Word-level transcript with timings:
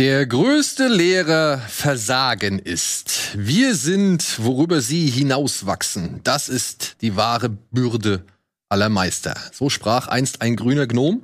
Der 0.00 0.24
größte 0.24 0.88
Lehrer 0.88 1.58
Versagen 1.58 2.58
ist. 2.58 3.32
Wir 3.36 3.74
sind, 3.74 4.42
worüber 4.42 4.80
sie 4.80 5.06
hinauswachsen. 5.06 6.20
Das 6.24 6.48
ist 6.48 6.96
die 7.02 7.16
wahre 7.16 7.50
Bürde 7.50 8.24
aller 8.70 8.88
Meister. 8.88 9.34
So 9.52 9.68
sprach 9.68 10.08
einst 10.08 10.40
ein 10.40 10.56
grüner 10.56 10.86
Gnom. 10.86 11.22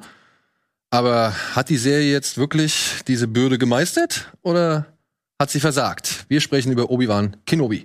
Aber 0.91 1.35
hat 1.55 1.71
die 1.71 1.79
Serie 1.79 2.13
jetzt 2.13 2.37
wirklich 2.37 2.97
diese 3.09 3.29
Bürde 3.29 3.57
gemeistert 3.57 4.31
oder 4.43 4.85
hat 5.41 5.51
sie 5.51 5.61
versagt? 5.61 6.27
Wir 6.29 6.43
sprechen 6.43 6.71
über 6.71 6.91
Obi-Wan 6.91 7.39
Kenobi. 7.47 7.85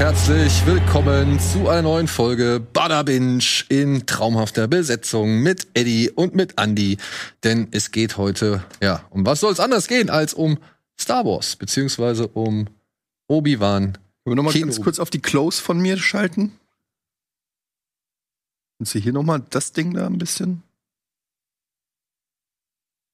Herzlich 0.00 0.64
willkommen 0.64 1.38
zu 1.38 1.68
einer 1.68 1.82
neuen 1.82 2.08
Folge 2.08 2.58
Bada 2.58 3.02
Binge 3.02 3.44
in 3.68 4.06
traumhafter 4.06 4.66
Besetzung 4.66 5.42
mit 5.42 5.66
Eddie 5.74 6.08
und 6.08 6.34
mit 6.34 6.58
Andy. 6.58 6.96
Denn 7.44 7.68
es 7.72 7.90
geht 7.90 8.16
heute, 8.16 8.64
ja, 8.80 9.04
um 9.10 9.26
was 9.26 9.40
soll 9.40 9.52
es 9.52 9.60
anders 9.60 9.88
gehen 9.88 10.08
als 10.08 10.32
um 10.32 10.56
Star 10.98 11.26
Wars, 11.26 11.54
beziehungsweise 11.56 12.28
um 12.28 12.68
Obi-Wan. 13.28 13.92
Können 13.92 14.00
wir 14.24 14.36
noch 14.36 14.44
mal 14.44 14.52
Kino. 14.52 14.68
ganz 14.68 14.80
kurz 14.80 14.98
auf 14.98 15.10
die 15.10 15.20
Close 15.20 15.60
von 15.62 15.78
mir 15.78 15.98
schalten? 15.98 16.58
Und 18.78 18.88
Sie 18.88 19.00
hier 19.00 19.12
noch 19.12 19.22
mal 19.22 19.44
das 19.50 19.72
Ding 19.72 19.92
da 19.92 20.06
ein 20.06 20.16
bisschen? 20.16 20.62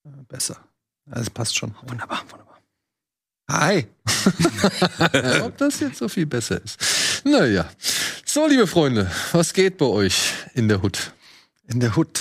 Ja, 0.04 0.12
besser. 0.28 0.60
Das 1.06 1.30
passt 1.30 1.56
schon. 1.56 1.74
Wunderbar, 1.84 2.22
wunderbar. 2.30 2.45
Hi. 3.50 3.86
Ob 5.42 5.56
das 5.58 5.80
jetzt 5.80 5.98
so 5.98 6.08
viel 6.08 6.26
besser 6.26 6.60
ist. 6.62 6.78
Naja. 7.24 7.68
So, 8.24 8.46
liebe 8.46 8.66
Freunde, 8.66 9.10
was 9.32 9.52
geht 9.52 9.78
bei 9.78 9.86
euch 9.86 10.32
in 10.54 10.68
der 10.68 10.82
Hut? 10.82 11.12
In 11.68 11.80
der 11.80 11.94
Hut. 11.96 12.20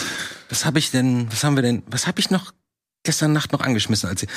Was 0.49 0.65
habe 0.65 0.79
ich 0.79 0.91
denn, 0.91 1.31
was 1.31 1.43
haben 1.43 1.55
wir 1.55 1.63
denn, 1.63 1.83
was 1.87 2.05
habe 2.07 2.19
ich 2.19 2.29
noch 2.29 2.53
gestern 3.03 3.33
Nacht 3.33 3.51
noch 3.51 3.61
angeschmissen, 3.61 4.07
als 4.09 4.21
sie 4.21 4.27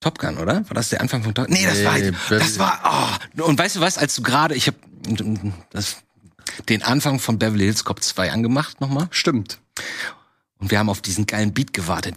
Top 0.00 0.18
Gun, 0.18 0.36
oder? 0.38 0.68
War 0.68 0.74
das 0.74 0.90
der 0.90 1.00
Anfang 1.00 1.22
von 1.22 1.34
Top 1.34 1.46
Gun? 1.46 1.54
Nee, 1.54 1.64
das 1.64 1.78
Nee, 1.78 1.84
war 1.86 1.94
Beverly- 1.94 2.38
das 2.38 2.58
war 2.58 3.18
oh. 3.38 3.42
und 3.44 3.58
weißt 3.58 3.76
du 3.76 3.80
was, 3.80 3.98
als 3.98 4.14
du 4.14 4.22
gerade, 4.22 4.54
ich 4.54 4.66
habe 4.66 4.76
das 5.70 5.96
den 6.68 6.82
Anfang 6.82 7.18
von 7.20 7.38
Beverly 7.38 7.64
Hills 7.64 7.84
Cop 7.84 8.02
2 8.02 8.32
angemacht 8.32 8.80
nochmal 8.80 9.08
Stimmt. 9.10 9.58
und 10.58 10.70
wir 10.70 10.78
haben 10.78 10.88
auf 10.90 11.00
diesen 11.00 11.26
geilen 11.26 11.54
Beat 11.54 11.72
gewartet. 11.72 12.16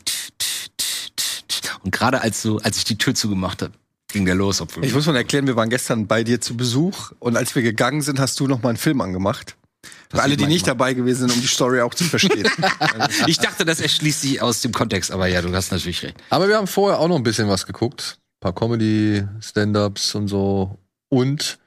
Und 1.84 1.92
gerade 1.92 2.22
als 2.22 2.42
so 2.42 2.58
als 2.60 2.78
ich 2.78 2.84
die 2.84 2.98
Tür 2.98 3.14
zugemacht 3.16 3.62
habe, 3.62 3.74
ging 4.16 4.26
der 4.26 4.36
los, 4.36 4.62
obwohl 4.62 4.86
Ich 4.86 4.94
muss 4.94 5.06
mal 5.08 5.16
erklären, 5.18 5.46
wir 5.46 5.58
waren 5.58 5.70
gestern 5.70 6.08
bei 6.08 6.24
dir 6.24 6.40
zu 6.40 6.56
Besuch 6.56 7.12
und 7.20 7.36
als 7.36 7.54
wir 7.54 7.62
gegangen 7.62 8.02
sind, 8.02 8.18
hast 8.18 8.40
du 8.40 8.48
noch 8.48 8.64
mal 8.64 8.70
einen 8.70 8.78
Film 8.78 9.02
angemacht. 9.02 9.58
Für 10.10 10.24
alle, 10.24 10.38
die 10.38 10.46
nicht 10.46 10.66
dabei 10.66 10.94
gewesen 10.94 11.28
sind, 11.28 11.34
um 11.34 11.42
die 11.42 11.48
Story 11.48 11.82
auch 11.82 11.94
zu 11.94 12.06
verstehen. 12.06 12.48
ich 13.28 13.40
dachte, 13.40 13.66
das 13.66 13.82
erschließt 13.82 14.22
sich 14.22 14.42
aus 14.42 14.62
dem 14.62 14.72
Kontext, 14.72 15.12
aber 15.12 15.28
ja, 15.28 15.42
du 15.42 15.54
hast 15.54 15.72
natürlich 15.72 16.02
recht. 16.02 16.16
Aber 16.30 16.48
wir 16.48 16.56
haben 16.56 16.68
vorher 16.68 17.00
auch 17.00 17.10
noch 17.10 17.18
ein 17.18 17.24
bisschen 17.24 17.50
was 17.50 17.66
geguckt. 17.66 18.18
Ein 18.18 18.40
paar 18.40 18.56
Comedy, 18.56 19.26
Stand-ups 19.42 20.16
und 20.16 20.30
so. 20.30 20.80
Und 21.10 21.60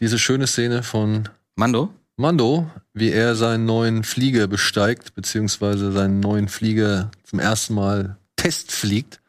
diese 0.00 0.18
schöne 0.18 0.48
Szene 0.48 0.82
von 0.82 1.28
Mando? 1.54 1.94
Mando, 2.16 2.68
wie 2.92 3.12
er 3.12 3.36
seinen 3.36 3.66
neuen 3.66 4.02
Flieger 4.02 4.48
besteigt, 4.48 5.14
beziehungsweise 5.14 5.92
seinen 5.92 6.18
neuen 6.18 6.48
Flieger 6.48 7.12
zum 7.22 7.38
ersten 7.38 7.74
Mal 7.74 8.16
testfliegt. 8.34 9.20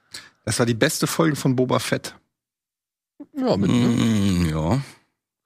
Das 0.48 0.60
war 0.60 0.66
die 0.66 0.74
beste 0.74 1.08
Folge 1.08 1.36
von 1.36 1.58
Boba 1.58 1.78
Fett. 1.80 2.16
Ja, 3.36 3.58
mit, 3.58 3.70
Mm, 3.70 4.46
ja. 4.50 4.82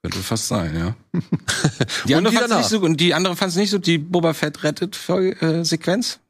Könnte 0.00 0.18
fast 0.20 0.46
sein, 0.46 0.76
ja. 0.76 0.96
Die 2.06 2.14
andere 2.14 2.32
die 2.34 2.38
fand 2.40 2.56
nicht 2.56 2.68
so 2.68 2.80
und 2.80 3.00
die 3.00 3.12
andere 3.14 3.34
fand 3.34 3.50
es 3.50 3.56
nicht 3.56 3.70
so, 3.70 3.78
die 3.78 3.98
Boba 3.98 4.32
Fett 4.32 4.62
rettet 4.62 4.96
äh, 5.08 5.64
Sequenz. 5.64 6.20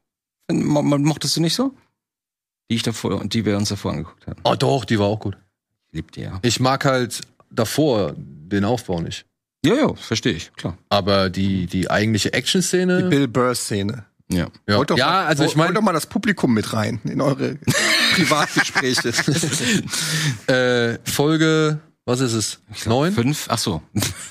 Mo- 0.51 0.81
mo- 0.81 0.97
Mochtest 0.97 1.37
du 1.37 1.41
nicht 1.41 1.53
so? 1.55 1.71
Die 2.71 2.75
ich 2.75 2.83
davor 2.83 3.19
und 3.21 3.33
die 3.35 3.45
wir 3.45 3.57
uns 3.57 3.69
davor 3.69 3.91
angeguckt 3.91 4.25
haben. 4.25 4.41
Oh 4.43 4.55
doch, 4.55 4.85
die 4.85 4.97
war 4.97 5.05
auch 5.07 5.19
gut. 5.19 5.37
Liebt 5.91 6.17
ihr 6.17 6.23
ja. 6.23 6.39
Ich 6.41 6.59
mag 6.59 6.83
halt 6.85 7.21
davor 7.51 8.13
den 8.17 8.65
Aufbau 8.65 9.01
nicht. 9.01 9.25
Ja, 9.63 9.75
ja, 9.75 9.93
verstehe 9.95 10.33
ich, 10.33 10.51
klar. 10.53 10.77
Aber 10.89 11.29
die, 11.29 11.67
die 11.67 11.91
eigentliche 11.91 12.29
Die 12.31 12.33
Action-Szene. 12.37 13.03
Bill 13.09 13.27
Burr-Szene. 13.27 14.05
Ja. 14.33 14.47
Ja, 14.67 14.77
Holt 14.77 14.89
doch 14.89 14.97
ja 14.97 15.05
mal, 15.05 15.25
also 15.25 15.43
ich 15.43 15.49
holt 15.49 15.57
meine, 15.57 15.73
doch 15.73 15.81
mal 15.81 15.93
das 15.93 16.05
Publikum 16.05 16.53
mit 16.53 16.73
rein 16.73 16.99
in 17.03 17.21
eure 17.21 17.55
Privatgespräche. 18.15 19.13
äh, 20.47 20.99
Folge, 21.09 21.79
was 22.05 22.19
ist 22.19 22.33
es? 22.33 22.59
Neun? 22.85 23.13
Fünf? 23.13 23.45
Ach 23.49 23.57
so. 23.57 23.81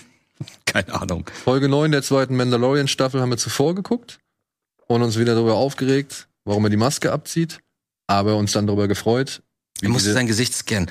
Keine 0.66 0.92
Ahnung. 1.00 1.30
Folge 1.44 1.68
9 1.68 1.92
der 1.92 2.02
zweiten 2.02 2.36
Mandalorian-Staffel 2.36 3.20
haben 3.20 3.30
wir 3.30 3.36
zuvor 3.38 3.74
geguckt 3.74 4.18
und 4.86 5.02
uns 5.02 5.18
wieder 5.18 5.34
darüber 5.34 5.54
aufgeregt, 5.54 6.28
warum 6.44 6.64
er 6.64 6.70
die 6.70 6.76
Maske 6.76 7.12
abzieht, 7.12 7.60
aber 8.06 8.36
uns 8.36 8.52
dann 8.52 8.66
darüber 8.66 8.88
gefreut. 8.88 9.42
wie 9.80 9.86
Er 9.86 9.92
musste 9.92 10.12
sein 10.12 10.26
Gesicht 10.26 10.54
scannen. 10.54 10.90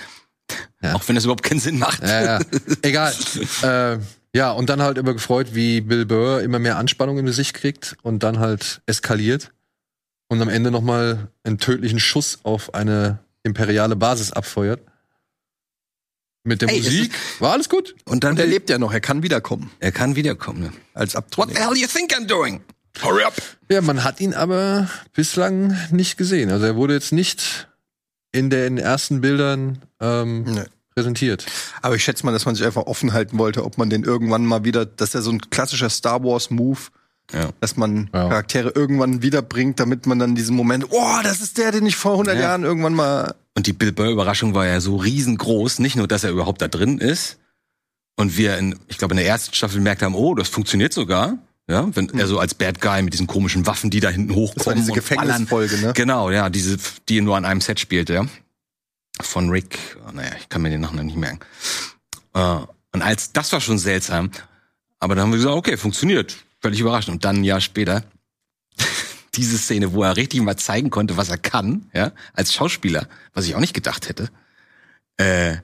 Ja. 0.82 0.96
Auch 0.96 1.08
wenn 1.08 1.16
das 1.16 1.24
überhaupt 1.26 1.44
keinen 1.44 1.60
Sinn 1.60 1.80
macht. 1.80 2.02
ja, 2.02 2.24
ja. 2.24 2.40
Egal. 2.82 3.14
äh, 3.62 3.98
ja, 4.36 4.52
und 4.52 4.70
dann 4.70 4.82
halt 4.82 4.98
über 4.98 5.14
gefreut, 5.14 5.54
wie 5.56 5.82
Bill 5.82 6.06
Burr 6.06 6.42
immer 6.42 6.60
mehr 6.60 6.78
Anspannung 6.78 7.18
im 7.18 7.26
Gesicht 7.26 7.54
kriegt 7.54 7.96
und 8.02 8.24
dann 8.24 8.40
halt 8.40 8.82
eskaliert 8.86 9.52
und 10.30 10.42
am 10.42 10.50
Ende 10.50 10.72
nochmal 10.72 11.30
einen 11.44 11.58
tödlichen 11.58 12.00
Schuss 12.00 12.40
auf 12.44 12.74
eine 12.74 13.20
imperiale 13.44 13.96
Basis 13.96 14.32
abfeuert. 14.32 14.82
Mit 16.44 16.62
der 16.62 16.70
Ey, 16.70 16.78
Musik 16.80 17.14
war 17.40 17.52
alles 17.54 17.70
gut. 17.70 17.96
Und 18.06 18.24
dann 18.24 18.32
Und 18.32 18.40
er 18.40 18.48
lebt 18.48 18.70
ja 18.70 18.80
noch, 18.80 18.92
er 18.94 19.02
kann 19.02 19.22
wiederkommen. 19.22 19.70
er 19.80 19.92
kann 19.92 20.16
wiederkommen. 20.16 20.62
Ne? 20.62 20.72
Als 20.94 21.14
What 21.14 21.24
Abtrünniger. 21.26 21.60
the 21.60 21.66
hell 21.68 21.78
you 21.78 21.88
think 21.88 22.14
I'm 22.16 22.26
doing? 22.26 22.62
Hurry 23.02 23.24
up. 23.24 23.34
Ja, 23.70 23.82
man 23.82 24.04
hat 24.04 24.20
ihn 24.20 24.34
aber 24.34 24.90
bislang 25.14 25.78
nicht 25.92 26.18
gesehen. 26.18 26.50
Also 26.50 26.66
er 26.66 26.76
wurde 26.76 26.94
jetzt 26.96 27.12
nicht 27.12 27.68
in 28.32 28.50
den 28.50 28.78
ersten 28.78 29.22
Bildern 29.22 29.84
ähm, 30.00 30.44
Nee. 30.44 30.64
Präsentiert. 30.96 31.46
Aber 31.82 31.96
ich 31.96 32.04
schätze 32.04 32.26
mal, 32.26 32.32
dass 32.32 32.46
man 32.46 32.56
sich 32.56 32.66
einfach 32.66 32.84
offen 32.86 33.14
halten 33.14 33.38
wollte, 33.38 33.64
ob 33.66 33.78
man 33.78 33.90
den 33.90 34.04
irgendwann 34.04 34.46
mal 34.46 34.64
wieder, 34.64 34.86
dass 34.86 35.16
er 35.16 35.22
so 35.22 35.32
ein 35.32 35.40
klassischer 35.50 35.90
Star 35.90 36.24
Wars 36.24 36.50
Move, 36.50 36.80
Ja. 37.34 37.50
dass 37.62 37.78
man 37.78 38.10
Ja. 38.14 38.28
Charaktere 38.30 38.72
irgendwann 38.76 39.22
wiederbringt, 39.22 39.80
damit 39.80 40.06
man 40.06 40.20
dann 40.20 40.36
diesen 40.36 40.56
Moment, 40.56 40.88
oh, 40.90 41.18
das 41.24 41.42
ist 41.42 41.58
der, 41.58 41.72
den 41.72 41.86
ich 41.86 41.96
vor 41.96 42.14
100 42.14 42.36
Ja. 42.36 42.42
Jahren 42.42 42.64
irgendwann 42.64 42.94
mal 42.94 43.36
Und 43.56 43.68
die 43.68 43.74
Bill 43.74 43.92
Burr-Überraschung 43.92 44.54
war 44.54 44.66
ja 44.66 44.80
so 44.82 44.96
riesengroß. 44.98 45.80
Nicht 45.80 45.96
nur, 45.98 46.08
dass 46.08 46.24
er 46.24 46.32
überhaupt 46.32 46.62
da 46.62 46.68
drin 46.68 46.98
ist. 47.00 47.38
Und 48.18 48.38
wir, 48.38 48.58
in, 48.58 48.78
ich 48.88 48.98
glaube, 48.98 49.14
in 49.14 49.18
der 49.18 49.26
ersten 49.28 49.54
Staffel 49.54 49.78
gemerkt 49.78 50.02
haben, 50.04 50.16
oh, 50.16 50.36
das 50.36 50.48
funktioniert 50.50 50.94
sogar. 50.94 51.38
Ja, 51.70 51.88
wenn 51.96 52.10
er 52.20 52.28
so 52.28 52.40
als 52.40 52.54
Bad 52.54 52.82
Guy 52.82 53.02
mit 53.02 53.14
diesen 53.14 53.28
komischen 53.28 53.66
Waffen, 53.66 53.90
die 53.90 54.00
da 54.02 54.10
hinten 54.10 54.36
hochkommen. 54.36 54.56
Das 54.58 54.66
war 54.68 54.74
diese. 54.76 54.92
Gefängnisfolge, 54.92 55.78
ne? 55.78 55.94
Genau, 55.96 56.30
ja, 56.32 56.50
diese, 56.50 56.78
die 57.08 57.22
nur 57.22 57.38
an 57.38 57.46
einem 57.46 57.62
Set 57.62 57.80
spielte, 57.80 58.14
ja. 58.14 58.26
Von 59.24 59.50
Rick, 59.50 59.78
oh, 60.08 60.12
naja, 60.14 60.32
ich 60.40 60.50
kann 60.50 60.62
mir 60.62 60.70
den 60.70 60.82
Nachnamen 60.82 61.06
nicht 61.08 61.18
merken. 61.18 61.40
Äh, 62.34 62.58
und 62.94 63.02
als, 63.02 63.32
das 63.34 63.52
war 63.54 63.62
schon 63.62 63.78
seltsam. 63.78 64.32
Aber 65.00 65.16
dann 65.16 65.24
haben 65.24 65.32
wir 65.32 65.38
gesagt, 65.38 65.56
okay, 65.56 65.78
funktioniert. 65.78 66.38
Völlig 66.60 66.80
überraschend. 66.80 67.16
Und 67.16 67.26
dann 67.26 67.38
ein 67.38 67.44
Jahr 67.44 67.62
später, 67.62 68.04
diese 69.36 69.58
Szene, 69.58 69.94
wo 69.94 70.04
er 70.04 70.16
richtig 70.18 70.42
mal 70.42 70.58
zeigen 70.58 70.90
konnte, 70.90 71.18
was 71.18 71.30
er 71.30 71.38
kann, 71.38 71.90
ja, 71.94 72.12
als 72.34 72.54
Schauspieler, 72.54 73.08
was 73.34 73.46
ich 73.46 73.56
auch 73.56 73.60
nicht 73.60 73.74
gedacht 73.74 74.10
hätte. 74.10 74.30
Äh, 75.18 75.58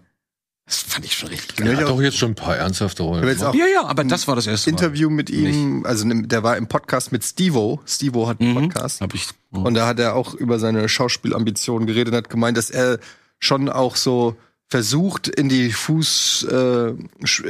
das 0.65 0.79
fand 0.81 1.05
ich 1.05 1.15
schon 1.15 1.29
richtig 1.29 1.57
Ja, 1.59 1.65
geil. 1.65 1.67
Er 1.67 1.73
ich 1.73 1.79
hat 1.79 1.85
auch- 1.85 1.95
doch 1.97 2.01
jetzt 2.01 2.17
schon 2.17 2.31
ein 2.31 2.35
paar 2.35 2.57
ernsthafte 2.57 3.03
Rollen. 3.03 3.25
Ja, 3.39 3.53
ja, 3.53 3.85
aber 3.85 4.03
das 4.03 4.27
war 4.27 4.35
das 4.35 4.47
erste 4.47 4.69
Mal. 4.69 4.77
Interview 4.77 5.09
mit 5.09 5.29
ihm, 5.29 5.85
also 5.85 6.05
ne- 6.05 6.27
der 6.27 6.43
war 6.43 6.57
im 6.57 6.67
Podcast 6.67 7.11
mit 7.13 7.23
Stevo. 7.23 7.81
Stevo 7.85 8.27
hat 8.27 8.41
einen 8.41 8.49
Mhm. 8.53 8.69
Podcast. 8.69 8.99
Hab 8.99 9.13
ich, 9.13 9.27
Und 9.51 9.75
da 9.75 9.87
hat 9.87 9.99
er 9.99 10.15
auch 10.15 10.33
über 10.33 10.59
seine 10.59 10.89
Schauspielambitionen 10.89 11.87
geredet 11.87 12.13
und 12.13 12.17
hat 12.17 12.29
gemeint, 12.29 12.57
dass 12.57 12.69
er 12.69 12.99
schon 13.39 13.69
auch 13.69 13.95
so 13.95 14.35
versucht, 14.69 15.27
in 15.27 15.47
die 15.49 15.71
Fuß, 15.71 16.43
äh, 16.43 16.93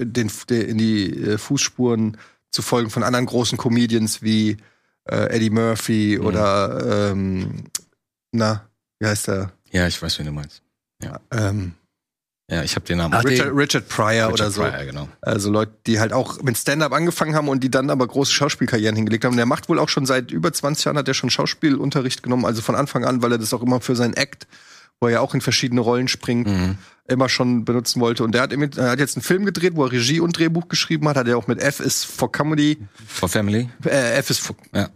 den, 0.05 0.31
in 0.49 0.77
die 0.77 1.13
äh, 1.23 1.37
Fußspuren 1.37 2.17
zu 2.51 2.61
folgen 2.61 2.89
von 2.89 3.03
anderen 3.03 3.25
großen 3.25 3.57
Comedians 3.57 4.21
wie 4.21 4.57
äh, 5.09 5.29
Eddie 5.35 5.49
Murphy 5.49 6.17
Mhm. 6.19 6.25
oder 6.25 7.11
ähm, 7.11 7.63
na, 8.31 8.67
wie 8.99 9.07
heißt 9.07 9.27
der? 9.29 9.51
ja, 9.71 9.87
ich 9.87 10.01
weiß, 10.01 10.19
wen 10.19 10.27
du 10.27 10.31
meinst. 10.31 10.61
Ähm, 11.31 11.73
Ja, 12.49 12.63
ich 12.63 12.75
habe 12.75 12.85
den 12.85 12.99
Namen. 12.99 13.13
Ach, 13.13 13.25
Richard, 13.25 13.53
Richard 13.53 13.89
Pryor 13.89 14.27
Richard 14.27 14.33
oder 14.33 14.51
so. 14.51 14.61
Pryor, 14.61 14.85
genau. 14.85 15.09
Also 15.21 15.51
Leute, 15.51 15.73
die 15.85 15.99
halt 15.99 16.13
auch 16.13 16.41
mit 16.43 16.57
Stand-up 16.57 16.93
angefangen 16.93 17.35
haben 17.35 17.49
und 17.49 17.61
die 17.63 17.69
dann 17.69 17.89
aber 17.89 18.07
große 18.07 18.31
Schauspielkarrieren 18.31 18.95
hingelegt 18.95 19.25
haben. 19.25 19.35
Der 19.35 19.45
macht 19.45 19.67
wohl 19.69 19.79
auch 19.79 19.89
schon 19.89 20.05
seit 20.05 20.31
über 20.31 20.53
20 20.53 20.85
Jahren 20.85 20.97
hat 20.97 21.07
er 21.09 21.13
schon 21.13 21.29
Schauspielunterricht 21.29 22.23
genommen, 22.23 22.45
also 22.45 22.61
von 22.61 22.75
Anfang 22.75 23.03
an, 23.03 23.21
weil 23.21 23.33
er 23.33 23.37
das 23.37 23.53
auch 23.53 23.61
immer 23.61 23.81
für 23.81 23.95
seinen 23.97 24.13
Act 24.13 24.47
wo 24.99 25.07
er 25.07 25.13
ja 25.13 25.19
auch 25.21 25.33
in 25.33 25.41
verschiedene 25.41 25.81
Rollen 25.81 26.07
springt, 26.07 26.47
Mhm. 26.47 26.77
immer 27.07 27.29
schon 27.29 27.65
benutzen 27.65 28.01
wollte. 28.01 28.23
Und 28.23 28.33
der 28.33 28.41
hat, 28.41 28.51
er 28.53 28.89
hat 28.91 28.99
jetzt 28.99 29.15
einen 29.15 29.23
Film 29.23 29.45
gedreht, 29.45 29.73
wo 29.75 29.85
er 29.85 29.91
Regie 29.91 30.19
und 30.19 30.37
Drehbuch 30.37 30.67
geschrieben 30.67 31.07
hat. 31.07 31.17
Hat 31.17 31.27
er 31.27 31.37
auch 31.37 31.47
mit 31.47 31.61
F 31.61 31.79
is 31.79 32.03
for 32.03 32.31
Comedy, 32.31 32.77
For 33.07 33.29
Family. 33.29 33.69
äh, 33.85 34.13
F 34.15 34.29
is 34.29 34.39
for, 34.39 34.55
Ja. 34.73 34.89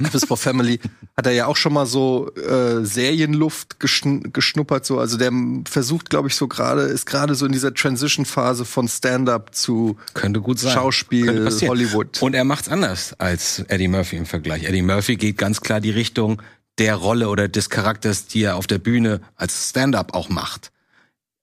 F 0.00 0.14
is 0.14 0.24
for 0.24 0.36
Family, 0.36 0.78
hat 1.16 1.26
er 1.26 1.32
ja 1.32 1.46
auch 1.46 1.56
schon 1.56 1.72
mal 1.72 1.84
so 1.84 2.30
äh, 2.36 2.84
Serienluft 2.84 3.80
geschn 3.80 4.30
geschnuppert. 4.32 4.86
So. 4.86 5.00
Also 5.00 5.16
der 5.18 5.32
versucht, 5.68 6.08
glaube 6.08 6.28
ich, 6.28 6.36
so 6.36 6.46
gerade, 6.46 6.82
ist 6.82 7.04
gerade 7.04 7.34
so 7.34 7.46
in 7.46 7.50
dieser 7.52 7.74
Transition-Phase 7.74 8.64
von 8.64 8.86
Stand-up 8.86 9.56
zu 9.56 9.96
Könnte 10.14 10.40
gut 10.40 10.60
sein. 10.60 10.72
Schauspiel. 10.72 11.50
Hollywood. 11.66 12.22
Und 12.22 12.34
er 12.34 12.44
macht's 12.44 12.68
anders 12.68 13.14
als 13.18 13.58
Eddie 13.66 13.88
Murphy 13.88 14.16
im 14.18 14.26
Vergleich. 14.26 14.62
Eddie 14.64 14.82
Murphy 14.82 15.16
geht 15.16 15.36
ganz 15.36 15.60
klar 15.60 15.80
die 15.80 15.90
Richtung 15.90 16.40
der 16.78 16.94
Rolle 16.96 17.28
oder 17.28 17.48
des 17.48 17.70
Charakters, 17.70 18.26
die 18.26 18.42
er 18.42 18.56
auf 18.56 18.66
der 18.66 18.78
Bühne 18.78 19.20
als 19.36 19.70
Stand-up 19.70 20.14
auch 20.14 20.28
macht. 20.28 20.72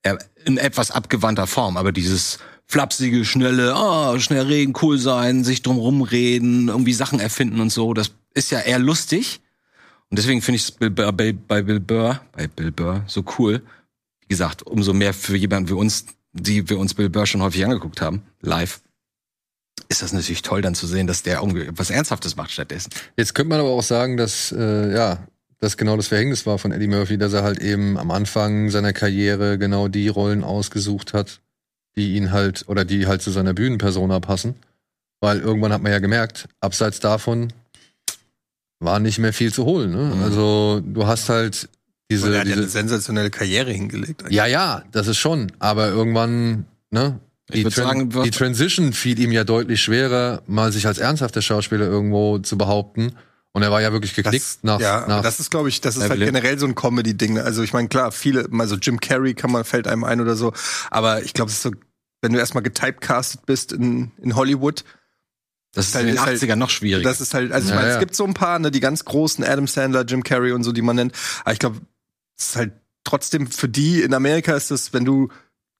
Er, 0.02 0.18
in 0.46 0.58
etwas 0.58 0.92
abgewandter 0.92 1.48
Form, 1.48 1.78
aber 1.78 1.92
dieses 1.92 2.40
flapsige, 2.68 3.26
schnelle, 3.26 3.76
ah, 3.76 4.20
schnell 4.20 4.46
reden, 4.46 4.74
cool 4.82 4.98
sein, 4.98 5.44
sich 5.44 5.62
drum 5.62 5.78
rumreden, 5.78 6.68
irgendwie 6.68 6.94
Sachen 6.94 7.20
erfinden 7.20 7.60
und 7.60 7.72
so, 7.72 7.94
das 7.94 8.12
ist 8.34 8.52
ja 8.52 8.60
eher 8.60 8.80
lustig. 8.80 9.42
Und 10.10 10.20
deswegen 10.20 10.42
finde 10.42 10.58
ich 10.58 10.64
es 10.64 10.72
bei, 10.72 10.90
bei, 10.90 11.34
bei 11.34 11.62
Bill 11.62 11.80
Burr, 11.80 12.22
bei 12.32 12.48
Bill 12.48 12.72
Burr 12.72 13.04
so 13.08 13.24
cool. 13.38 13.62
Wie 14.22 14.28
gesagt, 14.28 14.64
umso 14.64 14.94
mehr 14.94 15.14
für 15.14 15.36
jemanden 15.36 15.70
wie 15.70 15.74
uns, 15.74 16.06
die 16.32 16.68
wir 16.70 16.80
uns 16.80 16.94
Bill 16.94 17.10
Burr 17.10 17.26
schon 17.26 17.42
häufig 17.42 17.64
angeguckt 17.66 18.02
haben, 18.02 18.24
live 18.42 18.82
ist 19.90 20.02
das 20.02 20.14
natürlich 20.14 20.42
toll, 20.42 20.62
dann 20.62 20.76
zu 20.76 20.88
sehen, 20.88 21.08
dass 21.08 21.24
der 21.24 21.40
irgendwie 21.40 21.68
was 21.72 21.90
Ernsthaftes 21.90 22.36
macht 22.36 22.52
stattdessen. 22.52 22.90
Jetzt 23.18 23.36
könnte 23.36 23.50
man 23.50 23.60
aber 23.60 23.70
auch 23.70 23.84
sagen, 23.84 24.18
dass 24.18 24.52
äh, 24.52 24.94
ja, 24.94 25.20
das 25.60 25.78
genau 25.78 25.98
das 25.98 26.08
Verhängnis 26.08 26.46
war 26.46 26.58
von 26.58 26.72
Eddie 26.72 26.88
Murphy, 26.88 27.18
dass 27.18 27.34
er 27.34 27.44
halt 27.44 27.60
eben 27.60 27.98
am 27.98 28.12
Anfang 28.12 28.70
seiner 28.70 28.94
Karriere 28.94 29.58
genau 29.58 29.88
die 29.88 30.08
Rollen 30.08 30.44
ausgesucht 30.44 31.14
hat, 31.14 31.42
die 31.96 32.16
ihn 32.16 32.32
halt 32.32 32.66
oder 32.68 32.86
die 32.86 33.08
halt 33.08 33.22
zu 33.22 33.32
seiner 33.32 33.54
Bühnenpersona 33.54 34.20
passen, 34.20 34.56
weil 35.22 35.40
irgendwann 35.40 35.74
hat 35.74 35.82
man 35.82 35.92
ja 35.92 36.00
gemerkt, 36.00 36.48
abseits 36.60 37.00
davon 37.00 37.54
war 38.80 39.00
nicht 39.00 39.20
mehr 39.20 39.34
viel 39.34 39.54
zu 39.54 39.66
holen. 39.66 39.92
Ne? 39.92 40.16
Mhm. 40.16 40.24
Also 40.24 40.82
du 40.86 41.08
hast 41.08 41.30
halt 41.30 41.70
diese, 42.12 42.28
Und 42.28 42.34
er 42.34 42.42
hat 42.42 42.48
ja 42.48 42.54
eine 42.54 42.62
diese 42.64 42.74
sensationelle 42.74 43.32
Karriere 43.32 43.72
hingelegt. 43.72 44.24
eigentlich. 44.24 44.36
ja 44.36 44.46
ja, 44.46 44.84
das 44.92 45.08
ist 45.08 45.18
schon, 45.18 45.52
aber 45.60 45.88
irgendwann 45.88 46.66
ne 46.92 47.20
die, 47.54 47.64
Tran 47.64 47.72
sagen, 48.10 48.24
die 48.24 48.32
Transition 48.32 48.94
fiel 48.94 49.20
ihm 49.20 49.32
ja 49.32 49.44
deutlich 49.44 49.82
schwerer, 49.82 50.42
mal 50.48 50.72
sich 50.72 50.88
als 50.88 50.98
ernsthafter 50.98 51.42
Schauspieler 51.42 51.86
irgendwo 51.86 52.40
zu 52.40 52.58
behaupten. 52.58 53.16
Und 53.54 53.62
er 53.64 53.72
war 53.72 53.82
ja 53.82 53.94
wirklich 53.94 54.14
geknickt 54.16 54.44
Das, 54.44 54.60
nach, 54.64 54.80
ja, 54.82 55.06
nach 55.08 55.22
das 55.22 55.40
ist, 55.40 55.50
glaube 55.50 55.70
ich, 55.70 55.80
das 55.80 55.96
ist 55.96 56.04
Ja, 56.04 56.10
halt 56.10 56.20
generell 56.20 56.60
so 56.60 56.66
ein 56.66 56.76
Comedy-Ding. 56.76 57.40
Also 57.40 57.64
ich 57.64 57.72
meine, 57.72 57.88
klar, 57.88 58.12
viele, 58.12 58.50
also 58.60 58.76
Jim 58.76 59.00
Carrey 59.00 59.34
kann 59.34 59.50
man, 59.52 59.64
fällt 59.64 59.88
einem 59.88 60.04
ein 60.04 60.20
oder 60.20 60.36
so, 60.36 60.52
aber 60.92 61.24
ich 61.24 61.34
glaube, 61.34 61.50
es 61.52 61.58
ist 61.58 61.64
so, 61.64 61.72
wenn 62.22 62.34
du 62.34 62.40
erstmal 62.40 62.64
getypecastet 62.64 63.46
bist 63.46 63.72
in, 63.72 64.12
in 64.22 64.36
Hollywood, 64.36 64.84
Das 65.74 65.88
ist 65.88 65.96
Halt 65.96 66.04
in 66.08 66.08
den 66.08 66.16
ist 66.18 66.26
halt- 66.26 66.42
80ern 66.42 66.56
noch 66.58 66.70
schwieriger. 66.70 67.08
das 67.08 67.22
ist 67.22 67.34
halt, 67.34 67.54
also 67.54 67.66
ich 67.68 67.70
Ja, 67.70 67.76
meine, 67.78 67.88
ja. 67.90 67.94
es 67.94 68.00
gibt 68.02 68.16
so 68.16 68.26
ein 68.26 68.34
paar, 68.34 68.60
ne, 68.60 68.72
die 68.72 68.80
ganz 68.82 69.06
großen, 69.06 69.44
Adam 69.46 69.68
Sandler, 69.68 70.04
Jim 70.04 70.24
Carrey 70.24 70.52
und 70.52 70.64
so, 70.64 70.74
die 70.74 70.82
man 70.82 70.98
nennt, 70.98 71.14
aber 71.46 71.54
ich 71.54 71.60
glaube, 71.60 71.80
es 72.38 72.48
ist 72.48 72.56
halt 72.58 72.74
trotzdem 73.06 73.48
für 73.48 73.70
die 73.70 74.02
in 74.02 74.14
Amerika 74.14 74.54
ist 74.56 74.72
es, 74.72 74.92
wenn 74.92 75.06
du 75.06 75.30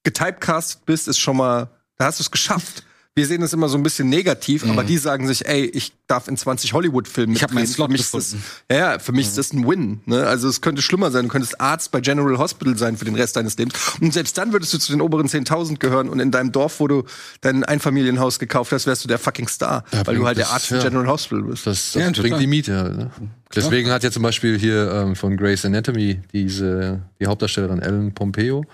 getypecastet 0.06 0.86
bist, 0.86 1.08
ist 1.10 1.20
schon 1.20 1.38
mal, 1.38 1.70
da 1.98 2.06
hast 2.06 2.20
du 2.20 2.24
es 2.24 2.32
geschafft. 2.32 2.84
Wir 3.18 3.26
sehen 3.26 3.42
es 3.44 3.54
immer 3.54 3.70
so 3.70 3.78
ein 3.78 3.84
bisschen 3.84 4.10
negativ, 4.10 4.68
aber 4.70 4.84
die 4.84 4.98
sagen 4.98 5.26
sich, 5.26 5.46
ey, 5.48 5.64
ich 5.68 5.94
darf 6.06 6.28
in 6.28 6.36
20 6.36 6.74
Hollywood-Filmen 6.74 7.30
Mhm. 7.30 7.36
Ich 7.38 7.44
hab 7.44 7.54
meinen. 7.54 7.66
Slot 7.66 7.88
Für 7.88 7.92
mich 7.94 8.02
ist 8.02 8.14
das, 8.14 8.32
gefunden. 8.32 8.46
ja, 8.70 8.78
ja, 8.78 9.00
für 9.00 9.14
mich 9.14 9.28
ist 9.28 9.38
das 9.38 9.54
ein 9.54 9.66
Win. 9.66 10.02
Ne? 10.06 10.28
Also 10.28 10.50
es 10.50 10.60
könnte 10.60 10.82
schlimmer 10.82 11.12
sein. 11.12 11.24
Du 11.24 11.30
könntest 11.30 11.62
Arzt 11.62 11.92
bei 11.92 12.02
General 12.02 12.38
Hospital 12.38 12.78
sein 12.78 12.98
für 12.98 13.06
den 13.06 13.16
Rest 13.16 13.38
deines 13.38 13.58
Lebens. 13.58 13.74
Und 14.02 14.14
selbst 14.14 14.38
dann 14.38 14.52
würdest 14.52 14.74
du 14.74 14.80
zu 14.80 14.92
den 14.92 15.00
oberen 15.00 15.28
10.000 15.30 15.78
gehören 15.80 16.10
und 16.10 16.20
in 16.20 16.30
deinem 16.32 16.52
Dorf, 16.52 16.82
wo 16.82 16.90
du 16.90 17.06
dein 17.40 17.64
Einfamilienhaus 17.64 18.38
gekauft 18.38 18.74
hast, 18.74 18.86
wärst 18.86 19.06
du 19.06 19.08
der 19.08 19.18
fucking 19.18 19.48
Star. 19.48 19.86
Ja, 19.94 20.06
weil 20.06 20.16
du 20.18 20.26
halt 20.26 20.38
der 20.38 20.44
das- 20.48 20.54
Arzt 20.54 20.72
ja. 20.72 20.78
im 20.80 20.84
General 20.84 21.08
Hospital 21.08 21.44
bist. 21.44 21.66
Das, 21.66 21.94
das 21.94 21.94
Ja, 21.94 22.02
bringt 22.12 22.18
total. 22.18 22.40
die 22.40 22.48
Miete 22.48 22.76
halt. 22.76 22.98
Ne? 22.98 23.12
Deswegen 23.56 23.92
hat 23.92 24.04
ja 24.04 24.12
zum 24.12 24.24
Beispiel 24.24 24.60
hier 24.60 24.92
ähm, 24.92 25.16
von 25.16 25.38
Grey's 25.38 25.64
Anatomy 25.64 26.20
diese, 26.34 27.02
die 27.22 27.28
Hauptdarstellerin 27.28 27.80
Ellen 27.82 28.14
Pompeo, 28.14 28.66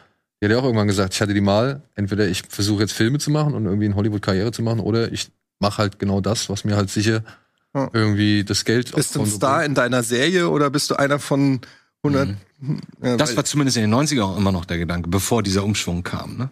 die 0.41 0.45
hat 0.45 0.51
ja 0.51 0.57
auch 0.59 0.63
irgendwann 0.63 0.87
gesagt, 0.87 1.13
ich 1.13 1.21
hatte 1.21 1.33
die 1.33 1.41
Mal, 1.41 1.83
entweder 1.95 2.27
ich 2.27 2.43
versuche 2.49 2.81
jetzt 2.81 2.93
Filme 2.93 3.19
zu 3.19 3.29
machen 3.31 3.53
und 3.53 3.65
irgendwie 3.65 3.85
in 3.85 3.95
Hollywood 3.95 4.21
Karriere 4.21 4.51
zu 4.51 4.63
machen, 4.63 4.79
oder 4.79 5.11
ich 5.11 5.29
mache 5.59 5.77
halt 5.77 5.99
genau 5.99 6.19
das, 6.21 6.49
was 6.49 6.63
mir 6.63 6.75
halt 6.75 6.89
sicher 6.89 7.23
Ja. 7.75 7.89
irgendwie 7.93 8.43
das 8.43 8.65
Geld 8.65 8.93
Bist 8.95 9.15
du 9.15 9.21
ein 9.21 9.27
Star 9.27 9.57
bringt. 9.59 9.69
in 9.69 9.75
deiner 9.75 10.03
Serie 10.03 10.49
oder 10.49 10.69
bist 10.71 10.89
du 10.89 10.95
einer 10.95 11.19
von 11.19 11.61
100? 12.03 12.35
Ja, 13.01 13.17
das 13.17 13.35
war 13.37 13.45
zumindest 13.45 13.77
in 13.77 13.83
den 13.83 13.93
90er 13.93 14.23
auch 14.23 14.37
immer 14.37 14.51
noch 14.51 14.65
der 14.65 14.77
Gedanke, 14.79 15.09
bevor 15.09 15.41
dieser 15.43 15.63
Umschwung 15.63 16.03
kam. 16.03 16.37
Ne? 16.37 16.49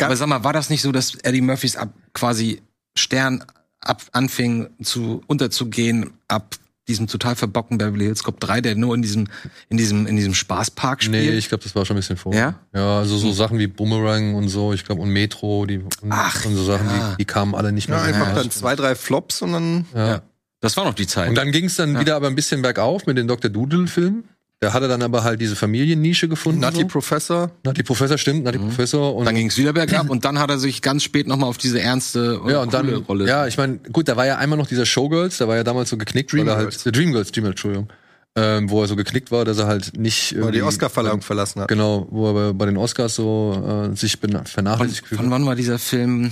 Aber 0.00 0.16
sag 0.16 0.28
mal, 0.28 0.44
war 0.44 0.52
das 0.52 0.70
nicht 0.70 0.82
so, 0.82 0.92
dass 0.92 1.14
Eddie 1.16 1.40
Murphys 1.40 1.76
ab, 1.76 1.92
quasi 2.12 2.62
Stern 2.96 3.44
ab, 3.80 4.02
anfing 4.12 4.68
zu 4.82 5.22
unterzugehen 5.26 6.12
ab 6.28 6.54
diesem 6.88 7.06
total 7.06 7.34
verbockten 7.36 7.78
Beverly 7.78 8.04
Hills 8.04 8.22
Cop 8.24 8.40
3, 8.40 8.60
der 8.60 8.74
nur 8.74 8.94
in 8.94 9.02
diesem 9.02 9.26
in 9.68 9.76
diesem 9.76 10.06
in 10.06 10.16
diesem 10.16 10.34
Spaßpark 10.34 11.02
spielt? 11.02 11.30
Nee, 11.30 11.38
ich 11.38 11.48
glaube, 11.48 11.64
das 11.64 11.74
war 11.74 11.84
schon 11.84 11.96
ein 11.96 12.00
bisschen 12.00 12.16
vor. 12.16 12.34
Ja? 12.34 12.60
Ja, 12.74 12.98
also 12.98 13.16
so 13.16 13.32
Sachen 13.32 13.58
wie 13.58 13.66
Boomerang 13.66 14.34
und 14.34 14.48
so, 14.48 14.72
ich 14.72 14.84
glaube, 14.84 15.00
und 15.02 15.10
Metro, 15.10 15.66
die 15.66 15.78
und, 15.78 15.94
Ach, 16.10 16.44
und 16.44 16.54
so 16.54 16.64
Sachen, 16.64 16.86
ja. 16.88 17.10
die, 17.12 17.16
die 17.18 17.24
kamen 17.24 17.54
alle 17.54 17.72
nicht 17.72 17.88
mehr. 17.88 17.98
ja, 17.98 18.04
einfach 18.04 18.34
dann 18.34 18.50
zwei, 18.50 18.76
drei 18.76 18.94
Flops 18.94 19.42
und 19.42 19.52
dann 19.52 19.86
Ja. 19.94 20.06
Ja. 20.08 20.22
Das 20.60 20.78
war 20.78 20.84
noch 20.86 20.94
die 20.94 21.06
Zeit. 21.06 21.28
Und 21.28 21.34
dann 21.34 21.52
ging 21.52 21.66
es 21.66 21.76
dann 21.76 22.00
wieder 22.00 22.16
aber 22.16 22.26
ein 22.26 22.34
bisschen 22.34 22.62
bergauf 22.62 23.04
mit 23.04 23.18
den 23.18 23.28
Dr. 23.28 23.50
Doodle-Filmen. 23.50 24.24
Da 24.60 24.72
hat 24.72 24.82
er 24.82 24.88
dann 24.88 25.02
aber 25.02 25.24
halt 25.24 25.40
diese 25.40 25.56
Familiennische 25.56 26.26
gefunden. 26.28 26.60
Nutty 26.60 26.82
so. 26.82 26.86
Professor. 26.86 27.50
Nutty 27.64 27.82
Professor, 27.82 28.16
stimmt, 28.16 28.44
Nutty 28.44 28.58
Professor. 28.58 29.14
Und 29.14 29.26
dann 29.26 29.34
ging 29.34 29.48
es 29.48 29.58
wieder 29.58 29.72
bergab 29.74 30.08
und 30.08 30.24
dann 30.24 30.38
hat 30.38 30.48
er 30.50 30.58
sich 30.58 30.80
ganz 30.80 31.02
spät 31.02 31.26
noch 31.26 31.36
mal 31.36 31.46
auf 31.46 31.58
diese 31.58 31.80
ernste 31.80 32.40
ja, 32.48 32.62
und 32.62 32.72
dann, 32.72 32.88
Rolle. 32.88 33.26
ja, 33.26 33.46
ich 33.46 33.58
meine, 33.58 33.76
gut, 33.78 34.08
da 34.08 34.16
war 34.16 34.24
ja 34.26 34.38
einmal 34.38 34.56
noch 34.58 34.66
dieser 34.66 34.86
Showgirls, 34.86 35.36
da 35.38 35.48
war 35.48 35.56
ja 35.56 35.64
damals 35.64 35.90
so 35.90 35.98
geknickt, 35.98 36.32
weil 36.32 36.40
er 36.40 36.44
Dreamgirls. 36.54 36.84
halt, 36.84 36.86
äh, 36.86 36.92
Dreamgirls, 36.98 37.32
Dreamgirls, 37.32 37.52
Entschuldigung, 37.56 37.88
ähm, 38.36 38.70
wo 38.70 38.80
er 38.80 38.86
so 38.88 38.96
geknickt 38.96 39.30
war, 39.30 39.44
dass 39.44 39.58
er 39.58 39.66
halt 39.66 39.98
nicht 39.98 40.34
Weil 40.36 40.44
er 40.46 40.52
die 40.52 40.62
Oscarverleihung 40.62 41.20
verlassen 41.20 41.60
hat. 41.60 41.68
Genau, 41.68 42.06
wo 42.10 42.28
er 42.28 42.32
bei- 42.34 42.52
bei 42.54 42.66
den 42.66 42.76
Oscars 42.78 43.16
so 43.16 43.90
äh, 43.92 43.96
sich 43.96 44.18
bena- 44.18 44.38
Von, 44.38 44.46
vernachlässigt 44.46 45.02
gefühlt 45.02 45.20
von 45.20 45.30
wann 45.30 45.44
war 45.44 45.56
dieser 45.56 45.78
Film, 45.78 46.30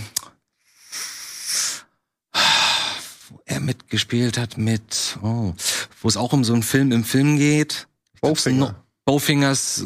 wo 3.29 3.41
er 3.45 3.61
mitgespielt 3.61 4.39
hat 4.39 4.57
mit, 4.59 5.19
oh, 5.23 5.53
wo 6.01 6.09
es 6.09 6.17
auch 6.17 6.33
um 6.33 6.45
so 6.45 6.55
einen 6.55 6.63
Film 6.63 6.93
im 6.93 7.05
Film 7.05 7.37
geht? 7.39 7.89
Bowfinger. 8.23 8.75
Bowfingers 9.05 9.85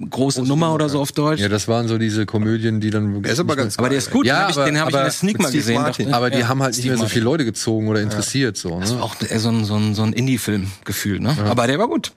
große, 0.00 0.10
Große 0.10 0.38
Nummer 0.42 0.48
Nummer, 0.66 0.74
oder 0.74 0.88
so 0.88 0.98
ja. 0.98 1.02
auf 1.02 1.12
Deutsch. 1.12 1.40
Ja, 1.40 1.48
das 1.48 1.68
waren 1.68 1.86
so 1.88 1.98
diese 1.98 2.24
Komödien, 2.24 2.80
die 2.80 2.90
dann 2.90 3.22
Der 3.22 3.32
ist 3.32 3.40
aber 3.40 3.54
nicht 3.54 3.62
ganz 3.64 3.78
aber 3.78 3.88
der 3.88 3.98
ist 3.98 4.10
gut, 4.10 4.26
Ja, 4.26 4.46
den 4.46 4.54
habe 4.56 4.60
ich, 4.60 4.64
den 4.66 4.80
hab 4.80 4.88
ich 4.88 4.94
in 4.94 4.96
aber 4.96 5.02
der 5.04 5.10
Sneak 5.12 5.38
mal 5.40 5.52
gesehen. 5.52 5.82
Martin. 5.82 6.14
Aber 6.14 6.30
die 6.30 6.38
ja, 6.38 6.48
haben 6.48 6.62
halt 6.62 6.70
nicht 6.70 6.78
Steve 6.80 6.90
mehr 6.92 6.96
so 6.98 7.02
Martin. 7.04 7.12
viele 7.14 7.24
Leute 7.24 7.44
gezogen 7.44 7.88
oder 7.88 8.00
interessiert 8.00 8.56
so. 8.56 8.78
Das 8.80 8.90
war 8.90 8.98
Ne? 8.98 9.02
auch 9.02 9.16
eher 9.20 9.40
so 9.40 9.48
ein, 9.50 9.64
so 9.64 9.74
ein, 9.76 9.94
so 9.94 10.02
ein 10.02 10.12
Indie-Film 10.12 10.70
gefühl, 10.84 11.20
ne? 11.20 11.36
Aber 11.48 11.66
der 11.66 11.78
war 11.78 11.88
gut. 11.88 12.12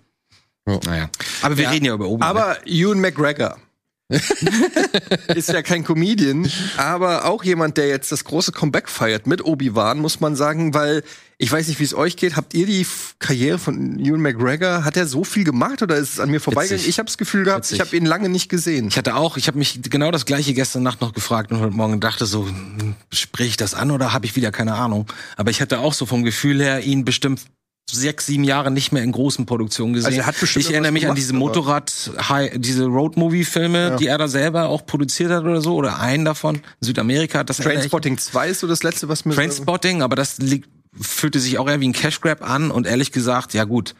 Ja. 0.67 0.79
Naja. 0.85 1.09
Aber 1.41 1.57
wir 1.57 1.63
Ja. 1.65 1.69
reden 1.71 1.85
ja 1.85 1.93
über 1.95 2.07
Obi. 2.07 2.23
Aber 2.23 2.57
Ewan 2.67 2.99
McGregor 3.01 3.57
ist 5.35 5.49
ja 5.49 5.61
kein 5.61 5.83
Comedian, 5.83 6.49
aber 6.77 7.25
auch 7.25 7.43
jemand, 7.43 7.77
der 7.77 7.87
jetzt 7.87 8.11
das 8.11 8.23
große 8.23 8.51
Comeback 8.51 8.89
feiert 8.89 9.27
mit 9.27 9.43
Obi-Wan, 9.43 9.99
muss 9.99 10.19
man 10.19 10.35
sagen, 10.35 10.73
weil 10.73 11.03
ich 11.37 11.51
weiß 11.51 11.69
nicht, 11.69 11.79
wie 11.79 11.83
es 11.85 11.95
euch 11.95 12.17
geht. 12.17 12.35
Habt 12.35 12.53
ihr 12.53 12.67
die 12.67 12.85
Karriere 13.17 13.57
von 13.57 13.97
Ewan 13.99 14.21
McGregor? 14.21 14.83
Hat 14.83 14.95
er 14.95 15.07
so 15.07 15.23
viel 15.23 15.43
gemacht 15.43 15.81
oder 15.81 15.95
ist 15.95 16.13
es 16.13 16.19
an 16.19 16.29
mir 16.29 16.39
vorbeigegangen? 16.39 16.87
Ich 16.87 16.99
habe 16.99 17.07
das 17.07 17.17
Gefühl 17.17 17.45
gehabt, 17.45 17.65
Witzig. 17.65 17.79
ich 17.79 17.81
habe 17.81 17.97
ihn 17.97 18.05
lange 18.05 18.29
nicht 18.29 18.47
gesehen. 18.47 18.89
Ich 18.89 18.97
hatte 18.97 19.15
auch, 19.15 19.37
ich 19.37 19.47
habe 19.47 19.57
mich 19.57 19.81
genau 19.81 20.11
das 20.11 20.27
gleiche 20.27 20.53
gestern 20.53 20.83
Nacht 20.83 21.01
noch 21.01 21.13
gefragt 21.13 21.51
und 21.51 21.59
heute 21.59 21.73
Morgen 21.73 21.99
dachte 21.99 22.27
so, 22.27 22.45
hm, 22.45 22.93
sprich 23.11 23.47
ich 23.47 23.57
das 23.57 23.73
an 23.73 23.89
oder 23.89 24.13
habe 24.13 24.27
ich 24.27 24.35
wieder 24.35 24.51
keine 24.51 24.75
Ahnung? 24.75 25.07
Aber 25.35 25.49
ich 25.49 25.61
hatte 25.61 25.79
auch 25.79 25.93
so 25.93 26.05
vom 26.05 26.23
Gefühl 26.23 26.61
her 26.61 26.81
ihn 26.81 27.05
bestimmt 27.05 27.41
sechs, 27.89 28.25
sieben 28.25 28.43
Jahre 28.43 28.71
nicht 28.71 28.91
mehr 28.91 29.03
in 29.03 29.11
großen 29.11 29.45
Produktionen 29.45 29.93
gesehen. 29.93 30.07
Also 30.07 30.19
er 30.19 30.25
hat 30.25 30.39
bestimmt 30.39 30.65
ich 30.65 30.71
erinnere 30.71 30.91
mich 30.91 31.03
an 31.03 31.09
irgendwas 31.09 31.21
diese 31.23 31.33
gemacht, 31.33 31.55
Motorrad, 31.55 32.11
High- 32.29 32.53
diese 32.57 32.85
Road-Movie-Filme, 32.85 33.89
Ja. 33.89 33.95
die 33.97 34.07
er 34.07 34.17
da 34.17 34.27
selber 34.27 34.69
auch 34.69 34.85
produziert 34.85 35.31
hat 35.31 35.43
oder 35.43 35.61
so, 35.61 35.75
oder 35.75 35.99
einen 35.99 36.23
davon 36.25 36.55
in 36.55 36.61
Südamerika. 36.79 37.43
Das 37.43 37.59
erinnere 37.59 37.73
ich- 37.75 37.79
Trainspotting 37.81 38.17
2 38.17 38.47
ist 38.49 38.59
so 38.61 38.67
das 38.67 38.83
letzte, 38.83 39.09
was 39.09 39.25
mir 39.25 39.33
Trainspotting, 39.35 40.01
aber 40.03 40.15
das 40.15 40.37
liegt, 40.37 40.69
fühlte 40.99 41.39
sich 41.39 41.57
auch 41.57 41.67
eher 41.69 41.79
wie 41.81 41.87
ein 41.89 41.93
Cash 41.93 42.21
Grab 42.21 42.47
an 42.49 42.71
und 42.71 42.87
ehrlich 42.87 43.11
gesagt, 43.11 43.53
ja 43.53 43.65
gut. 43.65 43.93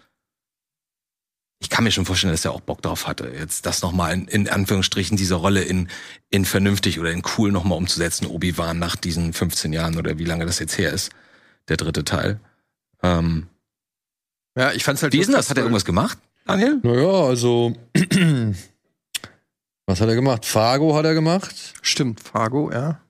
Ich 1.60 1.70
kann 1.70 1.84
mir 1.84 1.92
schon 1.92 2.06
vorstellen, 2.08 2.34
dass 2.34 2.44
er 2.44 2.54
auch 2.54 2.62
Bock 2.62 2.82
drauf 2.82 3.06
hatte, 3.08 3.32
jetzt 3.38 3.68
das 3.68 3.84
nochmal 3.84 4.14
in, 4.14 4.28
in 4.28 4.50
Anführungsstrichen 4.50 5.16
diese 5.16 5.36
Rolle 5.36 5.62
in, 5.62 5.90
in 6.32 6.44
vernünftig 6.46 7.00
oder 7.00 7.12
in 7.12 7.22
cool 7.38 7.52
nochmal 7.52 7.78
umzusetzen, 7.78 8.26
Obi-Wan 8.26 8.80
nach 8.80 8.96
diesen 8.96 9.32
15 9.34 9.72
Jahren 9.72 9.98
oder 9.98 10.18
wie 10.18 10.26
lange 10.26 10.46
das 10.48 10.58
jetzt 10.58 10.78
her 10.80 10.92
ist, 10.92 11.12
der 11.68 11.78
dritte 11.78 12.04
Teil. 12.04 12.40
Ähm, 13.04 13.48
Ja, 14.58 14.72
ich 14.74 14.84
fand's 14.84 15.02
halt 15.04 15.14
wie 15.14 15.20
ist 15.20 15.28
denn 15.28 15.36
das? 15.36 15.50
Hat 15.50 15.58
er 15.58 15.64
irgendwas 15.64 15.86
gemacht, 15.86 16.18
Daniel? 16.46 16.80
Naja, 16.84 17.08
also 17.28 17.74
was 19.86 20.02
hat 20.02 20.10
er 20.10 20.16
gemacht? 20.16 20.46
Fargo 20.46 20.96
hat 20.96 21.06
er 21.06 21.14
gemacht. 21.14 21.56
Stimmt, 21.82 22.20
Fargo, 22.22 22.72
ja. 22.72 23.02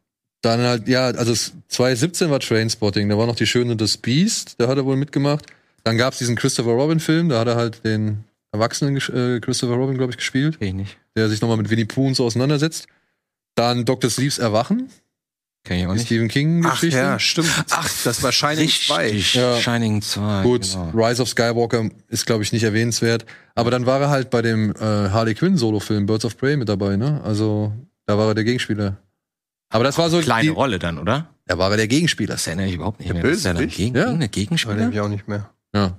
Dann 0.42 0.62
halt, 0.62 0.88
ja, 0.88 1.06
also 1.08 1.32
es- 1.34 1.54
2017 1.68 2.30
war 2.32 2.40
Trainspotting, 2.40 3.08
da 3.10 3.18
war 3.18 3.28
noch 3.28 3.36
die 3.36 3.46
Schöne 3.48 3.76
des 3.76 3.98
Beast, 3.98 4.56
da 4.58 4.68
hat 4.68 4.78
er 4.78 4.86
wohl 4.86 4.96
mitgemacht. 4.98 5.46
Dann 5.84 5.98
gab's 5.98 6.18
diesen 6.18 6.36
Christopher 6.36 6.72
Robin 6.72 7.00
Film, 7.00 7.30
da 7.30 7.40
hat 7.40 7.48
er 7.48 7.56
halt 7.56 7.84
den 7.86 8.24
Erwachsenen 8.52 8.98
äh, 8.98 9.40
Christopher 9.40 9.76
Robin, 9.76 9.98
glaube 9.98 10.12
ich, 10.12 10.18
gespielt, 10.18 10.58
ich 10.60 10.74
nicht. 10.74 10.98
der 11.16 11.30
sich 11.30 11.42
nochmal 11.42 11.58
mit 11.58 11.70
Winnie 11.70 11.86
Pooh 11.86 12.08
und 12.08 12.16
so 12.16 12.26
auseinandersetzt. 12.26 12.88
Dann 13.56 13.86
Dr. 13.86 14.10
Sleeps 14.10 14.38
Erwachen, 14.40 14.90
Kenn 15.64 15.78
ich 15.80 15.86
auch 15.86 15.92
die 15.92 15.98
nicht. 15.98 16.06
Stephen 16.08 16.28
King 16.28 16.64
Ach 16.66 16.72
Geschichte. 16.72 16.98
ja, 17.00 17.20
stimmt. 17.20 17.50
Ach, 17.70 17.90
das 18.04 18.24
war 18.24 18.32
Shining 18.32 18.68
2. 18.68 19.10
Richtig. 19.12 19.34
Ja. 19.36 19.60
Shining 19.60 20.02
2. 20.02 20.42
Gut, 20.44 20.64
Genau. 20.72 20.90
Rise 21.08 21.22
of 21.22 21.30
Skywalker 21.30 21.90
ist, 22.08 22.26
glaube 22.26 22.44
ich, 22.44 22.52
nicht 22.52 22.64
erwähnenswert. 22.64 23.26
Aber 23.54 23.70
dann 23.70 23.86
war 23.86 24.02
er 24.02 24.10
halt 24.10 24.30
bei 24.32 24.42
dem 24.42 24.72
äh, 24.72 24.80
Harley 24.80 25.36
Quinn 25.36 25.58
Solo-Film 25.58 26.08
Birds 26.08 26.26
of 26.26 26.36
Prey 26.38 26.58
mit 26.58 26.68
dabei, 26.68 26.96
ne? 26.98 27.22
Also, 27.24 27.72
da 28.08 28.18
war 28.18 28.30
er 28.30 28.34
der 28.36 28.44
Gegenspieler. 28.44 28.98
Aber 29.70 29.84
das 29.84 29.98
war 30.00 30.10
so 30.10 30.20
Kleine 30.20 30.42
die, 30.42 30.48
Rolle 30.50 30.80
dann, 30.80 30.98
oder? 30.98 31.30
Da 31.46 31.58
war 31.58 31.70
er 31.72 31.78
der 31.78 31.88
Gegenspieler. 31.88 32.34
Das 32.34 32.48
erinnere 32.48 32.68
ich 32.68 32.74
überhaupt 32.76 33.00
nicht 33.00 33.10
Der 33.10 33.22
mehr. 33.22 33.24
Das 33.24 33.38
ist 33.38 33.46
ja 33.46 33.54
dann 33.54 33.68
gegen, 33.68 33.96
Ja. 33.96 34.14
Gegenspieler. 34.28 34.90
ich 34.92 35.00
auch 35.00 35.08
nicht 35.10 35.28
mehr. 35.28 35.50
Ja. 35.76 35.98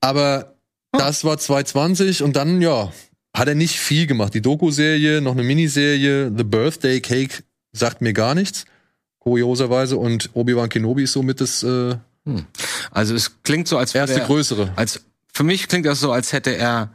Aber 0.00 0.54
das 0.92 1.24
war 1.24 1.38
2020 1.38 2.22
und 2.22 2.36
dann, 2.36 2.60
ja, 2.60 2.92
hat 3.34 3.48
er 3.48 3.54
nicht 3.54 3.78
viel 3.78 4.06
gemacht. 4.06 4.34
Die 4.34 4.42
Doku-Serie, 4.42 5.20
noch 5.20 5.32
eine 5.32 5.42
Miniserie, 5.42 6.30
The 6.36 6.44
Birthday 6.44 7.00
Cake 7.00 7.42
sagt 7.72 8.00
mir 8.02 8.12
gar 8.12 8.34
nichts. 8.34 8.64
Kurioserweise. 9.20 9.96
Und 9.96 10.30
Obi-Wan 10.34 10.68
Kenobi 10.68 11.04
ist 11.04 11.12
somit 11.12 11.40
das 11.40 11.62
äh, 11.62 11.96
Also 12.90 13.14
es 13.14 13.42
klingt 13.42 13.68
so, 13.68 13.78
als 13.78 13.94
wäre 13.94 14.06
erste 14.08 14.20
er- 14.20 14.26
größere. 14.26 14.72
als 14.76 15.00
für 15.32 15.44
mich 15.44 15.68
klingt 15.68 15.86
das 15.86 16.00
so, 16.00 16.12
als 16.12 16.32
hätte 16.32 16.54
er 16.56 16.92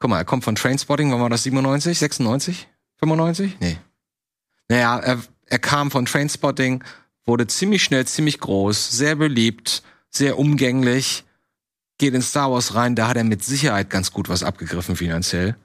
Guck 0.00 0.10
mal, 0.10 0.18
er 0.18 0.24
kommt 0.24 0.44
von 0.44 0.54
Trainspotting, 0.54 1.10
wann 1.12 1.20
war 1.20 1.30
das 1.30 1.44
97, 1.44 1.98
96, 1.98 2.68
95? 2.98 3.56
Nee. 3.60 3.78
Naja, 4.68 4.98
er, 4.98 5.22
er 5.46 5.58
kam 5.58 5.90
von 5.90 6.04
Trainspotting, 6.04 6.84
wurde 7.24 7.46
ziemlich 7.46 7.82
schnell 7.84 8.06
ziemlich 8.06 8.38
groß, 8.40 8.90
sehr 8.90 9.14
beliebt, 9.16 9.82
sehr 10.10 10.38
umgänglich, 10.38 11.24
geht 11.96 12.12
in 12.12 12.20
Star 12.22 12.50
Wars 12.50 12.74
rein, 12.74 12.96
da 12.96 13.08
hat 13.08 13.16
er 13.16 13.24
mit 13.24 13.44
Sicherheit 13.44 13.88
ganz 13.88 14.10
gut 14.12 14.28
was 14.28 14.42
abgegriffen 14.42 14.96
finanziell. 14.96 15.56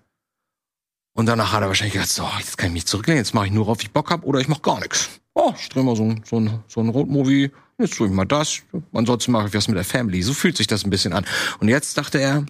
Und 1.13 1.25
danach 1.25 1.51
hat 1.51 1.61
er 1.63 1.67
wahrscheinlich 1.67 1.93
gedacht, 1.93 2.09
so, 2.09 2.25
jetzt 2.37 2.57
kann 2.57 2.67
ich 2.67 2.73
mich 2.73 2.85
zurücklehnen, 2.85 3.17
jetzt 3.17 3.33
mache 3.33 3.47
ich 3.47 3.51
nur, 3.51 3.65
worauf 3.65 3.81
ich 3.81 3.91
Bock 3.91 4.09
hab 4.09 4.23
oder 4.23 4.39
ich 4.39 4.47
mache 4.47 4.61
gar 4.61 4.79
nichts. 4.79 5.09
Oh, 5.41 5.53
ich 5.57 5.69
drehe 5.69 5.83
mal 5.83 5.95
so 5.95 6.03
ein, 6.03 6.21
so 6.25 6.37
ein, 6.37 6.59
so 6.67 6.81
ein 6.81 6.89
Roadmovie, 6.89 7.51
jetzt 7.77 7.95
tue 7.95 8.07
ich 8.07 8.13
mal 8.13 8.25
das, 8.25 8.59
ansonsten 8.91 9.31
mache 9.31 9.47
ich 9.47 9.53
was 9.53 9.69
mit 9.69 9.77
der 9.77 9.85
Family. 9.85 10.21
So 10.21 10.33
fühlt 10.33 10.57
sich 10.57 10.67
das 10.67 10.83
ein 10.83 10.89
bisschen 10.89 11.13
an. 11.13 11.25
Und 11.59 11.69
jetzt 11.69 11.97
dachte 11.97 12.19
er, 12.19 12.45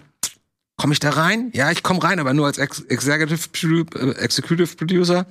komme 0.76 0.92
ich 0.92 0.98
da 0.98 1.10
rein? 1.10 1.50
Ja, 1.54 1.70
ich 1.70 1.84
komme 1.84 2.02
rein, 2.02 2.18
aber 2.18 2.34
nur 2.34 2.46
als 2.46 2.58
Ex 2.58 2.80
Executive, 2.80 3.48
äh, 3.94 4.10
Executive 4.22 4.74
Producer. 4.76 5.26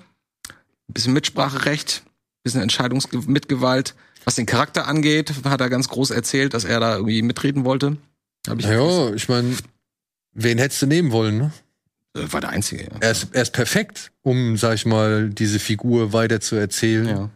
Ein 0.48 0.94
bisschen 0.94 1.12
Mitspracherecht, 1.14 2.04
ein 2.06 2.44
bisschen 2.44 2.62
Entscheidungsmitgewalt. 2.62 3.94
Was 4.24 4.36
den 4.36 4.46
Charakter 4.46 4.88
angeht, 4.88 5.34
hat 5.44 5.60
er 5.60 5.70
ganz 5.70 5.90
groß 5.90 6.12
erzählt, 6.12 6.54
dass 6.54 6.64
er 6.64 6.80
da 6.80 6.96
irgendwie 6.96 7.22
mitreden 7.22 7.66
wollte. 7.66 7.98
Hab 8.48 8.60
ich 8.60 8.66
Ja, 8.66 9.14
ich 9.14 9.28
meine, 9.28 9.56
wen 10.34 10.58
hättest 10.60 10.82
du 10.82 10.86
nehmen 10.86 11.12
wollen, 11.12 11.38
ne? 11.38 11.52
Äh, 12.16 12.32
War 12.32 12.40
der 12.40 12.52
Einzige, 12.52 12.86
ja. 12.86 12.92
Er 13.02 13.12
ist, 13.12 13.28
er 13.34 13.42
ist 13.42 13.52
perfekt, 13.52 14.12
um, 14.22 14.56
sag 14.56 14.76
ich 14.76 14.86
mal, 14.86 15.30
diese 15.30 15.60
Figur 15.60 16.14
weiter 16.14 16.40
zu 16.40 16.56
erzählen. 16.56 17.08
ja. 17.08 17.30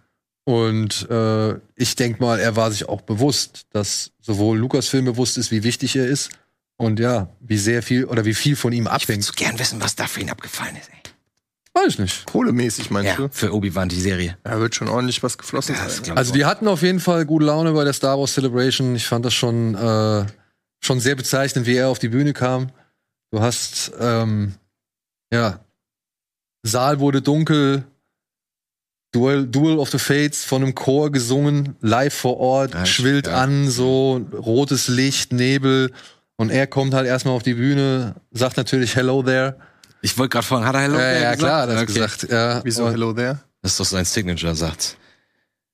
Und 0.46 1.10
äh, 1.10 1.54
ich 1.76 1.96
denk 1.96 2.20
mal, 2.20 2.40
er 2.40 2.56
war 2.56 2.70
sich 2.72 2.90
auch 2.90 3.02
bewusst, 3.02 3.66
dass 3.72 4.12
sowohl 4.20 4.58
Lukas-Film 4.58 5.06
bewusst 5.06 5.38
ist, 5.38 5.52
wie 5.52 5.64
wichtig 5.64 5.96
er 5.96 6.06
ist. 6.08 6.32
Und 6.76 7.00
ja, 7.00 7.30
wie 7.40 7.58
sehr 7.58 7.82
viel 7.84 8.06
oder 8.06 8.26
wie 8.26 8.34
viel 8.34 8.56
von 8.56 8.74
ihm 8.74 8.84
Ich 8.86 8.92
würde 8.92 8.96
abhängt. 9.04 9.24
so 9.24 9.34
gern 9.36 9.58
wissen, 9.60 9.82
was 9.82 9.96
da 9.96 10.06
für 10.08 10.20
ihn 10.22 10.30
abgefallen 10.30 10.76
ist, 10.76 10.90
ey. 10.90 10.98
Weiß 11.76 11.94
ich 11.94 12.00
nicht. 12.00 12.26
Kohlemäßig 12.28 12.92
meinst 12.92 13.10
Ja, 13.12 13.16
du? 13.16 13.30
für 13.32 13.54
Obi-Wan 13.54 13.90
die 13.90 14.00
Serie. 14.00 14.38
Da 14.44 14.60
wird 14.60 14.76
schon 14.76 14.90
ordentlich 14.90 15.24
was 15.24 15.38
geflossen 15.38 15.76
Das 15.76 15.96
sein. 15.96 16.04
glaub 16.04 16.18
Also 16.18 16.34
die 16.34 16.46
hatten 16.46 16.68
auf 16.68 16.82
jeden 16.84 17.00
Fall 17.00 17.26
gute 17.26 17.46
Laune 17.46 17.72
bei 17.72 17.84
der 17.84 17.94
Star 17.94 18.20
Wars 18.20 18.34
Celebration. 18.34 18.96
Ich 18.96 19.08
fand 19.08 19.26
das 19.26 19.34
schon, 19.34 19.74
äh, 19.76 20.26
schon 20.82 21.00
sehr 21.00 21.16
bezeichnend, 21.16 21.66
wie 21.66 21.76
er 21.78 21.88
auf 21.90 21.98
die 22.00 22.10
Bühne 22.10 22.34
kam. 22.34 22.70
Du 23.32 23.40
hast, 23.40 23.92
ähm, 24.00 24.54
ja, 25.32 25.62
Saal 26.64 27.00
wurde 27.00 27.22
dunkel, 27.24 27.86
Duel, 29.14 29.46
Duel 29.48 29.78
of 29.78 29.90
the 29.92 30.00
Fates 30.00 30.44
von 30.44 30.64
einem 30.64 30.76
Chor 30.76 31.12
gesungen, 31.12 31.76
live 31.82 32.14
vor 32.14 32.38
Ort, 32.40 32.74
Ja, 32.74 32.86
schwillt 32.86 33.28
ja. 33.28 33.36
an, 33.42 33.70
so 33.70 34.26
rotes 34.34 34.88
Licht, 34.88 35.32
Nebel. 35.32 35.92
Und 36.36 36.50
er 36.50 36.66
kommt 36.68 36.94
halt 36.96 37.06
erstmal 37.08 37.36
auf 37.36 37.44
die 37.44 37.54
Bühne, 37.54 38.16
sagt 38.32 38.58
natürlich 38.58 38.96
Hello 38.96 39.22
there. 39.24 39.56
Ich 40.02 40.18
wollte 40.18 40.30
gerade 40.34 40.46
fragen, 40.46 40.66
hat 40.66 40.76
er 40.76 40.82
Hello 40.82 40.96
ja, 40.98 41.00
There 41.02 41.14
ja, 41.24 41.32
gesagt? 41.36 41.40
klar, 41.40 41.62
hat 41.62 41.70
er 41.70 41.74
das 41.76 41.84
Okay. 41.84 41.94
gesagt. 41.94 42.28
Ja, 42.32 42.62
Wieso 42.64 42.86
und- 42.86 42.92
Hello 42.92 43.14
there? 43.14 43.40
Das 43.62 43.72
ist 43.74 43.80
doch 43.80 43.86
sein 43.86 44.04
Signature-Satz. 44.04 44.98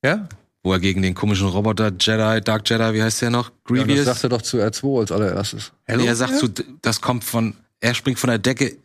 Ja? 0.03 0.27
Wo 0.61 0.73
er 0.73 0.79
gegen 0.79 1.01
den 1.01 1.15
komischen 1.15 1.47
Roboter 1.47 1.91
Jedi, 1.97 2.41
Dark 2.41 2.69
Jedi, 2.69 2.93
wie 2.93 3.01
heißt 3.01 3.21
der 3.21 3.29
noch? 3.29 3.49
Ja, 3.49 3.51
und 3.69 3.77
das 3.79 3.85
Grievous. 3.87 4.05
sagt 4.05 4.23
er 4.25 4.29
doch 4.29 4.41
zu 4.41 4.57
R2 4.57 4.99
als 4.99 5.11
allererstes. 5.13 5.71
Nee, 5.87 6.05
er 6.05 6.15
sagt 6.15 6.35
so, 6.35 6.47
das 6.81 6.99
kommt 6.99 7.23
von, 7.23 7.55
er 7.79 7.93
springt 7.93 8.19
von 8.19 8.29
der 8.29 8.37
Decke 8.37 8.75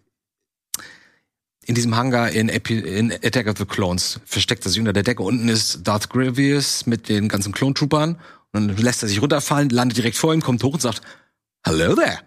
in 1.67 1.75
diesem 1.75 1.97
Hangar 1.97 2.31
in, 2.31 2.49
Epi, 2.49 2.79
in 2.79 3.13
Attack 3.13 3.47
of 3.47 3.59
the 3.59 3.65
Clones. 3.65 4.21
Versteckt 4.25 4.65
er 4.65 4.71
sich 4.71 4.79
unter 4.79 4.93
der 4.93 5.03
Decke. 5.03 5.23
Unten 5.23 5.49
ist 5.49 5.81
Darth 5.87 6.11
Grievous 6.11 6.87
mit 6.87 7.09
den 7.09 7.29
ganzen 7.29 7.53
Clone-Troopern. 7.53 8.19
Und 8.53 8.69
dann 8.69 8.77
lässt 8.77 9.03
er 9.03 9.09
sich 9.09 9.21
runterfallen, 9.21 9.71
landet 9.71 9.99
direkt 9.99 10.17
vor 10.17 10.33
ihm, 10.33 10.41
kommt 10.41 10.63
hoch 10.63 10.75
und 10.75 10.83
sagt, 10.83 11.03
Hello 11.65 11.95
there. 11.95 12.19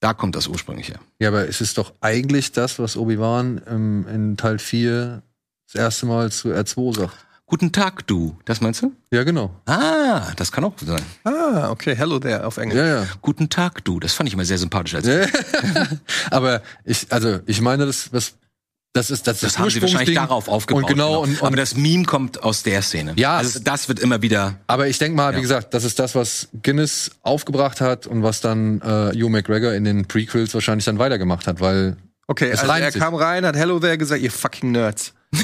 Da 0.00 0.14
kommt 0.14 0.34
das 0.34 0.48
ursprünglich 0.48 0.88
her. 0.88 0.98
Ja, 1.20 1.28
aber 1.28 1.48
es 1.48 1.60
ist 1.60 1.78
doch 1.78 1.92
eigentlich 2.00 2.50
das, 2.50 2.80
was 2.80 2.96
Obi-Wan 2.96 3.62
ähm, 3.68 4.06
in 4.12 4.36
Teil 4.36 4.58
4 4.58 5.22
das 5.72 5.80
erste 5.80 6.06
Mal 6.06 6.32
zu 6.32 6.48
R2 6.48 6.96
sagt. 6.96 7.16
Guten 7.46 7.70
Tag, 7.70 8.06
du. 8.06 8.36
Das 8.46 8.60
meinst 8.60 8.82
du? 8.82 8.92
Ja, 9.12 9.24
genau. 9.24 9.54
Ah, 9.66 10.32
das 10.36 10.50
kann 10.50 10.64
auch 10.64 10.72
sein. 10.80 11.02
Ah, 11.22 11.70
okay, 11.70 11.94
Hello 11.94 12.18
there 12.18 12.46
auf 12.46 12.56
Englisch. 12.56 12.78
Ja, 12.78 12.86
ja. 12.86 13.06
Guten 13.20 13.48
Tag, 13.48 13.84
du. 13.84 14.00
Das 14.00 14.14
fand 14.14 14.26
ich 14.26 14.34
immer 14.34 14.44
sehr 14.44 14.58
sympathisch. 14.58 14.94
Als 14.94 15.06
aber 16.30 16.62
ich, 16.84 17.06
also, 17.10 17.40
ich 17.46 17.60
meine, 17.60 17.84
das, 17.84 18.08
das, 18.10 18.34
das 18.94 19.10
ist 19.10 19.26
das, 19.26 19.40
das 19.40 19.58
haben 19.58 19.70
sie 19.70 19.80
wahrscheinlich 19.80 20.08
Ursprungsding. 20.10 20.14
darauf 20.16 20.48
aufgebaut. 20.48 20.82
Und 20.84 20.88
genau, 20.88 21.22
und, 21.22 21.40
und 21.40 21.46
Aber 21.46 21.56
das 21.56 21.74
Meme 21.76 22.04
kommt 22.04 22.42
aus 22.42 22.62
der 22.62 22.82
Szene. 22.82 23.14
Ja, 23.16 23.36
Also 23.38 23.58
das 23.60 23.88
wird 23.88 24.00
immer 24.00 24.20
wieder. 24.22 24.56
Aber 24.66 24.86
ich 24.88 24.98
denke 24.98 25.16
mal, 25.16 25.32
Ja. 25.32 25.38
wie 25.38 25.42
gesagt, 25.42 25.72
das 25.72 25.84
ist 25.84 25.98
das, 25.98 26.14
was 26.14 26.48
Guinness 26.62 27.10
aufgebracht 27.22 27.80
hat 27.80 28.06
und 28.06 28.22
was 28.22 28.40
dann 28.42 28.80
äh, 28.82 29.12
Hugh 29.16 29.30
McGregor 29.30 29.72
in 29.72 29.84
den 29.84 30.06
Prequels 30.06 30.52
wahrscheinlich 30.54 30.84
dann 30.84 30.98
weitergemacht 30.98 31.46
hat, 31.46 31.60
weil 31.60 31.96
Okay, 32.28 32.50
Es 32.50 32.60
also 32.60 32.72
er 32.72 32.92
sich. 32.92 33.00
kam 33.00 33.14
rein, 33.14 33.44
hat 33.46 33.56
Hello 33.56 33.78
there 33.80 33.96
gesagt, 33.98 34.20
ihr 34.22 34.30
fucking 34.30 34.72
Nerds. 34.72 35.12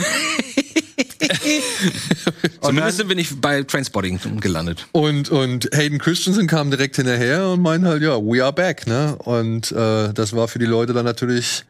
Zumindest 2.60 2.96
sind 2.98 3.08
wir 3.08 3.16
nicht 3.16 3.40
bei 3.40 3.62
Trainspotting 3.62 4.18
gelandet. 4.40 4.86
und 4.92 5.28
und 5.30 5.68
Hayden 5.74 5.98
Christensen 5.98 6.46
kam 6.46 6.70
direkt 6.70 6.96
hinterher 6.96 7.48
und 7.48 7.62
meinte 7.62 7.88
halt, 7.88 8.02
ja, 8.02 8.16
we 8.18 8.42
are 8.42 8.52
back, 8.52 8.86
ne? 8.86 9.16
Und 9.16 9.72
äh, 9.72 10.12
das 10.12 10.34
war 10.34 10.48
für 10.48 10.58
die 10.58 10.66
Leute 10.66 10.92
dann 10.92 11.04
natürlich 11.04 11.64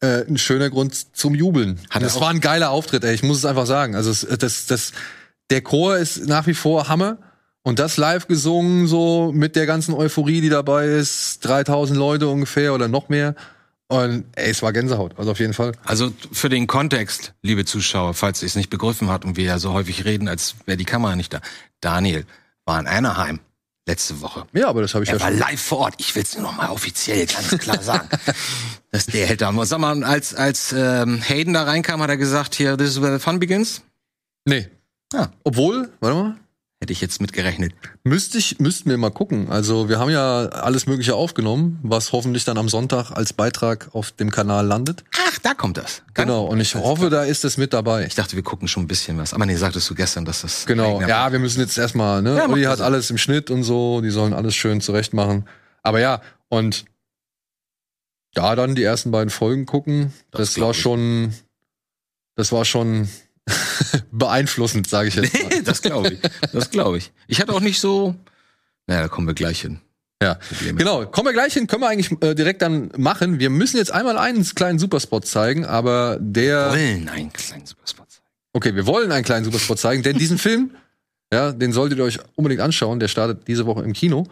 äh, 0.00 0.24
ein 0.26 0.38
schöner 0.38 0.70
Grund 0.70 1.16
zum 1.16 1.34
Jubeln. 1.34 1.80
Hat 1.90 2.02
das 2.02 2.20
war 2.20 2.30
ein 2.30 2.40
geiler 2.40 2.70
Auftritt, 2.70 3.04
ey. 3.04 3.14
Ich 3.14 3.22
muss 3.22 3.38
es 3.38 3.44
einfach 3.44 3.66
sagen. 3.66 3.94
Also 3.94 4.10
es, 4.10 4.26
das, 4.38 4.66
das, 4.66 4.92
der 5.50 5.62
Chor 5.62 5.96
ist 5.96 6.26
nach 6.26 6.46
wie 6.46 6.54
vor 6.54 6.88
Hammer. 6.88 7.18
Und 7.62 7.80
das 7.80 7.96
live 7.96 8.28
gesungen, 8.28 8.86
so 8.86 9.32
mit 9.34 9.56
der 9.56 9.66
ganzen 9.66 9.92
Euphorie, 9.92 10.40
die 10.40 10.50
dabei 10.50 10.86
ist, 10.86 11.44
3000 11.44 11.98
Leute 11.98 12.28
ungefähr 12.28 12.72
oder 12.72 12.86
noch 12.86 13.08
mehr. 13.08 13.34
Und 13.88 14.24
ey, 14.36 14.50
es 14.50 14.62
war 14.62 14.72
Gänsehaut, 14.72 15.18
also 15.18 15.32
auf 15.32 15.38
jeden 15.40 15.52
Fall. 15.52 15.72
Also 15.84 16.12
für 16.30 16.48
den 16.48 16.66
Kontext, 16.68 17.34
liebe 17.42 17.64
Zuschauer, 17.64 18.14
falls 18.14 18.42
ihr 18.42 18.46
es 18.46 18.54
nicht 18.54 18.70
begriffen 18.70 19.08
habt 19.08 19.24
und 19.24 19.36
wir 19.36 19.44
ja 19.44 19.58
so 19.58 19.72
häufig 19.72 20.04
reden, 20.04 20.28
als 20.28 20.54
wäre 20.64 20.76
die 20.76 20.84
Kamera 20.84 21.16
nicht 21.16 21.32
da. 21.32 21.40
Daniel 21.80 22.24
war 22.64 22.78
in 22.78 22.86
Anaheim 22.86 23.40
letzte 23.86 24.20
Woche. 24.20 24.46
Ja, 24.52 24.68
aber 24.68 24.82
das 24.82 24.94
habe 24.94 25.04
ich 25.04 25.10
Er 25.10 25.16
ja 25.16 25.20
war 25.22 25.30
schon. 25.30 25.38
live 25.38 25.60
vor 25.60 25.78
Ort. 25.78 25.94
Ich 25.98 26.14
will 26.14 26.22
es 26.22 26.34
nur 26.34 26.42
noch 26.42 26.56
mal 26.56 26.70
offiziell 26.70 27.24
ganz 27.26 27.48
klar 27.58 27.82
sagen. 27.82 28.08
dass 28.90 29.06
der 29.06 29.26
hält 29.26 29.40
da. 29.40 29.52
Sag 29.64 29.78
mal, 29.78 30.02
als, 30.04 30.34
als 30.34 30.72
ähm, 30.76 31.22
Hayden 31.22 31.54
da 31.54 31.62
reinkam, 31.64 32.02
hat 32.02 32.10
er 32.10 32.16
gesagt, 32.16 32.54
hier, 32.54 32.76
this 32.76 32.90
is 32.90 33.00
where 33.00 33.12
the 33.16 33.22
fun 33.22 33.38
begins. 33.38 33.82
Nee. 34.44 34.68
Ah. 35.14 35.28
Obwohl, 35.44 35.90
warte 36.00 36.16
mal, 36.16 36.36
Hätte 36.78 36.92
ich 36.92 37.00
jetzt 37.00 37.22
mitgerechnet. 37.22 37.72
müsste 38.04 38.36
ich, 38.36 38.58
müssten 38.58 38.90
wir 38.90 38.98
mal 38.98 39.10
gucken. 39.10 39.48
Also 39.50 39.88
wir 39.88 39.98
haben 39.98 40.10
ja 40.10 40.46
alles 40.48 40.86
Mögliche 40.86 41.14
aufgenommen, 41.14 41.78
was 41.82 42.12
hoffentlich 42.12 42.44
dann 42.44 42.58
am 42.58 42.68
Sonntag 42.68 43.12
als 43.12 43.32
Beitrag 43.32 43.88
auf 43.94 44.12
dem 44.12 44.30
Kanal 44.30 44.66
landet. 44.66 45.02
Ach, 45.26 45.38
da 45.38 45.54
kommt 45.54 45.78
das. 45.78 46.02
Genau. 46.12 46.44
Und 46.44 46.60
ich 46.60 46.74
hoffe, 46.74 47.08
da 47.08 47.24
ist 47.24 47.46
es 47.46 47.56
mit 47.56 47.72
dabei. 47.72 48.04
Ich 48.04 48.14
dachte, 48.14 48.36
wir 48.36 48.42
gucken 48.42 48.68
schon 48.68 48.82
ein 48.84 48.88
bisschen 48.88 49.16
was. 49.16 49.32
Aber 49.32 49.46
nee, 49.46 49.56
sagtest 49.56 49.88
du 49.88 49.94
gestern, 49.94 50.26
dass 50.26 50.42
das. 50.42 50.66
Genau. 50.66 51.00
Ja, 51.00 51.32
wir 51.32 51.38
müssen 51.38 51.60
jetzt 51.60 51.78
erstmal, 51.78 52.20
ne? 52.20 52.36
Ja, 52.36 52.46
Uli 52.46 52.64
hat 52.64 52.82
alles 52.82 53.08
im 53.10 53.16
Schnitt 53.16 53.50
und 53.50 53.62
so, 53.62 54.02
die 54.02 54.10
sollen 54.10 54.34
alles 54.34 54.54
schön 54.54 54.82
zurecht 54.82 55.14
machen. 55.14 55.48
Aber 55.82 55.98
ja, 56.00 56.20
und 56.50 56.84
da 58.34 58.54
dann 58.54 58.74
die 58.74 58.82
ersten 58.82 59.10
beiden 59.12 59.30
Folgen 59.30 59.64
gucken, 59.64 60.12
Das 60.30 60.52
das, 60.52 60.60
war 60.60 60.74
schon, 60.74 61.32
das 62.34 62.52
war 62.52 62.66
schon 62.66 63.08
beeinflussend, 64.12 64.90
sage 64.90 65.08
ich 65.08 65.14
jetzt. 65.14 65.34
das 65.64 65.82
glaube 65.82 66.14
ich. 66.14 66.20
Das 66.52 66.70
glaube 66.70 66.98
ich. 66.98 67.12
Ich 67.26 67.40
hatte 67.40 67.52
auch 67.52 67.60
nicht 67.60 67.80
so. 67.80 68.14
Naja, 68.86 69.02
da 69.02 69.08
kommen 69.08 69.26
wir 69.26 69.34
gleich 69.34 69.60
hin. 69.60 69.80
Ja, 70.22 70.34
Probleme. 70.34 70.78
genau. 70.78 71.04
Kommen 71.06 71.26
wir 71.26 71.32
gleich 71.32 71.52
hin, 71.52 71.66
können 71.66 71.82
wir 71.82 71.88
eigentlich 71.88 72.10
äh, 72.22 72.34
direkt 72.34 72.62
dann 72.62 72.90
machen. 72.96 73.38
Wir 73.38 73.50
müssen 73.50 73.76
jetzt 73.76 73.92
einmal 73.92 74.16
einen 74.16 74.44
kleinen 74.44 74.78
Superspot 74.78 75.26
zeigen, 75.26 75.66
aber 75.66 76.16
der, 76.20 76.70
Wollen 76.70 77.08
einen 77.08 77.32
kleinen 77.32 77.66
Superspot 77.66 78.10
sein. 78.10 78.22
okay, 78.54 78.74
wir 78.74 78.86
wollen 78.86 79.12
einen 79.12 79.24
kleinen 79.24 79.44
Superspot 79.44 79.78
zeigen, 79.78 80.02
denn 80.02 80.16
diesen 80.16 80.38
Film, 80.38 80.70
ja, 81.32 81.52
den 81.52 81.72
solltet 81.72 81.98
ihr 81.98 82.04
euch 82.04 82.18
unbedingt 82.34 82.62
anschauen. 82.62 82.98
Der 82.98 83.08
startet 83.08 83.46
diese 83.46 83.66
Woche 83.66 83.82
im 83.82 83.92
Kino. 83.92 84.26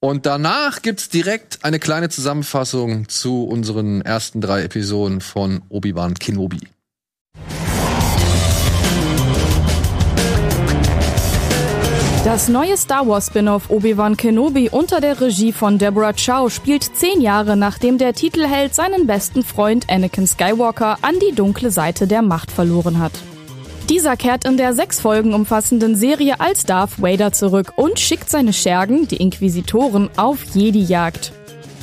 Und 0.00 0.26
danach 0.26 0.80
gibt's 0.80 1.08
direkt 1.08 1.64
eine 1.64 1.80
kleine 1.80 2.08
Zusammenfassung 2.08 3.08
zu 3.08 3.44
unseren 3.44 4.00
ersten 4.00 4.40
drei 4.40 4.62
Episoden 4.62 5.20
von 5.20 5.62
Obi-Wan 5.68 6.14
Kenobi. 6.14 6.60
Das 12.28 12.46
neue 12.46 12.76
Star 12.76 13.08
Wars 13.08 13.28
Spin-off 13.28 13.70
Obi-Wan 13.70 14.18
Kenobi 14.18 14.68
unter 14.68 15.00
der 15.00 15.18
Regie 15.18 15.50
von 15.50 15.78
Deborah 15.78 16.12
Chow 16.12 16.50
spielt 16.50 16.84
zehn 16.94 17.22
Jahre 17.22 17.56
nachdem 17.56 17.96
der 17.96 18.12
Titelheld 18.12 18.74
seinen 18.74 19.06
besten 19.06 19.42
Freund 19.42 19.88
Anakin 19.88 20.26
Skywalker 20.26 20.98
an 21.00 21.14
die 21.20 21.34
dunkle 21.34 21.70
Seite 21.70 22.06
der 22.06 22.20
Macht 22.20 22.50
verloren 22.50 22.98
hat. 22.98 23.12
Dieser 23.88 24.18
kehrt 24.18 24.44
in 24.44 24.58
der 24.58 24.74
sechs 24.74 25.00
Folgen 25.00 25.32
umfassenden 25.32 25.96
Serie 25.96 26.38
als 26.38 26.64
Darth 26.64 27.00
Vader 27.00 27.32
zurück 27.32 27.72
und 27.76 27.98
schickt 27.98 28.28
seine 28.28 28.52
Schergen, 28.52 29.08
die 29.08 29.16
Inquisitoren, 29.16 30.10
auf 30.18 30.44
Jedi-Jagd. 30.52 31.32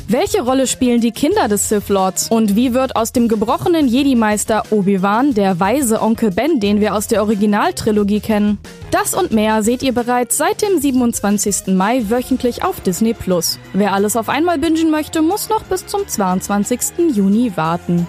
Welche 0.08 0.44
Rolle 0.44 0.68
spielen 0.68 1.02
die 1.02 1.12
Kinder 1.12 1.48
des 1.48 1.68
Sith 1.68 1.90
Lords 1.90 2.28
und 2.30 2.56
wie 2.56 2.76
wird 2.76 2.96
aus 2.96 3.12
dem 3.12 3.28
gebrochenen 3.28 3.88
Jedi-Meister 3.88 4.66
Obi-Wan 4.70 5.34
der 5.34 5.60
weise 5.60 6.00
Onkel 6.00 6.30
Ben, 6.30 6.60
den 6.60 6.80
wir 6.80 6.94
aus 6.94 7.08
der 7.08 7.24
Originaltrilogie 7.24 8.20
kennen? 8.20 8.60
Das 8.92 9.16
und 9.16 9.32
mehr 9.32 9.64
seht 9.64 9.82
ihr 9.82 9.94
bereits 9.96 10.38
seit 10.38 10.62
dem 10.62 10.80
27. 10.80 11.74
Mai 11.76 12.04
wöchentlich 12.08 12.64
auf 12.64 12.82
Disney 12.82 13.16
Plus. 13.16 13.58
Wer 13.74 13.94
alles 13.94 14.16
auf 14.16 14.30
einmal 14.30 14.60
bingen 14.60 14.92
möchte, 14.92 15.24
muss 15.24 15.50
noch 15.50 15.64
bis 15.64 15.88
zum 15.88 16.08
22. 16.08 16.80
Juni 17.16 17.54
warten. 17.56 18.06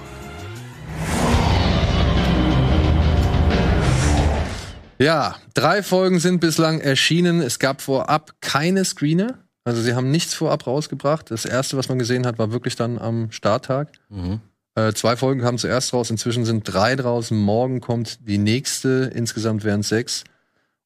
Ja, 4.98 5.36
drei 5.54 5.82
Folgen 5.82 6.20
sind 6.20 6.40
bislang 6.40 6.80
erschienen. 6.80 7.40
Es 7.40 7.58
gab 7.58 7.80
vorab 7.80 8.32
keine 8.42 8.84
Screener. 8.84 9.45
Also 9.66 9.82
sie 9.82 9.94
haben 9.96 10.12
nichts 10.12 10.32
vorab 10.32 10.66
rausgebracht. 10.68 11.28
Das 11.32 11.44
erste, 11.44 11.76
was 11.76 11.88
man 11.88 11.98
gesehen 11.98 12.24
hat, 12.24 12.38
war 12.38 12.52
wirklich 12.52 12.76
dann 12.76 12.98
am 12.98 13.32
Starttag. 13.32 13.88
Mhm. 14.10 14.40
Äh, 14.76 14.92
zwei 14.92 15.16
Folgen 15.16 15.40
kamen 15.40 15.58
zuerst 15.58 15.92
raus, 15.92 16.08
inzwischen 16.10 16.44
sind 16.44 16.62
drei 16.72 16.94
draußen. 16.94 17.36
Morgen 17.36 17.80
kommt 17.80 18.28
die 18.28 18.38
nächste, 18.38 19.10
insgesamt 19.12 19.64
wären 19.64 19.80
es 19.80 19.88
sechs. 19.88 20.22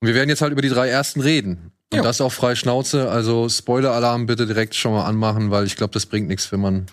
Und 0.01 0.09
wir 0.09 0.15
werden 0.15 0.31
jetzt 0.31 0.41
halt 0.41 0.53
über 0.53 0.63
die 0.63 0.71
drei 0.71 0.89
ersten 0.89 1.21
reden. 1.21 1.73
Und 1.93 1.99
Ja. 1.99 2.03
das 2.03 2.23
auch 2.23 2.33
frei 2.33 2.55
Schnauze. 2.55 3.11
Also 3.11 3.51
Spoiler-Alarm 3.51 4.25
bitte 4.25 4.47
direkt 4.47 4.75
schon 4.75 4.93
mal 4.93 5.05
anmachen, 5.05 5.51
weil 5.51 5.67
ich 5.67 5.77
glaube, 5.77 5.93
das 5.93 6.07
bringt 6.07 6.29
nichts, 6.29 6.51
wenn 6.51 6.61
man 6.61 6.87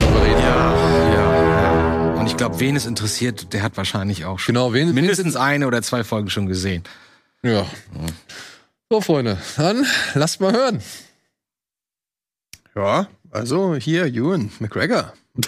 darüber 0.00 0.22
redet. 0.24 0.40
Ja, 0.40 1.14
ja. 1.14 2.14
Und 2.20 2.26
ich 2.26 2.36
glaube, 2.36 2.60
wen 2.60 2.76
es 2.76 2.84
interessiert, 2.84 3.54
der 3.54 3.62
hat 3.62 3.78
wahrscheinlich 3.78 4.26
auch 4.26 4.38
schon 4.40 4.54
Genau, 4.54 4.74
wen, 4.74 4.92
mindestens 4.92 5.36
eine 5.36 5.66
oder 5.66 5.80
zwei 5.80 6.04
Folgen 6.04 6.28
schon 6.28 6.46
gesehen. 6.46 6.82
Ja. 7.42 7.64
So, 8.90 9.02
Freunde, 9.02 9.36
dann 9.58 9.84
lasst 10.14 10.40
mal 10.40 10.52
hören. 10.52 10.80
Ja, 12.74 13.06
also 13.30 13.74
hier, 13.74 14.06
Ewan 14.06 14.50
McGregor. 14.60 15.12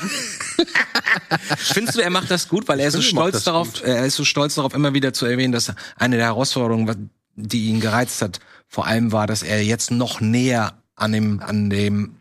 Findest 1.56 1.97
du, 1.97 2.02
er 2.02 2.11
macht 2.11 2.30
das 2.30 2.49
gut, 2.49 2.68
weil 2.68 2.80
er 2.80 2.90
so 2.90 2.99
er 2.99 3.00
macht 3.00 3.11
stolz 3.11 3.32
das 3.32 3.44
darauf, 3.44 3.73
gut. 3.73 3.82
er 3.82 4.04
ist 4.04 4.16
so 4.16 4.25
stolz 4.25 4.56
darauf, 4.56 4.75
immer 4.75 4.92
wieder 4.92 5.14
zu 5.14 5.25
erwähnen, 5.25 5.52
dass 5.52 5.73
eine 5.97 6.16
der 6.16 6.26
Herausforderungen, 6.26 7.09
die 7.35 7.68
ihn 7.68 7.80
gereizt 7.80 8.20
hat, 8.20 8.40
vor 8.68 8.87
allem 8.87 9.11
war, 9.11 9.26
dass 9.26 9.42
er 9.42 9.64
jetzt 9.64 9.90
noch 9.90 10.20
näher 10.20 10.75
an 10.94 11.12
dem, 11.12 11.40
an 11.40 11.70
dem 11.70 12.16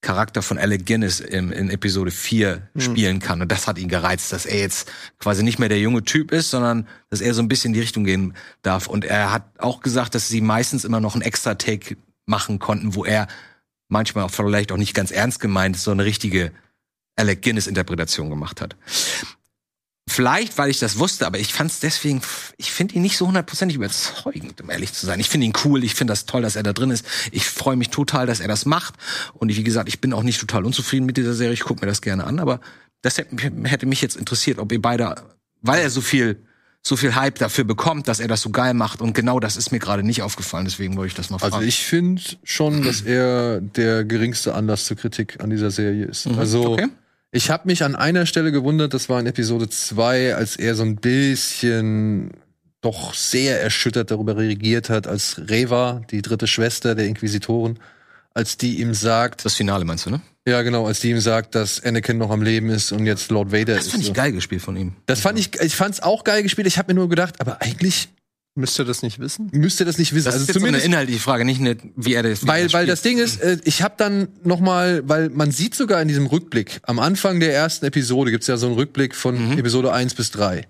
Charakter 0.00 0.42
von 0.42 0.58
Alec 0.58 0.86
Guinness 0.86 1.18
im, 1.20 1.50
in 1.52 1.70
Episode 1.70 2.10
4 2.10 2.68
Hm. 2.74 2.80
spielen 2.80 3.18
kann. 3.18 3.42
Und 3.42 3.50
das 3.50 3.66
hat 3.66 3.78
ihn 3.78 3.88
gereizt, 3.88 4.32
dass 4.32 4.46
er 4.46 4.60
jetzt 4.60 4.90
quasi 5.18 5.42
nicht 5.42 5.58
mehr 5.58 5.68
der 5.68 5.80
junge 5.80 6.04
Typ 6.04 6.30
ist, 6.30 6.50
sondern 6.50 6.86
dass 7.10 7.20
er 7.20 7.34
so 7.34 7.42
ein 7.42 7.48
bisschen 7.48 7.70
in 7.70 7.74
die 7.74 7.80
Richtung 7.80 8.04
gehen 8.04 8.34
darf. 8.62 8.86
Und 8.86 9.04
er 9.04 9.32
hat 9.32 9.44
auch 9.58 9.80
gesagt, 9.80 10.14
dass 10.14 10.28
sie 10.28 10.40
meistens 10.40 10.84
immer 10.84 11.00
noch 11.00 11.14
einen 11.14 11.22
extra 11.22 11.54
Take 11.56 11.96
machen 12.26 12.58
konnten, 12.58 12.94
wo 12.94 13.04
er 13.04 13.26
manchmal 13.88 14.24
auch 14.24 14.30
vielleicht 14.30 14.70
auch 14.70 14.76
nicht 14.76 14.94
ganz 14.94 15.10
ernst 15.10 15.40
gemeint 15.40 15.76
so 15.76 15.90
eine 15.90 16.04
richtige 16.04 16.52
Alec 17.16 17.42
Guinness-Interpretation 17.42 18.30
gemacht 18.30 18.60
hat. 18.60 18.76
Vielleicht, 20.08 20.58
weil 20.58 20.70
ich 20.70 20.78
das 20.78 20.98
wusste, 20.98 21.26
aber 21.26 21.38
ich 21.38 21.52
fand 21.52 21.70
es 21.70 21.80
deswegen, 21.80 22.20
ich 22.56 22.72
finde 22.72 22.94
ihn 22.94 23.02
nicht 23.02 23.16
so 23.16 23.26
hundertprozentig 23.26 23.76
überzeugend, 23.76 24.60
um 24.60 24.70
ehrlich 24.70 24.92
zu 24.92 25.06
sein. 25.06 25.20
Ich 25.20 25.28
finde 25.28 25.46
ihn 25.46 25.52
cool, 25.64 25.84
ich 25.84 25.94
finde 25.94 26.12
das 26.12 26.26
toll, 26.26 26.42
dass 26.42 26.56
er 26.56 26.62
da 26.62 26.72
drin 26.72 26.90
ist. 26.90 27.04
Ich 27.30 27.46
freue 27.46 27.76
mich 27.76 27.90
total, 27.90 28.26
dass 28.26 28.40
er 28.40 28.48
das 28.48 28.66
macht. 28.66 28.94
Und 29.34 29.48
ich, 29.50 29.56
wie 29.56 29.64
gesagt, 29.64 29.88
ich 29.88 30.00
bin 30.00 30.12
auch 30.12 30.22
nicht 30.22 30.40
total 30.40 30.64
unzufrieden 30.64 31.06
mit 31.06 31.16
dieser 31.16 31.34
Serie. 31.34 31.52
Ich 31.54 31.60
gucke 31.60 31.80
mir 31.84 31.86
das 31.90 32.00
gerne 32.02 32.24
an, 32.24 32.38
aber 32.40 32.60
das 33.02 33.18
hätte, 33.18 33.86
mich 33.86 34.00
jetzt 34.02 34.16
interessiert, 34.16 34.58
ob 34.58 34.72
ihr 34.72 34.82
beide, 34.82 35.14
weil 35.62 35.80
er 35.80 35.90
so 35.90 36.00
viel, 36.00 36.42
so 36.82 36.96
viel 36.96 37.14
Hype 37.14 37.38
dafür 37.38 37.64
bekommt, 37.64 38.08
dass 38.08 38.18
er 38.20 38.28
das 38.28 38.40
so 38.40 38.50
geil 38.50 38.74
macht. 38.74 39.00
Und 39.00 39.12
genau 39.14 39.40
das 39.40 39.56
ist 39.56 39.72
mir 39.72 39.78
gerade 39.78 40.02
nicht 40.02 40.22
aufgefallen, 40.22 40.64
deswegen 40.64 40.96
wollte 40.96 41.08
ich 41.08 41.14
das 41.14 41.30
mal 41.30 41.38
fragen. 41.38 41.54
Also 41.54 41.66
ich 41.66 41.84
finde 41.84 42.22
schon, 42.44 42.82
dass 42.82 43.02
er 43.02 43.60
der 43.60 44.04
geringste 44.04 44.54
Anlass 44.54 44.86
zur 44.86 44.96
Kritik 44.96 45.42
an 45.42 45.50
dieser 45.50 45.70
Serie 45.70 46.06
ist. 46.06 46.26
Also 46.26 46.62
Mhm. 46.62 46.66
okay. 46.72 46.88
Ich 47.30 47.50
habe 47.50 47.66
mich 47.68 47.82
an 47.84 47.94
einer 47.94 48.26
Stelle 48.26 48.52
gewundert, 48.52 48.94
das 48.94 49.08
war 49.08 49.20
in 49.20 49.26
Episode 49.26 49.68
2, 49.68 50.34
als 50.34 50.56
er 50.56 50.74
so 50.74 50.82
ein 50.82 50.96
bisschen 50.96 52.30
doch 52.80 53.12
sehr 53.14 53.60
erschüttert 53.60 54.10
darüber 54.10 54.36
reagiert 54.36 54.88
hat, 54.88 55.06
als 55.06 55.40
Reva, 55.48 56.02
die 56.10 56.22
dritte 56.22 56.46
Schwester 56.46 56.94
der 56.94 57.06
Inquisitoren, 57.06 57.78
als 58.34 58.56
die 58.56 58.80
ihm 58.80 58.94
sagt, 58.94 59.44
das 59.44 59.54
Finale 59.54 59.84
meinst 59.84 60.06
du, 60.06 60.10
ne? 60.10 60.20
ja 60.46 60.62
genau, 60.62 60.86
als 60.86 61.00
die 61.00 61.10
ihm 61.10 61.20
sagt, 61.20 61.54
dass 61.54 61.82
Anakin 61.84 62.16
noch 62.16 62.30
am 62.30 62.40
Leben 62.40 62.70
ist 62.70 62.92
und 62.92 63.04
jetzt 63.04 63.30
Lord 63.30 63.52
Vader 63.52 63.74
Das 63.74 63.86
ist. 63.86 63.90
fand 63.90 64.02
ich 64.02 64.06
so. 64.08 64.12
geil 64.14 64.32
gespielt 64.32 64.62
von 64.62 64.76
ihm. 64.76 64.92
Das 65.06 65.20
fand 65.20 65.38
ich, 65.38 65.60
ich 65.60 65.76
fand's 65.76 66.00
auch 66.00 66.24
geil 66.24 66.42
gespielt. 66.42 66.66
Ich 66.66 66.78
habe 66.78 66.94
mir 66.94 66.98
nur 67.00 67.08
gedacht, 67.10 67.40
aber 67.40 67.60
eigentlich 67.60 68.08
Müsst 68.58 68.78
ihr 68.78 68.84
das 68.84 69.02
nicht 69.02 69.18
wissen? 69.18 69.48
müsste 69.52 69.84
das 69.84 69.96
nicht 69.98 70.12
wissen. 70.14 70.26
Das 70.26 70.34
also 70.34 70.42
ist 70.44 70.48
jetzt 70.48 70.54
so 70.54 70.58
eine 70.60 70.66
zumindest 70.66 70.86
inhaltliche 70.86 71.20
Frage, 71.20 71.44
nicht 71.44 71.60
eine, 71.60 71.76
wie 71.96 72.14
er 72.14 72.22
das 72.22 72.46
Weil, 72.46 72.72
weil 72.72 72.86
das 72.86 73.02
Ding 73.02 73.18
ist, 73.18 73.40
äh, 73.40 73.58
ich 73.64 73.82
habe 73.82 73.94
dann 73.96 74.28
noch 74.44 74.60
mal, 74.60 75.02
weil 75.08 75.30
man 75.30 75.50
sieht 75.50 75.74
sogar 75.74 76.02
in 76.02 76.08
diesem 76.08 76.26
Rückblick, 76.26 76.80
am 76.82 76.98
Anfang 76.98 77.40
der 77.40 77.54
ersten 77.54 77.86
Episode 77.86 78.30
gibt's 78.30 78.46
ja 78.48 78.56
so 78.56 78.66
einen 78.66 78.74
Rückblick 78.74 79.14
von 79.14 79.52
Mhm. 79.52 79.58
Episode 79.58 79.92
1 79.92 80.14
bis 80.14 80.30
3. 80.32 80.66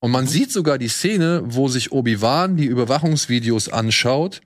Und 0.00 0.10
man 0.12 0.26
sieht 0.26 0.52
sogar 0.52 0.78
die 0.78 0.88
Szene, 0.88 1.42
wo 1.44 1.68
sich 1.68 1.90
Obi-Wan 1.92 2.56
die 2.56 2.66
Überwachungsvideos 2.66 3.68
anschaut, 3.68 4.40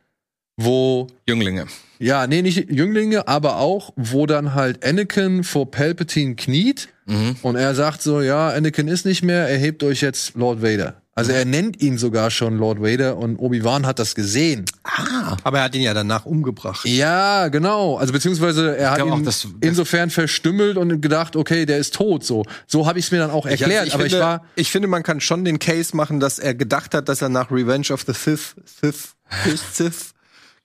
wo, 0.57 1.09
Jünglinge. 1.29 1.67
ja, 1.99 2.27
nee, 2.27 2.43
nicht 2.43 2.71
Jünglinge, 2.71 3.27
aber 3.29 3.57
auch, 3.57 3.93
wo 3.97 4.27
dann 4.27 4.55
halt 4.55 4.85
Anakin 4.85 5.45
vor 5.45 5.71
Palpatine 5.71 6.37
kniet 6.37 6.89
Mhm. 7.07 7.37
und 7.43 7.57
er 7.57 7.75
sagt 7.75 8.01
so, 8.01 8.21
ja, 8.21 8.51
Anakin 8.51 8.87
ist 8.87 9.05
nicht 9.05 9.23
mehr, 9.23 9.49
erhebt 9.49 9.83
euch 9.83 10.03
jetzt 10.03 10.35
Lord 10.37 10.63
Vader. 10.63 11.02
Also 11.15 11.33
er 11.33 11.45
nennt 11.45 11.83
ihn 11.83 11.99
sogar 11.99 12.31
schon 12.31 12.57
Lord 12.57 12.81
Vader 12.81 13.19
und 13.19 13.37
Obi-Wan 13.37 13.85
hat 13.85 13.99
das 13.99 14.15
gesehen. 14.15 14.65
Ah. 14.85 15.37
Aber 15.45 15.59
er 15.59 15.65
hat 15.65 15.75
ihn 15.75 15.83
ja 15.83 15.93
danach 15.93 16.25
umgebracht. 16.25 16.87
Ja, 16.87 17.49
genau. 17.49 17.97
Also 17.99 18.15
beziehungsweise 18.15 18.77
er 18.79 18.93
hat 18.93 18.99
ihn 19.01 19.11
auch, 19.11 19.21
das- 19.23 19.43
das- 19.43 19.51
insofern 19.61 20.09
verstümmelt 20.09 20.79
und 20.79 21.03
gedacht, 21.03 21.37
okay, 21.37 21.67
der 21.67 21.77
ist 21.79 21.95
tot. 21.95 22.25
So, 22.25 22.45
so 22.67 22.87
habe 22.87 22.99
ich 22.99 23.05
es 23.05 23.11
mir 23.11 23.19
dann 23.19 23.31
auch 23.31 23.45
erklärt. 23.45 23.87
ich, 23.89 23.93
aber 23.95 24.05
finde, 24.05 24.17
ich 24.17 24.23
war 24.23 24.45
ich 24.57 24.71
finde, 24.71 24.89
man 24.89 25.03
kann 25.03 25.21
schon 25.21 25.45
den 25.45 25.59
Case 25.59 25.95
machen, 25.95 26.19
dass 26.19 26.39
er 26.39 26.55
gedacht 26.55 26.95
hat, 26.95 27.11
dass 27.11 27.21
er 27.21 27.29
nach 27.29 27.51
Revenge 27.51 27.89
of 27.93 28.05
the 28.07 28.15
Sith, 28.15 28.55
Sith, 28.65 29.11
Sith, 29.45 29.63
Sith 29.75 30.15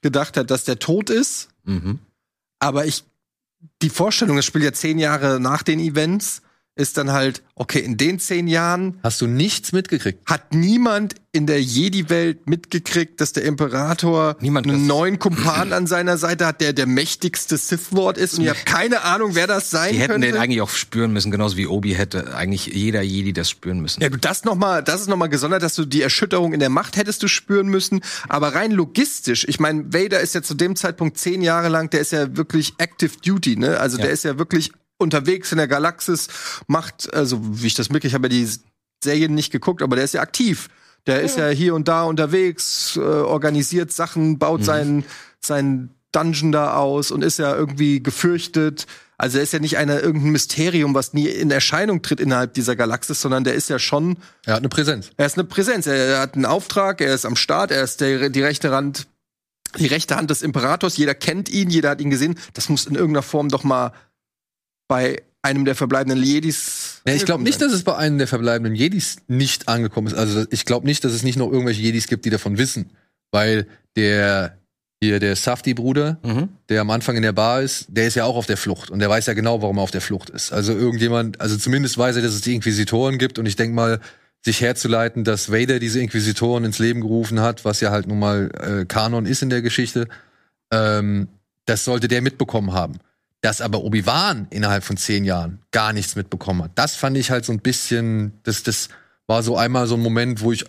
gedacht 0.02 0.38
hat, 0.38 0.50
dass 0.50 0.64
der 0.64 0.80
tot 0.80 1.10
ist. 1.10 1.50
Mhm. 1.66 2.00
Aber 2.60 2.86
ich, 2.86 3.04
die 3.82 3.90
Vorstellung, 3.90 4.38
das 4.38 4.46
spielt 4.46 4.64
ja 4.64 4.72
zehn 4.72 4.98
Jahre 4.98 5.42
nach 5.42 5.62
den 5.64 5.80
Events, 5.82 6.42
ist 6.78 6.98
dann 6.98 7.12
halt, 7.12 7.44
okay, 7.56 7.80
in 7.80 7.98
den 7.98 8.20
zehn 8.20 8.48
Jahren 8.48 9.00
hast 9.04 9.20
du 9.22 9.28
nichts 9.28 9.72
mitgekriegt. 9.72 10.20
hat 10.30 10.54
niemand 10.54 11.16
in 11.34 11.46
der 11.46 11.62
Jedi-Welt 11.62 12.48
mitgekriegt, 12.50 13.22
dass 13.22 13.32
der 13.34 13.44
Imperator 13.44 14.38
Niemand 14.40 14.68
einen 14.68 14.88
neuen 14.88 15.20
Kumpan 15.20 15.72
an 15.74 15.86
seiner 15.86 16.18
Seite 16.18 16.48
hat, 16.48 16.62
der 16.62 16.74
der 16.74 16.88
mächtigste 16.88 17.58
Sith-Lord 17.58 18.18
ist. 18.18 18.38
Und 18.40 18.46
ihr 18.46 18.52
habt 18.52 18.66
keine 18.66 19.04
Ahnung, 19.04 19.32
wer 19.36 19.46
das 19.46 19.70
sein 19.70 19.94
Die 19.94 20.00
hätten 20.00 20.13
könnte. 20.13 20.28
den 20.28 20.38
eigentlich 20.38 20.62
auch 20.62 20.70
spüren 20.72 21.12
müssen, 21.13 21.30
genauso 21.30 21.58
wie 21.58 21.68
Obi 21.68 21.94
hätte 21.94 22.36
eigentlich 22.36 22.68
jeder 22.68 23.02
Jedi 23.04 23.34
das 23.34 23.50
spüren 23.52 23.80
müssen. 23.82 24.02
Ja, 24.02 24.10
gut, 24.10 24.26
das 24.26 24.46
noch 24.46 24.56
mal, 24.56 24.82
das 24.82 25.02
ist 25.02 25.10
noch 25.10 25.18
mal 25.18 25.28
gesondert, 25.28 25.62
dass 25.62 25.76
du 25.76 25.86
die 25.86 26.02
Erschütterung 26.02 26.54
in 26.54 26.60
der 26.60 26.70
Macht 26.70 26.98
hättest 26.98 27.22
du 27.22 27.28
spüren 27.28 27.68
müssen. 27.68 28.02
Aber 28.30 28.56
rein 28.56 28.72
logistisch, 28.72 29.46
ich 29.48 29.60
meine, 29.60 29.94
Vader 29.94 30.22
ist 30.22 30.34
ja 30.34 30.42
zu 30.42 30.56
dem 30.56 30.76
Zeitpunkt 30.76 31.18
zehn 31.20 31.42
Jahre 31.44 31.68
lang, 31.70 31.90
der 31.92 32.00
ist 32.02 32.13
ja 32.13 32.36
wirklich 32.36 32.74
Active 32.80 33.12
Duty, 33.24 33.58
ne? 33.58 33.80
Also 33.80 33.98
der 33.98 34.08
Ja. 34.08 34.12
ist 34.13 34.24
ja 34.24 34.40
wirklich 34.40 34.72
unterwegs 34.98 35.52
in 35.52 35.58
der 35.58 35.68
Galaxis, 35.68 36.28
macht, 36.68 37.14
also 37.14 37.40
wie 37.42 37.68
ich 37.68 37.74
das 37.76 37.90
mitgekriege, 37.90 38.08
ich 38.10 38.14
habe 38.16 38.28
ja 38.28 38.46
die 38.46 38.50
Serien 39.04 39.36
nicht 39.36 39.52
geguckt, 39.52 39.82
aber 39.82 39.96
der 39.96 40.06
ist 40.06 40.14
ja 40.14 40.22
aktiv. 40.22 40.70
Der 41.06 41.22
ist 41.22 41.38
ja 41.38 41.48
hier 41.48 41.74
und 41.74 41.88
da 41.88 42.04
unterwegs, 42.04 42.98
äh, 42.98 43.00
organisiert 43.00 43.94
Sachen, 43.94 44.40
baut 44.40 44.66
seinen, 44.66 45.06
seinen 45.40 45.92
Dungeon 46.12 46.52
da 46.52 46.74
aus 46.76 47.12
und 47.12 47.24
ist 47.24 47.40
ja 47.40 47.56
irgendwie 47.56 48.04
gefürchtet. 48.04 48.88
Also 49.18 49.38
er 49.38 49.44
ist 49.44 49.54
ja 49.54 49.60
nicht 49.60 49.78
einer 49.78 50.02
irgendein 50.02 50.32
Mysterium, 50.32 50.94
was 50.94 51.14
nie 51.14 51.28
in 51.28 51.50
Erscheinung 51.50 52.02
tritt 52.02 52.20
innerhalb 52.20 52.54
dieser 52.54 52.76
Galaxis, 52.76 53.22
sondern 53.22 53.44
der 53.44 53.54
ist 53.56 53.70
ja 53.70 53.80
schon, 53.80 54.18
Er 54.46 54.54
hat 54.54 54.60
eine 54.60 54.70
Präsenz. 54.70 55.12
er 55.16 55.26
ist 55.26 55.38
eine 55.38 55.46
Präsenz. 55.46 55.88
Er 55.88 56.20
hat 56.20 56.36
einen 56.36 56.46
Auftrag, 56.46 57.00
er 57.02 57.14
ist 57.14 57.26
am 57.26 57.36
Start, 57.36 57.72
er 57.72 57.84
ist 57.84 58.02
der, 58.02 58.30
die 58.30 58.42
rechte 58.42 58.72
Hand, 58.72 59.08
die 59.80 59.88
rechte 59.88 60.16
Hand 60.18 60.30
des 60.30 60.42
Imperators. 60.42 60.98
Jeder 60.98 61.16
kennt 61.16 61.50
ihn, 61.50 61.70
jeder 61.70 61.92
hat 61.92 62.02
ihn 62.02 62.10
gesehen. 62.10 62.38
Das 62.54 62.68
muss 62.70 62.86
in 62.86 62.96
irgendeiner 62.96 63.24
Form 63.24 63.50
doch 63.50 63.64
mal 63.64 63.94
bei 64.88 65.21
einem 65.41 65.65
der 65.65 65.76
verbleibenden 65.76 66.21
Jedis. 66.23 67.02
Ja, 67.08 67.13
ich 67.13 67.26
glaube 67.26 67.43
nicht, 67.43 67.62
dass 67.62 67.71
es 67.71 67.84
bei 67.84 67.95
einem 67.95 68.17
der 68.17 68.28
verbleibenden 68.28 68.76
Jedis 68.76 69.17
nicht 69.28 69.67
angekommen 69.67 70.08
ist. 70.08 70.13
Also 70.15 70.45
ich 70.50 70.65
glaube 70.65 70.86
nicht, 70.86 71.04
dass 71.04 71.13
es 71.13 71.23
nicht 71.23 71.38
noch 71.38 71.52
irgendwelche 71.52 71.82
Jedis 71.82 72.08
gibt, 72.08 72.26
die 72.26 72.30
davon 72.30 72.58
wissen. 72.58 72.91
Weil 73.32 73.67
der 73.95 74.58
hier 75.02 75.19
der 75.19 75.36
Safti-Bruder, 75.36 76.17
Mhm. 76.23 76.50
der 76.69 76.82
am 76.82 76.89
Anfang 76.89 77.15
in 77.15 77.21
der 77.21 77.32
Bar 77.34 77.62
ist, 77.62 77.86
der 77.89 78.08
ist 78.08 78.15
ja 78.15 78.26
auch 78.26 78.36
auf 78.36 78.47
der 78.47 78.58
Flucht 78.58 78.89
und 78.89 79.00
der 79.00 79.10
weiß 79.10 79.28
ja 79.28 79.34
genau, 79.34 79.62
warum 79.62 79.78
er 79.78 79.84
auf 79.84 79.91
der 79.91 80.02
Flucht 80.02 80.30
ist. 80.32 80.52
Also 80.52 80.73
irgendjemand, 80.73 81.39
also 81.39 81.56
zumindest 81.56 81.97
weiß 82.00 82.15
er, 82.15 82.23
dass 82.23 82.34
es 82.34 82.41
die 82.41 82.56
Inquisitoren 82.56 83.19
gibt 83.19 83.38
und 83.38 83.45
ich 83.45 83.56
denke 83.56 83.76
mal, 83.76 84.00
sich 84.43 84.62
herzuleiten, 84.62 85.23
dass 85.23 85.52
Vader 85.52 85.78
diese 85.80 86.00
Inquisitoren 86.00 86.63
ins 86.63 86.80
Leben 86.80 87.02
gerufen 87.02 87.41
hat, 87.41 87.63
was 87.63 87.80
ja 87.80 87.91
halt 87.91 88.08
nun 88.08 88.17
mal 88.19 88.50
äh, 88.60 88.86
Kanon 88.86 89.26
ist 89.28 89.41
in 89.43 89.50
der 89.52 89.62
Geschichte, 89.62 90.08
ähm, 90.71 91.28
das 91.65 91.86
sollte 91.86 92.08
der 92.08 92.21
mitbekommen 92.21 92.73
haben. 92.73 92.95
Dass 93.41 93.62
aber 93.62 93.84
Obi-Wan 93.84 94.47
innerhalb 94.50 94.84
von 94.84 94.97
zehn 94.97 95.23
Jahren 95.23 95.62
gar 95.71 95.93
nichts 95.93 96.15
mitbekommen 96.15 96.63
hat, 96.63 96.71
das 96.76 96.95
fand 96.95 97.17
ich 97.17 97.30
halt 97.32 97.45
so 97.45 97.54
ein 97.54 97.60
bisschen, 97.60 98.39
das, 98.43 98.63
das 98.63 98.89
war 99.28 99.43
so 99.43 99.58
einmal 99.58 99.88
so 99.88 99.95
ein 99.95 100.02
Moment, 100.02 100.41
wo 100.41 100.52
ich 100.52 100.65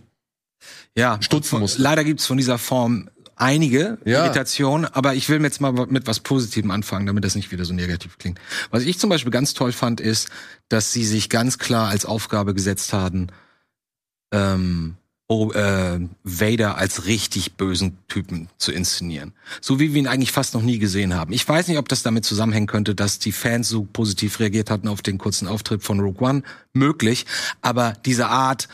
Ja, 0.97 1.21
Stutzen 1.23 1.57
und 1.57 1.63
muss. 1.63 1.79
Leider 1.79 2.05
gibt's 2.05 2.27
von 2.27 2.37
dieser 2.37 2.59
Form 2.59 3.09
einige 3.37 3.99
Ja. 4.05 4.25
Irritationen, 4.25 4.85
aber 4.85 5.15
ich 5.15 5.29
will 5.29 5.41
jetzt 5.43 5.61
mal 5.61 5.73
mit 5.73 6.07
was 6.07 6.21
Positivem 6.21 6.71
anfangen, 6.71 7.07
damit 7.07 7.25
das 7.25 7.37
nicht 7.37 7.53
wieder 7.53 7.65
so 7.65 7.73
negativ 7.73 8.19
klingt. 8.19 8.39
Was 8.71 8.83
ich 8.83 8.99
zum 8.99 9.09
Beispiel 9.11 9.31
ganz 9.33 9.55
toll 9.55 9.73
fand, 9.73 10.01
ist, 10.01 10.29
dass 10.69 10.93
sie 10.93 11.05
sich 11.05 11.31
ganz 11.31 11.59
klar 11.59 11.89
als 11.89 12.05
Aufgabe 12.05 12.53
gesetzt 12.53 12.93
haben, 12.93 13.29
ähm, 14.33 14.97
oh, 15.29 15.53
äh, 15.53 16.01
Vader 16.25 16.79
als 16.79 17.05
richtig 17.05 17.55
bösen 17.55 17.99
Typen 18.09 18.49
zu 18.57 18.73
inszenieren. 18.73 19.35
So 19.61 19.79
wie 19.79 19.93
wir 19.93 20.01
ihn 20.01 20.07
eigentlich 20.07 20.33
fast 20.33 20.55
noch 20.55 20.63
nie 20.63 20.79
gesehen 20.79 21.15
haben. 21.15 21.33
Ich 21.33 21.47
weiß 21.47 21.69
nicht, 21.69 21.77
ob 21.79 21.89
das 21.89 22.03
damit 22.03 22.25
zusammenhängen 22.25 22.67
könnte, 22.67 22.95
dass 22.95 23.19
die 23.19 23.33
Fans 23.33 23.69
so 23.69 23.85
positiv 23.85 24.41
reagiert 24.41 24.71
hatten 24.71 24.89
auf 24.89 25.03
den 25.03 25.19
kurzen 25.19 25.47
Auftritt 25.47 25.83
von 25.83 26.01
Rogue 26.01 26.27
One. 26.27 26.43
Möglich. 26.73 27.27
Aber 27.61 27.93
diese 28.07 28.29
Art, 28.29 28.69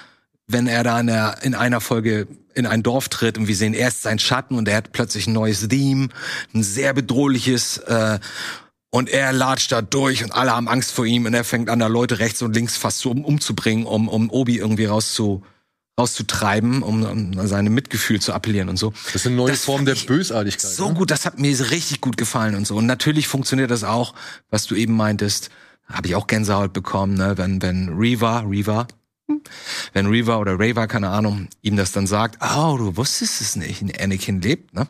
wenn 0.46 0.68
er 0.68 0.84
da 0.84 1.00
in, 1.00 1.08
der, 1.08 1.42
in 1.42 1.54
einer 1.56 1.80
Folge 1.80 2.28
in 2.54 2.66
ein 2.66 2.84
Dorf 2.84 3.08
tritt 3.08 3.36
und 3.36 3.48
wir 3.48 3.56
sehen 3.56 3.74
erst 3.74 4.02
seinen 4.02 4.20
Schatten 4.20 4.56
und 4.56 4.68
er 4.68 4.76
hat 4.76 4.92
plötzlich 4.92 5.26
ein 5.26 5.32
neues 5.32 5.66
Theme, 5.66 6.08
ein 6.54 6.62
sehr 6.62 6.94
bedrohliches, 6.94 7.78
äh, 7.78 8.20
und 8.90 9.08
er 9.08 9.32
latscht 9.32 9.72
da 9.72 9.82
durch 9.82 10.22
und 10.22 10.30
alle 10.30 10.52
haben 10.52 10.68
Angst 10.68 10.92
vor 10.92 11.04
ihm 11.04 11.26
und 11.26 11.34
er 11.34 11.42
fängt 11.42 11.68
an, 11.68 11.80
da 11.80 11.88
Leute 11.88 12.20
rechts 12.20 12.42
und 12.42 12.54
links 12.54 12.76
fast 12.76 13.00
so 13.00 13.10
um, 13.10 13.24
umzubringen, 13.24 13.86
um, 13.86 14.08
um 14.08 14.30
Obi 14.30 14.58
irgendwie 14.58 14.84
rauszu, 14.84 15.42
rauszutreiben, 15.98 16.82
um, 16.82 17.04
um 17.04 17.46
seine 17.46 17.70
Mitgefühl 17.70 18.20
zu 18.20 18.32
appellieren 18.32 18.68
und 18.68 18.76
so. 18.76 18.92
Das 19.06 19.16
ist 19.16 19.26
eine 19.26 19.36
neue 19.36 19.52
Das 19.52 19.64
Form 19.64 19.84
der 19.84 19.94
Bösartigkeit. 19.94 20.70
So 20.70 20.88
ne? 20.88 20.94
gut, 20.94 21.10
das 21.10 21.24
hat 21.24 21.38
mir 21.38 21.58
richtig 21.70 22.00
gut 22.00 22.16
gefallen 22.16 22.54
und 22.56 22.66
so. 22.66 22.76
Und 22.76 22.86
natürlich 22.86 23.28
funktioniert 23.28 23.70
das 23.70 23.84
auch, 23.84 24.14
was 24.50 24.66
du 24.66 24.74
eben 24.74 24.96
meintest, 24.96 25.50
habe 25.86 26.08
ich 26.08 26.14
auch 26.14 26.26
Gänsehaut 26.26 26.72
bekommen, 26.72 27.14
ne? 27.14 27.38
wenn, 27.38 27.62
wenn 27.62 27.90
Reva, 27.90 28.40
Reva, 28.40 28.88
hm, 29.28 29.42
wenn 29.92 30.06
Reva 30.06 30.38
oder 30.38 30.58
Reva, 30.58 30.86
keine 30.86 31.10
Ahnung, 31.10 31.48
ihm 31.62 31.76
das 31.76 31.92
dann 31.92 32.06
sagt, 32.06 32.38
oh, 32.42 32.76
du 32.76 32.96
wusstest 32.96 33.40
es 33.40 33.56
nicht, 33.56 34.00
Anakin 34.00 34.40
lebt, 34.40 34.74
ne? 34.74 34.86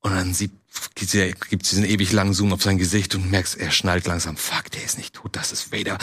Und 0.00 0.14
dann 0.14 0.34
sieht, 0.34 0.52
gibt's 0.94 1.70
diesen 1.70 1.84
ewig 1.84 2.12
langen 2.12 2.34
Zoom 2.34 2.52
auf 2.52 2.62
sein 2.62 2.76
Gesicht 2.76 3.14
und 3.14 3.30
merkst, 3.30 3.56
er 3.56 3.70
schnallt 3.70 4.06
langsam, 4.06 4.36
fuck, 4.36 4.70
der 4.70 4.84
ist 4.84 4.98
nicht 4.98 5.14
tot, 5.14 5.34
das 5.34 5.50
ist 5.50 5.72
Vader. 5.72 5.96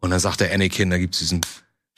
Und 0.00 0.10
dann 0.10 0.20
sagt 0.20 0.40
der 0.40 0.52
Anakin, 0.52 0.90
da 0.90 0.98
gibt's 0.98 1.20
diesen 1.20 1.40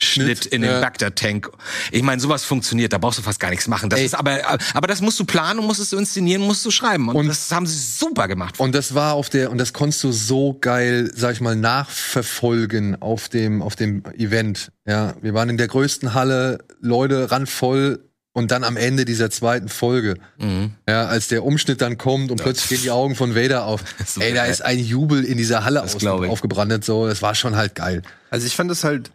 Schnitt 0.03 0.45
in 0.47 0.61
den 0.63 0.71
ja. 0.71 0.81
Bagdad-Tank. 0.81 1.49
Ich 1.91 2.01
meine, 2.03 2.19
sowas 2.21 2.43
funktioniert, 2.43 2.91
da 2.93 2.97
brauchst 2.97 3.19
du 3.19 3.23
fast 3.23 3.39
gar 3.39 3.49
nichts 3.49 3.67
machen. 3.67 3.89
Das 3.89 3.99
Ey. 3.99 4.05
ist 4.05 4.15
aber, 4.15 4.39
aber 4.73 4.87
das 4.87 5.01
musst 5.01 5.19
du 5.19 5.25
planen 5.25 5.59
und 5.59 5.65
musst 5.67 5.79
es 5.79 5.89
so 5.91 5.97
inszenieren, 5.97 6.41
musst 6.41 6.65
du 6.65 6.71
schreiben. 6.71 7.09
Und, 7.09 7.15
Und- 7.15 7.27
das 7.27 7.51
haben 7.51 7.67
sie 7.67 7.77
super 7.77 8.27
gemacht. 8.27 8.59
Und 8.59 8.73
das 8.73 8.93
war 8.95 9.13
auf 9.13 9.29
der, 9.29 9.51
und 9.51 9.57
das 9.57 9.73
konntest 9.73 10.03
du 10.03 10.11
so 10.11 10.57
geil, 10.59 11.11
sag 11.15 11.33
ich 11.33 11.41
mal, 11.41 11.55
nachverfolgen 11.55 13.01
auf 13.01 13.29
dem, 13.29 13.61
auf 13.61 13.75
dem 13.75 14.03
Event. 14.17 14.71
Ja, 14.85 15.15
wir 15.21 15.33
waren 15.33 15.49
in 15.49 15.57
der 15.57 15.67
größten 15.67 16.13
Halle, 16.13 16.59
Leute 16.81 17.31
randvoll 17.31 18.03
und 18.33 18.51
dann 18.51 18.63
am 18.63 18.77
Ende 18.77 19.05
dieser 19.05 19.29
zweiten 19.29 19.69
Folge. 19.69 20.15
Mhm. 20.39 20.71
Ja, 20.87 21.05
als 21.05 21.27
der 21.27 21.43
Umschnitt 21.43 21.81
dann 21.81 21.97
kommt 21.97 22.31
und 22.31 22.41
plötzlich 22.41 22.69
gehen 22.69 22.81
die 22.83 22.91
Augen 22.91 23.15
von 23.15 23.35
Vader 23.35 23.65
auf. 23.65 23.83
Ey, 24.19 24.33
da 24.33 24.45
ist 24.45 24.61
ein 24.63 24.79
Jubel 24.79 25.23
in 25.23 25.37
dieser 25.37 25.63
Halle 25.65 25.83
aufgebrannt, 25.83 26.83
so. 26.85 27.07
Das 27.07 27.21
war 27.21 27.35
schon 27.35 27.55
halt 27.55 27.75
geil. 27.75 28.01
Also 28.29 28.47
ich 28.47 28.55
fand 28.55 28.71
das 28.71 28.83
halt, 28.83 29.11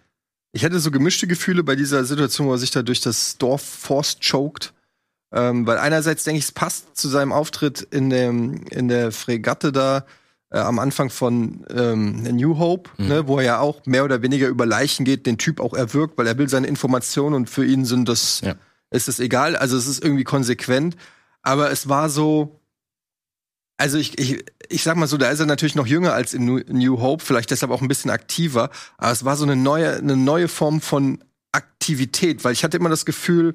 ich 0.57 0.65
hatte 0.65 0.81
so 0.81 0.91
gemischte 0.91 1.27
Gefühle 1.27 1.63
bei 1.63 1.77
dieser 1.77 2.05
Situation, 2.05 2.47
wo 2.49 2.53
er 2.53 2.59
sich 2.59 2.71
da 2.73 2.83
durch 2.83 3.01
das 3.01 3.39
Dorf 3.39 3.63
forst 3.63 4.21
choked. 4.23 4.73
Ähm, 5.33 5.67
weil 5.67 5.79
einerseits 5.79 6.25
denke 6.25 6.39
ich, 6.39 6.45
es 6.47 6.53
passt 6.53 6.97
zu 6.97 7.09
seinem 7.09 7.33
Auftritt 7.33 7.83
in, 7.83 8.11
dem, 8.11 8.65
in 8.71 8.89
der 8.89 9.13
Fregatte 9.13 9.71
da 9.73 10.07
äh, 10.51 10.59
am 10.59 10.79
Anfang 10.79 11.11
von 11.11 11.67
ähm, 11.71 12.23
New 12.23 12.59
Hope, 12.59 12.91
ne, 12.97 13.27
wo 13.27 13.39
er 13.39 13.45
ja 13.45 13.59
auch 13.61 13.85
mehr 13.87 14.05
oder 14.05 14.23
weniger 14.23 14.49
über 14.49 14.65
Leichen 14.67 15.05
geht, 15.05 15.27
den 15.27 15.37
Typ 15.37 15.61
auch 15.61 15.75
erwürgt, 15.75 16.17
weil 16.17 16.27
er 16.27 16.39
will 16.39 16.49
seine 16.49 16.69
Informationen 16.69 17.35
und 17.35 17.51
für 17.51 17.67
ihn 17.67 17.85
sind 17.85 18.09
das, 18.09 18.41
Ja. 18.43 18.55
ist 18.91 19.09
es 19.09 19.19
egal. 19.21 19.57
Also 19.57 19.77
es 19.77 19.87
ist 19.89 20.03
irgendwie 20.03 20.25
konsequent. 20.25 20.97
Aber 21.43 21.71
es 21.71 21.89
war 21.89 22.09
so, 22.09 22.61
also 23.79 23.99
ich, 23.99 24.19
ich, 24.19 24.45
ich 24.69 24.83
sag 24.83 24.97
mal 24.97 25.07
so, 25.07 25.17
da 25.17 25.31
ist 25.31 25.41
er 25.41 25.47
natürlich 25.47 25.75
noch 25.75 25.87
jünger 25.87 26.13
als 26.13 26.35
in 26.35 26.45
New, 26.45 27.01
Hope, 27.01 27.25
vielleicht 27.25 27.51
deshalb 27.51 27.71
auch 27.73 27.83
ein 27.83 27.89
bisschen 27.89 28.11
aktiver, 28.11 28.71
aber 28.99 29.13
es 29.13 29.25
war 29.25 29.37
so 29.37 29.45
eine 29.45 29.57
neue, 29.57 29.97
eine 29.97 30.17
neue 30.17 30.49
Form 30.49 30.81
von 30.81 31.23
Aktivität, 31.53 32.45
weil 32.45 32.53
ich 32.53 32.65
hatte 32.65 32.77
immer 32.77 32.89
das 32.89 33.05
Gefühl, 33.05 33.55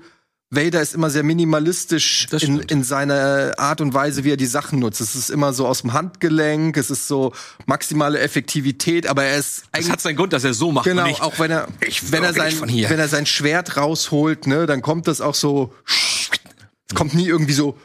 Vader 0.54 0.82
ist 0.82 0.94
immer 0.94 1.10
sehr 1.10 1.24
minimalistisch 1.24 2.28
in, 2.42 2.60
in 2.60 2.84
seiner 2.84 3.54
Art 3.58 3.80
und 3.80 3.94
Weise, 3.94 4.26
wie 4.26 4.32
er 4.32 4.38
die 4.38 4.46
Sachen 4.46 4.80
nutzt. 4.80 5.00
Es 5.00 5.16
ist 5.16 5.30
immer 5.30 5.54
so 5.54 5.66
aus 5.66 5.82
dem 5.82 5.94
Handgelenk, 5.94 6.76
es 6.76 6.92
ist 6.92 7.08
so 7.08 7.32
maximale 7.68 8.20
Effektivität, 8.20 9.08
aber 9.08 9.24
er 9.24 9.38
ist 9.38 9.60
Es 9.60 9.64
eigentlich 9.72 9.92
hat 9.92 10.02
seinen 10.02 10.18
Grund, 10.18 10.34
dass 10.34 10.44
er 10.44 10.54
so 10.54 10.74
macht. 10.74 10.84
Genau, 10.84 11.06
nicht, 11.06 11.22
auch 11.22 11.40
wenn 11.40 11.52
er, 11.52 11.70
Ich 11.88 12.12
wenn 12.12 12.24
er 12.24 12.34
sein, 12.34 12.54
wenn 12.62 13.00
er 13.00 13.08
sein 13.08 13.26
Schwert 13.26 13.78
rausholt, 13.78 14.46
ne, 14.46 14.66
dann 14.66 14.82
kommt 14.82 15.08
das 15.08 15.22
auch 15.22 15.36
so, 15.36 15.74
es 15.88 16.96
kommt 16.96 17.14
nie 17.14 17.28
irgendwie 17.28 17.54
so, 17.54 17.78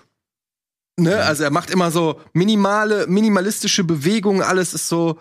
ne, 0.96 1.16
also 1.24 1.44
er 1.44 1.50
macht 1.50 1.70
immer 1.70 1.90
so 1.90 2.20
minimale, 2.32 3.06
minimalistische 3.06 3.84
Bewegungen, 3.84 4.42
alles 4.42 4.74
ist 4.74 4.88
so 4.88 5.18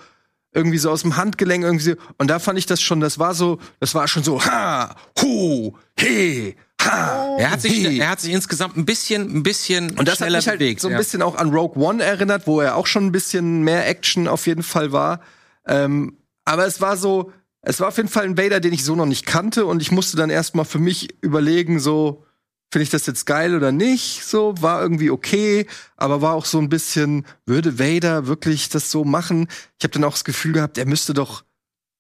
irgendwie 0.54 0.78
so 0.78 0.90
aus 0.90 1.02
dem 1.02 1.18
Handgelenk 1.18 1.64
irgendwie 1.64 1.84
so, 1.84 1.96
und 2.18 2.30
da 2.30 2.40
fand 2.40 2.58
ich 2.58 2.66
das 2.66 2.82
schon, 2.82 3.02
das 3.02 3.20
war 3.20 3.36
so, 3.36 3.60
das 3.82 3.94
war 3.94 4.08
schon 4.08 4.24
so, 4.24 4.44
ha, 4.44 4.96
hu, 5.22 5.74
he, 6.00 6.56
ha. 6.82 7.36
er 7.38 7.52
hat 7.52 7.62
sich, 7.62 7.74
he. 7.74 8.00
er 8.00 8.10
hat 8.10 8.22
sich 8.22 8.32
insgesamt 8.32 8.78
ein 8.78 8.86
bisschen, 8.86 9.38
ein 9.38 9.44
bisschen 9.44 9.92
Und 9.92 10.08
das 10.08 10.14
hat 10.14 10.28
schneller 10.28 10.38
mich 10.38 10.48
halt 10.48 10.60
bewegt. 10.60 10.80
so 10.82 10.88
ein 10.88 10.94
ja. 10.94 10.98
bisschen 10.98 11.22
auch 11.22 11.36
an 11.36 11.50
Rogue 11.54 11.82
One 11.84 12.02
erinnert, 12.02 12.48
wo 12.48 12.62
er 12.62 12.78
auch 12.78 12.88
schon 12.88 13.06
ein 13.08 13.12
bisschen 13.12 13.64
mehr 13.64 13.86
Action 13.88 14.30
auf 14.30 14.48
jeden 14.48 14.64
Fall 14.64 14.94
war. 14.94 15.20
Ähm, 15.68 16.18
aber 16.46 16.66
es 16.66 16.80
war 16.80 16.96
so, 16.96 17.34
es 17.62 17.82
war 17.82 17.90
auf 17.90 17.98
jeden 17.98 18.10
Fall 18.10 18.24
ein 18.24 18.38
Vader, 18.38 18.62
den 18.62 18.72
ich 18.72 18.86
so 18.86 18.96
noch 18.96 19.08
nicht 19.08 19.26
kannte 19.26 19.66
und 19.66 19.82
ich 19.82 19.92
musste 19.92 20.16
dann 20.16 20.30
erstmal 20.30 20.66
für 20.66 20.80
mich 20.80 21.22
überlegen, 21.22 21.80
so, 21.80 22.24
finde 22.72 22.84
ich 22.84 22.90
das 22.90 23.06
jetzt 23.06 23.26
geil 23.26 23.56
oder 23.56 23.72
nicht? 23.72 24.24
So, 24.26 24.56
war 24.60 24.82
irgendwie 24.82 25.10
okay, 25.10 25.66
aber 25.96 26.22
war 26.22 26.34
auch 26.34 26.46
so 26.46 26.60
ein 26.60 26.70
bisschen, 26.70 27.26
würde 27.46 27.80
Vader 27.80 28.28
wirklich 28.28 28.70
das 28.70 28.92
so 28.92 29.04
machen? 29.04 29.48
Ich 29.80 29.84
habe 29.84 29.94
dann 29.94 30.04
auch 30.04 30.14
das 30.14 30.26
Gefühl 30.26 30.54
gehabt, 30.54 30.78
er 30.78 30.86
müsste 30.86 31.14
doch 31.14 31.44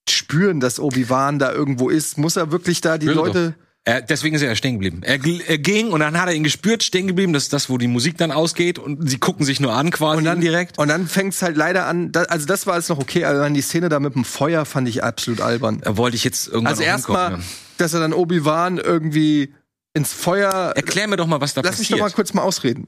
spüren, 0.09 0.59
dass 0.59 0.79
Obi-Wan 0.79 1.39
da 1.39 1.51
irgendwo 1.51 1.89
ist. 1.89 2.17
Muss 2.17 2.35
er 2.35 2.51
wirklich 2.51 2.81
da 2.81 2.97
die 2.97 3.07
er 3.07 3.15
Leute. 3.15 3.55
Er, 3.87 4.01
deswegen 4.01 4.35
ist 4.35 4.41
er 4.41 4.49
ja 4.49 4.55
stehen 4.55 4.73
geblieben. 4.73 5.01
Er, 5.03 5.19
er 5.23 5.57
ging 5.59 5.91
und 5.91 5.99
dann 5.99 6.19
hat 6.19 6.27
er 6.27 6.33
ihn 6.33 6.43
gespürt, 6.43 6.81
stehen 6.81 7.05
geblieben. 7.05 7.33
Das 7.33 7.43
ist 7.43 7.53
das, 7.53 7.69
wo 7.69 7.77
die 7.77 7.87
Musik 7.87 8.17
dann 8.17 8.31
ausgeht 8.31 8.79
und 8.79 9.07
sie 9.07 9.19
gucken 9.19 9.45
sich 9.45 9.59
nur 9.59 9.73
an 9.73 9.91
quasi 9.91 10.17
Und 10.17 10.25
dann 10.25 10.41
direkt. 10.41 10.79
Und 10.79 10.87
dann 10.87 11.07
fängt's 11.07 11.43
halt 11.43 11.55
leider 11.55 11.85
an. 11.85 12.11
Da, 12.11 12.23
also 12.23 12.47
das 12.47 12.65
war 12.65 12.73
alles 12.73 12.89
noch 12.89 12.97
okay, 12.97 13.25
aber 13.25 13.37
dann 13.37 13.53
die 13.53 13.61
Szene 13.61 13.89
da 13.89 13.99
mit 13.99 14.15
dem 14.15 14.25
Feuer 14.25 14.65
fand 14.65 14.89
ich 14.89 15.03
absolut 15.03 15.39
albern. 15.39 15.81
Da 15.81 15.97
wollte 15.97 16.17
ich 16.17 16.23
jetzt 16.23 16.47
irgendwann 16.47 16.67
Also 16.73 16.81
erstmal, 16.81 17.39
dass 17.77 17.93
er 17.93 17.99
dann 17.99 18.13
Obi-Wan 18.13 18.79
irgendwie 18.79 19.53
ins 19.95 20.13
Feuer. 20.13 20.73
Erklär 20.75 21.07
mir 21.07 21.15
doch 21.15 21.25
mal, 21.25 21.41
was 21.41 21.53
da 21.53 21.61
Lass 21.61 21.79
mich 21.79 21.87
passiert. 21.87 21.99
doch 21.99 22.05
mal 22.05 22.11
kurz 22.13 22.33
mal 22.33 22.43
ausreden. 22.43 22.87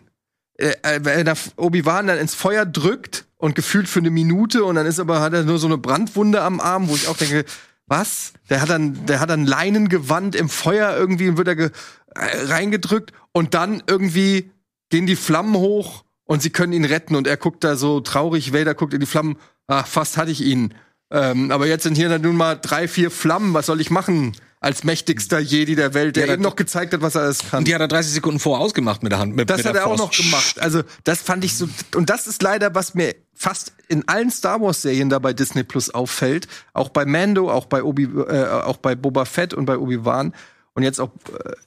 Äh, 0.58 0.74
äh, 0.84 1.00
wenn 1.04 1.32
Obi-Wan 1.56 2.08
dann 2.08 2.20
ins 2.20 2.36
Feuer 2.36 2.66
drückt 2.66 3.26
und 3.38 3.56
gefühlt 3.56 3.88
für 3.88 4.00
eine 4.00 4.10
Minute 4.10 4.64
und 4.64 4.76
dann 4.76 4.86
ist 4.86 5.00
aber 5.00 5.22
hat 5.22 5.34
er 5.34 5.44
nur 5.44 5.58
so 5.58 5.68
eine 5.68 5.78
Brandwunde 5.78 6.42
am 6.42 6.60
Arm, 6.60 6.90
wo 6.90 6.96
ich 6.96 7.08
auch 7.08 7.18
denke, 7.18 7.46
was? 7.86 8.34
Der 8.50 8.62
hat 8.62 8.70
dann, 8.70 9.06
der 9.06 9.20
hat 9.20 9.30
dann 9.30 9.46
Leinengewand 9.46 10.36
im 10.36 10.50
Feuer 10.50 10.96
irgendwie 10.98 11.30
und 11.30 11.38
wird 11.38 11.48
da 11.48 11.52
äh, 11.54 11.72
reingedrückt 12.16 13.14
und 13.32 13.54
dann 13.54 13.82
irgendwie 13.88 14.52
gehen 14.90 15.06
die 15.06 15.16
Flammen 15.16 15.56
hoch 15.56 16.04
und 16.26 16.42
sie 16.42 16.50
können 16.50 16.74
ihn 16.74 16.86
retten 16.86 17.16
und 17.16 17.28
er 17.28 17.38
guckt 17.38 17.64
da 17.64 17.76
so 17.78 18.02
traurig, 18.02 18.54
Vader 18.54 18.74
guckt 18.74 18.94
in 18.94 19.00
die 19.00 19.06
Flammen, 19.06 19.38
ach, 19.68 19.88
fast 19.88 20.18
hatte 20.18 20.32
ich 20.32 20.42
ihn. 20.42 20.74
Ähm, 21.10 21.52
aber 21.52 21.68
jetzt 21.68 21.84
sind 21.84 21.96
hier 21.96 22.10
dann 22.10 22.22
nun 22.22 22.36
mal 22.36 22.56
drei, 22.56 22.88
vier 22.90 23.12
Flammen, 23.12 23.54
was 23.54 23.68
soll 23.68 23.80
ich 23.80 23.92
machen? 23.92 24.34
Als 24.60 24.84
mächtigster 24.84 25.40
Jedi 25.40 25.76
der 25.76 25.94
Welt, 25.94 26.16
der 26.16 26.26
Ja, 26.28 26.34
eben 26.34 26.42
noch 26.42 26.56
gezeigt 26.56 26.92
hat, 26.94 27.02
was 27.02 27.14
er 27.14 27.22
alles 27.22 27.40
kann. 27.50 27.60
Und 27.60 27.68
die 27.68 27.76
hat 27.76 27.82
er 27.82 27.88
30 27.88 28.14
Sekunden 28.14 28.40
vorher 28.40 28.66
ausgemacht 28.66 29.04
mit 29.04 29.12
der 29.12 29.20
Hand. 29.20 29.36
Mit, 29.36 29.50
Das 29.50 29.58
mit 29.58 29.68
hat 29.68 29.76
der 29.76 29.82
er 29.84 29.88
auch 29.88 29.98
Faust. 29.98 30.18
noch 30.20 30.26
gemacht. 30.26 30.60
Also, 30.60 30.82
das 31.04 31.22
fand 31.22 31.46
ich 31.46 31.56
so. 31.56 31.70
Und 31.96 32.10
das 32.10 32.26
ist 32.26 32.42
leider, 32.42 32.74
was 32.74 32.96
mir 32.96 33.14
fast 33.36 33.74
in 33.88 34.08
allen 34.08 34.32
Star 34.32 34.60
Wars 34.60 34.82
Serien 34.82 35.10
da 35.10 35.20
bei 35.20 35.34
Disney 35.34 35.64
Plus 35.64 35.92
auffällt. 35.92 36.48
Auch 36.74 36.90
bei 36.90 37.06
Mando, 37.06 37.52
auch 37.52 37.68
bei 37.68 37.84
Obi, 37.84 38.06
äh, 38.06 38.48
auch 38.48 38.78
bei 38.78 38.96
Boba 38.96 39.26
Fett 39.26 39.54
und 39.54 39.66
bei 39.66 39.78
Obi 39.78 40.04
Wan. 40.06 40.34
Und 40.74 40.82
jetzt 40.82 41.00
auch, 41.00 41.12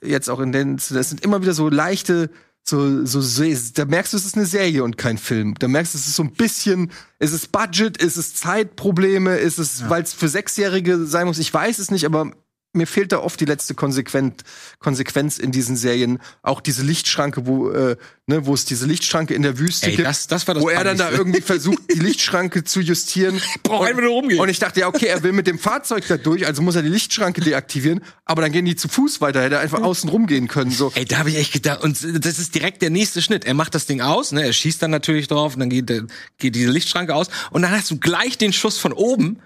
äh, 0.02 0.08
jetzt 0.08 0.28
auch 0.28 0.40
in 0.40 0.50
den, 0.50 0.76
das 0.76 0.88
sind 1.10 1.22
immer 1.24 1.42
wieder 1.42 1.54
so 1.54 1.68
leichte, 1.68 2.28
so, 2.64 3.04
so, 3.06 3.20
da 3.74 3.84
merkst 3.84 4.12
du, 4.12 4.16
es 4.16 4.24
ist 4.24 4.36
eine 4.36 4.46
Serie 4.46 4.84
und 4.84 4.98
kein 4.98 5.16
Film. 5.16 5.54
Da 5.58 5.66
merkst 5.68 5.94
du, 5.94 5.98
es 5.98 6.06
ist 6.08 6.16
so 6.16 6.22
ein 6.24 6.32
bisschen, 6.32 6.90
ist 7.18 7.32
es 7.32 7.46
Budget, 7.46 7.96
ist 8.02 8.16
es 8.16 8.34
Zeitprobleme, 8.34 9.36
ist 9.36 9.58
es, 9.58 9.88
weil 9.88 10.02
es 10.02 10.12
für 10.12 10.28
Sechsjährige 10.28 11.06
sein 11.06 11.26
muss, 11.26 11.38
ich 11.38 11.52
weiß 11.52 11.78
es 11.78 11.90
nicht, 11.90 12.04
aber 12.04 12.32
mir 12.72 12.86
fehlt 12.86 13.12
da 13.12 13.18
oft 13.18 13.40
die 13.40 13.44
letzte 13.46 13.74
Konsequent, 13.74 14.42
Konsequenz 14.78 15.38
in 15.38 15.50
diesen 15.52 15.76
Serien. 15.76 16.18
Auch 16.42 16.60
diese 16.60 16.82
Lichtschranke, 16.82 17.46
wo, 17.46 17.70
äh, 17.70 17.96
ne, 18.26 18.46
wo 18.46 18.54
es 18.54 18.64
diese 18.64 18.86
Lichtschranke 18.86 19.34
in 19.34 19.42
der 19.42 19.58
Wüste 19.58 19.86
Ey, 19.86 19.96
gibt. 19.96 20.06
das- 20.08 20.26
das 20.28 20.46
war 20.46 20.54
das 20.54 20.62
wo 20.62 20.68
er 20.68 20.84
dann 20.84 20.96
da 20.96 21.10
irgendwie 21.10 21.40
versucht, 21.40 21.78
die 21.92 21.98
Lichtschranke 21.98 22.62
zu 22.64 22.80
justieren. 22.80 23.40
brauch 23.64 23.80
und, 23.80 23.86
einfach 23.88 24.02
nur 24.02 24.12
rumgehen. 24.12 24.40
Und 24.40 24.48
ich 24.48 24.58
dachte, 24.60 24.80
ja, 24.80 24.88
okay, 24.88 25.06
er 25.06 25.22
will 25.22 25.32
mit 25.32 25.46
dem 25.46 25.58
Fahrzeug 25.58 26.04
da 26.06 26.16
durch, 26.16 26.46
also 26.46 26.62
muss 26.62 26.76
er 26.76 26.82
die 26.82 26.88
Lichtschranke 26.88 27.40
deaktivieren. 27.40 28.02
Aber 28.24 28.42
dann 28.42 28.52
gehen 28.52 28.64
die 28.64 28.76
zu 28.76 28.88
Fuß 28.88 29.20
weiter, 29.20 29.42
hätte 29.42 29.56
er 29.56 29.60
einfach 29.60 29.82
außen 29.82 30.08
rumgehen 30.08 30.46
können. 30.46 30.70
So. 30.70 30.92
Ey, 30.94 31.04
da 31.04 31.18
habe 31.18 31.30
ich 31.30 31.36
echt 31.36 31.52
gedacht, 31.52 31.82
und 31.82 31.98
das 32.24 32.38
ist 32.38 32.54
direkt 32.54 32.82
der 32.82 32.90
nächste 32.90 33.20
Schnitt. 33.20 33.44
Er 33.44 33.54
macht 33.54 33.74
das 33.74 33.86
Ding 33.86 34.00
aus, 34.00 34.30
ne, 34.32 34.44
er 34.44 34.52
schießt 34.52 34.80
dann 34.80 34.90
natürlich 34.92 35.26
drauf, 35.28 35.54
und 35.54 35.60
dann 35.60 35.70
geht, 35.70 35.90
geht 36.38 36.54
diese 36.54 36.70
Lichtschranke 36.70 37.14
aus, 37.14 37.28
und 37.50 37.62
dann 37.62 37.72
hast 37.72 37.90
du 37.90 37.98
gleich 37.98 38.38
den 38.38 38.52
Schuss 38.52 38.78
von 38.78 38.92
oben. 38.92 39.40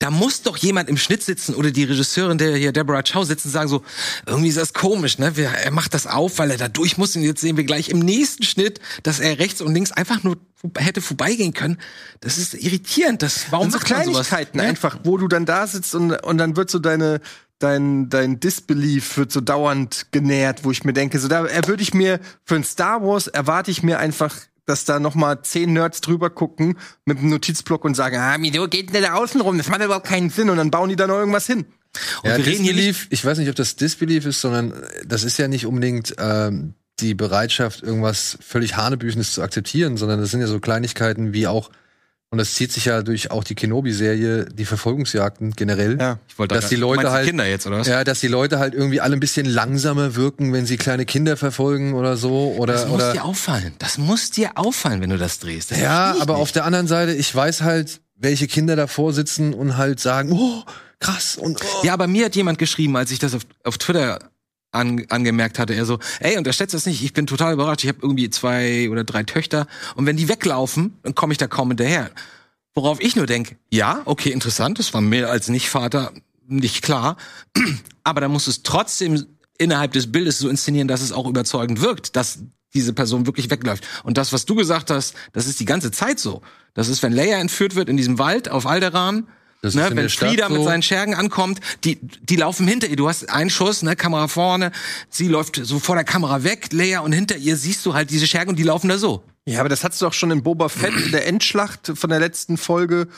Da 0.00 0.10
muss 0.10 0.40
doch 0.42 0.56
jemand 0.56 0.88
im 0.88 0.96
Schnitt 0.96 1.22
sitzen 1.22 1.54
oder 1.54 1.70
die 1.70 1.84
Regisseurin, 1.84 2.38
der 2.38 2.56
hier 2.56 2.72
Deborah 2.72 3.02
Chow 3.02 3.24
sitzen, 3.24 3.48
und 3.48 3.52
sagen 3.52 3.68
so, 3.68 3.82
irgendwie 4.26 4.48
ist 4.48 4.56
das 4.56 4.72
komisch, 4.72 5.18
ne? 5.18 5.32
Er 5.36 5.70
macht 5.70 5.92
das 5.92 6.06
auf, 6.06 6.38
weil 6.38 6.50
er 6.50 6.56
da 6.56 6.68
durch 6.68 6.96
muss, 6.96 7.14
und 7.16 7.22
jetzt 7.22 7.42
sehen 7.42 7.58
wir 7.58 7.64
gleich 7.64 7.90
im 7.90 7.98
nächsten 7.98 8.42
Schnitt, 8.42 8.80
dass 9.02 9.20
er 9.20 9.38
rechts 9.38 9.60
und 9.60 9.74
links 9.74 9.92
einfach 9.92 10.22
nur 10.22 10.38
hätte 10.76 11.02
vorbeigehen 11.02 11.52
können. 11.52 11.78
Das 12.20 12.38
ist 12.38 12.54
irritierend. 12.54 13.22
Das, 13.22 13.46
warum 13.50 13.70
so 13.70 13.76
macht 13.78 13.90
man 13.90 14.04
sowas? 14.04 14.28
Kleinigkeiten 14.28 14.58
Ne? 14.58 14.64
einfach, 14.64 15.00
wo 15.04 15.18
du 15.18 15.28
dann 15.28 15.44
da 15.44 15.66
sitzt 15.66 15.94
und, 15.94 16.12
und 16.12 16.38
dann 16.38 16.56
wird 16.56 16.70
so 16.70 16.78
deine 16.78 17.20
dein 17.58 18.08
dein 18.08 18.40
Disbelief 18.40 19.18
wird 19.18 19.30
so 19.32 19.42
dauernd 19.42 20.06
genährt, 20.12 20.64
wo 20.64 20.70
ich 20.70 20.84
mir 20.84 20.94
denke, 20.94 21.18
so 21.18 21.28
da 21.28 21.44
würde 21.66 21.82
ich 21.82 21.92
mir 21.92 22.20
für 22.44 22.56
ein 22.56 22.64
Star 22.64 23.02
Wars 23.02 23.26
erwarte 23.26 23.70
ich 23.70 23.82
mir 23.82 23.98
einfach 23.98 24.34
dass 24.70 24.84
da 24.84 25.00
noch 25.00 25.14
mal 25.14 25.42
zehn 25.42 25.72
Nerds 25.72 26.00
drüber 26.00 26.30
gucken 26.30 26.78
mit 27.04 27.18
einem 27.18 27.28
Notizblock 27.28 27.84
und 27.84 27.94
sagen, 27.94 28.16
ah, 28.16 28.36
wieso 28.40 28.68
geht 28.68 28.94
denn 28.94 29.02
da 29.02 29.14
außen 29.14 29.40
rum? 29.40 29.58
Das 29.58 29.68
macht 29.68 29.82
überhaupt 29.82 30.06
keinen 30.06 30.30
Sinn. 30.30 30.48
Und 30.48 30.56
dann 30.56 30.70
bauen 30.70 30.88
die 30.88 30.96
da 30.96 31.06
noch 31.06 31.18
irgendwas 31.18 31.46
hin. 31.46 31.66
Ja, 32.22 32.36
wir 32.36 32.46
reden 32.46 32.62
hier 32.62 32.72
Disbelief, 32.72 33.08
ich 33.10 33.24
weiß 33.24 33.38
nicht, 33.38 33.48
ob 33.48 33.56
das 33.56 33.76
Disbelief 33.76 34.24
ist, 34.24 34.40
sondern 34.40 34.72
das 35.04 35.24
ist 35.24 35.38
ja 35.38 35.48
nicht 35.48 35.66
unbedingt 35.66 36.14
ähm, 36.18 36.74
die 37.00 37.14
Bereitschaft, 37.14 37.82
irgendwas 37.82 38.38
völlig 38.40 38.76
Hanebüchenes 38.76 39.32
zu 39.32 39.42
akzeptieren, 39.42 39.96
sondern 39.96 40.20
das 40.20 40.30
sind 40.30 40.40
ja 40.40 40.46
so 40.46 40.60
Kleinigkeiten 40.60 41.32
wie 41.32 41.46
auch, 41.46 41.70
und 42.30 42.38
das 42.38 42.54
zieht 42.54 42.70
sich 42.70 42.84
ja 42.84 43.02
durch 43.02 43.32
auch 43.32 43.42
die 43.42 43.56
Kenobi-Serie, 43.56 44.44
die 44.46 44.64
Verfolgungsjagden 44.64 45.50
generell. 45.52 45.98
Ja. 46.00 46.18
Ich 46.28 46.38
wollte 46.38 46.54
dass 46.54 46.68
die 46.68 46.76
Leute 46.76 47.10
halt 47.10 47.26
Kinder 47.26 47.44
jetzt, 47.44 47.66
oder 47.66 47.78
was? 47.78 47.88
Ja, 47.88 48.04
dass 48.04 48.20
die 48.20 48.28
Leute 48.28 48.60
halt 48.60 48.72
irgendwie 48.72 49.00
alle 49.00 49.16
ein 49.16 49.20
bisschen 49.20 49.46
langsamer 49.46 50.14
wirken, 50.14 50.52
wenn 50.52 50.64
sie 50.64 50.76
kleine 50.76 51.06
Kinder 51.06 51.36
verfolgen 51.36 51.94
oder 51.94 52.16
so. 52.16 52.54
Oder, 52.56 52.74
Das 52.74 52.86
muss 52.86 52.94
oder 52.94 53.12
dir 53.12 53.24
auffallen. 53.24 53.74
Das 53.80 53.98
muss 53.98 54.30
dir 54.30 54.52
auffallen, 54.54 55.00
wenn 55.00 55.10
du 55.10 55.18
das 55.18 55.40
drehst. 55.40 55.72
Das 55.72 55.80
ja, 55.80 56.14
aber 56.20 56.34
nicht. 56.34 56.42
auf 56.42 56.52
der 56.52 56.64
anderen 56.64 56.86
Seite, 56.86 57.14
ich 57.14 57.34
weiß 57.34 57.62
halt, 57.62 58.00
welche 58.14 58.46
Kinder 58.46 58.76
davor 58.76 59.12
sitzen 59.12 59.52
und 59.52 59.76
halt 59.76 59.98
sagen, 59.98 60.30
oh, 60.32 60.62
krass 61.00 61.36
und 61.36 61.60
oh. 61.60 61.84
Ja, 61.84 61.94
aber 61.94 62.06
mir 62.06 62.26
hat 62.26 62.36
jemand 62.36 62.58
geschrieben, 62.58 62.96
als 62.96 63.10
ich 63.10 63.18
das 63.18 63.34
auf, 63.34 63.42
auf 63.64 63.76
Twitter 63.76 64.20
an, 64.72 65.04
angemerkt 65.08 65.58
hatte, 65.58 65.74
er 65.74 65.84
so, 65.84 65.98
ey, 66.20 66.36
unterschätzt 66.36 66.74
das 66.74 66.86
nicht, 66.86 67.02
ich 67.02 67.12
bin 67.12 67.26
total 67.26 67.54
überrascht, 67.54 67.84
ich 67.84 67.88
habe 67.88 68.00
irgendwie 68.02 68.30
zwei 68.30 68.88
oder 68.90 69.04
drei 69.04 69.22
Töchter 69.22 69.66
und 69.96 70.06
wenn 70.06 70.16
die 70.16 70.28
weglaufen, 70.28 70.98
dann 71.02 71.14
komme 71.14 71.32
ich 71.32 71.38
da 71.38 71.46
kaum 71.46 71.68
hinterher. 71.68 72.10
Worauf 72.74 73.00
ich 73.00 73.16
nur 73.16 73.26
denke, 73.26 73.56
ja, 73.70 74.02
okay, 74.04 74.30
interessant, 74.30 74.78
das 74.78 74.94
war 74.94 75.00
mir 75.00 75.28
als 75.28 75.48
Nicht-Vater 75.48 76.12
nicht 76.46 76.82
klar, 76.82 77.16
aber 78.04 78.20
dann 78.20 78.30
musst 78.30 78.46
du 78.46 78.50
es 78.50 78.62
trotzdem 78.62 79.26
innerhalb 79.58 79.92
des 79.92 80.10
Bildes 80.10 80.38
so 80.38 80.48
inszenieren, 80.48 80.88
dass 80.88 81.02
es 81.02 81.12
auch 81.12 81.26
überzeugend 81.26 81.80
wirkt, 81.80 82.16
dass 82.16 82.38
diese 82.72 82.92
Person 82.92 83.26
wirklich 83.26 83.50
wegläuft. 83.50 83.86
Und 84.04 84.16
das, 84.16 84.32
was 84.32 84.46
du 84.46 84.54
gesagt 84.54 84.90
hast, 84.90 85.14
das 85.32 85.46
ist 85.46 85.60
die 85.60 85.64
ganze 85.64 85.90
Zeit 85.90 86.18
so. 86.18 86.40
Das 86.72 86.88
ist, 86.88 87.02
wenn 87.02 87.12
Leia 87.12 87.38
entführt 87.38 87.74
wird 87.74 87.88
in 87.88 87.96
diesem 87.96 88.18
Wald 88.18 88.48
auf 88.48 88.64
ist 88.64 89.26
ne, 89.62 89.88
in 89.88 89.96
wenn 89.96 90.08
Frieda 90.08 90.48
mit 90.48 90.58
so. 90.58 90.64
seinen 90.64 90.82
Schergen 90.82 91.14
ankommt, 91.14 91.60
die, 91.84 91.98
die 92.00 92.36
laufen 92.36 92.66
hinter 92.66 92.88
ihr. 92.88 92.96
Du 92.96 93.08
hast 93.08 93.28
einen 93.28 93.50
Schuss, 93.50 93.82
ne, 93.82 93.96
Kamera 93.96 94.28
vorne, 94.28 94.72
sie 95.08 95.28
läuft 95.28 95.60
so 95.62 95.78
vor 95.78 95.94
der 95.94 96.04
Kamera 96.04 96.42
weg, 96.44 96.68
Leia, 96.72 97.00
und 97.00 97.12
hinter 97.12 97.36
ihr 97.36 97.56
siehst 97.56 97.84
du 97.86 97.94
halt 97.94 98.10
diese 98.10 98.26
Schergen 98.26 98.50
und 98.50 98.58
die 98.58 98.62
laufen 98.62 98.88
da 98.88 98.98
so. 98.98 99.22
Ja, 99.46 99.60
aber 99.60 99.68
das 99.68 99.84
hattest 99.84 100.02
du 100.02 100.06
auch 100.06 100.12
schon 100.12 100.30
in 100.30 100.42
Boba 100.42 100.68
Fett 100.68 100.94
in 100.94 101.12
der 101.12 101.26
Endschlacht 101.26 101.92
von 101.94 102.10
der 102.10 102.20
letzten 102.20 102.56
Folge, 102.56 103.08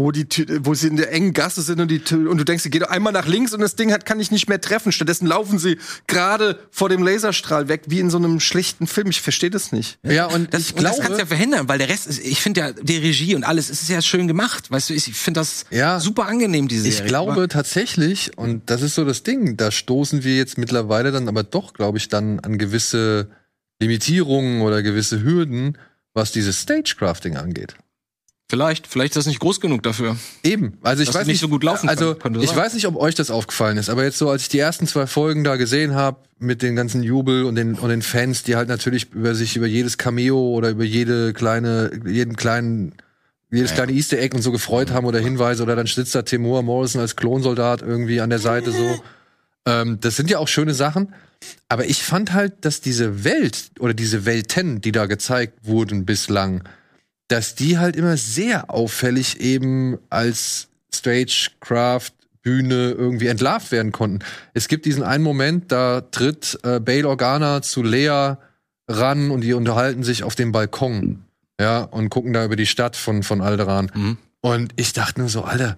wo 0.00 0.12
die 0.12 0.24
wo 0.64 0.74
sie 0.74 0.86
in 0.86 0.96
der 0.96 1.10
engen 1.12 1.32
Gasse 1.32 1.60
sind 1.60 1.80
und 1.80 1.88
die 1.90 2.00
und 2.14 2.38
du 2.38 2.44
denkst, 2.44 2.62
sie 2.62 2.70
geht 2.70 2.88
einmal 2.88 3.12
nach 3.12 3.26
links 3.26 3.52
und 3.52 3.58
das 3.60 3.74
Ding 3.74 3.92
hat 3.92 4.06
kann 4.06 4.20
ich 4.20 4.30
nicht 4.30 4.48
mehr 4.48 4.60
treffen. 4.60 4.92
Stattdessen 4.92 5.26
laufen 5.26 5.58
sie 5.58 5.76
gerade 6.06 6.60
vor 6.70 6.88
dem 6.88 7.02
Laserstrahl 7.02 7.66
weg, 7.66 7.82
wie 7.88 7.98
in 7.98 8.08
so 8.08 8.16
einem 8.16 8.38
schlichten 8.38 8.86
Film. 8.86 9.08
Ich 9.10 9.20
verstehe 9.20 9.50
das 9.50 9.72
nicht. 9.72 9.98
ja, 10.04 10.26
und 10.26 10.54
Das, 10.54 10.62
ich 10.70 10.76
und 10.76 10.84
das 10.84 10.92
glaube, 10.94 11.02
kannst 11.02 11.18
du 11.18 11.22
ja 11.22 11.26
verhindern, 11.26 11.68
weil 11.68 11.78
der 11.78 11.88
Rest 11.88 12.06
ist, 12.06 12.24
ich 12.24 12.40
finde 12.40 12.60
ja, 12.60 12.72
die 12.72 12.96
Regie 12.98 13.34
und 13.34 13.42
alles, 13.42 13.70
es 13.70 13.82
ist 13.82 13.88
ja 13.88 14.00
schön 14.00 14.28
gemacht. 14.28 14.70
Weißt 14.70 14.88
du, 14.90 14.94
ich 14.94 15.02
finde 15.14 15.40
das 15.40 15.64
Ja. 15.70 15.98
super 15.98 16.26
angenehm, 16.26 16.68
diese 16.68 16.86
Ich 16.86 16.94
Serie. 16.98 17.08
glaube 17.08 17.32
Aber- 17.32 17.48
tatsächlich, 17.48 18.38
und 18.38 18.70
das 18.70 18.82
ist 18.82 18.94
so 18.94 19.04
das 19.04 19.24
Ding, 19.24 19.56
da 19.56 19.72
stoßen 19.72 20.22
wir 20.22 20.36
jetzt 20.36 20.58
mittlerweile 20.58 21.10
dann 21.10 21.26
aber 21.26 21.42
doch, 21.42 21.72
glaube 21.74 21.98
ich, 21.98 22.08
dann 22.08 22.38
an 22.38 22.56
gewisse 22.56 23.30
Limitierungen 23.82 24.62
oder 24.62 24.82
gewisse 24.84 25.22
Hürden, 25.24 25.76
was 26.14 26.30
dieses 26.30 26.62
Stagecrafting 26.62 27.36
angeht. 27.36 27.74
Vielleicht, 28.50 28.86
vielleicht 28.86 29.10
ist 29.10 29.16
das 29.16 29.26
nicht 29.26 29.40
groß 29.40 29.60
genug 29.60 29.82
dafür. 29.82 30.16
Eben, 30.42 30.78
also 30.82 31.02
ich 31.02 31.12
weiß 31.12 31.26
nicht 31.26 31.40
so 31.40 31.48
gut 31.48 31.62
laufen 31.64 31.86
Also 31.86 32.14
kann, 32.14 32.34
ich 32.40 32.48
sein. 32.48 32.56
weiß 32.56 32.72
nicht, 32.72 32.86
ob 32.86 32.96
euch 32.96 33.14
das 33.14 33.30
aufgefallen 33.30 33.76
ist, 33.76 33.90
aber 33.90 34.04
jetzt 34.04 34.16
so, 34.16 34.30
als 34.30 34.42
ich 34.42 34.48
die 34.48 34.58
ersten 34.58 34.86
zwei 34.86 35.06
Folgen 35.06 35.44
da 35.44 35.56
gesehen 35.56 35.94
habe 35.94 36.16
mit 36.38 36.62
den 36.62 36.74
ganzen 36.74 37.02
Jubel 37.02 37.44
und 37.44 37.56
den 37.56 37.74
und 37.74 37.90
den 37.90 38.00
Fans, 38.00 38.44
die 38.44 38.56
halt 38.56 38.68
natürlich 38.68 39.12
über 39.12 39.34
sich 39.34 39.56
über 39.56 39.66
jedes 39.66 39.98
Cameo 39.98 40.38
oder 40.38 40.70
über 40.70 40.84
jede 40.84 41.34
kleine 41.34 41.90
jeden 42.06 42.36
kleinen 42.36 42.94
jedes 43.50 43.74
kleine 43.74 43.92
Easter 43.92 44.18
Egg 44.18 44.34
und 44.34 44.40
so 44.40 44.50
gefreut 44.50 44.92
haben 44.92 45.04
oder 45.04 45.18
Hinweise 45.18 45.62
oder 45.62 45.76
dann 45.76 45.86
sitzt 45.86 46.14
da 46.14 46.22
Timur 46.22 46.62
Morrison 46.62 47.02
als 47.02 47.16
Klonsoldat 47.16 47.82
irgendwie 47.82 48.20
an 48.20 48.30
der 48.30 48.38
Seite 48.40 48.72
so. 48.72 49.02
Ähm, 49.66 49.98
das 50.00 50.16
sind 50.16 50.30
ja 50.30 50.38
auch 50.38 50.48
schöne 50.48 50.72
Sachen. 50.72 51.12
Aber 51.68 51.84
ich 51.84 52.02
fand 52.02 52.32
halt, 52.32 52.64
dass 52.64 52.80
diese 52.80 53.22
Welt 53.24 53.70
oder 53.80 53.92
diese 53.92 54.24
Welten, 54.24 54.80
die 54.80 54.92
da 54.92 55.06
gezeigt 55.06 55.58
wurden 55.62 56.06
bislang, 56.06 56.62
dass 57.28 57.54
die 57.54 57.78
halt 57.78 57.96
immer 57.96 58.16
sehr 58.16 58.70
auffällig 58.70 59.40
eben 59.40 59.98
als 60.10 60.68
Stagecraft 60.92 62.12
Bühne 62.42 62.92
irgendwie 62.92 63.26
entlarvt 63.26 63.72
werden 63.72 63.92
konnten. 63.92 64.20
Es 64.54 64.68
gibt 64.68 64.86
diesen 64.86 65.02
einen 65.02 65.22
Moment, 65.22 65.70
da 65.70 66.00
tritt 66.00 66.58
äh, 66.62 66.80
Bail 66.80 67.04
Organa 67.04 67.60
zu 67.62 67.82
Lea 67.82 68.36
ran 68.88 69.30
und 69.30 69.42
die 69.42 69.52
unterhalten 69.52 70.02
sich 70.02 70.22
auf 70.22 70.34
dem 70.34 70.50
Balkon, 70.50 71.24
ja, 71.60 71.82
und 71.82 72.08
gucken 72.08 72.32
da 72.32 72.44
über 72.44 72.56
die 72.56 72.66
Stadt 72.66 72.96
von, 72.96 73.22
von 73.22 73.42
Alderan. 73.42 73.90
Mhm. 73.94 74.16
Und 74.40 74.72
ich 74.76 74.94
dachte 74.94 75.20
nur 75.20 75.28
so, 75.28 75.42
Alter, 75.42 75.76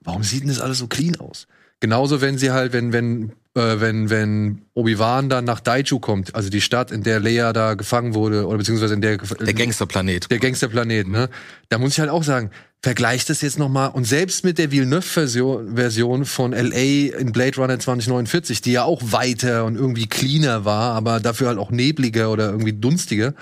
warum 0.00 0.22
sieht 0.22 0.42
denn 0.42 0.48
das 0.48 0.60
alles 0.60 0.78
so 0.78 0.86
clean 0.86 1.16
aus? 1.16 1.48
Genauso, 1.80 2.20
wenn 2.20 2.38
sie 2.38 2.52
halt, 2.52 2.72
wenn, 2.72 2.92
wenn, 2.92 3.32
äh, 3.54 3.80
wenn, 3.80 4.08
wenn 4.10 4.62
Obi-Wan 4.74 5.28
dann 5.28 5.44
nach 5.44 5.60
Daiju 5.60 5.98
kommt, 5.98 6.34
also 6.34 6.48
die 6.48 6.60
Stadt, 6.60 6.90
in 6.90 7.02
der 7.02 7.20
Leia 7.20 7.52
da 7.52 7.74
gefangen 7.74 8.14
wurde, 8.14 8.46
oder 8.46 8.58
beziehungsweise 8.58 8.94
in 8.94 9.02
der 9.02 9.18
Der 9.18 9.54
Gangsterplanet. 9.54 10.30
der 10.30 10.38
Gangsterplanet, 10.38 11.08
ne? 11.08 11.28
Da 11.68 11.78
muss 11.78 11.92
ich 11.92 12.00
halt 12.00 12.10
auch 12.10 12.22
sagen, 12.22 12.50
vergleich 12.82 13.24
das 13.26 13.42
jetzt 13.42 13.58
noch 13.58 13.68
mal 13.68 13.86
und 13.88 14.04
selbst 14.04 14.44
mit 14.44 14.58
der 14.58 14.72
Villeneuve-Version 14.72 15.76
Version 15.76 16.24
von 16.24 16.52
LA 16.52 17.16
in 17.18 17.32
Blade 17.32 17.56
Runner 17.56 17.78
2049, 17.78 18.60
die 18.60 18.72
ja 18.72 18.84
auch 18.84 19.00
weiter 19.04 19.64
und 19.64 19.76
irgendwie 19.76 20.06
cleaner 20.06 20.64
war, 20.64 20.94
aber 20.94 21.20
dafür 21.20 21.48
halt 21.48 21.58
auch 21.58 21.70
nebliger 21.70 22.30
oder 22.30 22.50
irgendwie 22.50 22.72
dunstiger. 22.72 23.34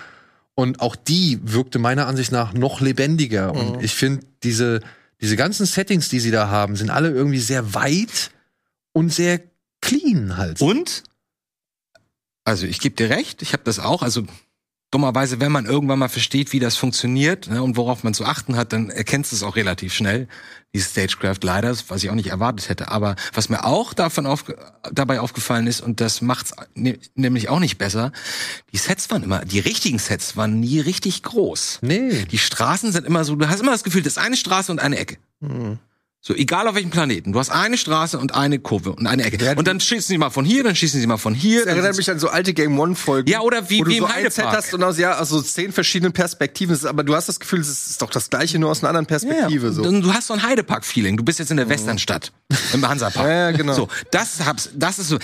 Und 0.57 0.81
auch 0.81 0.95
die 0.95 1.39
wirkte 1.43 1.79
meiner 1.79 2.07
Ansicht 2.07 2.33
nach 2.33 2.53
noch 2.53 2.83
lebendiger. 2.83 3.55
Und 3.55 3.83
ich 3.83 3.95
finde, 3.95 4.27
diese, 4.43 4.81
diese 5.19 5.37
ganzen 5.37 5.65
Settings, 5.65 6.11
die 6.11 6.21
sie 6.21 6.31
da 6.33 6.49
haben, 6.49 6.77
sind 6.77 6.91
alle 6.91 7.09
irgendwie 7.11 7.39
sehr 7.39 7.73
weit 7.73 8.31
und 8.93 9.11
sehr 9.11 9.41
clean 9.81 10.37
halt. 10.37 10.61
Und, 10.61 11.05
also 12.45 12.67
ich 12.67 12.81
gebe 12.81 12.97
dir 12.97 13.11
recht, 13.11 13.43
ich 13.43 13.53
habe 13.53 13.63
das 13.65 13.79
auch, 13.79 14.03
also 14.03 14.25
dummerweise, 14.91 15.39
wenn 15.39 15.53
man 15.53 15.67
irgendwann 15.67 15.99
mal 15.99 16.09
versteht, 16.09 16.53
wie 16.53 16.59
das 16.59 16.77
funktioniert 16.77 17.49
ne, 17.49 17.63
und 17.63 17.77
worauf 17.77 18.03
man 18.03 18.13
zu 18.13 18.25
achten 18.25 18.57
hat, 18.57 18.73
dann 18.73 18.91
erkennst 18.91 19.31
du 19.31 19.37
es 19.37 19.43
auch 19.43 19.57
relativ 19.57 19.95
schnell, 19.95 20.27
die 20.75 20.81
Stagecraft 20.81 21.39
leider, 21.43 21.77
was 21.89 22.03
ich 22.03 22.11
auch 22.11 22.15
nicht 22.15 22.29
erwartet 22.29 22.69
hätte. 22.69 22.89
Aber 22.89 23.15
was 23.33 23.49
mir 23.49 23.65
auch 23.65 23.95
davon 23.95 24.27
auf, 24.27 24.45
dabei 24.93 25.21
aufgefallen 25.21 25.67
ist, 25.67 25.81
und 25.81 26.01
das 26.01 26.23
macht's 26.23 26.53
ne, 26.75 26.99
nämlich 27.15 27.49
auch 27.49 27.61
nicht 27.61 27.79
besser, 27.79 28.13
die 28.73 28.79
Sets 28.79 29.11
waren 29.11 29.23
immer, 29.23 29.45
die 29.45 29.61
richtigen 29.61 29.99
Sets 29.99 30.37
waren 30.37 30.59
nie 30.59 30.81
richtig 30.81 31.23
groß. 31.23 31.81
Nee. 31.83 32.25
Die 32.25 32.39
Straßen 32.39 32.91
sind 32.93 33.07
immer 33.07 33.25
so, 33.25 33.37
du 33.37 33.49
hast 33.49 33.61
immer 33.61 33.73
das 33.73 33.85
Gefühl, 33.85 34.03
das 34.03 34.15
ist 34.15 34.23
eine 34.23 34.37
Straße 34.37 34.73
und 34.73 34.81
eine 34.81 34.99
Ecke. 34.99 35.19
So, 36.23 36.35
egal 36.35 36.69
auf 36.69 36.75
welchem 36.75 36.91
Planeten. 36.91 37.33
Du 37.33 37.39
hast 37.39 37.49
eine 37.49 37.79
Straße 37.79 38.19
und 38.19 38.35
eine 38.35 38.59
Kurve 38.59 38.93
und 38.93 39.07
eine 39.07 39.25
Ecke. 39.25 39.43
Ja, 39.43 39.55
und 39.57 39.67
dann 39.67 39.81
schießen 39.81 40.03
sie 40.09 40.19
mal 40.19 40.29
von 40.29 40.45
hier, 40.45 40.63
dann 40.63 40.77
schießen 40.77 41.01
sie 41.01 41.07
mal 41.07 41.17
von 41.17 41.35
hier. 41.35 41.61
Das 41.65 41.69
erinnert 41.69 41.97
mich 41.97 42.11
an 42.11 42.19
so 42.19 42.29
alte 42.29 42.53
Game 42.53 42.79
One 42.79 42.95
Folgen. 42.95 43.31
Ja, 43.31 43.41
oder 43.41 43.71
wie- 43.71 43.79
wo 43.81 43.85
du 43.85 43.91
wie 43.91 43.97
im 43.97 44.03
so 44.05 44.09
Set 44.09 44.17
Heidepark. 44.17 44.55
hast 44.57 44.75
und 44.75 44.83
aus 44.85 44.99
ja, 44.99 45.19
aus 45.19 45.31
so 45.31 45.41
zehn 45.41 45.73
verschiedenen 45.73 46.13
Perspektiven. 46.13 46.75
Es 46.75 46.85
Aber 46.85 47.05
du 47.05 47.15
hast 47.15 47.31
das 47.31 47.41
Gefühl, 47.41 47.61
es 47.61 47.69
ist 47.71 48.03
doch 48.03 48.11
das 48.11 48.29
Gleiche, 48.29 48.59
nur 48.59 48.71
aus 48.71 48.81
einer 48.83 48.91
anderen 48.91 49.07
Perspektive. 49.07 49.69
Ja, 49.69 49.73
so. 49.73 49.83
und 49.83 50.03
Du 50.03 50.13
hast 50.13 50.27
so 50.27 50.35
ein 50.35 50.43
Heidepark-Feeling. 50.43 51.17
Du 51.17 51.25
bist 51.25 51.39
jetzt 51.39 51.51
in 51.53 51.57
der 51.57 51.71
Westernstadt, 51.71 52.33
im 52.75 52.87
Hansapark. 52.87 53.27
Ja, 53.27 53.33
ja, 53.33 53.51
genau. 53.53 53.73
So, 53.73 53.89
das 54.11 54.45
hab's, 54.45 54.69
das 54.75 54.99
ist 54.99 55.09
so. 55.09 55.19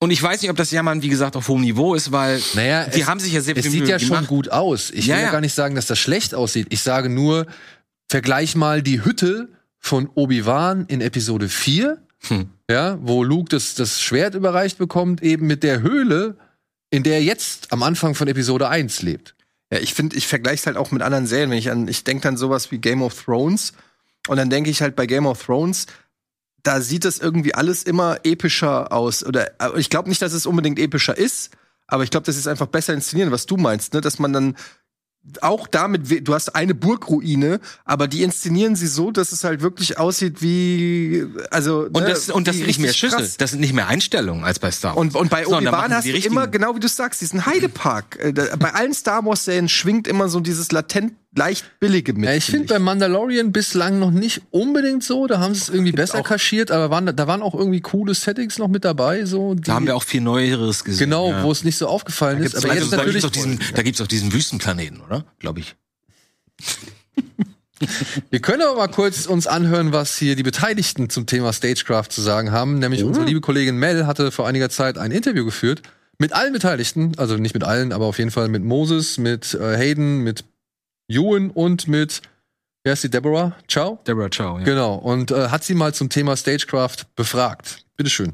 Und 0.00 0.10
ich 0.10 0.22
weiß 0.22 0.42
nicht, 0.42 0.50
ob 0.50 0.58
das 0.58 0.70
Jammern, 0.70 1.00
wie 1.00 1.08
gesagt, 1.08 1.36
auf 1.36 1.48
hohem 1.48 1.62
Niveau 1.62 1.94
ist, 1.94 2.12
weil 2.12 2.42
Naja, 2.52 2.84
die 2.88 3.00
es, 3.00 3.06
haben 3.06 3.20
sich 3.20 3.32
ja 3.32 3.40
sehr 3.40 3.56
Es 3.56 3.62
viel 3.62 3.70
sieht 3.70 3.80
Mühe 3.84 3.90
ja 3.90 3.98
schon 3.98 4.08
gemacht. 4.10 4.26
gut 4.26 4.50
aus. 4.50 4.90
Ich 4.90 5.06
Ja, 5.06 5.14
will 5.14 5.20
ja 5.22 5.26
ja. 5.28 5.32
gar 5.32 5.40
nicht 5.40 5.54
sagen, 5.54 5.74
dass 5.76 5.86
das 5.86 5.98
schlecht 5.98 6.34
aussieht. 6.34 6.66
Ich 6.68 6.82
sage 6.82 7.08
nur, 7.08 7.46
vergleich 8.10 8.54
mal 8.54 8.82
die 8.82 9.02
Hütte 9.02 9.48
von 9.78 10.08
Obi-Wan 10.14 10.86
in 10.86 11.00
Episode 11.00 11.48
4 11.48 12.00
ja, 12.70 12.98
wo 13.00 13.22
Luke 13.22 13.48
das, 13.48 13.74
das 13.74 14.00
Schwert 14.00 14.34
überreicht 14.34 14.78
bekommt, 14.78 15.22
eben 15.22 15.46
mit 15.46 15.62
der 15.62 15.80
Höhle, 15.80 16.36
in 16.90 17.02
der 17.02 17.14
er 17.14 17.22
jetzt 17.22 17.72
am 17.72 17.82
Anfang 17.82 18.14
von 18.14 18.28
Episode 18.28 18.68
1 18.68 19.02
lebt. 19.02 19.34
Ja, 19.70 19.78
ich 19.78 19.94
finde, 19.94 20.16
ich 20.16 20.26
vergleiche 20.26 20.56
es 20.56 20.66
halt 20.66 20.76
auch 20.76 20.90
mit 20.90 21.02
anderen 21.02 21.26
Serien. 21.26 21.50
Wenn 21.50 21.58
ich 21.58 21.70
an, 21.70 21.88
ich 21.88 22.04
denke 22.04 22.22
dann 22.22 22.36
sowas 22.36 22.70
wie 22.70 22.78
Game 22.78 23.02
of 23.02 23.24
Thrones 23.24 23.72
und 24.28 24.36
dann 24.36 24.50
denke 24.50 24.70
ich 24.70 24.82
halt 24.82 24.96
bei 24.96 25.06
Game 25.06 25.26
of 25.26 25.44
Thrones, 25.44 25.86
da 26.62 26.80
sieht 26.80 27.04
das 27.04 27.18
irgendwie 27.18 27.54
alles 27.54 27.82
immer 27.82 28.18
epischer 28.24 28.92
aus. 28.92 29.24
Oder 29.24 29.60
äh, 29.60 29.78
ich 29.78 29.90
glaube 29.90 30.08
nicht, 30.08 30.22
dass 30.22 30.32
es 30.32 30.46
unbedingt 30.46 30.78
epischer 30.78 31.16
ist, 31.16 31.50
aber 31.86 32.02
ich 32.02 32.10
glaube, 32.10 32.26
das 32.26 32.36
ist 32.36 32.48
einfach 32.48 32.66
besser 32.66 32.94
inszenieren, 32.94 33.30
was 33.30 33.46
du 33.46 33.56
meinst, 33.56 33.94
ne? 33.94 34.00
Dass 34.00 34.18
man 34.18 34.32
dann 34.32 34.56
auch 35.40 35.66
damit, 35.66 36.26
du 36.26 36.34
hast 36.34 36.54
eine 36.54 36.74
Burgruine, 36.74 37.60
aber 37.84 38.08
die 38.08 38.22
inszenieren 38.22 38.76
sie 38.76 38.86
so, 38.86 39.10
dass 39.10 39.32
es 39.32 39.44
halt 39.44 39.60
wirklich 39.60 39.98
aussieht 39.98 40.42
wie, 40.42 41.26
also 41.50 41.88
Und 41.92 41.94
ne, 42.02 42.08
das, 42.08 42.30
und 42.30 42.48
das 42.48 42.56
sind 42.56 42.66
nicht 42.66 42.80
mehr 42.80 42.92
Schüssel. 42.92 43.18
krass. 43.18 43.36
Das 43.36 43.50
sind 43.50 43.60
nicht 43.60 43.72
mehr 43.72 43.88
Einstellungen 43.88 44.44
als 44.44 44.58
bei 44.58 44.70
Star 44.70 44.94
Wars. 44.94 45.00
Und, 45.00 45.14
und 45.14 45.30
bei 45.30 45.46
Obi-Wan 45.46 45.64
machen 45.64 45.94
hast 45.94 46.06
du 46.06 46.16
immer, 46.16 46.46
genau 46.46 46.74
wie 46.74 46.80
du 46.80 46.88
sagst, 46.88 47.20
diesen 47.20 47.46
Heidepark. 47.46 48.18
Äh, 48.20 48.32
bei 48.32 48.72
allen 48.72 48.94
Star 48.94 49.24
Wars-Serien 49.24 49.68
schwingt 49.68 50.06
immer 50.06 50.28
so 50.28 50.40
dieses 50.40 50.72
latent 50.72 51.12
leicht 51.36 51.78
billige 51.80 52.12
mit. 52.14 52.24
Ja, 52.24 52.34
ich 52.34 52.46
finde 52.46 52.66
bei 52.66 52.78
Mandalorian 52.78 53.52
bislang 53.52 53.98
noch 53.98 54.10
nicht 54.10 54.42
unbedingt 54.50 55.04
so. 55.04 55.26
Da 55.26 55.38
haben 55.38 55.54
sie 55.54 55.60
es 55.60 55.68
irgendwie 55.68 55.92
besser 55.92 56.22
kaschiert, 56.22 56.70
aber 56.70 56.90
waren, 56.90 57.14
da 57.14 57.26
waren 57.26 57.42
auch 57.42 57.54
irgendwie 57.54 57.80
coole 57.80 58.14
Settings 58.14 58.58
noch 58.58 58.68
mit 58.68 58.84
dabei. 58.84 59.24
So, 59.26 59.54
die, 59.54 59.62
Da 59.62 59.74
haben 59.74 59.86
wir 59.86 59.94
auch 59.96 60.02
viel 60.02 60.20
Neueres 60.22 60.82
gesehen. 60.82 61.08
genau, 61.10 61.30
ja. 61.30 61.42
wo 61.42 61.52
es 61.52 61.62
nicht 61.64 61.76
so 61.76 61.86
aufgefallen 61.86 62.42
ist. 62.42 62.56
Aber 62.56 62.70
also, 62.70 62.82
jetzt 62.82 62.92
da 62.92 62.96
natürlich. 62.96 63.22
gibt's 63.22 63.38
auch 63.38 63.42
diesen, 63.42 63.60
da 63.74 63.82
gibt's 63.82 64.00
auch 64.00 64.06
diesen 64.06 64.32
Wüstenplaneten, 64.32 65.00
oder? 65.00 65.24
Glaube 65.38 65.60
ich. 65.60 65.76
Wir 68.30 68.40
können 68.40 68.62
aber 68.62 68.76
mal 68.76 68.88
kurz 68.88 69.26
uns 69.26 69.46
anhören, 69.46 69.92
was 69.92 70.16
hier 70.16 70.34
die 70.34 70.42
Beteiligten 70.42 71.10
zum 71.10 71.26
Thema 71.26 71.52
Stagecraft 71.52 72.08
zu 72.08 72.22
sagen 72.22 72.50
haben. 72.50 72.78
Nämlich 72.78 73.04
Oh. 73.04 73.08
unsere 73.08 73.26
liebe 73.26 73.42
Kollegin 73.42 73.76
Mel 73.76 74.06
hatte 74.06 74.30
vor 74.32 74.48
einiger 74.48 74.70
Zeit 74.70 74.96
ein 74.96 75.10
Interview 75.10 75.44
geführt 75.44 75.82
mit 76.18 76.32
allen 76.32 76.54
Beteiligten, 76.54 77.12
also 77.18 77.36
nicht 77.36 77.52
mit 77.52 77.64
allen, 77.64 77.92
aber 77.92 78.06
auf 78.06 78.16
jeden 78.18 78.30
Fall 78.30 78.48
mit 78.48 78.64
Moses, 78.64 79.18
mit 79.18 79.52
äh, 79.52 79.76
Hayden, 79.76 80.20
mit 80.22 80.44
Ewan 81.08 81.52
und 81.52 81.86
mit, 81.86 82.20
wer 82.82 82.94
ist 82.94 83.04
die, 83.04 83.10
Deborah? 83.10 83.54
Ciao? 83.68 84.00
Deborah 84.08 84.28
Chow, 84.28 84.58
ja. 84.58 84.64
Genau. 84.64 84.96
Und 84.96 85.30
äh, 85.30 85.50
hat 85.50 85.62
sie 85.62 85.74
mal 85.74 85.94
zum 85.94 86.08
Thema 86.08 86.36
Stagecraft 86.36 87.06
befragt. 87.14 87.84
Bitteschön. 87.96 88.32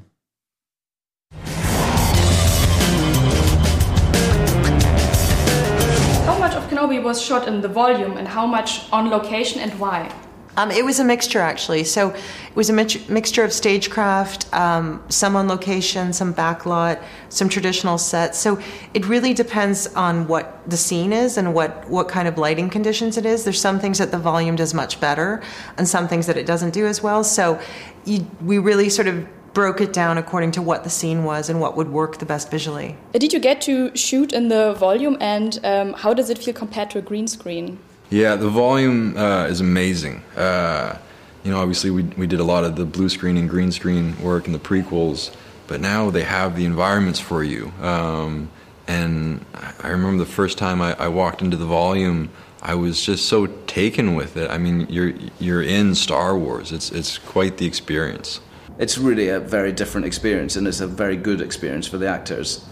How 6.26 6.38
much 6.38 6.56
of 6.56 6.66
Kenobi 6.70 7.04
was 7.04 7.22
shot 7.22 7.46
in 7.46 7.60
the 7.60 7.68
volume 7.68 8.16
and 8.16 8.26
how 8.26 8.46
much 8.46 8.90
on 8.90 9.10
location 9.10 9.60
and 9.60 9.78
why? 9.78 10.08
Um, 10.56 10.70
it 10.70 10.84
was 10.84 11.00
a 11.00 11.04
mixture, 11.04 11.40
actually. 11.40 11.84
So 11.84 12.10
it 12.10 12.56
was 12.56 12.68
a 12.68 12.72
mix- 12.72 13.08
mixture 13.08 13.42
of 13.42 13.52
stagecraft, 13.52 14.52
um, 14.52 15.02
some 15.08 15.34
on 15.34 15.48
location, 15.48 16.12
some 16.12 16.34
backlot, 16.34 17.02
some 17.30 17.48
traditional 17.48 17.96
sets. 17.96 18.38
So 18.38 18.60
it 18.92 19.06
really 19.06 19.32
depends 19.32 19.86
on 19.94 20.28
what 20.28 20.68
the 20.68 20.76
scene 20.76 21.12
is 21.12 21.38
and 21.38 21.54
what, 21.54 21.88
what 21.88 22.08
kind 22.08 22.28
of 22.28 22.36
lighting 22.36 22.68
conditions 22.68 23.16
it 23.16 23.24
is. 23.24 23.44
There's 23.44 23.60
some 23.60 23.80
things 23.80 23.98
that 23.98 24.10
the 24.10 24.18
volume 24.18 24.56
does 24.56 24.74
much 24.74 25.00
better, 25.00 25.42
and 25.78 25.88
some 25.88 26.06
things 26.06 26.26
that 26.26 26.36
it 26.36 26.46
doesn't 26.46 26.74
do 26.74 26.86
as 26.86 27.02
well. 27.02 27.24
So 27.24 27.58
you, 28.04 28.26
we 28.42 28.58
really 28.58 28.90
sort 28.90 29.08
of 29.08 29.26
broke 29.54 29.80
it 29.80 29.92
down 29.92 30.18
according 30.18 30.50
to 30.50 30.62
what 30.62 30.82
the 30.82 30.90
scene 30.90 31.24
was 31.24 31.50
and 31.50 31.60
what 31.60 31.76
would 31.76 31.88
work 31.90 32.18
the 32.18 32.26
best 32.26 32.50
visually. 32.50 32.96
Did 33.12 33.32
you 33.32 33.38
get 33.38 33.60
to 33.62 33.94
shoot 33.94 34.32
in 34.32 34.48
the 34.48 34.72
volume 34.74 35.16
and 35.20 35.58
um, 35.62 35.92
how 35.92 36.14
does 36.14 36.30
it 36.30 36.38
feel 36.38 36.54
compared 36.54 36.90
to 36.90 36.98
a 36.98 37.02
green 37.02 37.26
screen? 37.26 37.78
Yeah, 38.12 38.36
the 38.36 38.50
volume 38.50 39.16
uh, 39.16 39.46
is 39.46 39.60
amazing. 39.62 40.22
Uh, 40.36 40.98
you 41.44 41.50
know, 41.50 41.58
obviously 41.58 41.90
we, 41.90 42.02
we 42.02 42.26
did 42.26 42.40
a 42.40 42.44
lot 42.44 42.62
of 42.62 42.76
the 42.76 42.84
blue 42.84 43.08
screen 43.08 43.38
and 43.38 43.48
green 43.48 43.72
screen 43.72 44.20
work 44.22 44.46
in 44.46 44.52
the 44.52 44.58
prequels, 44.58 45.34
but 45.66 45.80
now 45.80 46.10
they 46.10 46.22
have 46.22 46.54
the 46.54 46.66
environments 46.66 47.18
for 47.18 47.42
you. 47.42 47.72
Um, 47.80 48.50
and 48.86 49.44
I- 49.82 49.88
remember 49.88 50.22
the 50.22 50.30
first 50.30 50.58
time 50.58 50.82
I, 50.82 50.94
I 50.98 51.08
walked 51.08 51.40
into 51.40 51.56
the 51.56 51.64
volume, 51.64 52.28
I 52.60 52.74
was 52.74 53.02
just 53.02 53.26
so 53.30 53.46
taken 53.66 54.14
with 54.14 54.36
it. 54.36 54.50
I 54.50 54.58
mean, 54.58 54.86
you're 54.90 55.14
you're 55.40 55.62
in 55.62 55.94
Star 55.94 56.36
Wars. 56.38 56.70
It's 56.70 56.92
it's 56.92 57.16
quite 57.18 57.56
the 57.56 57.66
experience. 57.66 58.40
it's 58.78 58.98
really 58.98 59.28
a 59.30 59.40
very 59.40 59.72
different 59.72 60.06
experience 60.06 60.56
and 60.58 60.66
it's 60.68 60.80
a 60.80 60.86
very 60.86 61.16
good 61.16 61.40
experience 61.40 61.86
for 61.90 61.98
the 61.98 62.08
actors 62.08 62.64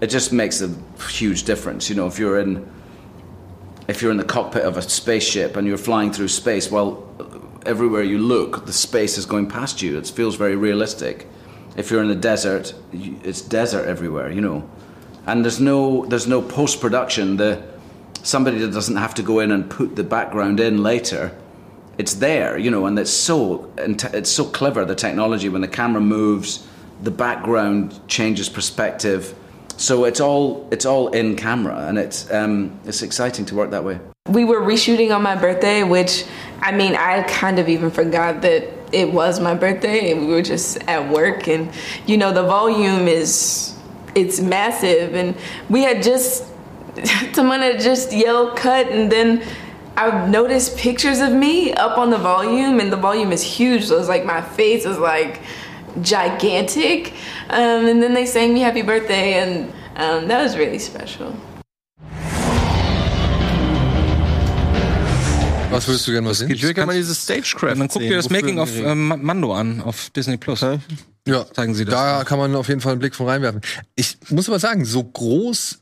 it 0.00 0.08
just 0.10 0.32
makes 0.32 0.60
a 0.60 0.68
huge 1.18 1.44
difference 1.44 1.88
you 1.90 1.96
know 1.96 2.06
if 2.08 2.18
you're 2.18 2.40
in 2.40 2.66
if 3.88 4.02
you're 4.02 4.10
in 4.10 4.16
the 4.16 4.24
cockpit 4.24 4.62
of 4.62 4.76
a 4.76 4.82
spaceship 4.82 5.56
and 5.56 5.66
you're 5.66 5.78
flying 5.78 6.12
through 6.12 6.28
space 6.28 6.70
well 6.70 7.02
everywhere 7.64 8.02
you 8.02 8.18
look 8.18 8.66
the 8.66 8.72
space 8.72 9.18
is 9.18 9.26
going 9.26 9.48
past 9.48 9.82
you. 9.82 9.98
It 9.98 10.06
feels 10.08 10.36
very 10.36 10.56
realistic. 10.56 11.26
If 11.76 11.90
you're 11.90 12.02
in 12.02 12.08
the 12.08 12.14
desert 12.14 12.74
it's 12.92 13.40
desert 13.40 13.86
everywhere 13.86 14.30
you 14.30 14.40
know. 14.40 14.68
And 15.26 15.44
there's 15.44 15.60
no 15.60 16.06
there's 16.06 16.26
no 16.26 16.42
post 16.42 16.80
production 16.80 17.36
the 17.36 17.62
somebody 18.22 18.58
that 18.58 18.72
doesn't 18.72 18.96
have 18.96 19.14
to 19.14 19.22
go 19.22 19.40
in 19.40 19.50
and 19.50 19.70
put 19.70 19.96
the 19.96 20.04
background 20.04 20.60
in 20.60 20.82
later 20.82 21.32
it's 21.98 22.14
there, 22.14 22.58
you 22.58 22.70
know, 22.70 22.86
and 22.86 22.98
it's 22.98 23.10
so 23.10 23.70
it's 23.78 24.30
so 24.30 24.44
clever 24.44 24.84
the 24.84 24.94
technology. 24.94 25.48
When 25.48 25.62
the 25.62 25.68
camera 25.68 26.00
moves, 26.00 26.66
the 27.02 27.10
background 27.10 27.98
changes 28.06 28.48
perspective, 28.48 29.34
so 29.76 30.04
it's 30.04 30.20
all 30.20 30.66
it's 30.70 30.86
all 30.86 31.08
in 31.08 31.36
camera, 31.36 31.86
and 31.88 31.98
it's 31.98 32.30
um, 32.32 32.78
it's 32.84 33.02
exciting 33.02 33.44
to 33.46 33.54
work 33.54 33.70
that 33.70 33.84
way. 33.84 33.98
We 34.28 34.44
were 34.44 34.60
reshooting 34.60 35.14
on 35.14 35.22
my 35.22 35.36
birthday, 35.36 35.82
which 35.82 36.24
I 36.60 36.72
mean, 36.72 36.94
I 36.96 37.22
kind 37.22 37.58
of 37.58 37.68
even 37.68 37.90
forgot 37.90 38.42
that 38.42 38.64
it 38.92 39.12
was 39.12 39.40
my 39.40 39.54
birthday 39.54 40.12
and 40.12 40.26
we 40.26 40.32
were 40.32 40.42
just 40.42 40.82
at 40.88 41.10
work 41.10 41.48
and 41.48 41.70
you 42.06 42.16
know, 42.16 42.32
the 42.32 42.42
volume 42.42 43.08
is 43.08 43.74
it's 44.14 44.40
massive 44.40 45.14
and 45.14 45.36
we 45.68 45.82
had 45.82 46.02
just 46.02 46.44
someone 47.34 47.60
had 47.60 47.80
just 47.80 48.12
yelled 48.12 48.56
cut 48.56 48.88
and 48.88 49.12
then 49.12 49.42
I 49.96 50.26
noticed 50.26 50.76
pictures 50.76 51.20
of 51.20 51.32
me 51.32 51.72
up 51.72 51.98
on 51.98 52.10
the 52.10 52.18
volume 52.18 52.80
and 52.80 52.92
the 52.92 52.96
volume 52.96 53.32
is 53.32 53.42
huge 53.42 53.84
so 53.84 53.98
it's 53.98 54.08
like 54.08 54.24
my 54.24 54.40
face 54.40 54.84
is 54.86 54.98
like 54.98 55.40
gigantic 56.02 57.12
um, 57.50 57.86
and 57.86 58.02
then 58.02 58.14
they 58.14 58.26
sang 58.26 58.52
me 58.52 58.60
happy 58.60 58.82
birthday 58.82 59.34
and 59.34 59.68
um, 59.96 60.28
that 60.28 60.42
was 60.42 60.56
really 60.56 60.78
special. 60.78 61.32
Was 65.70 65.86
würdest 65.88 66.06
du 66.06 66.12
gerne 66.12 66.26
mal 66.26 66.34
sehen? 66.34 66.50
Ich 66.50 66.62
will 66.62 66.72
gerne 66.74 66.86
mal 66.86 66.96
dieses 66.96 67.24
Stagecraft 67.24 67.72
Und 67.72 67.80
dann 67.80 67.88
guck 67.88 68.02
dir 68.02 68.16
das 68.16 68.30
Making 68.30 68.58
of 68.58 68.70
ähm, 68.76 69.08
Mando 69.08 69.52
an 69.52 69.82
auf 69.82 70.10
Disney 70.10 70.36
Plus. 70.36 70.60
Ja, 70.60 71.44
Zeigen 71.52 71.74
Sie 71.74 71.84
das. 71.84 71.92
Da 71.92 72.24
kann 72.24 72.38
man 72.38 72.54
auf 72.54 72.68
jeden 72.68 72.80
Fall 72.80 72.92
einen 72.92 73.00
Blick 73.00 73.14
von 73.14 73.26
reinwerfen. 73.26 73.60
Ich 73.96 74.16
muss 74.30 74.48
aber 74.48 74.58
sagen, 74.58 74.84
so 74.84 75.02
groß 75.02 75.78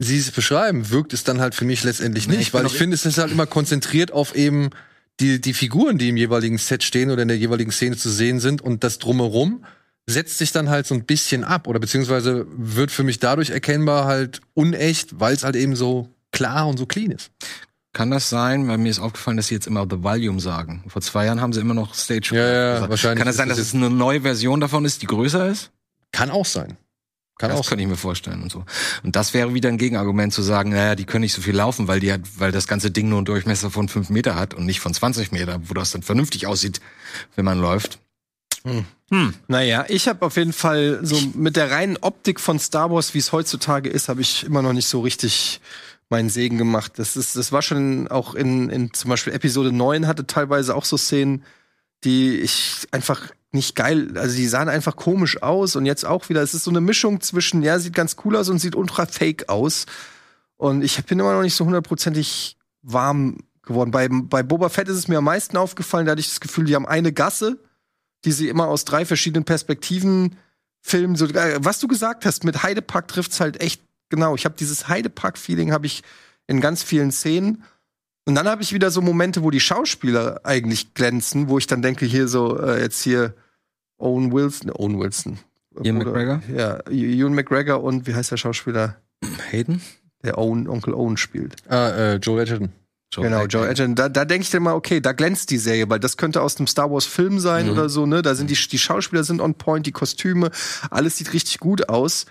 Sie 0.00 0.18
es 0.18 0.30
beschreiben, 0.30 0.90
wirkt 0.90 1.12
es 1.12 1.24
dann 1.24 1.40
halt 1.40 1.54
für 1.54 1.64
mich 1.64 1.82
letztendlich 1.82 2.28
nicht, 2.28 2.40
ich 2.40 2.52
bin 2.52 2.60
weil 2.60 2.66
ich 2.66 2.72
finde, 2.72 2.94
es 2.94 3.04
ist 3.04 3.18
halt 3.18 3.32
immer 3.32 3.46
konzentriert 3.46 4.12
auf 4.12 4.36
eben 4.36 4.70
die, 5.20 5.40
die 5.40 5.54
Figuren, 5.54 5.98
die 5.98 6.08
im 6.08 6.16
jeweiligen 6.16 6.58
Set 6.58 6.82
stehen 6.82 7.10
oder 7.10 7.22
in 7.22 7.28
der 7.28 7.38
jeweiligen 7.38 7.72
Szene 7.72 7.96
zu 7.96 8.10
sehen 8.10 8.40
sind 8.40 8.62
und 8.62 8.84
das 8.84 8.98
drumherum 8.98 9.64
setzt 10.06 10.38
sich 10.38 10.52
dann 10.52 10.70
halt 10.70 10.86
so 10.86 10.94
ein 10.94 11.04
bisschen 11.04 11.44
ab 11.44 11.66
oder 11.66 11.78
beziehungsweise 11.78 12.46
wird 12.56 12.90
für 12.90 13.02
mich 13.02 13.18
dadurch 13.18 13.50
erkennbar 13.50 14.06
halt 14.06 14.40
unecht, 14.54 15.20
weil 15.20 15.34
es 15.34 15.44
halt 15.44 15.54
eben 15.54 15.76
so 15.76 16.08
klar 16.32 16.66
und 16.66 16.78
so 16.78 16.86
clean 16.86 17.10
ist. 17.10 17.30
Kann 17.92 18.10
das 18.10 18.30
sein? 18.30 18.68
Weil 18.68 18.78
mir 18.78 18.90
ist 18.90 19.00
aufgefallen, 19.00 19.36
dass 19.36 19.48
sie 19.48 19.54
jetzt 19.54 19.66
immer 19.66 19.86
The 19.88 20.02
Volume 20.02 20.40
sagen. 20.40 20.84
Vor 20.88 21.02
zwei 21.02 21.26
Jahren 21.26 21.40
haben 21.40 21.52
sie 21.52 21.60
immer 21.60 21.74
noch 21.74 21.94
Stage. 21.94 22.30
Ja, 22.32 22.40
ja, 22.40 22.72
gesagt. 22.74 22.90
wahrscheinlich 22.90 23.18
Kann 23.18 23.26
das 23.26 23.36
sein, 23.36 23.48
das 23.48 23.58
dass 23.58 23.66
es 23.68 23.74
eine 23.74 23.90
neue 23.90 24.22
Version 24.22 24.60
davon 24.60 24.84
ist, 24.84 25.02
die 25.02 25.06
größer 25.06 25.48
ist? 25.48 25.70
Kann 26.12 26.30
auch 26.30 26.46
sein. 26.46 26.76
Kann 27.38 27.50
das 27.50 27.60
auch 27.60 27.68
könnte 27.68 27.82
ich 27.84 27.88
mir 27.88 27.96
vorstellen 27.96 28.42
und 28.42 28.50
so. 28.50 28.64
Und 29.04 29.14
das 29.14 29.32
wäre 29.32 29.54
wieder 29.54 29.68
ein 29.68 29.78
Gegenargument 29.78 30.32
zu 30.32 30.42
sagen, 30.42 30.70
naja, 30.70 30.96
die 30.96 31.04
können 31.04 31.22
nicht 31.22 31.34
so 31.34 31.40
viel 31.40 31.54
laufen, 31.54 31.86
weil 31.86 32.00
die 32.00 32.12
hat, 32.12 32.22
weil 32.36 32.50
das 32.50 32.66
ganze 32.66 32.90
Ding 32.90 33.08
nur 33.08 33.18
einen 33.18 33.26
Durchmesser 33.26 33.70
von 33.70 33.88
fünf 33.88 34.10
Meter 34.10 34.34
hat 34.34 34.54
und 34.54 34.66
nicht 34.66 34.80
von 34.80 34.92
20 34.92 35.30
Meter, 35.30 35.60
wo 35.64 35.74
das 35.74 35.92
dann 35.92 36.02
vernünftig 36.02 36.46
aussieht, 36.46 36.80
wenn 37.36 37.44
man 37.44 37.60
läuft. 37.60 38.00
Naja, 39.46 39.86
ich 39.88 40.08
habe 40.08 40.26
auf 40.26 40.36
jeden 40.36 40.52
Fall 40.52 40.98
so 41.02 41.16
mit 41.34 41.56
der 41.56 41.70
reinen 41.70 41.96
Optik 41.98 42.40
von 42.40 42.58
Star 42.58 42.90
Wars, 42.90 43.14
wie 43.14 43.18
es 43.18 43.32
heutzutage 43.32 43.88
ist, 43.88 44.08
habe 44.08 44.20
ich 44.20 44.44
immer 44.44 44.60
noch 44.60 44.72
nicht 44.72 44.88
so 44.88 45.00
richtig 45.00 45.60
meinen 46.10 46.30
Segen 46.30 46.58
gemacht. 46.58 46.92
Das 46.96 47.16
ist, 47.16 47.36
das 47.36 47.52
war 47.52 47.62
schon 47.62 48.08
auch 48.08 48.34
in, 48.34 48.68
in 48.68 48.92
zum 48.92 49.10
Beispiel 49.10 49.32
Episode 49.32 49.72
9 49.72 50.06
hatte 50.06 50.26
teilweise 50.26 50.74
auch 50.74 50.84
so 50.84 50.96
Szenen, 50.96 51.44
die 52.04 52.38
ich 52.38 52.86
einfach 52.90 53.30
nicht 53.50 53.74
geil, 53.76 54.16
also 54.18 54.36
die 54.36 54.46
sahen 54.46 54.68
einfach 54.68 54.96
komisch 54.96 55.42
aus 55.42 55.74
und 55.74 55.86
jetzt 55.86 56.04
auch 56.04 56.28
wieder, 56.28 56.42
es 56.42 56.54
ist 56.54 56.64
so 56.64 56.70
eine 56.70 56.80
Mischung 56.80 57.20
zwischen, 57.20 57.62
ja, 57.62 57.78
sieht 57.78 57.94
ganz 57.94 58.16
cool 58.24 58.36
aus 58.36 58.48
und 58.48 58.58
sieht 58.58 58.76
ultra 58.76 59.06
fake 59.06 59.48
aus. 59.48 59.86
Und 60.56 60.82
ich 60.82 61.02
bin 61.04 61.18
immer 61.18 61.32
noch 61.32 61.42
nicht 61.42 61.54
so 61.54 61.64
hundertprozentig 61.64 62.56
warm 62.82 63.38
geworden. 63.62 63.90
Bei, 63.90 64.08
bei 64.10 64.42
Boba 64.42 64.68
Fett 64.68 64.88
ist 64.88 64.96
es 64.96 65.08
mir 65.08 65.18
am 65.18 65.24
meisten 65.24 65.56
aufgefallen, 65.56 66.06
da 66.06 66.12
hatte 66.12 66.20
ich 66.20 66.28
das 66.28 66.40
Gefühl, 66.40 66.64
die 66.64 66.74
haben 66.74 66.86
eine 66.86 67.12
Gasse, 67.12 67.58
die 68.24 68.32
sie 68.32 68.48
immer 68.48 68.66
aus 68.66 68.84
drei 68.84 69.06
verschiedenen 69.06 69.44
Perspektiven 69.44 70.36
filmen. 70.80 71.16
So, 71.16 71.26
äh, 71.26 71.58
was 71.60 71.78
du 71.78 71.88
gesagt 71.88 72.26
hast, 72.26 72.44
mit 72.44 72.62
Heidepark 72.62 73.08
trifft's 73.08 73.40
halt 73.40 73.60
echt 73.62 73.80
genau. 74.08 74.34
Ich 74.34 74.44
habe 74.44 74.56
dieses 74.58 74.88
Heidepark-Feeling 74.88 75.72
habe 75.72 75.86
ich 75.86 76.02
in 76.46 76.60
ganz 76.60 76.82
vielen 76.82 77.12
Szenen. 77.12 77.62
Und 78.28 78.34
dann 78.34 78.46
habe 78.46 78.62
ich 78.62 78.74
wieder 78.74 78.90
so 78.90 79.00
Momente, 79.00 79.42
wo 79.42 79.50
die 79.50 79.58
Schauspieler 79.58 80.42
eigentlich 80.44 80.92
glänzen, 80.92 81.48
wo 81.48 81.56
ich 81.56 81.66
dann 81.66 81.80
denke, 81.80 82.04
hier 82.04 82.28
so, 82.28 82.60
äh, 82.60 82.78
jetzt 82.82 83.02
hier 83.02 83.32
Owen 83.96 84.30
Wilson, 84.32 84.70
Owen 84.70 84.98
Wilson. 85.00 85.38
Ian 85.82 85.96
Oder- 85.96 86.10
McGregor? 86.12 86.42
Ja, 86.54 86.80
Ewan 86.90 87.32
McGregor 87.32 87.82
und 87.82 88.06
wie 88.06 88.14
heißt 88.14 88.30
der 88.30 88.36
Schauspieler, 88.36 88.96
Hayden? 89.50 89.80
der 90.22 90.36
Owen, 90.36 90.68
Onkel 90.68 90.92
Owen 90.92 91.16
spielt? 91.16 91.56
Ah, 91.70 91.88
äh, 91.88 92.14
Joe 92.16 92.42
Edgerton. 92.42 92.68
genau, 93.16 93.46
Joe 93.46 93.66
Edgerton. 93.66 93.94
Da, 93.94 94.10
da 94.10 94.26
denke 94.26 94.42
ich 94.42 94.50
dann 94.50 94.62
mal, 94.62 94.74
okay, 94.74 95.00
da 95.00 95.12
glänzt 95.12 95.50
die 95.50 95.56
Serie, 95.56 95.88
weil 95.88 95.98
das 96.00 96.18
könnte 96.18 96.42
aus 96.42 96.58
einem 96.58 96.66
Star 96.66 96.90
Wars 96.90 97.06
Film 97.06 97.38
sein 97.40 97.64
Mhm. 97.64 97.72
oder 97.72 97.88
so, 97.88 98.04
ne? 98.04 98.20
Da 98.20 98.34
sind 98.34 98.50
die, 98.50 98.56
die 98.68 98.78
Schauspieler 98.78 99.24
sind 99.24 99.40
on 99.40 99.54
point, 99.54 99.86
die 99.86 99.92
Kostüme, 99.92 100.50
alles 100.90 101.16
sieht 101.16 101.32
richtig 101.32 101.60
gut 101.60 101.88
aus. 101.88 102.26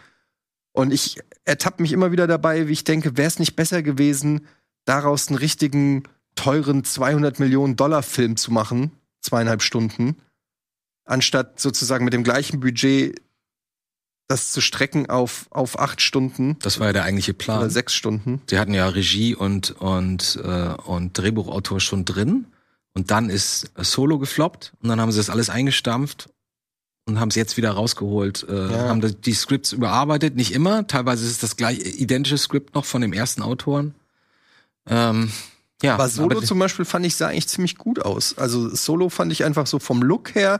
Und 0.74 0.94
ich 0.94 1.18
ertappe 1.44 1.82
mich 1.82 1.92
immer 1.92 2.12
wieder 2.12 2.28
dabei, 2.28 2.68
wie 2.68 2.74
ich 2.74 2.84
denke, 2.84 3.18
wäre 3.18 3.28
es 3.30 3.40
nicht 3.40 3.56
besser 3.56 3.82
gewesen, 3.82 4.46
daraus 4.88 5.28
einen 5.28 5.38
richtigen, 5.38 6.04
teuren 6.36 6.84
200 6.84 7.40
Millionen 7.40 7.76
Dollar 7.76 8.04
Film 8.04 8.38
zu 8.38 8.52
machen, 8.52 8.92
zweieinhalb 9.22 9.62
Stunden, 9.62 10.18
anstatt 11.06 11.60
sozusagen 11.60 12.06
mit 12.06 12.14
dem 12.14 12.24
gleichen 12.24 12.60
Budget 12.60 13.20
das 14.30 14.52
zu 14.52 14.60
strecken 14.60 15.10
auf, 15.10 15.48
auf 15.52 15.80
acht 15.80 16.02
Stunden 16.02 16.58
Das 16.60 16.80
war 16.80 16.88
ja 16.88 16.94
der 16.94 17.04
eigentliche 17.04 17.32
oder 17.32 17.38
Plan. 17.38 17.70
sechs 17.70 17.94
Stunden. 17.94 18.42
Sie 18.50 18.60
hatten 18.60 18.74
ja 18.74 18.88
Regie 18.90 19.34
und, 19.36 19.72
und, 19.72 20.38
äh, 20.44 20.74
und 20.86 21.18
Drehbuchautor 21.18 21.80
schon 21.80 22.04
drin. 22.04 22.48
Und 22.94 23.10
dann 23.12 23.30
ist 23.30 23.72
Solo 23.78 24.20
gefloppt. 24.20 24.74
Und 24.82 24.90
dann 24.90 25.00
haben 25.00 25.12
sie 25.14 25.20
das 25.20 25.30
alles 25.30 25.50
eingestampft 25.50 26.30
und 27.08 27.22
haben 27.22 27.30
es 27.30 27.36
jetzt 27.36 27.56
wieder 27.56 27.72
rausgeholt. 27.72 28.46
Äh, 28.50 28.72
Ja. 28.72 28.90
Haben 28.90 29.00
die- 29.00 29.16
die 29.16 29.34
Scripts 29.34 29.72
überarbeitet. 29.72 30.36
Nicht 30.36 30.52
immer. 30.52 30.86
Teilweise 30.88 31.24
ist 31.24 31.32
es 31.32 31.40
das 31.40 31.56
gleich 31.56 31.80
identische 31.80 32.38
Skript 32.38 32.76
noch 32.76 32.84
von 32.84 33.02
dem 33.02 33.14
ersten 33.14 33.42
Autoren. 33.44 33.96
Ähm, 34.90 35.32
ja, 35.82 35.94
Aber 35.94 36.10
Solo 36.10 36.38
aber- 36.38 36.46
zum 36.46 36.60
Beispiel 36.60 36.86
fand 36.86 37.06
ich 37.06 37.16
sah 37.16 37.28
eigentlich 37.28 37.48
ziemlich 37.48 37.78
gut 37.78 38.00
aus. 38.04 38.38
Also 38.38 38.74
Solo 38.74 39.10
fand 39.10 39.32
ich 39.32 39.44
einfach 39.44 39.68
so 39.68 39.80
vom 39.80 40.02
Look 40.02 40.34
her 40.36 40.60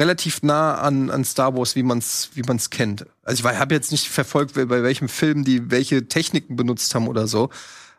relativ 0.00 0.42
nah 0.42 0.76
an, 0.76 1.10
an 1.10 1.24
Star 1.24 1.56
Wars, 1.56 1.74
wie 1.76 1.82
man's 1.82 2.30
wie 2.34 2.42
man's 2.42 2.70
kennt. 2.70 3.06
Also 3.22 3.48
ich 3.48 3.56
habe 3.58 3.74
jetzt 3.74 3.90
nicht 3.92 4.08
verfolgt, 4.08 4.54
bei 4.54 4.68
welchem 4.82 5.08
Film 5.08 5.44
die 5.44 5.70
welche 5.70 6.06
Techniken 6.08 6.56
benutzt 6.56 6.94
haben 6.94 7.08
oder 7.08 7.26
so, 7.26 7.50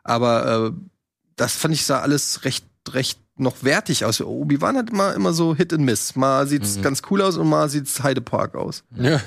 aber 0.03 0.67
äh, 0.67 0.72
das 1.36 1.53
fand 1.55 1.74
ich 1.74 1.86
sah 1.86 1.99
alles 2.01 2.43
recht 2.45 2.65
recht 2.89 3.20
noch 3.38 3.63
wertig 3.63 4.03
aus. 4.05 4.20
Obi-Wan 4.22 4.76
hat 4.78 4.89
immer 4.89 5.13
immer 5.13 5.32
so 5.34 5.55
Hit 5.55 5.72
and 5.74 5.84
Miss. 5.86 6.15
Mal 6.15 6.47
sieht's 6.47 6.78
Mhm. 6.78 6.82
ganz 6.82 7.01
cool 7.09 7.22
aus 7.22 7.38
und 7.38 7.47
mal 7.47 7.70
sieht's 7.70 8.01
Heidepark 8.03 8.55
aus. 8.55 8.84
Ja. 8.95 9.22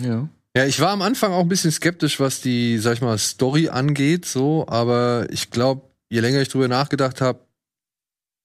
ja. 0.00 0.28
Ja, 0.58 0.66
ich 0.66 0.80
war 0.80 0.90
am 0.90 1.02
Anfang 1.02 1.30
auch 1.30 1.42
ein 1.42 1.48
bisschen 1.48 1.70
skeptisch, 1.70 2.18
was 2.18 2.40
die, 2.40 2.78
sag 2.78 2.94
ich 2.94 3.00
mal, 3.00 3.16
Story 3.16 3.68
angeht, 3.68 4.24
so, 4.24 4.66
aber 4.66 5.28
ich 5.30 5.50
glaube, 5.52 5.82
je 6.10 6.18
länger 6.18 6.40
ich 6.40 6.48
drüber 6.48 6.66
nachgedacht 6.66 7.20
habe, 7.20 7.46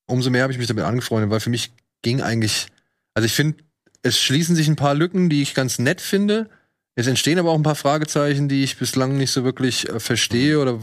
umso 0.06 0.30
mehr 0.30 0.44
habe 0.44 0.54
ich 0.54 0.60
mich 0.60 0.68
damit 0.68 0.84
angefreundet, 0.84 1.32
weil 1.32 1.40
für 1.40 1.50
mich 1.50 1.74
ging 2.04 2.22
eigentlich, 2.22 2.68
also 3.16 3.26
ich 3.26 3.34
finde, 3.34 3.64
es 4.04 4.20
schließen 4.20 4.56
sich 4.56 4.68
ein 4.68 4.76
paar 4.76 4.94
Lücken, 4.94 5.32
die 5.32 5.42
ich 5.42 5.56
ganz 5.56 5.80
nett 5.80 6.02
finde. 6.02 6.52
Es 6.94 7.08
entstehen 7.08 7.40
aber 7.40 7.50
auch 7.50 7.58
ein 7.58 7.64
paar 7.64 7.74
Fragezeichen, 7.74 8.48
die 8.48 8.64
ich 8.64 8.78
bislang 8.78 9.18
nicht 9.18 9.32
so 9.32 9.44
wirklich 9.44 9.90
äh, 9.90 10.00
verstehe 10.00 10.60
oder 10.60 10.80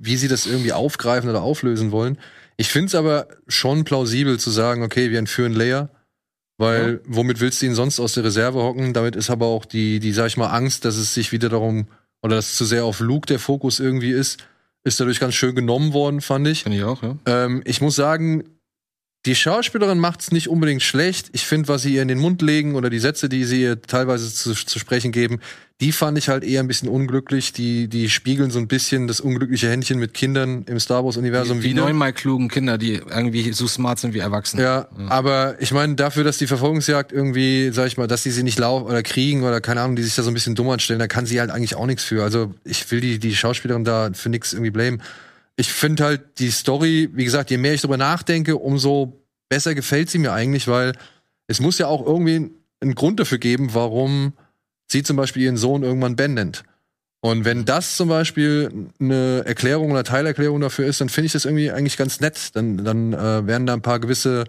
wie 0.00 0.16
sie 0.16 0.28
das 0.28 0.46
irgendwie 0.46 0.72
aufgreifen 0.72 1.28
oder 1.28 1.42
auflösen 1.42 1.90
wollen. 1.92 2.16
Ich 2.56 2.70
finde 2.70 2.86
es 2.86 2.94
aber 2.94 3.28
schon 3.48 3.84
plausibel 3.84 4.40
zu 4.40 4.48
sagen, 4.48 4.82
okay, 4.82 5.10
wir 5.10 5.18
entführen 5.18 5.52
Leia, 5.52 5.90
weil 6.60 7.00
womit 7.06 7.40
willst 7.40 7.62
du 7.62 7.66
ihn 7.66 7.74
sonst 7.74 7.98
aus 7.98 8.12
der 8.12 8.24
Reserve 8.24 8.62
hocken? 8.62 8.92
Damit 8.92 9.16
ist 9.16 9.30
aber 9.30 9.46
auch 9.46 9.64
die, 9.64 9.98
die, 9.98 10.12
sag 10.12 10.26
ich 10.26 10.36
mal, 10.36 10.48
Angst, 10.48 10.84
dass 10.84 10.96
es 10.96 11.14
sich 11.14 11.32
wieder 11.32 11.48
darum, 11.48 11.86
oder 12.22 12.36
dass 12.36 12.54
zu 12.54 12.66
sehr 12.66 12.84
auf 12.84 13.00
Luke 13.00 13.26
der 13.26 13.38
Fokus 13.38 13.80
irgendwie 13.80 14.10
ist, 14.10 14.44
ist 14.84 15.00
dadurch 15.00 15.20
ganz 15.20 15.34
schön 15.34 15.54
genommen 15.54 15.94
worden, 15.94 16.20
fand 16.20 16.46
ich. 16.46 16.64
Finde 16.64 16.76
ich 16.76 16.84
auch, 16.84 17.02
ja. 17.02 17.16
Ähm, 17.24 17.62
ich 17.64 17.80
muss 17.80 17.96
sagen, 17.96 18.44
die 19.26 19.34
Schauspielerin 19.34 19.98
macht's 19.98 20.32
nicht 20.32 20.48
unbedingt 20.48 20.82
schlecht. 20.82 21.28
Ich 21.32 21.44
finde, 21.44 21.68
was 21.68 21.82
sie 21.82 21.94
ihr 21.94 22.02
in 22.02 22.08
den 22.08 22.18
Mund 22.18 22.40
legen 22.40 22.74
oder 22.74 22.88
die 22.88 22.98
Sätze, 22.98 23.28
die 23.28 23.44
sie 23.44 23.60
ihr 23.62 23.82
teilweise 23.82 24.32
zu, 24.32 24.54
zu 24.54 24.78
sprechen 24.78 25.12
geben, 25.12 25.40
die 25.82 25.92
fand 25.92 26.16
ich 26.16 26.28
halt 26.30 26.42
eher 26.42 26.60
ein 26.60 26.68
bisschen 26.68 26.88
unglücklich. 26.88 27.52
Die, 27.52 27.88
die 27.88 28.08
spiegeln 28.08 28.50
so 28.50 28.58
ein 28.58 28.66
bisschen 28.66 29.08
das 29.08 29.20
unglückliche 29.20 29.68
Händchen 29.68 29.98
mit 29.98 30.14
Kindern 30.14 30.64
im 30.66 30.78
Star 30.80 31.04
Wars-Universum 31.04 31.58
Die, 31.60 31.68
die 31.68 31.74
wieder. 31.74 31.84
neunmal 31.84 32.12
klugen 32.14 32.48
Kinder, 32.48 32.78
die 32.78 32.94
irgendwie 32.94 33.52
so 33.52 33.66
smart 33.66 33.98
sind 33.98 34.14
wie 34.14 34.18
Erwachsene. 34.20 34.62
Ja, 34.62 34.88
aber 35.08 35.56
ich 35.60 35.72
meine, 35.72 35.94
dafür, 35.96 36.24
dass 36.24 36.38
die 36.38 36.46
Verfolgungsjagd 36.46 37.12
irgendwie, 37.12 37.70
sag 37.72 37.86
ich 37.88 37.98
mal, 37.98 38.06
dass 38.06 38.22
die 38.22 38.30
sie 38.30 38.42
nicht 38.42 38.58
laufen 38.58 38.86
oder 38.86 39.02
kriegen 39.02 39.42
oder 39.42 39.60
keine 39.60 39.82
Ahnung, 39.82 39.96
die 39.96 40.02
sich 40.02 40.14
da 40.14 40.22
so 40.22 40.30
ein 40.30 40.34
bisschen 40.34 40.54
dumm 40.54 40.68
anstellen, 40.70 40.98
da 40.98 41.06
kann 41.08 41.26
sie 41.26 41.40
halt 41.40 41.50
eigentlich 41.50 41.76
auch 41.76 41.86
nichts 41.86 42.04
für. 42.04 42.22
Also 42.22 42.54
ich 42.64 42.90
will 42.90 43.00
die, 43.00 43.18
die 43.18 43.34
Schauspielerin 43.36 43.84
da 43.84 44.10
für 44.14 44.30
nichts 44.30 44.52
irgendwie 44.54 44.70
blamen. 44.70 45.02
Ich 45.60 45.74
finde 45.74 46.04
halt 46.04 46.38
die 46.38 46.50
Story, 46.50 47.10
wie 47.12 47.24
gesagt, 47.26 47.50
je 47.50 47.58
mehr 47.58 47.74
ich 47.74 47.82
darüber 47.82 47.98
nachdenke, 47.98 48.56
umso 48.56 49.26
besser 49.50 49.74
gefällt 49.74 50.08
sie 50.08 50.16
mir 50.16 50.32
eigentlich, 50.32 50.66
weil 50.68 50.94
es 51.48 51.60
muss 51.60 51.76
ja 51.76 51.86
auch 51.86 52.06
irgendwie 52.06 52.50
einen 52.80 52.94
Grund 52.94 53.20
dafür 53.20 53.36
geben, 53.36 53.74
warum 53.74 54.32
sie 54.90 55.02
zum 55.02 55.18
Beispiel 55.18 55.42
ihren 55.42 55.58
Sohn 55.58 55.82
irgendwann 55.82 56.16
Ben 56.16 56.32
nennt. 56.32 56.62
Und 57.20 57.44
wenn 57.44 57.66
das 57.66 57.98
zum 57.98 58.08
Beispiel 58.08 58.88
eine 58.98 59.42
Erklärung 59.44 59.90
oder 59.90 60.02
Teilerklärung 60.02 60.62
dafür 60.62 60.86
ist, 60.86 61.02
dann 61.02 61.10
finde 61.10 61.26
ich 61.26 61.32
das 61.32 61.44
irgendwie 61.44 61.70
eigentlich 61.70 61.98
ganz 61.98 62.20
nett. 62.20 62.56
Dann, 62.56 62.82
dann 62.82 63.12
äh, 63.12 63.46
werden 63.46 63.66
da 63.66 63.74
ein 63.74 63.82
paar 63.82 64.00
gewisse, 64.00 64.44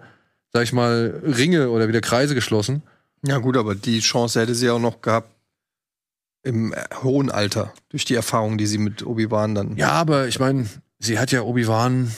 sag 0.50 0.62
ich 0.62 0.72
mal, 0.72 1.20
Ringe 1.22 1.68
oder 1.68 1.88
wieder 1.88 2.00
Kreise 2.00 2.34
geschlossen. 2.34 2.82
Ja 3.22 3.36
gut, 3.36 3.58
aber 3.58 3.74
die 3.74 4.00
Chance 4.00 4.40
hätte 4.40 4.54
sie 4.54 4.70
auch 4.70 4.80
noch 4.80 5.02
gehabt 5.02 5.28
im 6.42 6.72
äh, 6.72 6.82
hohen 7.02 7.30
Alter 7.30 7.74
durch 7.90 8.06
die 8.06 8.14
Erfahrung, 8.14 8.56
die 8.56 8.66
sie 8.66 8.78
mit 8.78 9.04
Obi-Wan 9.04 9.54
dann 9.54 9.76
Ja, 9.76 9.90
aber 9.90 10.26
ich 10.26 10.40
meine, 10.40 10.66
sie 11.02 11.18
hat 11.18 11.32
ja 11.32 11.42
Obi-Wan 11.42 12.10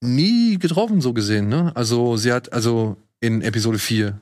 nie 0.00 0.58
getroffen, 0.58 1.00
so 1.00 1.12
gesehen, 1.12 1.48
ne? 1.48 1.72
Also 1.74 2.16
sie 2.16 2.32
hat, 2.32 2.52
also 2.52 2.96
in 3.20 3.42
Episode 3.42 3.78
4. 3.78 4.20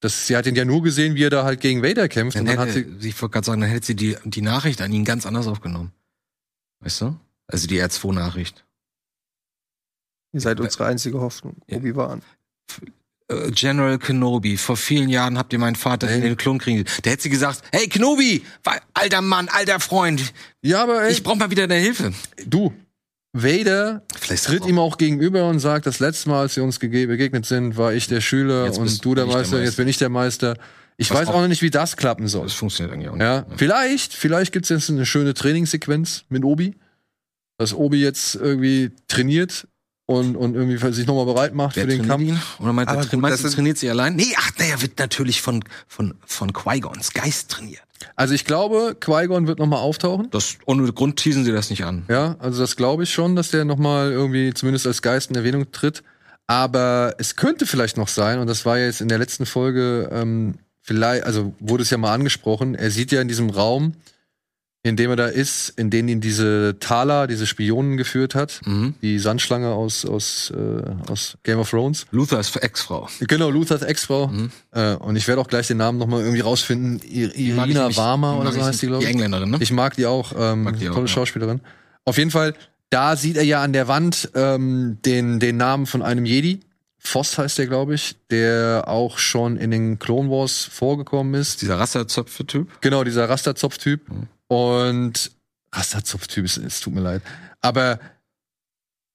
Das, 0.00 0.26
sie 0.26 0.36
hat 0.36 0.46
ihn 0.46 0.54
ja 0.54 0.64
nur 0.64 0.82
gesehen, 0.82 1.14
wie 1.14 1.24
er 1.24 1.30
da 1.30 1.44
halt 1.44 1.60
gegen 1.60 1.82
Vader 1.82 2.08
kämpft. 2.08 2.36
Dann 2.36 2.42
und 2.42 2.48
dann 2.48 2.58
hat 2.58 2.68
hätte, 2.74 3.00
sie, 3.00 3.08
ich 3.08 3.20
wollte 3.20 3.34
gerade 3.34 3.46
sagen, 3.46 3.60
dann 3.60 3.70
hätte 3.70 3.86
sie 3.86 3.96
die, 3.96 4.16
die 4.24 4.40
Nachricht 4.40 4.80
an 4.80 4.92
ihn 4.92 5.04
ganz 5.04 5.26
anders 5.26 5.46
aufgenommen. 5.46 5.92
Weißt 6.80 7.02
du? 7.02 7.18
Also 7.46 7.66
die 7.66 7.82
R2-Nachricht. 7.82 8.64
Ihr 10.32 10.40
seid 10.40 10.60
unsere 10.60 10.86
einzige 10.86 11.20
Hoffnung. 11.20 11.56
Ja. 11.66 11.76
Obi-Wan. 11.76 12.22
Äh, 13.28 13.50
General 13.50 13.98
Kenobi, 13.98 14.56
vor 14.56 14.76
vielen 14.76 15.08
Jahren 15.08 15.36
habt 15.36 15.52
ihr 15.52 15.58
meinen 15.58 15.76
Vater 15.76 16.10
in 16.10 16.22
den 16.22 16.36
Klonkrieg. 16.36 16.86
Der 17.02 17.12
hätte 17.12 17.24
sie 17.24 17.30
gesagt, 17.30 17.62
hey 17.72 17.88
Kenobi, 17.88 18.42
alter 18.94 19.20
Mann, 19.20 19.48
alter 19.48 19.80
Freund, 19.80 20.32
ja, 20.62 20.82
aber 20.82 21.04
ey, 21.04 21.12
ich 21.12 21.22
brauch 21.22 21.36
mal 21.36 21.50
wieder 21.50 21.66
deine 21.66 21.82
Hilfe. 21.82 22.12
du, 22.46 22.72
Vader 23.32 24.02
Vielleicht 24.18 24.44
tritt 24.44 24.66
ihm 24.66 24.78
auch 24.78 24.98
gegenüber 24.98 25.48
und 25.48 25.60
sagt, 25.60 25.86
das 25.86 26.00
letzte 26.00 26.28
Mal, 26.30 26.40
als 26.42 26.56
wir 26.56 26.64
uns 26.64 26.78
begegnet 26.78 27.46
sind, 27.46 27.76
war 27.76 27.92
ich 27.92 28.08
der 28.08 28.20
Schüler 28.20 28.64
Jetzt 28.66 28.78
und 28.78 29.04
du 29.04 29.14
der 29.14 29.24
nicht 29.24 29.34
der 29.34 29.38
Meister, 29.40 29.56
jetzt 29.58 29.66
Meister. 29.66 29.82
bin 29.82 29.88
ich 29.88 29.98
der 29.98 30.08
Meister. 30.08 30.56
Ich 30.96 31.10
Was 31.10 31.18
weiß 31.18 31.28
auch- 31.28 31.34
auch 31.34 31.40
noch 31.42 31.48
nicht, 31.48 31.62
wie 31.62 31.70
das 31.70 31.96
klappen 31.96 32.26
soll. 32.28 32.44
Das 32.44 32.52
funktioniert 32.54 32.92
eigentlich 32.94 33.08
auch 33.08 33.14
nicht. 33.14 33.22
Ja, 33.22 33.46
vielleicht, 33.56 34.12
vielleicht 34.14 34.52
gibt's 34.52 34.68
jetzt 34.68 34.90
eine 34.90 35.06
schöne 35.06 35.32
Trainingssequenz 35.34 36.24
mit 36.28 36.44
Obi, 36.44 36.74
dass 37.56 37.72
Obi 37.72 38.02
jetzt 38.02 38.34
irgendwie 38.34 38.90
trainiert 39.08 39.66
und, 40.10 40.34
und 40.34 40.56
irgendwie 40.56 40.92
sich 40.92 41.06
nochmal 41.06 41.24
bereit 41.24 41.54
macht 41.54 41.76
Wer 41.76 41.84
für 41.84 41.90
den 41.90 42.06
Kampf. 42.06 42.24
ihn? 42.24 42.42
Oder 42.58 42.72
meint 42.72 42.90
er, 42.90 42.96
gut, 42.96 43.20
meinst 43.20 43.44
du, 43.44 43.48
trainiert 43.48 43.78
sie 43.78 43.88
allein? 43.88 44.16
Nee, 44.16 44.34
ach, 44.36 44.50
naja, 44.58 44.82
wird 44.82 44.98
natürlich 44.98 45.40
von, 45.40 45.62
von, 45.86 46.14
von 46.26 46.52
Qui-Gons 46.52 47.12
Geist 47.12 47.48
trainiert. 47.48 47.82
Also 48.16 48.34
ich 48.34 48.44
glaube, 48.44 48.96
Qui-Gon 48.98 49.46
wird 49.46 49.60
nochmal 49.60 49.78
auftauchen. 49.78 50.28
Das, 50.32 50.56
ohne 50.66 50.92
Grund 50.92 51.16
teasen 51.16 51.44
sie 51.44 51.52
das 51.52 51.70
nicht 51.70 51.84
an. 51.84 52.06
Ja, 52.08 52.34
also 52.40 52.60
das 52.60 52.74
glaube 52.74 53.04
ich 53.04 53.12
schon, 53.12 53.36
dass 53.36 53.52
der 53.52 53.64
nochmal 53.64 54.10
irgendwie 54.10 54.52
zumindest 54.52 54.88
als 54.88 55.00
Geist 55.00 55.30
in 55.30 55.36
Erwähnung 55.36 55.70
tritt. 55.70 56.02
Aber 56.48 57.14
es 57.18 57.36
könnte 57.36 57.64
vielleicht 57.64 57.96
noch 57.96 58.08
sein, 58.08 58.40
und 58.40 58.48
das 58.48 58.66
war 58.66 58.78
ja 58.78 58.86
jetzt 58.86 59.00
in 59.00 59.06
der 59.06 59.18
letzten 59.18 59.46
Folge, 59.46 60.10
ähm, 60.12 60.56
vielleicht, 60.82 61.22
also 61.22 61.54
wurde 61.60 61.84
es 61.84 61.90
ja 61.90 61.98
mal 61.98 62.12
angesprochen, 62.12 62.74
er 62.74 62.90
sieht 62.90 63.12
ja 63.12 63.20
in 63.20 63.28
diesem 63.28 63.50
Raum, 63.50 63.92
in 64.82 64.96
dem 64.96 65.10
er 65.10 65.16
da 65.16 65.26
ist, 65.26 65.70
in 65.76 65.90
den 65.90 66.08
ihn 66.08 66.20
diese 66.22 66.76
Thaler, 66.80 67.26
diese 67.26 67.46
Spionen 67.46 67.96
geführt 67.98 68.34
hat, 68.34 68.60
Mhm. 68.64 68.94
die 69.02 69.18
Sandschlange 69.18 69.68
aus, 69.68 70.06
aus, 70.06 70.50
äh, 70.56 71.10
aus 71.10 71.36
Game 71.42 71.58
of 71.58 71.68
Thrones. 71.68 72.06
Luthers 72.12 72.56
Ex-Frau. 72.56 73.06
Genau, 73.20 73.50
Luthers 73.50 73.82
Ex-Frau. 73.82 74.28
Mhm. 74.28 74.50
Äh, 74.72 74.94
und 74.94 75.16
ich 75.16 75.28
werde 75.28 75.40
auch 75.42 75.48
gleich 75.48 75.66
den 75.66 75.76
Namen 75.76 75.98
nochmal 75.98 76.20
irgendwie 76.20 76.40
rausfinden. 76.40 76.98
Irina 77.06 77.94
Warmer 77.94 78.34
die 78.36 78.40
oder 78.40 78.52
so 78.52 78.64
heißt 78.64 78.80
die, 78.80 78.86
glaube 78.86 79.00
Die 79.02 79.08
ich. 79.08 79.12
Engländerin, 79.12 79.50
ne? 79.50 79.58
Ich 79.60 79.70
mag 79.70 79.96
die 79.96 80.06
auch, 80.06 80.32
ähm, 80.38 80.62
Mag 80.62 80.78
die 80.78 80.88
auch, 80.88 80.94
tolle 80.94 81.06
ja. 81.06 81.12
Schauspielerin. 81.12 81.60
Auf 82.06 82.16
jeden 82.16 82.30
Fall, 82.30 82.54
da 82.88 83.16
sieht 83.16 83.36
er 83.36 83.44
ja 83.44 83.62
an 83.62 83.74
der 83.74 83.86
Wand 83.86 84.30
ähm, 84.34 84.96
den, 85.04 85.40
den 85.40 85.58
Namen 85.58 85.84
von 85.86 86.00
einem 86.00 86.24
Jedi. 86.24 86.60
Voss 87.02 87.36
heißt 87.38 87.58
der, 87.58 87.66
glaube 87.66 87.94
ich, 87.94 88.16
der 88.30 88.84
auch 88.86 89.18
schon 89.18 89.56
in 89.56 89.70
den 89.70 89.98
Clone 89.98 90.30
Wars 90.30 90.64
vorgekommen 90.70 91.34
ist. 91.34 91.62
Dieser 91.62 91.78
Rasterzöpfe-Typ. 91.78 92.68
Genau, 92.80 93.04
dieser 93.04 93.28
Rasterzopf-Typ. 93.28 94.08
Mhm. 94.08 94.28
Und 94.50 95.30
Rasterzopf-Typ, 95.72 96.44
es, 96.44 96.56
es 96.56 96.80
tut 96.80 96.92
mir 96.92 97.02
leid. 97.02 97.22
Aber 97.60 98.00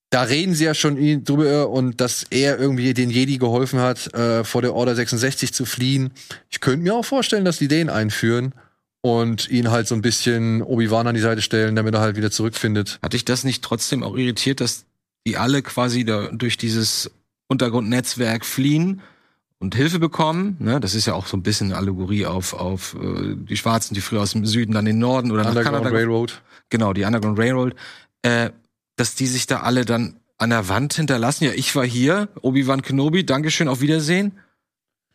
da 0.09 0.21
reden 0.21 0.55
sie 0.55 0.63
ja 0.63 0.73
schon 0.73 1.25
drüber 1.25 1.69
und 1.69 1.99
dass 1.99 2.23
er 2.29 2.57
irgendwie 2.57 2.93
den 2.93 3.09
Jedi 3.09 3.37
geholfen 3.37 3.81
hat, 3.81 4.13
äh, 4.13 4.45
vor 4.45 4.61
der 4.61 4.73
Order 4.73 4.95
66 4.95 5.53
zu 5.53 5.65
fliehen. 5.65 6.11
Ich 6.49 6.61
könnte 6.61 6.83
mir 6.83 6.95
auch 6.95 7.03
vorstellen, 7.03 7.43
dass 7.43 7.57
die 7.57 7.67
den 7.67 7.89
einführen 7.89 8.53
und 9.01 9.49
ihn 9.49 9.71
halt 9.71 9.89
so 9.89 9.95
ein 9.95 10.01
bisschen 10.01 10.61
Obi-Wan 10.61 11.07
an 11.07 11.15
die 11.15 11.21
Seite 11.21 11.41
stellen, 11.41 11.75
damit 11.75 11.93
er 11.93 11.99
halt 11.99 12.15
wieder 12.15 12.31
zurückfindet. 12.31 12.99
Hat 13.03 13.11
dich 13.11 13.25
das 13.25 13.43
nicht 13.43 13.61
trotzdem 13.61 14.03
auch 14.03 14.15
irritiert, 14.15 14.61
dass 14.61 14.85
die 15.27 15.35
alle 15.35 15.61
quasi 15.63 16.05
da 16.05 16.29
durch 16.31 16.55
dieses 16.55 17.11
Untergrundnetzwerk 17.49 18.45
fliehen 18.45 19.01
und 19.65 19.75
Hilfe 19.75 19.97
bekommen. 19.99 20.57
Ne? 20.59 20.79
Das 20.79 20.93
ist 20.93 21.07
ja 21.07 21.13
auch 21.13 21.25
so 21.25 21.35
ein 21.35 21.41
bisschen 21.41 21.67
eine 21.67 21.77
Allegorie 21.77 22.25
auf, 22.27 22.53
auf 22.53 22.95
äh, 23.01 23.35
die 23.35 23.57
Schwarzen, 23.57 23.95
die 23.95 24.01
früher 24.01 24.21
aus 24.21 24.31
dem 24.31 24.45
Süden 24.45 24.73
dann 24.73 24.85
in 24.85 24.95
den 24.95 24.99
Norden 24.99 25.31
oder 25.31 25.41
nach 25.41 25.49
Underground 25.49 25.77
Kanada 25.77 25.97
Railroad. 25.97 26.41
genau, 26.69 26.93
die 26.93 27.03
Underground 27.03 27.39
Railroad, 27.39 27.75
äh, 28.21 28.51
dass 28.95 29.15
die 29.15 29.25
sich 29.25 29.47
da 29.47 29.61
alle 29.61 29.83
dann 29.83 30.19
an 30.37 30.51
der 30.51 30.69
Wand 30.69 30.93
hinterlassen. 30.93 31.45
Ja, 31.45 31.51
ich 31.53 31.75
war 31.75 31.85
hier, 31.85 32.29
Obi-Wan 32.41 32.83
Kenobi, 32.83 33.25
Dankeschön, 33.25 33.67
auf 33.67 33.81
Wiedersehen. 33.81 34.33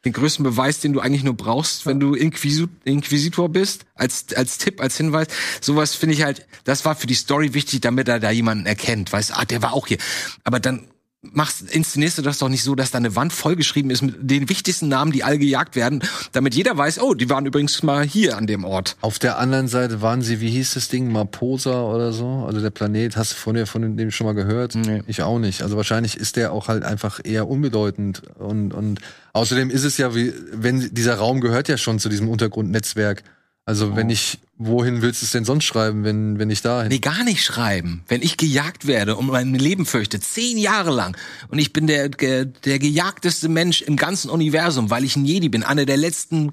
Den 0.05 0.15
größten 0.15 0.43
Beweis, 0.43 0.81
den 0.81 0.95
du 0.95 1.01
eigentlich 1.01 1.25
nur 1.25 1.35
brauchst, 1.35 1.87
wenn 1.87 2.01
du 2.01 2.15
Inquisitor 2.15 3.51
bist, 3.51 3.85
als, 3.95 4.33
als 4.35 4.59
Tipp, 4.59 4.81
als 4.81 4.97
Hinweis. 4.97 5.29
Sowas 5.61 5.95
finde 5.95 6.15
ich 6.15 6.23
halt, 6.23 6.47
das 6.65 6.87
war 6.87 6.97
für 6.97 7.07
die 7.07 7.15
Story 7.15 7.53
wichtig, 7.55 7.83
damit 7.83 8.09
er 8.09 8.19
da 8.19 8.31
jemanden 8.31 8.65
erkennt. 8.65 9.13
Weißt, 9.13 9.37
ah, 9.37 9.45
der 9.45 9.63
war 9.63 9.75
auch 9.75 9.87
hier. 9.87 9.99
Aber 10.43 10.59
dann 10.59 10.89
machst, 11.23 11.63
inszenierst 11.71 12.17
du 12.19 12.23
das 12.23 12.39
doch 12.39 12.49
nicht 12.49 12.63
so, 12.63 12.75
dass 12.75 12.91
da 12.91 12.99
eine 12.99 13.15
Wand 13.15 13.33
vollgeschrieben 13.33 13.91
ist 13.91 14.03
mit 14.03 14.17
den 14.19 14.49
wichtigsten 14.49 14.89
Namen, 14.89 15.13
die 15.13 15.23
all 15.23 15.39
gejagt 15.39 15.77
werden, 15.77 16.03
damit 16.33 16.55
jeder 16.55 16.77
weiß, 16.77 17.01
oh, 17.01 17.15
die 17.15 17.29
waren 17.29 17.45
übrigens 17.45 17.83
mal 17.83 18.05
hier 18.05 18.39
an 18.39 18.47
dem 18.47 18.65
Ort. 18.65 18.97
Auf 19.03 19.19
der 19.19 19.39
anderen 19.39 19.69
Seite 19.69 20.01
waren 20.01 20.23
sie, 20.23 20.41
wie 20.41 20.51
hieß 20.51 20.75
das 20.75 20.89
Ding, 20.89 21.13
Maposa 21.13 21.83
oder 21.83 22.13
so? 22.13 22.45
Also 22.47 22.61
der 22.61 22.71
Planet, 22.71 23.17
hast 23.17 23.33
du 23.33 23.37
von 23.37 23.55
dir 23.55 23.67
von 23.67 23.97
dem 23.97 24.11
schon 24.11 24.27
mal 24.27 24.35
gehört? 24.35 24.75
Nee. 24.75 25.03
Ich 25.07 25.23
auch 25.23 25.39
nicht. 25.39 25.63
Also 25.63 25.77
wahrscheinlich 25.77 26.17
ist 26.17 26.37
der 26.37 26.53
auch 26.53 26.69
halt 26.69 26.85
einfach 26.85 27.21
eher 27.23 27.49
unbedeutend. 27.49 28.23
Und, 28.39 28.73
und 28.73 29.01
außerdem 29.35 29.69
ist 29.69 29.85
es 29.85 29.99
ja 29.99 30.15
wie, 30.15 30.33
wenn 30.53 30.95
dieser 30.95 31.17
Raum 31.17 31.41
gehört 31.41 31.69
ja 31.69 31.77
schon 31.77 31.99
zu 31.99 32.09
diesem 32.09 32.29
Untergrundnetzwerk. 32.29 33.23
Also 33.67 33.95
wenn 33.95 34.11
ich, 34.11 34.39
wohin 34.57 35.01
willst 35.01 35.23
du 35.23 35.27
es 35.27 35.33
denn 35.33 35.45
sonst 35.45 35.65
schreiben, 35.65 36.03
wenn, 36.03 36.39
wenn 36.39 36.51
ich 36.51 36.61
dahin? 36.63 36.89
Nee, 36.89 36.99
gar 36.99 37.23
nicht 37.25 37.45
schreiben. 37.45 38.03
Wenn 38.09 38.23
ich 38.23 38.37
gejagt 38.37 38.87
werde 38.87 39.17
und 39.17 39.27
mein 39.27 39.55
Leben 39.55 39.87
fürchte, 39.87 40.19
zehn 40.19 40.59
Jahre 40.59 40.91
lang, 40.91 41.17
und 41.49 41.59
ich 41.59 41.73
bin 41.73 41.87
der, 41.87 42.09
der, 42.09 42.47
der 42.47 42.79
gejagteste 42.79 43.49
Mensch 43.49 43.83
im 43.83 43.97
ganzen 43.97 44.29
Universum, 44.31 44.91
weil 44.91 45.05
ich 45.05 45.15
ein 45.15 45.25
Jedi 45.25 45.49
bin, 45.49 45.63
einer 45.63 45.87
der 45.87 45.99
letzten, 45.99 46.53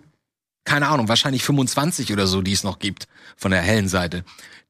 keine 0.63 0.89
Ahnung, 0.89 1.07
wahrscheinlich 1.07 1.43
25 1.43 2.13
oder 2.13 2.27
so, 2.27 2.41
die 2.41 2.53
es 2.53 2.63
noch 2.63 2.77
gibt, 2.77 3.07
von 3.35 3.51
der 3.51 3.61
hellen 3.61 3.87
Seite, 3.87 4.23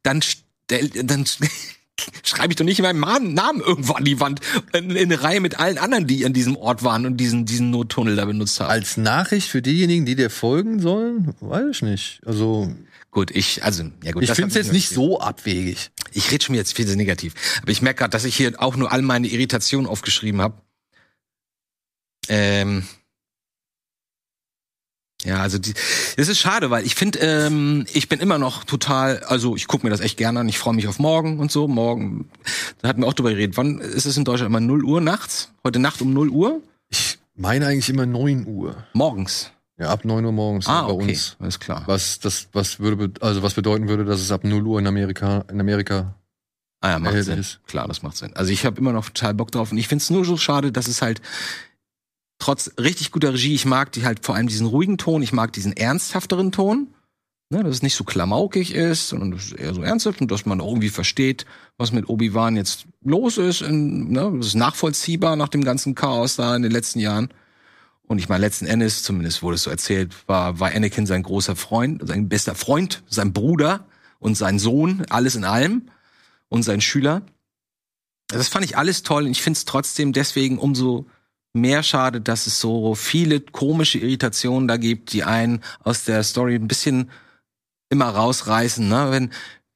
dann, 0.04 0.22
dann 0.68 1.26
schreibe 2.24 2.52
ich 2.52 2.56
doch 2.56 2.66
nicht 2.66 2.82
meinen 2.82 3.00
Namen 3.00 3.34
Namen 3.34 3.62
irgendwo 3.62 3.94
an 3.94 4.06
die 4.06 4.20
Wand, 4.20 4.42
in, 4.74 4.92
in 4.92 5.12
eine 5.12 5.22
Reihe 5.22 5.40
mit 5.40 5.60
allen 5.60 5.78
anderen, 5.78 6.08
die 6.08 6.26
an 6.26 6.34
diesem 6.34 6.56
Ort 6.56 6.84
waren 6.84 7.06
und 7.06 7.18
diesen, 7.18 7.46
diesen 7.46 7.72
Nottunnel 7.72 8.16
da 8.16 8.26
benutzt 8.26 8.60
haben. 8.60 8.70
Als 8.70 8.98
Nachricht 8.98 9.50
für 9.50 9.62
diejenigen, 9.62 10.06
die 10.06 10.16
dir 10.16 10.30
folgen 10.30 10.80
sollen? 10.80 11.34
Weiß 11.40 11.66
ich 11.72 11.82
nicht. 11.82 12.22
Also, 12.26 12.74
Gut, 13.12 13.32
ich, 13.32 13.64
also, 13.64 13.84
ja 14.04 14.12
gut. 14.12 14.22
ich 14.22 14.32
finde 14.32 14.50
es 14.50 14.54
jetzt 14.54 14.74
nicht 14.74 14.90
so 14.90 15.20
abwegig. 15.20 15.90
Ich 16.12 16.30
rede 16.32 16.44
schon 16.44 16.54
jetzt 16.54 16.76
viel 16.76 16.86
zu 16.86 16.96
negativ. 16.96 17.34
Aber 17.64 17.72
ich 17.72 17.82
merke 17.82 18.00
gerade, 18.00 18.12
dass 18.12 18.26
ich 18.26 18.36
hier 18.36 18.54
auch 18.62 18.76
nur 18.76 18.92
all 18.92 19.02
meine 19.02 19.28
Irritationen 19.28 19.88
aufgeschrieben 19.88 20.40
habe. 20.40 20.62
Ähm. 22.30 22.84
Ja, 25.28 25.42
also 25.42 25.58
die, 25.58 25.74
das 26.16 26.30
ist 26.30 26.40
schade, 26.40 26.70
weil 26.70 26.86
ich 26.86 26.96
finde, 26.96 27.20
ähm, 27.20 27.86
ich 27.94 28.08
bin 28.08 28.20
immer 28.20 28.38
noch 28.38 28.64
total, 28.64 29.20
also 29.26 29.56
ich 29.56 29.68
gucke 29.68 29.86
mir 29.86 29.90
das 29.90 30.00
echt 30.00 30.18
gerne 30.18 30.40
an, 30.40 30.48
ich 30.50 30.58
freue 30.58 30.74
mich 30.74 30.88
auf 30.88 31.00
morgen 31.00 31.40
und 31.40 31.52
so. 31.52 31.68
Morgen, 31.68 32.30
da 32.82 32.88
hatten 32.90 33.02
wir 33.02 33.08
auch 33.08 33.14
drüber 33.14 33.32
geredet. 33.32 33.58
Wann 33.58 33.80
ist 33.80 34.06
es 34.06 34.16
in 34.18 34.24
Deutschland 34.24 34.50
immer 34.50 34.60
0 34.62 34.84
Uhr 34.86 35.02
nachts? 35.02 35.52
Heute 35.66 35.80
Nacht 35.80 36.02
um 36.02 36.14
0 36.14 36.30
Uhr? 36.30 36.62
Ich 36.90 37.20
meine 37.36 37.68
eigentlich 37.68 37.90
immer 37.90 38.06
9 38.06 38.48
Uhr. 38.48 38.78
Morgens. 38.94 39.52
Ja, 39.78 39.90
ab 39.90 40.06
9 40.06 40.24
Uhr 40.26 40.32
morgens 40.32 40.66
Ah, 40.68 40.84
bei 40.88 40.94
okay. 40.94 41.10
uns. 41.10 41.36
Alles 41.40 41.60
klar. 41.60 41.84
Was 41.86 42.20
das, 42.20 42.48
was 42.54 42.80
würde, 42.80 43.12
also 43.22 43.44
was 43.44 43.54
bedeuten 43.54 43.90
würde, 43.90 44.06
dass 44.06 44.22
es 44.22 44.32
ab 44.32 44.44
0 44.44 44.66
Uhr 44.66 44.80
in 44.80 44.88
Amerika, 44.88 45.44
in 45.52 45.60
Amerika 45.60 46.16
Ah 46.80 46.92
ja, 46.92 47.00
macht 47.00 47.22
Sinn. 47.24 47.40
ist. 47.40 47.60
Klar, 47.68 47.88
das 47.88 48.02
macht 48.02 48.16
Sinn. 48.18 48.32
Also 48.36 48.52
ich 48.52 48.66
habe 48.66 48.80
immer 48.80 48.94
noch 48.94 49.06
total 49.10 49.34
Bock 49.34 49.52
drauf 49.52 49.72
und 49.72 49.78
ich 49.78 49.88
find's 49.88 50.10
nur 50.10 50.24
so 50.26 50.38
schade, 50.38 50.72
dass 50.72 50.88
es 50.88 51.02
halt 51.02 51.22
trotz 52.40 52.72
richtig 52.80 53.12
guter 53.12 53.34
Regie, 53.34 53.56
ich 53.56 53.66
mag 53.66 53.92
die 53.92 54.06
halt 54.06 54.26
vor 54.26 54.36
allem 54.36 54.48
diesen 54.48 54.68
ruhigen 54.68 54.98
Ton, 54.98 55.22
ich 55.22 55.34
mag 55.34 55.54
diesen 55.54 55.76
ernsthafteren 55.76 56.52
Ton, 56.52 56.94
ne, 57.50 57.64
dass 57.64 57.76
es 57.76 57.82
nicht 57.82 57.96
so 57.96 58.04
klamaukig 58.04 58.74
ist, 58.74 59.10
sondern 59.10 59.40
eher 59.58 59.74
so 59.74 59.82
ernsthaft 59.82 60.22
und 60.22 60.32
dass 60.32 60.46
man 60.46 60.60
irgendwie 60.60 60.90
versteht, 60.90 61.46
was 61.78 61.92
mit 61.92 62.10
Obi-Wan 62.10 62.56
jetzt 62.56 62.86
los 63.04 63.38
ist. 63.38 63.62
In, 63.62 64.12
ne, 64.12 64.34
das 64.38 64.48
ist 64.48 64.56
nachvollziehbar 64.56 65.36
nach 65.36 65.50
dem 65.50 65.64
ganzen 65.64 65.96
Chaos 65.96 66.36
da 66.36 66.56
in 66.56 66.64
den 66.64 66.72
letzten 66.72 67.00
Jahren. 67.00 67.30
Und 68.04 68.20
ich 68.20 68.30
meine, 68.30 68.42
letzten 68.42 68.68
Endes, 68.68 69.04
zumindest 69.04 69.44
wurde 69.44 69.56
es 69.56 69.64
so 69.64 69.70
erzählt, 69.70 70.14
war, 70.28 70.60
war 70.60 70.72
Anakin 70.72 71.06
sein 71.06 71.24
großer 71.24 71.56
Freund, 71.56 72.08
sein 72.08 72.30
bester 72.30 72.56
Freund, 72.56 73.04
sein 73.08 73.34
Bruder 73.34 73.86
und 74.20 74.38
sein 74.38 74.60
Sohn, 74.60 75.06
alles 75.10 75.36
in 75.36 75.44
allem 75.44 75.90
und 76.48 76.64
sein 76.64 76.80
Schüler. 76.80 77.24
Das 78.30 78.48
fand 78.48 78.64
ich 78.64 78.78
alles 78.78 79.04
toll 79.04 79.26
und 79.26 79.32
ich 79.32 79.42
finde 79.42 79.58
es 79.58 79.66
trotzdem 79.66 80.14
deswegen 80.14 80.58
umso 80.58 81.06
mehr 81.62 81.84
schade, 81.84 82.22
dass 82.22 82.48
es 82.48 82.60
so 82.60 82.96
viele 82.96 83.40
komische 83.40 84.00
Irritationen 84.00 84.68
da 84.68 84.78
gibt, 84.78 85.14
die 85.14 85.24
einen 85.24 85.62
aus 85.84 86.06
der 86.06 86.24
Story 86.24 86.56
ein 86.56 86.68
bisschen 86.68 87.10
immer 87.90 88.10
rausreißen. 88.10 88.88
Ne? 88.88 89.08
Wenn 89.10 89.32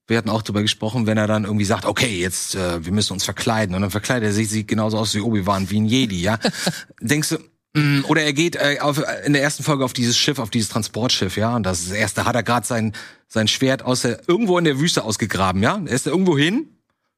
wir 0.07 0.17
hatten 0.17 0.29
auch 0.29 0.41
drüber 0.41 0.61
gesprochen, 0.61 1.07
wenn 1.07 1.17
er 1.17 1.27
dann 1.27 1.45
irgendwie 1.45 1.65
sagt, 1.65 1.85
okay, 1.85 2.19
jetzt 2.19 2.55
äh, 2.55 2.83
wir 2.83 2.91
müssen 2.91 3.13
uns 3.13 3.23
verkleiden 3.23 3.75
und 3.75 3.81
dann 3.81 3.91
verkleidet 3.91 4.27
er 4.27 4.33
sich, 4.33 4.49
sieht 4.49 4.67
genauso 4.67 4.97
aus 4.97 5.15
wie 5.15 5.21
Obi-Wan, 5.21 5.69
wie 5.69 5.79
ein 5.79 5.85
Jedi, 5.85 6.21
ja. 6.21 6.37
Denkst 6.99 7.29
du, 7.29 7.37
mh, 7.79 8.07
oder 8.07 8.21
er 8.21 8.33
geht 8.33 8.57
äh, 8.57 8.79
auf, 8.81 9.01
in 9.25 9.31
der 9.31 9.41
ersten 9.41 9.63
Folge 9.63 9.85
auf 9.85 9.93
dieses 9.93 10.17
Schiff, 10.17 10.37
auf 10.39 10.49
dieses 10.49 10.67
Transportschiff, 10.67 11.37
ja, 11.37 11.55
und 11.55 11.63
das, 11.63 11.79
ist 11.79 11.91
das 11.91 11.97
erste 11.97 12.25
hat 12.25 12.35
er 12.35 12.43
gerade 12.43 12.67
sein 12.67 12.93
sein 13.29 13.47
Schwert 13.47 13.83
aus 13.83 14.01
der 14.01 14.19
irgendwo 14.27 14.57
in 14.57 14.65
der 14.65 14.79
Wüste 14.79 15.05
ausgegraben, 15.05 15.63
ja. 15.63 15.81
Er 15.85 15.93
ist 15.93 16.07
da 16.07 16.11
irgendwo 16.11 16.37
hin 16.37 16.67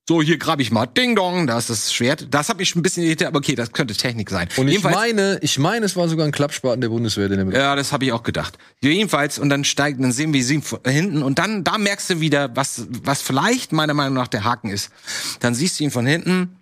so, 0.08 0.22
hier 0.22 0.38
grab 0.38 0.60
ich 0.60 0.70
mal. 0.70 0.86
Ding 0.86 1.16
dong, 1.16 1.48
da 1.48 1.58
ist 1.58 1.70
das 1.70 1.94
Schwert. 1.94 2.28
Das 2.32 2.50
habe 2.50 2.62
ich 2.62 2.76
ein 2.76 2.82
bisschen 2.82 3.04
irritiert, 3.04 3.30
aber 3.30 3.38
okay, 3.38 3.56
das 3.56 3.72
könnte 3.72 3.94
Technik 3.96 4.30
sein. 4.30 4.50
Und 4.58 4.68
ich 4.68 4.74
Jedenfalls- 4.74 4.96
meine, 4.96 5.40
ich 5.42 5.58
meine, 5.60 5.86
es 5.86 5.96
war 5.96 6.10
sogar 6.10 6.26
ein 6.26 6.34
Klappspaten 6.34 6.82
der 6.82 6.90
Bundeswehr, 6.90 7.30
den 7.30 7.40
er 7.40 7.46
mit 7.46 7.56
ja, 7.56 7.76
das 7.76 7.94
habe 7.94 8.04
ich 8.04 8.12
auch 8.12 8.24
gedacht. 8.24 8.58
Jedenfalls, 8.82 9.40
und 9.40 9.48
dann 9.50 9.64
steigt, 9.64 10.02
dann 10.04 10.12
sehen 10.12 10.34
wir 10.34 10.44
sie 10.44 10.62
von 10.62 10.80
hinten 10.86 11.24
und 11.24 11.40
dann, 11.40 11.64
da 11.64 11.78
merkst 11.78 12.10
du 12.10 12.20
wieder, 12.20 12.54
was, 12.56 12.86
was 12.90 13.22
vielleicht 13.22 13.72
meiner 13.72 13.94
Meinung 13.94 14.16
nach 14.16 14.28
der 14.28 14.44
Haken 14.44 14.70
ist. 14.70 14.90
Dann 15.40 15.56
siehst 15.56 15.80
du 15.80 15.86
ihn 15.86 15.92
von 15.92 16.06
hinten, 16.06 16.58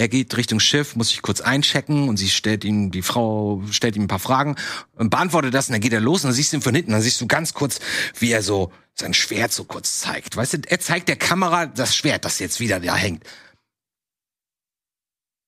er 0.00 0.08
geht 0.08 0.34
Richtung 0.38 0.60
Schiff, 0.60 0.96
muss 0.96 1.10
sich 1.10 1.20
kurz 1.20 1.42
einchecken 1.42 2.08
und 2.08 2.16
sie 2.16 2.30
stellt 2.30 2.64
ihm, 2.64 2.90
die 2.90 3.02
Frau 3.02 3.62
stellt 3.70 3.96
ihm 3.96 4.04
ein 4.04 4.08
paar 4.08 4.18
Fragen 4.18 4.56
und 4.94 5.10
beantwortet 5.10 5.52
das 5.52 5.68
und 5.68 5.72
dann 5.74 5.82
geht 5.82 5.92
er 5.92 6.00
los 6.00 6.24
und 6.24 6.28
dann 6.28 6.34
siehst 6.34 6.52
du 6.52 6.56
ihn 6.56 6.62
von 6.62 6.74
hinten, 6.74 6.92
dann 6.92 7.02
siehst 7.02 7.20
du 7.20 7.26
ganz 7.26 7.52
kurz, 7.52 7.80
wie 8.18 8.30
er 8.32 8.42
so 8.42 8.72
sein 8.94 9.12
Schwert 9.12 9.52
so 9.52 9.64
kurz 9.64 9.98
zeigt. 9.98 10.36
Weißt 10.36 10.54
du, 10.54 10.58
er 10.66 10.80
zeigt 10.80 11.08
der 11.08 11.16
Kamera 11.16 11.66
das 11.66 11.94
Schwert, 11.94 12.24
das 12.24 12.38
jetzt 12.38 12.60
wieder 12.60 12.80
da 12.80 12.96
hängt. 12.96 13.24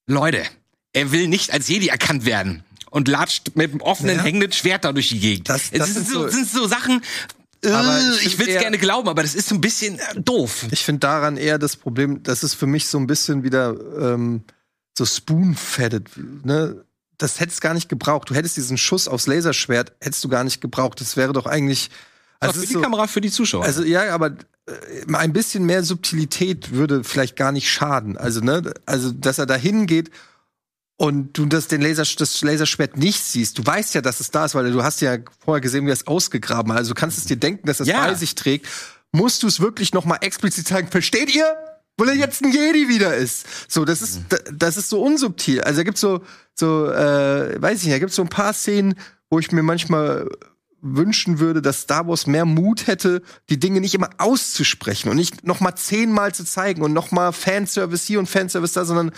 Leute, 0.06 0.44
er 0.92 1.12
will 1.12 1.28
nicht 1.28 1.50
als 1.52 1.68
Jedi 1.68 1.88
erkannt 1.88 2.26
werden 2.26 2.62
und 2.90 3.08
latscht 3.08 3.52
mit 3.56 3.70
einem 3.70 3.80
offenen, 3.80 4.16
Ja. 4.16 4.22
hängenden 4.22 4.52
Schwert 4.52 4.84
da 4.84 4.92
durch 4.92 5.08
die 5.08 5.18
Gegend. 5.20 5.48
Das- 5.48 5.70
Es 5.72 5.78
das 5.78 5.94
sind, 5.94 6.08
so, 6.08 6.28
sind 6.28 6.46
so 6.46 6.66
Sachen, 6.66 7.00
ich 7.62 8.26
ich, 8.26 8.38
will 8.38 8.48
es 8.48 8.60
gerne 8.60 8.78
glauben, 8.78 9.08
aber 9.08 9.22
das 9.22 9.34
ist 9.34 9.48
so 9.48 9.54
ein 9.54 9.60
bisschen 9.60 9.98
äh, 9.98 10.20
doof. 10.20 10.66
Ich 10.70 10.84
finde 10.84 11.00
daran 11.00 11.36
eher 11.36 11.58
das 11.58 11.76
Problem, 11.76 12.22
das 12.22 12.42
ist 12.42 12.54
für 12.54 12.66
mich 12.66 12.88
so 12.88 12.98
ein 12.98 13.06
bisschen 13.06 13.44
wieder 13.44 13.76
ähm, 13.98 14.42
so 14.96 15.06
spoon-fetted. 15.06 16.10
Ne? 16.44 16.84
Das 17.18 17.38
hättest 17.38 17.60
gar 17.60 17.74
nicht 17.74 17.88
gebraucht. 17.88 18.30
Du 18.30 18.34
hättest 18.34 18.56
diesen 18.56 18.78
Schuss 18.78 19.06
aufs 19.06 19.26
Laserschwert, 19.26 19.92
hättest 20.00 20.24
du 20.24 20.28
gar 20.28 20.42
nicht 20.42 20.60
gebraucht. 20.60 21.00
Das 21.00 21.16
wäre 21.16 21.32
doch 21.32 21.46
eigentlich. 21.46 21.90
Also 22.40 22.60
für 22.60 22.66
die 22.66 22.72
so, 22.72 22.80
Kamera, 22.80 23.06
für 23.06 23.20
die 23.20 23.30
Zuschauer. 23.30 23.64
also 23.64 23.84
ja, 23.84 24.12
aber 24.12 24.34
äh, 24.66 25.14
ein 25.14 25.32
bisschen 25.32 25.64
mehr 25.64 25.84
Subtilität 25.84 26.72
würde 26.72 27.04
vielleicht 27.04 27.36
gar 27.36 27.52
nicht 27.52 27.70
schaden. 27.70 28.16
Also, 28.16 28.40
ne, 28.40 28.74
also 28.86 29.12
dass 29.12 29.38
er 29.38 29.46
da 29.46 29.54
hingeht 29.54 30.10
und 31.02 31.36
du 31.36 31.46
das, 31.46 31.66
den 31.66 31.80
Laser, 31.82 32.04
das 32.16 32.42
Laserschwert 32.42 32.96
nicht 32.96 33.24
siehst. 33.24 33.58
Du 33.58 33.66
weißt 33.66 33.92
ja, 33.96 34.00
dass 34.02 34.20
es 34.20 34.30
da 34.30 34.44
ist, 34.44 34.54
weil 34.54 34.70
du 34.70 34.84
hast 34.84 35.00
ja 35.00 35.18
vorher 35.44 35.60
gesehen, 35.60 35.84
wie 35.84 35.90
er 35.90 35.94
es 35.94 36.06
ausgegraben 36.06 36.70
hat. 36.72 36.78
Also 36.78 36.94
du 36.94 37.00
kannst 37.00 37.18
es 37.18 37.24
dir 37.24 37.36
denken, 37.36 37.66
dass 37.66 37.80
es 37.80 37.88
Ja. 37.88 38.06
bei 38.06 38.14
sich 38.14 38.36
trägt. 38.36 38.68
Musst 39.10 39.42
du 39.42 39.48
es 39.48 39.58
wirklich 39.58 39.92
noch 39.92 40.04
mal 40.04 40.18
explizit 40.20 40.68
sagen, 40.68 40.86
versteht 40.86 41.34
ihr? 41.34 41.44
Weil 41.96 42.10
er 42.10 42.14
jetzt 42.14 42.40
ein 42.44 42.52
Jedi 42.52 42.88
wieder 42.88 43.16
ist. 43.16 43.46
So, 43.68 43.84
das 43.84 44.00
ist, 44.00 44.20
da- 44.28 44.38
das 44.52 44.76
ist 44.76 44.90
so 44.90 45.02
unsubtil. 45.02 45.60
Also 45.62 45.78
da 45.78 45.82
gibt's 45.82 46.00
so, 46.00 46.22
so, 46.54 46.86
äh, 46.88 47.60
weiß 47.60 47.78
ich 47.80 47.84
nicht, 47.86 47.94
da 47.94 47.98
gibt's 47.98 48.14
so 48.14 48.22
ein 48.22 48.28
paar 48.28 48.52
Szenen, 48.52 48.94
wo 49.28 49.40
ich 49.40 49.50
mir 49.50 49.64
manchmal 49.64 50.28
wünschen 50.80 51.40
würde, 51.40 51.62
dass 51.62 51.80
Star 51.80 52.06
Wars 52.06 52.28
mehr 52.28 52.44
Mut 52.44 52.86
hätte, 52.86 53.22
die 53.50 53.58
Dinge 53.58 53.80
nicht 53.80 53.94
immer 53.94 54.10
auszusprechen 54.18 55.08
und 55.10 55.16
nicht 55.16 55.44
noch 55.44 55.58
mal 55.58 55.74
zehnmal 55.74 56.32
zu 56.32 56.44
zeigen 56.44 56.82
und 56.82 56.92
noch 56.92 57.10
mal 57.10 57.32
Fanservice 57.32 58.04
hier 58.06 58.20
und 58.20 58.28
Fanservice 58.28 58.72
da, 58.74 58.84
sondern 58.84 59.10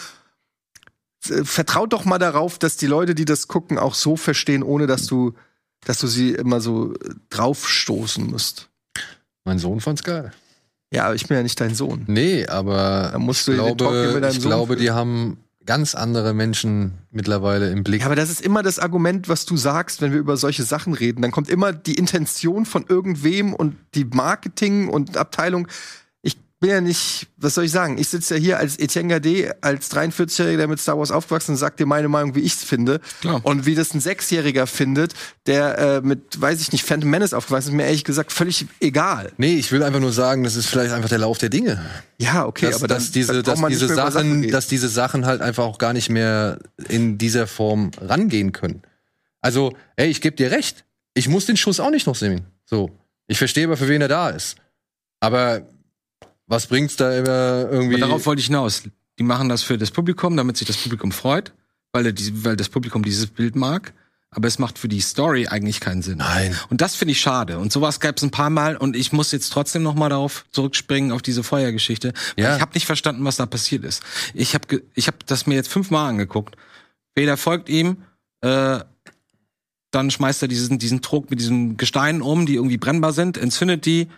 vertraut 1.45 1.93
doch 1.93 2.05
mal 2.05 2.19
darauf, 2.19 2.59
dass 2.59 2.77
die 2.77 2.87
Leute, 2.87 3.15
die 3.15 3.25
das 3.25 3.49
gucken, 3.49 3.79
auch 3.79 3.95
so 3.95 4.17
verstehen, 4.17 4.63
ohne 4.63 4.87
dass 4.87 5.07
du, 5.07 5.35
dass 5.85 5.99
du 5.99 6.07
sie 6.07 6.31
immer 6.31 6.61
so 6.61 6.95
äh, 6.95 7.15
draufstoßen 7.31 8.27
musst. 8.27 8.69
Mein 9.45 9.59
Sohn 9.59 9.81
fand's 9.81 10.03
geil. 10.03 10.33
Ja, 10.93 11.07
aber 11.07 11.15
ich 11.15 11.27
bin 11.27 11.37
ja 11.37 11.43
nicht 11.43 11.61
dein 11.61 11.75
Sohn. 11.75 12.05
Nee, 12.07 12.47
aber 12.47 13.11
Da 13.13 13.19
musst 13.19 13.49
ich 13.49 13.57
du 13.57 13.63
hier 13.63 13.75
glaube, 13.75 14.23
ich 14.29 14.41
Sohn 14.41 14.43
glaube, 14.43 14.77
die 14.77 14.91
haben 14.91 15.39
ganz 15.67 15.95
andere 15.95 16.35
Menschen 16.35 16.93
mittlerweile 17.11 17.71
im 17.71 17.85
Blick. 17.85 18.01
Ja, 18.01 18.07
aber 18.07 18.17
das 18.17 18.31
ist 18.31 18.43
immer 18.43 18.63
das 18.63 18.79
Argument, 18.79 19.29
was 19.29 19.47
du 19.47 19.57
sagst, 19.57 20.03
wenn 20.03 20.13
wir 20.13 20.19
über 20.19 20.37
solche 20.37 20.63
Sachen 20.63 20.95
reden. 20.95 21.23
Dann 21.23 21.31
kommt 21.31 21.49
immer 21.49 21.73
die 21.73 21.95
Intention 21.95 22.67
von 22.67 22.85
irgendwem 22.89 23.55
und 23.55 23.77
die 23.95 24.05
Marketing 24.05 24.89
und 24.89 25.17
Abteilung. 25.17 25.69
Ich 26.65 26.67
bin 26.67 26.77
ja 26.77 26.81
nicht, 26.81 27.27
was 27.37 27.57
soll 27.57 27.65
ich 27.65 27.73
sagen? 27.73 27.99
Ich 27.99 28.09
sitze 28.09 28.37
ja 28.37 28.41
hier 28.41 28.59
als 28.59 28.79
Etienne 28.79 29.09
Gade, 29.09 29.55
als 29.61 29.91
43-Jähriger, 29.93 30.57
der 30.57 30.67
mit 30.67 30.81
Star 30.81 30.99
Wars 30.99 31.11
aufgewachsen 31.11 31.53
ist 31.53 31.57
und 31.57 31.61
sag 31.61 31.77
dir 31.77 31.85
meine 31.85 32.09
Meinung, 32.09 32.35
wie 32.35 32.41
ich 32.41 32.55
es 32.55 32.65
finde. 32.65 33.03
Klar. 33.21 33.45
Und 33.45 33.67
wie 33.67 33.75
das 33.75 33.93
ein 33.93 34.01
Sechsjähriger 34.01 34.67
findet, 34.67 35.13
der 35.45 35.77
äh, 35.77 36.01
mit, 36.01 36.41
weiß 36.41 36.63
ich 36.63 36.73
nicht, 36.73 36.83
Phantom 36.83 37.11
Menace 37.11 37.35
aufgewachsen 37.35 37.69
ist, 37.69 37.75
mir 37.75 37.85
ehrlich 37.85 38.05
gesagt 38.05 38.33
völlig 38.33 38.65
egal. 38.81 39.31
Nee, 39.37 39.57
ich 39.57 39.73
will 39.73 39.83
einfach 39.83 40.01
nur 40.01 40.15
sagen, 40.15 40.43
das 40.43 40.57
ist 40.57 40.65
vielleicht 40.65 40.95
einfach 40.95 41.11
der 41.11 41.19
Lauf 41.19 41.37
der 41.37 41.51
Dinge. 41.51 41.85
Ja, 42.17 42.47
okay, 42.47 42.65
dass, 42.65 42.77
aber 42.77 42.89
dann, 42.89 42.97
dass 42.97 43.11
diese, 43.11 43.43
dass 43.43 43.61
diese 43.67 43.89
Sachen 43.89 44.13
Sachen, 44.13 44.51
dass 44.51 44.67
diese 44.67 44.89
Sachen 44.89 45.27
halt 45.27 45.43
einfach 45.43 45.65
auch 45.65 45.77
gar 45.77 45.93
nicht 45.93 46.09
mehr 46.09 46.61
in 46.89 47.19
dieser 47.19 47.47
Form 47.47 47.91
rangehen 48.01 48.53
können. 48.53 48.81
Also, 49.43 49.77
ey, 49.97 50.09
ich 50.09 50.23
geb 50.23 50.39
dir 50.39 50.51
recht. 50.51 50.87
Ich 51.13 51.29
muss 51.29 51.45
den 51.45 51.59
Schuss 51.59 51.79
auch 51.79 51.91
nicht 51.91 52.07
noch 52.07 52.17
sehen. 52.17 52.47
So. 52.65 52.91
Ich 53.27 53.37
verstehe 53.37 53.67
aber, 53.67 53.77
für 53.77 53.89
wen 53.89 54.01
er 54.01 54.09
da 54.09 54.31
ist. 54.31 54.57
Aber 55.21 55.63
was 56.47 56.67
bringt's 56.67 56.97
da 56.97 57.17
immer 57.17 57.71
irgendwie? 57.71 57.97
Aber 57.97 58.07
darauf 58.07 58.27
wollte 58.27 58.41
ich 58.41 58.47
hinaus. 58.47 58.83
Die 59.19 59.23
machen 59.23 59.49
das 59.49 59.63
für 59.63 59.79
das 59.79 59.91
Publikum, 59.91 60.37
damit 60.37 60.57
sich 60.57 60.67
das 60.67 60.77
Publikum 60.77 61.13
freut, 61.13 61.53
weil, 61.93 62.13
die, 62.13 62.45
weil 62.45 62.57
das 62.57 62.69
Publikum 62.69 63.03
dieses 63.05 63.27
Bild 63.27 63.57
mag. 63.57 63.93
Aber 64.31 64.49
es 64.49 64.59
macht 64.59 64.79
für 64.79 64.89
die 64.89 65.01
Story 65.01 65.47
eigentlich 65.47 65.79
keinen 65.79 66.03
Sinn. 66.03 66.19
Nein. 66.19 66.59
Und 66.69 66.81
das 66.81 66.97
finde 66.97 67.13
ich 67.13 67.21
schade. 67.21 67.59
Und 67.59 67.71
sowas 67.71 68.01
gab 68.01 68.17
es 68.17 68.23
ein 68.25 68.33
paar 68.33 68.51
Mal. 68.51 68.77
Und 68.77 68.97
ich 68.97 69.13
muss 69.13 69.31
jetzt 69.31 69.51
trotzdem 69.51 69.85
noch 69.85 69.95
mal 69.95 70.09
darauf 70.09 70.45
zurückspringen 70.51 71.13
auf 71.13 71.23
diese 71.23 71.45
Feuergeschichte. 71.45 72.13
Weil 72.35 72.45
Ja. 72.45 72.57
Ich 72.57 72.61
habe 72.61 72.75
nicht 72.75 72.87
verstanden, 72.87 73.25
was 73.25 73.37
da 73.37 73.47
passiert 73.47 73.85
ist. 73.85 74.03
Ich 74.35 74.55
habe 74.55 74.83
ich 74.95 75.07
hab 75.07 75.25
das 75.27 75.47
mir 75.47 75.55
jetzt 75.55 75.69
fünfmal 75.69 76.09
angeguckt. 76.09 76.57
Vader 77.15 77.37
folgt 77.37 77.69
ihm. 77.69 77.99
Äh, 78.41 78.81
dann 79.93 80.11
schmeißt 80.11 80.43
er 80.43 80.49
diesen, 80.49 80.81
diesen 80.81 81.01
Druck 81.01 81.31
mit 81.31 81.39
diesen 81.39 81.77
Gesteinen 81.77 82.21
um, 82.21 82.47
die 82.47 82.57
irgendwie 82.57 82.79
brennbar 82.79 83.13
sind, 83.13 83.39
entzündet 83.39 83.87
die, 83.87 84.09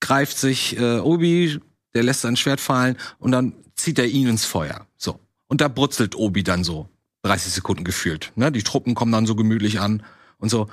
greift 0.00 0.38
sich 0.38 0.78
äh, 0.78 0.98
Obi, 0.98 1.60
der 1.94 2.02
lässt 2.02 2.22
sein 2.22 2.36
Schwert 2.36 2.60
fallen 2.60 2.96
und 3.18 3.32
dann 3.32 3.54
zieht 3.74 3.98
er 3.98 4.06
ihn 4.06 4.28
ins 4.28 4.44
Feuer. 4.44 4.86
So. 4.96 5.20
Und 5.48 5.60
da 5.60 5.68
brutzelt 5.68 6.14
Obi 6.14 6.42
dann 6.42 6.64
so 6.64 6.88
30 7.22 7.52
Sekunden 7.52 7.84
gefühlt. 7.84 8.32
Ne? 8.36 8.52
Die 8.52 8.62
Truppen 8.62 8.94
kommen 8.94 9.12
dann 9.12 9.26
so 9.26 9.34
gemütlich 9.34 9.80
an 9.80 10.02
und 10.38 10.48
so. 10.48 10.68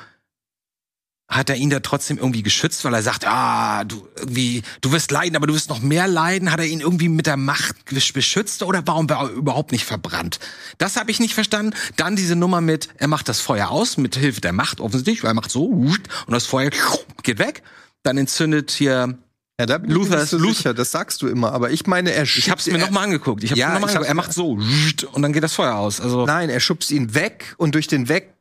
Hat 1.29 1.49
er 1.49 1.55
ihn 1.55 1.69
da 1.69 1.79
trotzdem 1.79 2.17
irgendwie 2.17 2.43
geschützt, 2.43 2.83
weil 2.83 2.93
er 2.93 3.01
sagt, 3.01 3.25
ah, 3.25 3.85
du 3.85 4.07
irgendwie, 4.17 4.61
du 4.81 4.91
wirst 4.91 5.09
leiden, 5.09 5.35
aber 5.35 5.47
du 5.47 5.53
wirst 5.53 5.69
noch 5.69 5.79
mehr 5.79 6.07
leiden? 6.07 6.51
Hat 6.51 6.59
er 6.59 6.65
ihn 6.65 6.81
irgendwie 6.81 7.07
mit 7.07 7.25
der 7.25 7.37
Macht 7.37 7.85
beschützt 7.85 8.61
oder 8.61 8.85
warum 8.85 9.09
war 9.09 9.23
er 9.23 9.29
überhaupt 9.29 9.71
nicht 9.71 9.85
verbrannt? 9.85 10.39
Das 10.77 10.97
habe 10.97 11.09
ich 11.09 11.19
nicht 11.19 11.33
verstanden. 11.33 11.73
Dann 11.95 12.15
diese 12.15 12.35
Nummer 12.35 12.61
mit, 12.61 12.89
er 12.97 13.07
macht 13.07 13.29
das 13.29 13.39
Feuer 13.39 13.69
aus 13.69 13.97
mit 13.97 14.15
Hilfe 14.15 14.41
der 14.41 14.53
Macht 14.53 14.79
offensichtlich, 14.79 15.23
weil 15.23 15.31
er 15.31 15.35
macht 15.35 15.49
so 15.49 15.65
und 15.65 16.03
das 16.27 16.45
Feuer 16.45 16.69
geht 17.23 17.39
weg. 17.39 17.63
Dann 18.03 18.17
entzündet 18.17 18.71
hier 18.71 19.17
Ja, 19.59 19.65
da 19.65 19.77
bin 19.77 19.89
ich 19.89 19.95
Luther 19.95 20.25
sicher, 20.25 20.73
das 20.73 20.91
sagst 20.91 21.21
du 21.21 21.27
immer. 21.27 21.53
Aber 21.53 21.71
ich 21.71 21.87
meine, 21.87 22.11
er 22.11 22.23
Ich 22.23 22.49
hab's 22.49 22.67
mir 22.67 22.77
nochmal 22.77 23.05
angeguckt. 23.05 23.43
Ich 23.43 23.51
hab's 23.51 23.59
Ja, 23.59 23.69
mir 23.69 23.73
noch 23.75 23.81
mal 23.81 23.87
angeguckt. 23.87 24.09
Er 24.09 24.13
macht 24.13 24.33
so 24.33 24.59
und 25.13 25.21
dann 25.21 25.33
geht 25.33 25.43
das 25.43 25.53
Feuer 25.53 25.75
aus. 25.75 25.99
Also 25.99 26.25
Nein, 26.25 26.49
er 26.49 26.59
schubst 26.59 26.91
ihn 26.91 27.15
weg 27.15 27.55
und 27.57 27.75
durch 27.75 27.87
den 27.87 28.09
Weg 28.09 28.33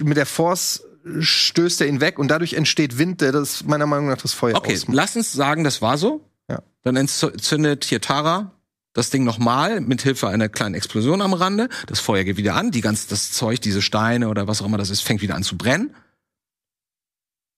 mit 0.00 0.16
der 0.16 0.26
Force 0.26 0.82
stößt 1.20 1.80
er 1.80 1.86
ihn 1.86 2.00
weg 2.00 2.18
und 2.18 2.28
dadurch 2.28 2.54
entsteht 2.54 2.98
Wind, 2.98 3.20
der 3.20 3.32
das 3.32 3.64
meiner 3.64 3.86
Meinung 3.86 4.08
nach 4.08 4.18
das 4.18 4.32
Feuer 4.32 4.56
okay, 4.56 4.74
ausmacht. 4.74 4.96
lass 4.96 5.16
uns 5.16 5.32
sagen, 5.32 5.64
das 5.64 5.80
war 5.82 5.98
so. 5.98 6.28
Ja. 6.48 6.62
Dann 6.82 6.96
entzündet 6.96 7.84
hier 7.84 8.00
Tara 8.00 8.52
das 8.92 9.10
Ding 9.10 9.24
nochmal 9.24 9.80
mit 9.80 10.02
Hilfe 10.02 10.28
einer 10.28 10.48
kleinen 10.48 10.74
Explosion 10.74 11.20
am 11.20 11.34
Rande. 11.34 11.68
Das 11.86 12.00
Feuer 12.00 12.24
geht 12.24 12.38
wieder 12.38 12.54
an. 12.54 12.70
Die 12.70 12.80
ganze 12.80 13.08
das 13.08 13.30
Zeug, 13.30 13.60
diese 13.60 13.82
Steine 13.82 14.28
oder 14.28 14.48
was 14.48 14.62
auch 14.62 14.66
immer 14.66 14.78
das 14.78 14.90
ist, 14.90 15.02
fängt 15.02 15.20
wieder 15.20 15.34
an 15.34 15.42
zu 15.42 15.58
brennen. 15.58 15.94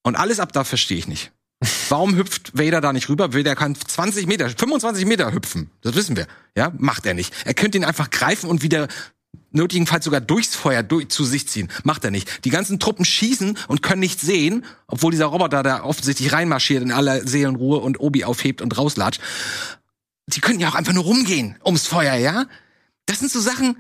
Und 0.02 0.16
alles 0.16 0.40
ab 0.40 0.52
da 0.52 0.64
verstehe 0.64 0.98
ich 0.98 1.06
nicht. 1.06 1.30
Warum 1.88 2.16
hüpft 2.16 2.56
Vader 2.56 2.80
da 2.80 2.92
nicht 2.92 3.09
rüber? 3.09 3.34
Vader 3.34 3.56
kann 3.56 3.74
20 3.74 4.26
Meter, 4.26 4.48
25 4.48 5.06
Meter 5.06 5.32
hüpfen. 5.32 5.70
Das 5.80 5.94
wissen 5.94 6.16
wir. 6.16 6.26
Ja, 6.56 6.72
macht 6.78 7.04
er 7.06 7.14
nicht. 7.14 7.34
Er 7.44 7.54
könnte 7.54 7.78
ihn 7.78 7.84
einfach 7.84 8.11
greifen 8.11 8.48
und 8.48 8.62
wieder 8.62 8.88
nötigenfalls 9.50 10.04
sogar 10.04 10.20
durchs 10.20 10.54
Feuer 10.54 10.82
durch, 10.82 11.09
zu 11.09 11.24
sich 11.24 11.48
ziehen. 11.48 11.68
Macht 11.82 12.04
er 12.04 12.11
nicht. 12.11 12.44
Die 12.44 12.50
ganzen 12.50 12.78
Truppen 12.78 13.04
schießen 13.04 13.59
und 13.66 13.82
können 13.82 14.00
nicht 14.00 14.20
sehen, 14.20 14.64
obwohl 14.86 15.11
dieser 15.11 15.26
Roboter 15.26 15.62
da 15.62 15.82
offensichtlich 15.82 16.32
reinmarschiert 16.32 16.82
in 16.82 16.92
aller 16.92 17.26
Seelenruhe 17.26 17.78
und 17.78 17.98
Obi 17.98 18.24
aufhebt 18.24 18.62
und 18.62 18.76
rauslatscht. 18.76 19.20
Die 20.26 20.40
können 20.40 20.61
ja 20.61 20.68
auch 20.68 20.74
einfach 20.74 20.92
nur 20.92 21.04
rumgehen 21.04 21.56
ums 21.64 21.86
Feuer, 21.86 22.14
ja? 22.14 22.46
Das 23.06 23.20
sind 23.20 23.32
so 23.32 23.40
Sachen, 23.40 23.76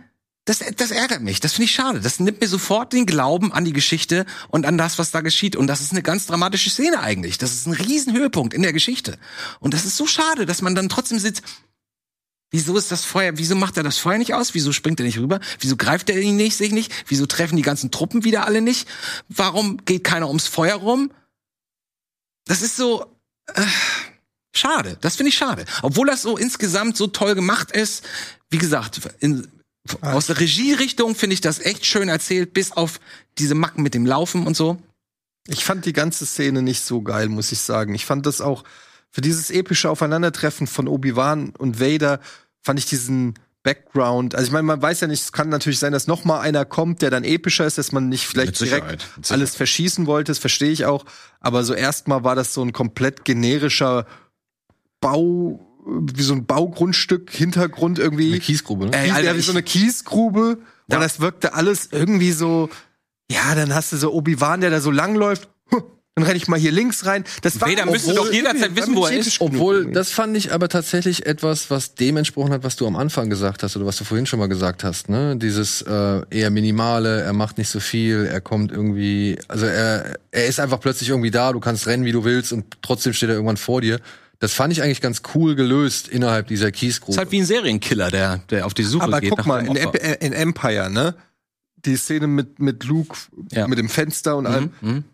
das, 0.48 0.60
das 0.76 0.90
ärgert 0.90 1.20
mich. 1.20 1.40
Das 1.40 1.52
finde 1.52 1.66
ich 1.66 1.72
schade. 1.72 2.00
Das 2.00 2.20
nimmt 2.20 2.40
mir 2.40 2.48
sofort 2.48 2.94
den 2.94 3.04
Glauben 3.04 3.52
an 3.52 3.66
die 3.66 3.74
Geschichte 3.74 4.24
und 4.48 4.64
an 4.64 4.78
das, 4.78 4.98
was 4.98 5.10
da 5.10 5.20
geschieht. 5.20 5.56
Und 5.56 5.66
das 5.66 5.82
ist 5.82 5.92
eine 5.92 6.02
ganz 6.02 6.26
dramatische 6.26 6.70
Szene 6.70 7.00
eigentlich. 7.00 7.36
Das 7.36 7.52
ist 7.52 7.66
ein 7.66 7.74
Riesenhöhepunkt 7.74 8.54
in 8.54 8.62
der 8.62 8.72
Geschichte. 8.72 9.18
Und 9.60 9.74
das 9.74 9.84
ist 9.84 9.98
so 9.98 10.06
schade, 10.06 10.46
dass 10.46 10.62
man 10.62 10.74
dann 10.74 10.88
trotzdem 10.88 11.18
sitzt, 11.18 11.42
Wieso 12.50 12.78
ist 12.78 12.90
das 12.90 13.04
Feuer, 13.04 13.32
wieso 13.36 13.56
macht 13.56 13.76
er 13.76 13.82
das 13.82 13.98
Feuer 13.98 14.16
nicht 14.16 14.32
aus? 14.32 14.54
Wieso 14.54 14.72
springt 14.72 14.98
er 15.00 15.04
nicht 15.04 15.18
rüber? 15.18 15.38
Wieso 15.60 15.76
greift 15.76 16.08
er 16.08 16.18
ihn 16.18 16.36
nicht, 16.36 16.56
sich 16.56 16.72
nicht? 16.72 16.90
Wieso 17.06 17.26
treffen 17.26 17.56
die 17.56 17.62
ganzen 17.62 17.90
Truppen 17.90 18.24
wieder 18.24 18.46
alle 18.46 18.62
nicht? 18.62 18.88
Warum 19.28 19.84
geht 19.84 20.02
keiner 20.02 20.28
ums 20.28 20.46
Feuer 20.46 20.76
rum? 20.76 21.10
Das 22.46 22.62
ist 22.62 22.76
so, 22.76 23.04
äh, 23.52 23.62
schade. 24.54 24.96
Das 25.02 25.16
finde 25.16 25.28
ich 25.28 25.36
schade. 25.36 25.66
Obwohl 25.82 26.06
das 26.06 26.22
so 26.22 26.38
insgesamt 26.38 26.96
so 26.96 27.08
toll 27.08 27.34
gemacht 27.34 27.70
ist. 27.70 28.02
Wie 28.48 28.56
gesagt, 28.56 28.98
in, 29.20 29.46
aus 30.00 30.26
der 30.26 30.38
Regierichtung 30.38 31.14
finde 31.14 31.34
ich 31.34 31.40
das 31.40 31.60
echt 31.60 31.86
schön 31.86 32.08
erzählt, 32.08 32.52
bis 32.52 32.72
auf 32.72 33.00
diese 33.38 33.54
Macken 33.54 33.82
mit 33.82 33.94
dem 33.94 34.06
Laufen 34.06 34.46
und 34.46 34.56
so. 34.56 34.78
Ich 35.46 35.64
fand 35.64 35.86
die 35.86 35.92
ganze 35.94 36.26
Szene 36.26 36.62
nicht 36.62 36.82
so 36.82 37.00
geil, 37.00 37.28
muss 37.28 37.52
ich 37.52 37.60
sagen. 37.60 37.94
Ich 37.94 38.04
fand 38.04 38.26
das 38.26 38.40
auch 38.40 38.64
für 39.10 39.22
dieses 39.22 39.50
epische 39.50 39.88
Aufeinandertreffen 39.88 40.66
von 40.66 40.88
Obi-Wan 40.88 41.54
und 41.56 41.80
Vader 41.80 42.20
fand 42.60 42.78
ich 42.78 42.86
diesen 42.86 43.34
Background. 43.62 44.34
Also 44.34 44.46
ich 44.46 44.52
meine, 44.52 44.64
man 44.64 44.80
weiß 44.80 45.00
ja 45.00 45.08
nicht, 45.08 45.22
es 45.22 45.32
kann 45.32 45.48
natürlich 45.48 45.78
sein, 45.78 45.92
dass 45.92 46.06
noch 46.06 46.24
mal 46.24 46.40
einer 46.40 46.64
kommt, 46.64 47.02
der 47.02 47.10
dann 47.10 47.24
epischer 47.24 47.66
ist, 47.66 47.78
dass 47.78 47.92
man 47.92 48.08
nicht 48.08 48.26
vielleicht 48.26 48.60
direkt 48.60 49.06
alles 49.28 49.56
verschießen 49.56 50.06
wollte. 50.06 50.30
Das 50.30 50.38
verstehe 50.38 50.70
ich 50.70 50.84
auch. 50.84 51.04
Aber 51.40 51.64
so 51.64 51.74
erstmal 51.74 52.24
war 52.24 52.34
das 52.34 52.54
so 52.54 52.62
ein 52.62 52.72
komplett 52.72 53.24
generischer 53.24 54.06
Bau, 55.00 55.67
wie 55.88 56.22
so 56.22 56.34
ein 56.34 56.46
Baugrundstück, 56.46 57.30
Hintergrund 57.30 57.98
irgendwie. 57.98 58.28
Eine 58.28 58.40
Kiesgrube, 58.40 58.86
ne? 58.86 58.92
Ey, 58.92 59.06
Kies, 59.06 59.16
Alter, 59.16 59.30
ja, 59.30 59.36
wie 59.36 59.40
so 59.40 59.52
eine 59.52 59.62
Kiesgrube. 59.62 60.58
Ja. 60.88 60.96
Und 60.96 61.02
das 61.02 61.20
wirkte 61.20 61.54
alles 61.54 61.88
irgendwie 61.92 62.32
so, 62.32 62.68
ja, 63.30 63.54
dann 63.54 63.74
hast 63.74 63.92
du 63.92 63.96
so 63.96 64.12
Obi-Wan, 64.12 64.60
der 64.60 64.70
da 64.70 64.80
so 64.80 64.90
langläuft. 64.90 65.48
Huh, 65.70 65.82
Dann 66.14 66.24
renne 66.24 66.36
ich 66.36 66.48
mal 66.48 66.58
hier 66.58 66.72
links 66.72 67.06
rein. 67.06 67.24
Das 67.42 67.60
war 67.60 67.68
Vader 67.68 67.86
müsste 67.86 68.14
doch 68.14 68.32
jederzeit 68.32 68.74
wissen, 68.74 68.96
wo 68.96 69.06
er 69.06 69.18
ist. 69.18 69.40
Obwohl, 69.40 69.92
das 69.92 70.10
fand 70.10 70.36
ich 70.36 70.52
aber 70.52 70.68
tatsächlich 70.68 71.26
etwas, 71.26 71.70
was 71.70 71.94
dem 71.94 72.16
entsprochen 72.16 72.52
hat, 72.52 72.64
was 72.64 72.76
du 72.76 72.86
am 72.86 72.96
Anfang 72.96 73.30
gesagt 73.30 73.62
hast 73.62 73.76
oder 73.76 73.86
was 73.86 73.98
du 73.98 74.04
vorhin 74.04 74.26
schon 74.26 74.38
mal 74.38 74.48
gesagt 74.48 74.82
hast. 74.82 75.08
Ne? 75.08 75.36
Dieses 75.36 75.82
äh, 75.82 76.22
eher 76.30 76.50
minimale, 76.50 77.20
er 77.20 77.34
macht 77.34 77.58
nicht 77.58 77.68
so 77.68 77.80
viel, 77.80 78.26
er 78.30 78.40
kommt 78.40 78.72
irgendwie, 78.72 79.38
also 79.48 79.66
er, 79.66 80.18
er 80.30 80.46
ist 80.46 80.58
einfach 80.58 80.80
plötzlich 80.80 81.10
irgendwie 81.10 81.30
da, 81.30 81.52
du 81.52 81.60
kannst 81.60 81.86
rennen, 81.86 82.04
wie 82.04 82.12
du 82.12 82.24
willst 82.24 82.52
und 82.52 82.64
trotzdem 82.82 83.12
steht 83.12 83.28
er 83.28 83.34
irgendwann 83.34 83.56
vor 83.58 83.80
dir. 83.80 84.00
Das 84.40 84.52
fand 84.52 84.72
ich 84.72 84.82
eigentlich 84.82 85.00
ganz 85.00 85.22
cool 85.34 85.54
gelöst 85.56 86.06
innerhalb 86.08 86.46
dieser 86.46 86.70
Kiesgrube. 86.70 87.12
ist 87.12 87.18
halt 87.18 87.32
wie 87.32 87.40
ein 87.40 87.44
Serienkiller, 87.46 88.10
der, 88.10 88.38
der 88.50 88.66
auf 88.66 88.74
die 88.74 88.84
Suche 88.84 89.04
Aber 89.04 89.20
geht. 89.20 89.30
guck 89.30 89.38
nach 89.40 89.46
mal, 89.46 89.64
dem 89.64 89.76
in, 89.76 90.12
in 90.20 90.32
Empire, 90.32 90.90
ne? 90.90 91.14
Die 91.84 91.96
Szene 91.96 92.26
mit, 92.26 92.58
mit 92.60 92.84
Luke, 92.84 93.16
Ja. 93.50 93.66
mit 93.68 93.78
dem 93.78 93.88
Fenster 93.88 94.36
und 94.36 94.46
allem. 94.46 94.70
Mhm. 94.80 95.04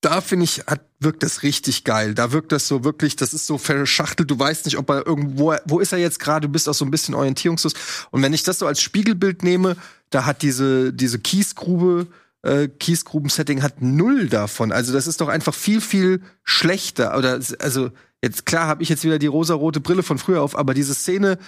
Da 0.00 0.20
finde 0.20 0.44
ich, 0.44 0.58
hat, 0.66 0.80
wirkt 0.98 1.22
das 1.22 1.44
richtig 1.44 1.84
geil. 1.84 2.14
Da 2.14 2.32
wirkt 2.32 2.50
das 2.50 2.66
so 2.66 2.82
wirklich, 2.82 3.14
das 3.14 3.32
ist 3.32 3.46
so 3.46 3.56
verschachtelt. 3.56 4.28
Du 4.30 4.36
weißt 4.38 4.64
nicht, 4.64 4.76
ob 4.78 4.90
er 4.90 5.06
irgendwo, 5.06 5.54
wo 5.64 5.78
ist 5.78 5.92
er 5.92 5.98
jetzt 5.98 6.18
gerade? 6.18 6.48
Du 6.48 6.52
bist 6.52 6.68
auch 6.68 6.74
so 6.74 6.84
ein 6.84 6.90
bisschen 6.90 7.14
orientierungslos. 7.14 7.74
Und 8.10 8.20
wenn 8.22 8.32
ich 8.32 8.42
das 8.42 8.58
so 8.58 8.66
als 8.66 8.80
Spiegelbild 8.82 9.44
nehme, 9.44 9.76
da 10.10 10.24
hat 10.26 10.42
diese, 10.42 10.92
diese 10.92 11.20
Kiesgrube, 11.20 12.08
äh, 12.42 12.68
Kiesgruben-Setting 12.68 13.62
hat 13.62 13.80
null 13.82 14.28
davon. 14.28 14.72
Also 14.72 14.92
das 14.92 15.06
ist 15.06 15.20
doch 15.20 15.28
einfach 15.28 15.54
viel, 15.54 15.80
viel 15.80 16.22
schlechter. 16.44 17.16
Oder, 17.16 17.40
also, 17.60 17.90
jetzt 18.22 18.46
klar 18.46 18.66
habe 18.66 18.82
ich 18.82 18.88
jetzt 18.88 19.04
wieder 19.04 19.18
die 19.18 19.26
rosarote 19.26 19.80
Brille 19.80 20.02
von 20.02 20.18
früher 20.18 20.42
auf, 20.42 20.56
aber 20.56 20.74
diese 20.74 20.94
Szene, 20.94 21.38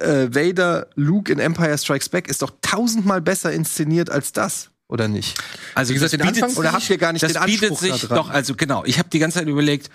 äh, 0.00 0.28
Vader, 0.30 0.88
Luke 0.94 1.32
in 1.32 1.38
Empire 1.38 1.76
Strikes 1.76 2.08
Back 2.08 2.28
ist 2.28 2.42
doch 2.42 2.52
tausendmal 2.62 3.20
besser 3.20 3.52
inszeniert 3.52 4.10
als 4.10 4.32
das. 4.32 4.70
Oder 4.86 5.08
nicht? 5.08 5.38
Also 5.74 5.90
Wie 5.90 5.94
gesagt, 5.94 6.12
das 6.12 6.18
den 6.18 6.26
bietet 6.26 6.44
Anfang- 6.44 6.58
Oder 6.58 6.72
habt 6.72 6.88
ihr 6.90 6.98
gar 6.98 7.12
nicht 7.12 7.22
das 7.22 7.32
den 7.32 7.44
bietet 7.44 7.70
Anspruch 7.70 7.98
sich 7.98 8.08
doch, 8.08 8.30
also 8.30 8.54
genau. 8.54 8.84
Ich 8.84 8.98
habe 8.98 9.08
die 9.08 9.18
ganze 9.18 9.38
Zeit 9.38 9.48
überlegt, 9.48 9.90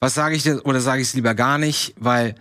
was 0.00 0.14
sage 0.14 0.34
ich 0.34 0.42
denn 0.42 0.58
oder 0.60 0.80
sage 0.80 1.02
ich 1.02 1.08
es 1.08 1.14
lieber 1.14 1.34
gar 1.34 1.58
nicht, 1.58 1.94
weil 1.98 2.34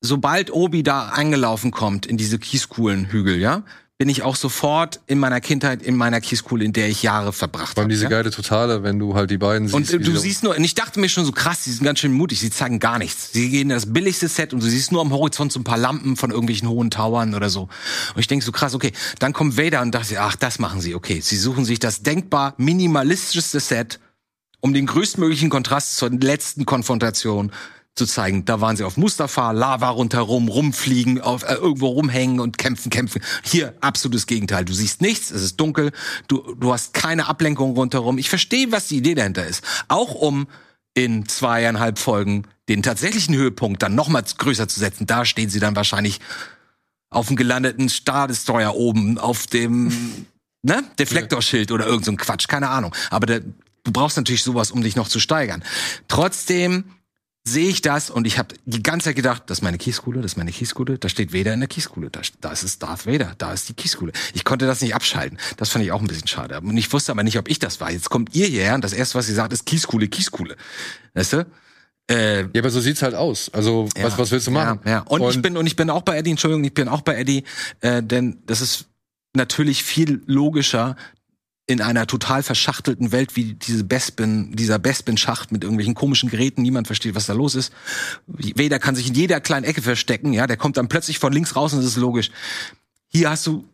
sobald 0.00 0.52
Obi 0.52 0.82
da 0.82 1.08
eingelaufen 1.08 1.70
kommt 1.70 2.06
in 2.06 2.18
diese 2.18 2.38
Kieskuhlenhügel, 2.38 3.36
ja, 3.38 3.64
bin 3.98 4.08
ich 4.08 4.22
auch 4.22 4.36
sofort 4.36 5.00
in 5.08 5.18
meiner 5.18 5.40
Kindheit 5.40 5.82
in 5.82 5.96
meiner 5.96 6.20
Kieskuhle, 6.20 6.64
in 6.64 6.72
der 6.72 6.88
ich 6.88 7.02
Jahre 7.02 7.32
verbracht 7.32 7.76
habe. 7.76 7.88
diese 7.88 8.04
ja? 8.04 8.08
geile 8.10 8.30
Totale, 8.30 8.84
wenn 8.84 9.00
du 9.00 9.16
halt 9.16 9.28
die 9.28 9.38
beiden 9.38 9.66
siehst. 9.66 9.74
Und 9.74 9.90
äh, 9.92 9.98
du 9.98 10.12
sie- 10.12 10.28
siehst 10.28 10.44
nur, 10.44 10.56
und 10.56 10.62
ich 10.62 10.76
dachte 10.76 11.00
mir 11.00 11.08
schon 11.08 11.24
so 11.24 11.32
krass, 11.32 11.64
die 11.64 11.72
sind 11.72 11.84
ganz 11.84 11.98
schön 11.98 12.12
mutig, 12.12 12.38
sie 12.38 12.50
zeigen 12.50 12.78
gar 12.78 12.98
nichts. 13.00 13.32
Sie 13.32 13.50
gehen 13.50 13.62
in 13.62 13.68
das 13.70 13.92
billigste 13.92 14.28
Set 14.28 14.54
und 14.54 14.62
du 14.62 14.66
siehst 14.68 14.92
nur 14.92 15.00
am 15.00 15.10
Horizont 15.12 15.50
so 15.52 15.58
ein 15.58 15.64
paar 15.64 15.78
Lampen 15.78 16.16
von 16.16 16.30
irgendwelchen 16.30 16.68
hohen 16.68 16.90
Towern 16.92 17.34
oder 17.34 17.50
so. 17.50 17.62
Und 18.14 18.20
ich 18.20 18.28
denk 18.28 18.44
so 18.44 18.52
krass, 18.52 18.72
okay, 18.72 18.92
dann 19.18 19.32
kommt 19.32 19.58
Vader 19.58 19.82
und 19.82 19.92
dachte, 19.92 20.20
ach, 20.20 20.36
das 20.36 20.60
machen 20.60 20.80
sie, 20.80 20.94
okay. 20.94 21.20
Sie 21.20 21.36
suchen 21.36 21.64
sich 21.64 21.80
das 21.80 22.02
denkbar 22.02 22.54
minimalistischste 22.56 23.58
Set, 23.58 23.98
um 24.60 24.74
den 24.74 24.86
größtmöglichen 24.86 25.50
Kontrast 25.50 25.96
zur 25.96 26.10
letzten 26.10 26.66
Konfrontation 26.66 27.50
zu 27.98 28.06
zeigen. 28.06 28.44
Da 28.44 28.60
waren 28.60 28.76
sie 28.76 28.84
auf 28.84 28.96
Mustafa, 28.96 29.50
Lava 29.50 29.90
rundherum, 29.90 30.48
rumfliegen, 30.48 31.20
auf, 31.20 31.42
äh, 31.42 31.54
irgendwo 31.54 31.88
rumhängen 31.88 32.40
und 32.40 32.56
kämpfen, 32.56 32.90
kämpfen. 32.90 33.20
Hier 33.42 33.74
absolutes 33.80 34.26
Gegenteil. 34.26 34.64
Du 34.64 34.72
siehst 34.72 35.02
nichts, 35.02 35.30
es 35.30 35.42
ist 35.42 35.60
dunkel, 35.60 35.92
du, 36.28 36.54
du 36.54 36.72
hast 36.72 36.94
keine 36.94 37.26
Ablenkung 37.26 37.72
rundherum. 37.72 38.16
Ich 38.16 38.30
verstehe, 38.30 38.72
was 38.72 38.88
die 38.88 38.96
Idee 38.96 39.14
dahinter 39.14 39.46
ist. 39.46 39.62
Auch 39.88 40.14
um 40.14 40.46
in 40.94 41.28
zweieinhalb 41.28 41.98
Folgen 41.98 42.44
den 42.68 42.82
tatsächlichen 42.82 43.34
Höhepunkt 43.34 43.82
dann 43.82 43.94
noch 43.94 44.08
mal 44.08 44.22
größer 44.22 44.68
zu 44.68 44.80
setzen. 44.80 45.06
Da 45.06 45.24
stehen 45.24 45.50
sie 45.50 45.60
dann 45.60 45.76
wahrscheinlich 45.76 46.20
auf 47.10 47.28
dem 47.28 47.36
gelandeten 47.36 47.88
Star 47.88 48.28
Destroyer 48.28 48.74
oben, 48.74 49.18
auf 49.18 49.46
dem 49.46 50.26
ne, 50.62 50.82
Deflektorschild 50.98 51.72
oder 51.72 51.86
irgend 51.86 52.04
so 52.04 52.12
ein 52.12 52.16
Quatsch, 52.16 52.48
keine 52.48 52.68
Ahnung. 52.68 52.94
Aber 53.10 53.26
der, 53.26 53.40
du 53.40 53.92
brauchst 53.92 54.16
natürlich 54.16 54.42
sowas, 54.42 54.70
um 54.70 54.82
dich 54.82 54.96
noch 54.96 55.08
zu 55.08 55.20
steigern. 55.20 55.62
Trotzdem 56.08 56.84
sehe 57.52 57.68
ich 57.68 57.82
das 57.82 58.10
und 58.10 58.26
ich 58.26 58.38
habe 58.38 58.54
die 58.64 58.82
ganze 58.82 59.06
Zeit 59.06 59.16
gedacht, 59.16 59.44
das 59.46 59.58
ist 59.58 59.62
meine 59.62 59.78
Kieskuhle, 59.78 60.20
das 60.20 60.32
ist 60.32 60.36
meine 60.36 60.52
Kieskuhle, 60.52 60.98
da 60.98 61.08
steht 61.08 61.32
Vader 61.32 61.54
in 61.54 61.60
der 61.60 61.68
Kieskuhle, 61.68 62.10
da, 62.10 62.20
da 62.40 62.52
ist 62.52 62.62
es 62.62 62.78
Darth 62.78 63.06
Vader, 63.06 63.34
da 63.38 63.52
ist 63.52 63.68
die 63.68 63.74
Kieskuhle. 63.74 64.12
Ich 64.34 64.44
konnte 64.44 64.66
das 64.66 64.80
nicht 64.80 64.94
abschalten. 64.94 65.38
Das 65.56 65.70
fand 65.70 65.84
ich 65.84 65.92
auch 65.92 66.00
ein 66.00 66.06
bisschen 66.06 66.28
schade. 66.28 66.60
Und 66.60 66.76
ich 66.76 66.92
wusste 66.92 67.12
aber 67.12 67.22
nicht, 67.22 67.38
ob 67.38 67.48
ich 67.48 67.58
das 67.58 67.80
war. 67.80 67.90
Jetzt 67.90 68.10
kommt 68.10 68.34
ihr 68.34 68.46
hierher 68.46 68.74
und 68.74 68.84
das 68.84 68.92
erste, 68.92 69.18
was 69.18 69.26
sie 69.26 69.34
sagt, 69.34 69.52
ist 69.52 69.66
Kieskuhle, 69.66 70.08
Kieskuhle. 70.08 70.56
Weißt 71.14 71.32
du? 71.32 71.46
Äh, 72.10 72.42
Ja, 72.42 72.48
aber 72.58 72.70
so 72.70 72.80
sieht's 72.80 73.02
halt 73.02 73.14
aus. 73.14 73.50
Also, 73.52 73.88
ja, 73.96 74.04
was, 74.04 74.18
was 74.18 74.30
willst 74.30 74.46
du 74.46 74.50
machen? 74.50 74.80
Ja, 74.84 74.90
ja. 74.90 75.00
Und, 75.00 75.22
ich 75.30 75.42
bin 75.42 75.56
und 75.56 75.66
ich 75.66 75.76
bin 75.76 75.90
auch 75.90 76.02
bei 76.02 76.16
Eddie, 76.16 76.30
Entschuldigung, 76.30 76.64
ich 76.64 76.74
bin 76.74 76.88
auch 76.88 77.02
bei 77.02 77.16
Eddie, 77.16 77.44
äh, 77.80 78.02
denn 78.02 78.42
das 78.46 78.60
ist 78.60 78.86
natürlich 79.34 79.84
viel 79.84 80.22
logischer 80.26 80.96
in 81.68 81.82
einer 81.82 82.06
total 82.06 82.42
verschachtelten 82.42 83.12
Welt 83.12 83.36
wie 83.36 83.52
diese 83.52 83.84
Bespin, 83.84 84.56
dieser 84.56 84.78
Bespin-Schacht 84.78 85.52
mit 85.52 85.62
irgendwelchen 85.62 85.94
komischen 85.94 86.30
Geräten, 86.30 86.62
niemand 86.62 86.86
versteht, 86.86 87.14
was 87.14 87.26
da 87.26 87.34
los 87.34 87.54
ist. 87.54 87.72
Vader 88.26 88.78
kann 88.78 88.96
sich 88.96 89.08
in 89.08 89.14
jeder 89.14 89.38
kleinen 89.40 89.64
Ecke 89.64 89.82
verstecken, 89.82 90.32
ja, 90.32 90.46
der 90.46 90.56
kommt 90.56 90.78
dann 90.78 90.88
plötzlich 90.88 91.18
von 91.18 91.30
links 91.30 91.54
raus 91.54 91.74
und 91.74 91.80
das 91.80 91.86
ist 91.86 91.96
logisch. 91.98 92.30
Hier 93.08 93.28
hast 93.28 93.46
du 93.46 93.64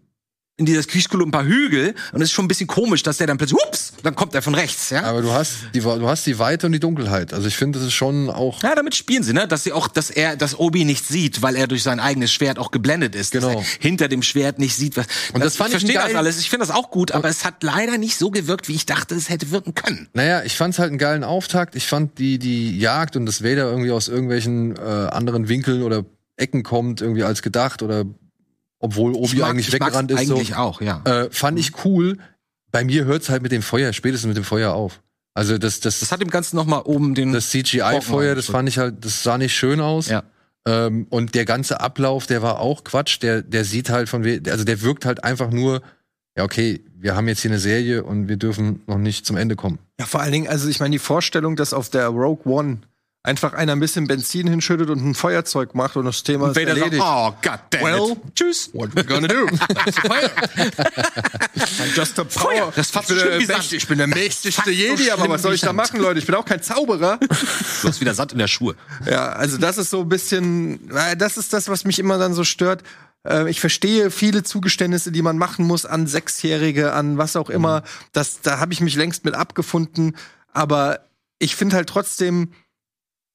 in 0.57 0.67
dieser 0.67 0.83
Kieskuhle 0.85 1.25
ein 1.25 1.33
paar 1.33 1.45
Hügel 1.45 1.95
und 2.13 2.23
es 2.23 2.29
ist 2.29 2.33
schon 2.33 2.45
ein 2.45 2.49
bisschen 2.49 2.69
komisch, 2.69 3.03
dass 3.03 3.17
der 3.17 3.27
dann 3.27 3.39
plötzlich, 3.39 3.61
ups, 3.67 3.93
dann 4.05 4.15
kommt 4.15 4.37
er 4.37 4.43
von 4.43 4.55
rechts, 4.55 4.91
ja. 4.91 5.03
Aber 5.03 5.21
du 5.21 5.33
hast 5.33 5.55
die, 5.75 5.81
du 5.81 6.09
hast 6.09 6.27
die 6.27 6.39
Weite 6.39 6.67
und 6.67 6.73
die 6.73 6.79
Dunkelheit. 6.79 7.35
Also 7.35 7.49
ich 7.49 7.57
finde, 7.57 7.81
das 7.81 7.89
ist 7.89 7.95
schon 7.95 8.31
auch. 8.31 8.63
Ja, 8.63 8.77
damit 8.77 8.95
spielen 8.95 9.25
sie, 9.25 9.33
ne? 9.33 9.49
Dass 9.49 9.65
sie 9.65 9.73
auch, 9.73 9.89
dass 9.89 10.11
er, 10.11 10.37
dass 10.37 10.57
Obi 10.57 10.85
nicht 10.85 11.05
sieht, 11.07 11.43
weil 11.43 11.57
er 11.57 11.67
durch 11.67 11.83
sein 11.83 11.99
eigenes 11.99 12.33
Schwert 12.33 12.61
auch 12.61 12.71
geblendet 12.71 13.17
ist. 13.17 13.33
Genau. 13.33 13.53
Dass 13.53 13.57
er 13.57 13.65
hinter 13.81 14.07
dem 14.07 14.23
Schwert 14.23 14.61
nicht 14.61 14.77
sieht, 14.77 14.97
was. 14.97 15.07
Und 15.33 15.43
das 15.43 15.57
fand 15.57 15.71
ich 15.71 15.77
ich 15.77 15.81
verstehe 15.83 16.01
das 16.01 16.15
alles. 16.15 16.39
Ich 16.39 16.51
finde 16.51 16.67
das 16.67 16.75
auch 16.75 16.91
gut, 16.91 17.11
aber 17.11 17.29
es 17.29 17.45
hat 17.45 17.65
leider 17.65 17.99
nicht 17.99 18.17
so 18.17 18.31
gewirkt, 18.31 18.69
wie 18.69 18.75
ich 18.75 18.87
dachte, 18.87 19.17
es 19.17 19.29
hätte 19.31 19.51
wirken 19.51 19.75
können. 19.75 20.09
Naja, 20.13 20.45
ich 20.45 20.57
fand's 20.57 20.79
halt 20.79 20.91
einen 20.91 20.99
geilen 20.99 21.25
Auftakt. 21.25 21.75
Ich 21.75 21.89
fand 21.89 22.19
die, 22.19 22.39
die 22.39 22.79
Jagd 22.79 23.17
und 23.17 23.27
das 23.27 23.43
Vader 23.43 23.69
irgendwie 23.69 23.91
aus 23.91 24.07
irgendwelchen 24.07 24.77
äh, 24.77 24.81
anderen 24.81 25.49
Winkeln 25.49 25.83
oder 25.83 26.05
Ecken 26.37 26.63
kommt, 26.63 27.01
irgendwie 27.01 27.25
als 27.25 27.43
gedacht 27.43 27.83
oder 27.83 28.05
obwohl 28.85 29.13
Obi 29.15 29.37
mag- 29.39 29.51
eigentlich 29.51 29.73
weggerannt 29.73 30.11
ist. 30.11 30.19
Eigentlich 30.19 30.49
so. 30.51 30.55
auch, 30.57 30.81
ja. 30.81 31.03
Äh, 31.05 31.29
fand 31.31 31.59
ich 31.59 31.85
cool. 31.85 32.19
Bei 32.71 32.85
mir 32.85 33.05
hört's 33.05 33.29
halt 33.29 33.43
mit 33.43 33.53
dem 33.53 33.63
Feuer, 33.63 33.93
spätestens 33.93 34.29
mit 34.29 34.37
dem 34.37 34.45
Feuer 34.45 34.73
auf. 34.75 35.01
Also 35.35 35.59
das, 35.59 35.81
das, 35.81 36.01
Das 36.01 36.13
hat 36.13 36.21
dem 36.21 36.31
Ganzen 36.31 36.57
noch 36.57 36.67
mal 36.67 36.81
oben 36.81 37.15
den. 37.15 37.33
das 37.33 37.51
CGI-Feuer, 37.51 38.35
das 38.35 38.47
fand 38.47 38.69
ich 38.69 38.79
halt, 38.79 39.05
das 39.05 39.23
sah 39.23 39.39
nicht 39.39 39.55
schön 39.57 39.81
aus. 39.81 40.09
Ja. 40.09 40.23
Ähm, 40.67 41.07
und 41.11 41.35
der 41.35 41.45
ganze 41.45 41.81
Ablauf, 41.81 42.27
der 42.27 42.41
war 42.43 42.61
auch 42.61 42.85
Quatsch. 42.85 43.21
Der, 43.23 43.43
der 43.43 43.65
sieht 43.65 43.91
halt 43.91 44.09
von, 44.09 44.25
also 44.49 44.65
der 44.65 44.81
wirkt 44.83 45.05
halt 45.07 45.25
einfach 45.25 45.51
nur, 45.51 45.83
ja 46.37 46.45
okay, 46.45 46.85
wir 46.97 47.17
haben 47.17 47.27
jetzt 47.29 47.43
hier 47.43 47.51
eine 47.51 47.59
Serie 47.61 48.03
und 48.05 48.29
wir 48.29 48.37
dürfen 48.37 48.83
noch 48.87 48.99
nicht 48.99 49.27
zum 49.27 49.37
Ende 49.37 49.57
kommen. 49.57 49.79
Ja, 50.01 50.07
vor 50.07 50.21
allen 50.21 50.33
Dingen, 50.33 50.49
also 50.49 50.69
ich 50.69 50.81
meine, 50.81 50.93
die 50.93 50.99
Vorstellung, 50.99 51.57
dass 51.57 51.73
auf 51.75 51.89
der 51.91 52.09
Rogue 52.09 52.47
One 52.53 52.79
einfach 53.25 53.55
einer 53.55 53.73
ein 53.73 53.81
bisschen 53.81 54.07
Benzin 54.07 54.47
hinschüttet 54.47 54.91
und 54.91 55.05
ein 55.05 55.15
Feuerzeug 55.15 55.75
macht 55.75 55.97
und 55.97 56.05
das 56.05 56.23
Thema 56.23 56.51
ist 56.51 56.57
Vader 56.57 56.75
sagt, 56.77 56.79
erledigt. 56.79 57.03
oh, 57.05 57.33
God 57.43 57.59
damn 57.71 57.83
Well, 57.83 58.13
it. 58.13 58.19
Tschüss. 58.37 58.71
What 58.75 58.95
we 58.95 59.03
gonna 59.03 59.27
do? 59.27 59.47
I'm 60.67 61.95
just 61.95 62.19
a 62.19 62.25
power. 62.25 62.73
Das 62.77 62.87
ist 62.87 62.93
fast 62.93 63.11
ich, 63.11 63.17
bin 63.19 63.29
der. 63.49 63.57
Mächt- 63.59 63.73
ich 63.73 63.89
bin 63.89 63.99
der 63.99 64.07
mächtigste 64.07 64.71
Jedi, 64.71 65.11
aber 65.11 65.29
was 65.29 65.43
soll 65.43 65.55
ich 65.55 65.61
da 65.63 65.73
machen, 65.73 66.01
Leute? 66.01 66.19
Ich 66.19 66.27
bin 66.27 66.35
auch 66.35 66.45
kein 66.45 66.63
Zauberer. 66.63 67.19
Du 67.19 67.89
hast 67.89 68.01
wieder 68.01 68.15
Sand 68.15 68.33
in 68.33 68.39
der 68.39 68.49
Schuhe. 68.49 68.75
Ja, 69.09 69.31
also 69.33 69.59
das 69.59 69.79
ist 69.79 69.91
so 69.91 70.03
ein 70.03 70.09
bisschen, 70.09 70.91
äh, 70.95 71.17
das 71.17 71.37
ist 71.37 71.53
das, 71.53 71.69
was 71.69 71.85
mich 71.85 71.99
immer 71.99 72.19
dann 72.19 72.35
so 72.35 72.45
stört. 72.45 72.83
Äh, 73.27 73.49
Ich 73.51 73.61
verstehe 73.61 74.11
viele 74.11 74.43
Zugeständnisse, 74.43 75.13
die 75.13 75.23
man 75.23 75.39
machen 75.39 75.67
muss 75.67 75.87
an 75.87 76.07
Sechsjährige, 76.07 76.93
an 76.93 77.17
was 77.19 77.37
auch 77.37 77.49
immer. 77.51 77.83
Das, 78.13 78.41
da 78.43 78.59
habe 78.61 78.73
ich 78.75 78.81
mich 78.81 78.97
längst 78.97 79.25
mit 79.25 79.35
abgefunden. 79.35 80.17
Aber 80.53 81.01
ich 81.39 81.57
finde 81.57 81.77
halt 81.77 81.89
trotzdem, 81.89 82.53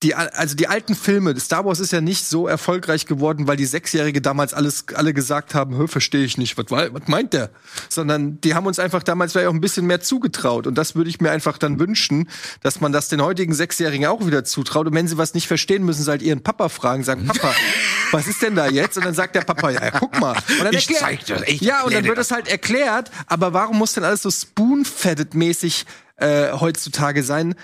die, 0.01 0.15
al- 0.15 0.29
also 0.29 0.55
die 0.55 0.67
alten 0.69 0.95
Filme, 0.95 1.37
Star 1.39 1.65
Wars 1.65 1.81
ist 1.81 1.91
ja 1.91 1.99
nicht 1.99 2.25
so 2.25 2.47
erfolgreich 2.47 3.05
geworden, 3.05 3.47
weil 3.47 3.57
die 3.57 3.65
Sechsjährige 3.65 4.21
damals 4.21 4.53
alles, 4.53 4.85
alle 4.95 5.13
gesagt 5.13 5.53
haben, 5.55 5.77
hö, 5.77 5.87
verstehe 5.87 6.23
ich 6.23 6.37
nicht, 6.37 6.57
was, 6.57 6.67
was 6.71 7.07
meint 7.07 7.33
der? 7.33 7.49
Sondern 7.89 8.39
die 8.39 8.55
haben 8.55 8.65
uns 8.65 8.79
einfach 8.79 9.03
damals 9.03 9.33
vielleicht 9.33 9.49
auch 9.49 9.53
ein 9.53 9.59
bisschen 9.59 9.85
mehr 9.87 9.99
zugetraut. 9.99 10.67
Und 10.67 10.75
das 10.75 10.95
würde 10.95 11.09
ich 11.09 11.19
mir 11.19 11.31
einfach 11.31 11.57
dann 11.57 11.79
wünschen, 11.79 12.29
dass 12.63 12.79
man 12.79 12.93
das 12.93 13.09
den 13.09 13.21
heutigen 13.21 13.53
Sechsjährigen 13.53 14.05
auch 14.07 14.25
wieder 14.25 14.45
zutraut. 14.45 14.87
Und 14.87 14.93
wenn 14.95 15.07
sie 15.07 15.17
was 15.17 15.33
nicht 15.33 15.47
verstehen, 15.47 15.83
müssen 15.83 16.03
sie 16.03 16.09
halt 16.09 16.21
ihren 16.21 16.43
Papa 16.43 16.69
fragen, 16.69 17.03
sagen, 17.03 17.25
Papa, 17.27 17.53
was 18.11 18.25
ist 18.27 18.41
denn 18.41 18.55
da 18.55 18.67
jetzt? 18.67 18.97
Und 18.97 19.05
dann 19.05 19.13
sagt 19.13 19.35
der 19.35 19.41
Papa, 19.41 19.69
ja, 19.71 19.91
guck 19.91 20.17
mal. 20.19 20.31
Und 20.59 20.63
dann 20.63 20.73
Ich 20.73 20.87
zeig 20.95 21.25
dir, 21.25 21.43
ich 21.45 21.59
ja, 21.59 21.83
und 21.83 21.93
dann 21.93 22.05
wird 22.05 22.17
das. 22.17 22.27
es 22.27 22.31
halt 22.31 22.47
erklärt, 22.47 23.11
aber 23.27 23.51
warum 23.51 23.77
muss 23.77 23.91
denn 23.93 24.05
alles 24.05 24.21
so 24.21 24.31
spoon-fetted-mäßig 24.31 25.85
äh, 26.15 26.51
heutzutage 26.53 27.21
sein? 27.23 27.55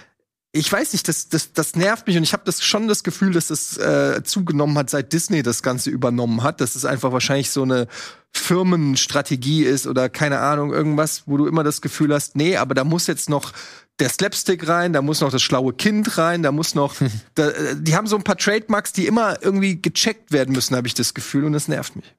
Ich 0.55 0.71
weiß 0.71 0.93
nicht, 0.93 1.07
das, 1.09 1.27
das, 1.27 1.51
das 1.51 1.75
nervt 1.75 2.07
mich 2.07 2.15
und 2.15 2.23
ich 2.23 2.31
habe 2.31 2.43
das 2.45 2.63
schon 2.63 2.87
das 2.87 3.03
Gefühl, 3.03 3.33
dass 3.33 3.47
das 3.47 3.77
äh, 3.77 4.23
zugenommen 4.23 4.77
hat, 4.77 4.89
seit 4.89 5.11
Disney 5.11 5.43
das 5.43 5.61
Ganze 5.61 5.89
übernommen 5.89 6.43
hat. 6.43 6.61
Dass 6.61 6.75
es 6.75 6.85
einfach 6.85 7.11
wahrscheinlich 7.11 7.49
so 7.49 7.63
eine 7.63 7.87
Firmenstrategie 8.33 9.63
ist 9.63 9.85
oder 9.85 10.07
keine 10.07 10.39
Ahnung, 10.39 10.71
irgendwas, 10.71 11.23
wo 11.25 11.35
du 11.35 11.45
immer 11.45 11.63
das 11.65 11.81
Gefühl 11.81 12.13
hast, 12.13 12.37
nee, 12.37 12.55
aber 12.55 12.73
da 12.73 12.85
muss 12.85 13.07
jetzt 13.07 13.29
noch 13.29 13.51
der 13.99 14.07
Slapstick 14.07 14.67
rein, 14.67 14.93
da 14.93 15.01
muss 15.01 15.19
noch 15.19 15.31
das 15.31 15.41
schlaue 15.41 15.73
Kind 15.73 16.17
rein, 16.17 16.41
da 16.41 16.53
muss 16.53 16.73
noch, 16.73 16.95
da, 17.35 17.49
äh, 17.49 17.75
die 17.77 17.95
haben 17.95 18.07
so 18.07 18.15
ein 18.15 18.23
paar 18.23 18.37
Trademarks, 18.37 18.93
die 18.93 19.07
immer 19.07 19.41
irgendwie 19.43 19.81
gecheckt 19.81 20.31
werden 20.31 20.53
müssen, 20.53 20.75
habe 20.77 20.87
ich 20.87 20.93
das 20.93 21.13
Gefühl 21.13 21.43
und 21.43 21.51
das 21.51 21.67
nervt 21.67 21.97
mich. 21.97 22.15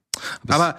Aber 0.46 0.76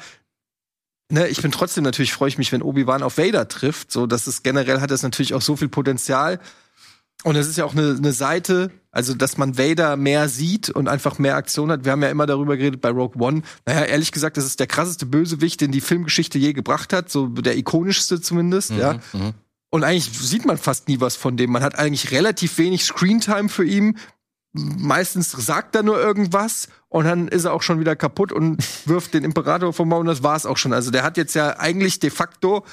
ne, 1.09 1.27
ich 1.27 1.41
bin 1.41 1.51
trotzdem 1.51 1.83
natürlich 1.83 2.13
freue 2.13 2.29
ich 2.29 2.37
mich, 2.37 2.51
wenn 2.51 2.61
Obi-Wan 2.61 3.01
auf 3.03 3.17
Vader 3.17 3.47
trifft. 3.47 3.91
So, 3.91 4.05
dass 4.05 4.27
es 4.27 4.43
generell 4.43 4.81
hat 4.81 4.91
das 4.91 5.03
natürlich 5.03 5.33
auch 5.33 5.41
so 5.41 5.55
viel 5.55 5.69
Potenzial. 5.69 6.39
Und 7.23 7.35
es 7.35 7.47
ist 7.47 7.57
ja 7.57 7.65
auch 7.65 7.73
eine, 7.73 7.95
eine 7.97 8.13
Seite, 8.13 8.71
also 8.91 9.13
dass 9.13 9.37
man 9.37 9.57
Vader 9.57 9.97
mehr 9.97 10.29
sieht 10.29 10.69
und 10.69 10.87
einfach 10.87 11.17
mehr 11.19 11.35
Aktion 11.35 11.71
hat. 11.71 11.83
Wir 11.83 11.91
haben 11.91 12.03
ja 12.03 12.09
immer 12.09 12.25
darüber 12.27 12.57
geredet 12.57 12.79
bei 12.79 12.89
Rogue 12.89 13.21
One. 13.21 13.41
Naja, 13.65 13.83
ehrlich 13.85 14.11
gesagt, 14.11 14.37
das 14.37 14.45
ist 14.45 14.59
der 14.59 14.67
krasseste 14.67 15.05
Bösewicht, 15.05 15.61
den 15.61 15.71
die 15.71 15.81
Filmgeschichte 15.81 16.37
je 16.37 16.53
gebracht 16.53 16.93
hat, 16.93 17.09
so 17.09 17.27
der 17.27 17.57
ikonischste 17.57 18.21
zumindest, 18.21 18.71
ja. 18.71 18.99
Und 19.69 19.83
eigentlich 19.83 20.05
sieht 20.17 20.45
man 20.45 20.57
fast 20.57 20.87
nie 20.87 21.01
was 21.01 21.15
von 21.15 21.35
dem. 21.35 21.51
Man 21.51 21.63
hat 21.63 21.77
eigentlich 21.77 22.11
relativ 22.11 22.57
wenig 22.57 22.85
Screentime 22.85 23.49
für 23.49 23.65
ihn. 23.65 23.97
Meistens 24.53 25.31
sagt 25.31 25.75
er 25.75 25.83
nur 25.83 25.99
irgendwas 25.99 26.69
und 26.87 27.05
dann 27.05 27.27
ist 27.27 27.43
er 27.45 27.53
auch 27.53 27.61
schon 27.61 27.79
wieder 27.79 27.95
kaputt 27.95 28.31
und 28.31 28.63
wirft 28.87 29.13
den 29.13 29.23
Imperator 29.23 29.73
vom 29.73 29.89
Maul 29.89 30.01
und 30.01 30.07
das 30.07 30.23
war's 30.23 30.45
auch 30.45 30.57
schon. 30.57 30.73
Also 30.73 30.89
der 30.89 31.03
hat 31.03 31.17
jetzt 31.17 31.35
ja 31.35 31.59
eigentlich 31.59 31.99
de 31.99 32.09
facto 32.09 32.63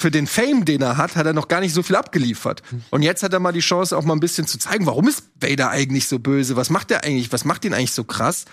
für 0.00 0.10
den 0.10 0.26
Fame, 0.26 0.64
den 0.64 0.80
er 0.80 0.96
hat, 0.96 1.14
hat 1.14 1.26
er 1.26 1.34
noch 1.34 1.46
gar 1.46 1.60
nicht 1.60 1.74
so 1.74 1.82
viel 1.82 1.94
abgeliefert. 1.94 2.62
Und 2.88 3.02
jetzt 3.02 3.22
hat 3.22 3.34
er 3.34 3.38
mal 3.38 3.52
die 3.52 3.60
Chance, 3.60 3.96
auch 3.96 4.04
mal 4.04 4.14
ein 4.14 4.20
bisschen 4.20 4.46
zu 4.46 4.58
zeigen, 4.58 4.86
warum 4.86 5.06
ist 5.06 5.24
Vader 5.38 5.68
eigentlich 5.68 6.08
so 6.08 6.18
böse? 6.18 6.56
Was 6.56 6.70
macht 6.70 6.90
er 6.90 7.04
eigentlich? 7.04 7.30
Was 7.32 7.44
macht 7.44 7.66
ihn 7.66 7.74
eigentlich 7.74 7.92
so 7.92 8.04
krass? 8.04 8.46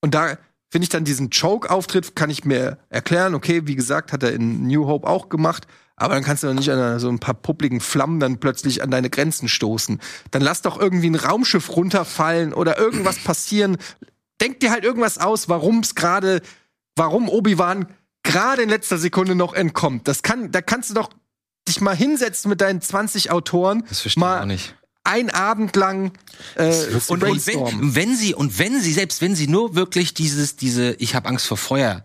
Und 0.00 0.14
da 0.14 0.38
finde 0.70 0.84
ich 0.84 0.88
dann 0.88 1.02
diesen 1.02 1.30
Choke-Auftritt, 1.30 2.14
kann 2.14 2.30
ich 2.30 2.44
mir 2.44 2.78
erklären. 2.88 3.34
Okay, 3.34 3.62
wie 3.64 3.74
gesagt, 3.74 4.12
hat 4.12 4.22
er 4.22 4.32
in 4.32 4.68
New 4.68 4.86
Hope 4.86 5.08
auch 5.08 5.28
gemacht. 5.28 5.66
Aber 5.96 6.14
dann 6.14 6.22
kannst 6.22 6.44
du 6.44 6.46
doch 6.46 6.54
nicht 6.54 6.70
an 6.70 7.00
so 7.00 7.08
ein 7.08 7.18
paar 7.18 7.34
publiken 7.34 7.80
Flammen 7.80 8.20
dann 8.20 8.38
plötzlich 8.38 8.84
an 8.84 8.92
deine 8.92 9.10
Grenzen 9.10 9.48
stoßen. 9.48 10.00
Dann 10.30 10.42
lass 10.42 10.62
doch 10.62 10.78
irgendwie 10.78 11.10
ein 11.10 11.16
Raumschiff 11.16 11.74
runterfallen 11.74 12.52
oder 12.54 12.78
irgendwas 12.78 13.18
passieren. 13.18 13.76
Denk 14.40 14.60
dir 14.60 14.70
halt 14.70 14.84
irgendwas 14.84 15.18
aus, 15.18 15.48
warum 15.48 15.80
es 15.80 15.96
gerade, 15.96 16.42
warum 16.94 17.28
Obi-Wan 17.28 17.86
gerade 18.26 18.62
in 18.62 18.68
letzter 18.68 18.98
Sekunde 18.98 19.34
noch 19.34 19.54
entkommt. 19.54 20.06
Das 20.08 20.22
kann, 20.22 20.52
da 20.52 20.60
kannst 20.60 20.90
du 20.90 20.94
doch 20.94 21.10
dich 21.66 21.80
mal 21.80 21.96
hinsetzen 21.96 22.48
mit 22.48 22.60
deinen 22.60 22.80
20 22.80 23.30
Autoren, 23.30 23.84
Das 23.88 24.00
verstehe 24.00 24.10
ich 24.10 24.16
mal 24.28 24.42
auch 24.42 24.46
nicht. 24.46 24.74
ein 25.04 25.30
Abend 25.30 25.74
lang 25.76 26.12
äh, 26.56 26.72
Und, 27.08 27.22
und, 27.24 27.46
wenn, 27.46 27.94
wenn 27.94 28.16
sie 28.16 28.34
und 28.34 28.58
wenn 28.58 28.80
sie 28.80 28.92
selbst 28.92 29.20
wenn 29.20 29.34
sie 29.34 29.48
nur 29.48 29.74
wirklich 29.74 30.14
dieses 30.14 30.56
diese 30.56 30.92
ich 30.94 31.14
habe 31.14 31.28
Angst 31.28 31.46
vor 31.46 31.56
Feuer 31.56 32.04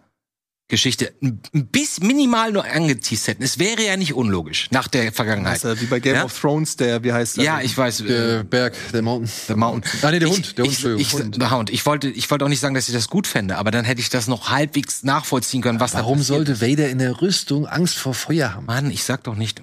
Geschichte 0.72 1.14
ein 1.22 1.40
bisschen 1.68 2.08
minimal 2.08 2.52
nur 2.52 2.66
angeteased 2.66 3.28
hätten, 3.28 3.44
es 3.44 3.60
wäre 3.60 3.84
ja 3.86 3.96
nicht 3.98 4.14
unlogisch 4.16 4.68
nach 4.72 4.88
der 4.88 5.12
Vergangenheit. 5.14 5.64
Das 5.64 5.74
ist 5.76 5.76
ja 5.76 5.82
wie 5.82 5.86
bei 5.86 6.00
Game 6.00 6.16
Ja? 6.16 6.24
of 6.24 6.40
Thrones, 6.40 6.76
der, 6.78 7.04
wie 7.04 7.14
heißt 7.14 7.38
der? 7.38 7.44
Ja, 7.44 7.62
ich 7.62 7.78
weiß. 7.78 8.02
äh, 8.02 8.06
Der 8.08 8.44
Berg, 8.44 8.74
der 8.92 9.02
Mountain. 9.04 9.30
The 9.48 9.54
Mountain. 9.56 10.00
Ah, 10.02 10.10
nee, 10.12 10.18
der 10.20 10.30
ich, 10.30 10.34
Hund, 10.34 10.58
der 10.58 10.66
Hund, 10.66 10.74
ich, 11.00 11.14
ich, 11.14 11.32
Der 11.38 11.52
Hund. 11.52 11.70
Ich 11.70 11.86
wollte, 11.86 12.10
ich 12.10 12.32
wollte 12.32 12.46
auch 12.46 12.50
nicht 12.50 12.62
sagen, 12.62 12.74
dass 12.74 12.88
ich 12.88 12.94
das 12.96 13.08
gut 13.10 13.28
fände, 13.28 13.58
aber 13.58 13.70
dann 13.70 13.86
hätte 13.86 14.02
ich 14.02 14.10
das 14.10 14.28
noch 14.28 14.50
halbwegs 14.50 15.04
nachvollziehen 15.04 15.62
können, 15.62 15.80
was 15.80 15.92
da 15.92 16.00
Warum 16.00 16.24
sollte 16.24 16.62
Vader 16.62 16.90
in 16.90 16.98
der 16.98 17.22
Rüstung 17.22 17.68
Angst 17.68 17.98
vor 17.98 18.14
Feuer 18.16 18.56
haben? 18.56 18.66
Mann, 18.66 18.90
ich 18.90 19.04
sag 19.04 19.24
doch 19.26 19.36
nicht. 19.36 19.62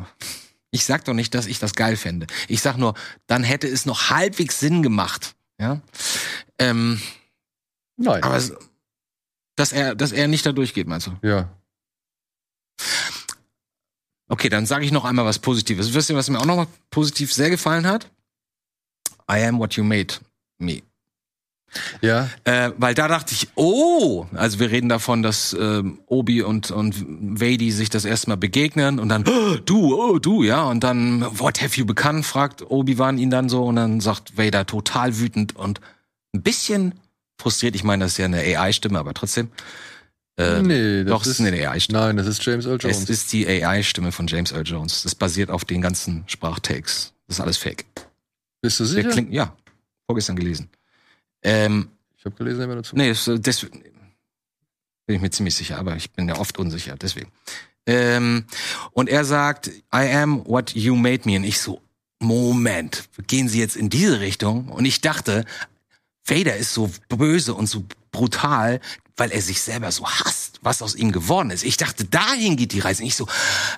Ich 0.70 0.84
sag 0.84 1.04
doch 1.06 1.14
nicht, 1.14 1.34
dass 1.34 1.46
ich 1.46 1.58
das 1.58 1.74
geil 1.74 1.96
fände. 1.96 2.26
Ich 2.46 2.60
sag 2.60 2.76
nur, 2.76 2.92
dann 3.26 3.42
hätte 3.42 3.66
es 3.66 3.86
noch 3.86 4.10
halbwegs 4.10 4.60
Sinn 4.60 4.82
gemacht, 4.82 5.34
Ja. 5.58 5.80
Ähm, 6.58 7.00
Nein. 7.96 8.22
aber 8.22 8.36
es- 8.36 8.52
dass 9.58 9.72
er, 9.72 9.94
dass 9.94 10.12
er 10.12 10.28
nicht 10.28 10.46
da 10.46 10.52
durchgeht, 10.52 10.86
meinst 10.86 11.08
du? 11.08 11.12
ja. 11.22 11.48
Okay, 14.30 14.50
dann 14.50 14.66
sage 14.66 14.84
ich 14.84 14.92
noch 14.92 15.06
einmal 15.06 15.24
was 15.24 15.38
Positives. 15.38 15.94
Wisst 15.94 16.10
ihr, 16.10 16.16
was 16.16 16.28
mir 16.28 16.38
auch 16.38 16.44
noch 16.44 16.56
mal 16.56 16.66
positiv 16.90 17.32
sehr 17.32 17.48
gefallen 17.48 17.86
hat? 17.86 18.10
I 19.30 19.42
am 19.44 19.58
what 19.58 19.74
you 19.74 19.84
made 19.84 20.14
me. 20.58 20.82
Ja. 22.00 22.28
Äh, 22.44 22.72
weil 22.76 22.94
da 22.94 23.08
dachte 23.08 23.34
ich, 23.34 23.48
oh, 23.54 24.26
also 24.34 24.58
wir 24.58 24.70
reden 24.70 24.88
davon, 24.88 25.22
dass 25.22 25.56
ähm, 25.58 25.98
Obi 26.06 26.42
und 26.42 26.70
und 26.70 27.04
Vadi 27.40 27.70
sich 27.72 27.90
das 27.90 28.04
erste 28.04 28.30
Mal 28.30 28.36
begegnen 28.36 28.98
und 28.98 29.08
dann 29.08 29.24
oh, 29.26 29.56
du, 29.64 29.94
oh 29.94 30.18
du, 30.18 30.42
ja, 30.42 30.62
und 30.64 30.84
dann 30.84 31.22
what 31.38 31.60
have 31.60 31.78
you 31.78 31.84
become? 31.84 32.22
fragt 32.22 32.70
Obi 32.70 32.98
Wan 32.98 33.18
ihn 33.18 33.30
dann 33.30 33.48
so 33.48 33.64
und 33.64 33.76
dann 33.76 34.00
sagt 34.00 34.38
Vader 34.38 34.66
total 34.66 35.18
wütend 35.18 35.56
und 35.56 35.80
ein 36.34 36.42
bisschen 36.42 36.94
frustriert. 37.38 37.74
Ich 37.74 37.84
meine, 37.84 38.04
das 38.04 38.12
ist 38.12 38.18
ja 38.18 38.24
eine 38.26 38.38
AI-Stimme, 38.38 38.98
aber 38.98 39.14
trotzdem. 39.14 39.50
Äh, 40.36 40.62
nee, 40.62 41.04
das 41.04 41.10
doch, 41.10 41.22
es 41.22 41.28
ist 41.28 41.40
eine 41.40 41.50
AI-Stimme. 41.68 41.98
Nein, 41.98 42.16
das 42.16 42.26
ist 42.26 42.44
James 42.44 42.66
Earl 42.66 42.76
Es 42.76 42.82
Jones. 42.82 43.10
ist 43.10 43.32
die 43.32 43.46
AI-Stimme 43.46 44.12
von 44.12 44.26
James 44.26 44.52
Earl 44.52 44.66
Jones. 44.66 45.02
Das 45.02 45.14
basiert 45.14 45.50
auf 45.50 45.64
den 45.64 45.80
ganzen 45.80 46.24
Sprachtakes. 46.26 47.12
Das 47.26 47.36
ist 47.36 47.40
alles 47.40 47.56
Fake. 47.56 47.84
Bist 48.60 48.78
du 48.80 48.84
Der 48.84 48.92
sicher? 48.92 49.08
klingt, 49.10 49.32
ja, 49.32 49.56
vorgestern 50.06 50.36
gelesen. 50.36 50.68
Ähm, 51.42 51.88
ich 52.16 52.24
habe 52.24 52.34
gelesen, 52.36 52.60
er 52.60 52.68
wäre 52.68 52.78
dazu. 52.78 52.96
Nee, 52.96 53.08
das, 53.08 53.30
das 53.40 53.60
bin 53.64 55.16
ich 55.16 55.20
mir 55.20 55.30
ziemlich 55.30 55.54
sicher, 55.54 55.78
aber 55.78 55.96
ich 55.96 56.10
bin 56.12 56.28
ja 56.28 56.36
oft 56.38 56.58
unsicher, 56.58 56.96
deswegen. 56.96 57.30
Ähm, 57.86 58.44
und 58.92 59.08
er 59.08 59.24
sagt, 59.24 59.68
I 59.94 60.12
am 60.12 60.44
what 60.46 60.74
you 60.74 60.94
made 60.94 61.22
me. 61.24 61.36
Und 61.36 61.44
ich 61.44 61.60
so, 61.60 61.80
Moment, 62.20 63.08
gehen 63.26 63.48
Sie 63.48 63.58
jetzt 63.60 63.76
in 63.76 63.88
diese 63.90 64.20
Richtung? 64.20 64.68
Und 64.68 64.84
ich 64.84 65.00
dachte, 65.00 65.44
Vader 66.28 66.56
ist 66.56 66.74
so 66.74 66.90
böse 67.08 67.54
und 67.54 67.66
so 67.66 67.84
brutal, 68.12 68.80
weil 69.16 69.30
er 69.30 69.42
sich 69.42 69.60
selber 69.60 69.90
so 69.92 70.06
hasst, 70.06 70.47
was 70.62 70.82
aus 70.82 70.94
ihm 70.94 71.12
geworden 71.12 71.50
ist. 71.50 71.64
Ich 71.64 71.76
dachte, 71.76 72.04
dahin 72.04 72.56
geht 72.56 72.72
die 72.72 72.80
Reise. 72.80 73.04
Ich 73.04 73.14
so, 73.14 73.26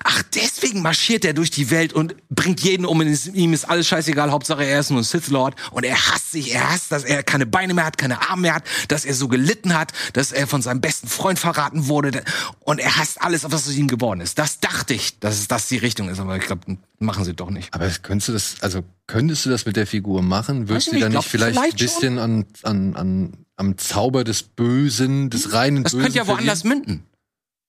ach, 0.03 0.23
deswegen 0.35 0.81
marschiert 0.81 1.25
er 1.25 1.33
durch 1.33 1.51
die 1.51 1.69
Welt 1.69 1.93
und 1.93 2.15
bringt 2.29 2.61
jeden 2.61 2.85
um. 2.85 2.99
Und 2.99 3.35
ihm 3.35 3.53
ist 3.53 3.65
alles 3.65 3.87
scheißegal. 3.87 4.31
Hauptsache, 4.31 4.63
er 4.63 4.79
ist 4.79 4.89
nur 4.89 5.01
ein 5.01 5.03
Sith 5.03 5.27
Lord. 5.27 5.55
Und 5.71 5.83
er 5.83 5.95
hasst 5.95 6.31
sich. 6.31 6.53
Er 6.53 6.71
hasst, 6.71 6.91
dass 6.91 7.03
er 7.03 7.23
keine 7.23 7.45
Beine 7.45 7.73
mehr 7.73 7.85
hat, 7.85 7.97
keine 7.97 8.29
Arme 8.29 8.43
mehr 8.43 8.55
hat, 8.55 8.63
dass 8.87 9.05
er 9.05 9.13
so 9.13 9.27
gelitten 9.27 9.77
hat, 9.77 9.93
dass 10.13 10.31
er 10.31 10.47
von 10.47 10.61
seinem 10.61 10.81
besten 10.81 11.07
Freund 11.07 11.39
verraten 11.39 11.87
wurde. 11.87 12.23
Und 12.59 12.79
er 12.79 12.97
hasst 12.97 13.21
alles, 13.21 13.43
was 13.43 13.67
aus 13.67 13.73
ihm 13.73 13.87
geworden 13.87 14.21
ist. 14.21 14.39
Das 14.39 14.59
dachte 14.59 14.93
ich, 14.93 15.19
dass 15.19 15.47
das 15.47 15.67
die 15.67 15.77
Richtung 15.77 16.09
ist. 16.09 16.19
Aber 16.19 16.37
ich 16.37 16.43
glaube, 16.43 16.77
machen 16.99 17.25
sie 17.25 17.33
doch 17.33 17.49
nicht. 17.49 17.73
Aber 17.73 17.89
könntest 18.01 18.29
du 18.29 18.33
das, 18.33 18.55
also 18.61 18.83
könntest 19.07 19.45
du 19.45 19.49
das 19.49 19.65
mit 19.65 19.75
der 19.75 19.87
Figur 19.87 20.21
machen? 20.21 20.69
Würdest 20.69 20.91
du 20.91 20.99
da 20.99 21.09
nicht, 21.09 21.27
vielleicht 21.27 21.59
ein 21.59 21.71
bisschen 21.75 22.19
an, 22.19 22.45
an, 22.63 22.95
an, 22.95 23.33
am 23.61 23.77
Zauber 23.77 24.23
des 24.23 24.41
Bösen, 24.43 25.29
des 25.29 25.53
reinen 25.53 25.83
Das 25.83 25.93
Bösen 25.93 26.03
könnte 26.03 26.17
ja 26.17 26.27
woanders 26.27 26.61
verlieren? 26.61 26.85
münden. 26.87 27.07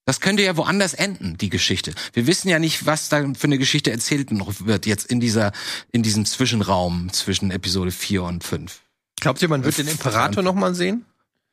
Das 0.05 0.19
könnte 0.19 0.43
ja 0.43 0.57
woanders 0.57 0.93
enden, 0.93 1.37
die 1.37 1.49
Geschichte. 1.49 1.93
Wir 2.11 2.27
wissen 2.27 2.49
ja 2.49 2.59
nicht, 2.59 2.85
was 2.85 3.07
da 3.07 3.23
für 3.35 3.45
eine 3.45 3.57
Geschichte 3.57 3.91
erzählt 3.91 4.31
noch 4.31 4.65
wird 4.65 4.85
jetzt 4.85 5.05
in 5.05 5.21
dieser, 5.21 5.53
in 5.91 6.03
diesem 6.03 6.25
Zwischenraum 6.25 7.13
zwischen 7.13 7.51
Episode 7.51 7.91
4 7.91 8.23
und 8.23 8.43
5. 8.43 8.81
Glaubt 9.21 9.41
ihr, 9.41 9.47
man 9.47 9.63
wird 9.63 9.77
den 9.77 9.87
Imperator 9.87 10.43
noch 10.43 10.55
mal 10.55 10.75
sehen? 10.75 11.05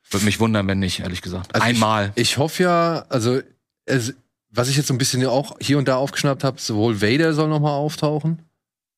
Würde 0.09 0.25
mich 0.25 0.39
wundern, 0.41 0.67
wenn 0.67 0.79
nicht, 0.79 0.99
ehrlich 0.99 1.21
gesagt. 1.21 1.55
Also 1.55 1.65
Einmal. 1.65 2.11
Ich, 2.15 2.31
ich 2.31 2.37
hoffe 2.37 2.63
ja, 2.63 3.05
also 3.07 3.39
es, 3.85 4.15
was 4.49 4.67
ich 4.67 4.75
jetzt 4.75 4.87
so 4.87 4.93
ein 4.93 4.97
bisschen 4.97 5.25
auch 5.27 5.55
hier 5.61 5.77
und 5.77 5.87
da 5.87 5.95
aufgeschnappt 5.95 6.43
habe, 6.43 6.59
sowohl 6.59 7.01
Vader 7.01 7.33
soll 7.33 7.47
noch 7.47 7.61
mal 7.61 7.75
auftauchen 7.75 8.39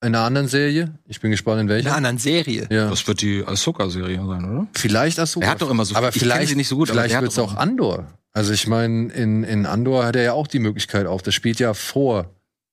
in 0.03 0.15
einer 0.15 0.25
anderen 0.25 0.47
Serie. 0.47 0.93
Ich 1.07 1.19
bin 1.21 1.31
gespannt 1.31 1.61
in 1.61 1.67
In 1.67 1.69
welcher. 1.69 1.87
einer 1.89 1.97
anderen 1.97 2.17
Serie. 2.17 2.67
ja. 2.69 2.89
Das 2.89 3.07
wird 3.07 3.21
die 3.21 3.43
Ahsoka-Serie 3.45 4.17
sein, 4.25 4.45
oder? 4.45 4.67
Vielleicht 4.73 5.19
Ahsoka. 5.19 5.45
Er 5.45 5.51
hat 5.51 5.61
doch 5.61 5.69
immer 5.69 5.85
so 5.85 5.95
aber 5.95 6.09
ich 6.09 6.13
kenn 6.15 6.21
vielleicht 6.21 6.49
sie 6.49 6.55
nicht 6.55 6.67
so 6.67 6.75
gut, 6.75 6.89
aber 6.91 7.01
vielleicht 7.01 7.19
wird 7.21 7.31
es 7.31 7.39
auch 7.39 7.55
Andor. 7.55 8.07
Also 8.31 8.51
ich 8.53 8.67
meine, 8.67 9.11
in, 9.13 9.43
in 9.43 9.65
Andor 9.65 10.05
hat 10.05 10.15
er 10.15 10.23
ja 10.23 10.33
auch 10.33 10.47
die 10.47 10.59
Möglichkeit 10.59 11.05
auf. 11.07 11.21
Das 11.21 11.33
spielt 11.35 11.59
ja 11.59 11.73
vor 11.73 12.29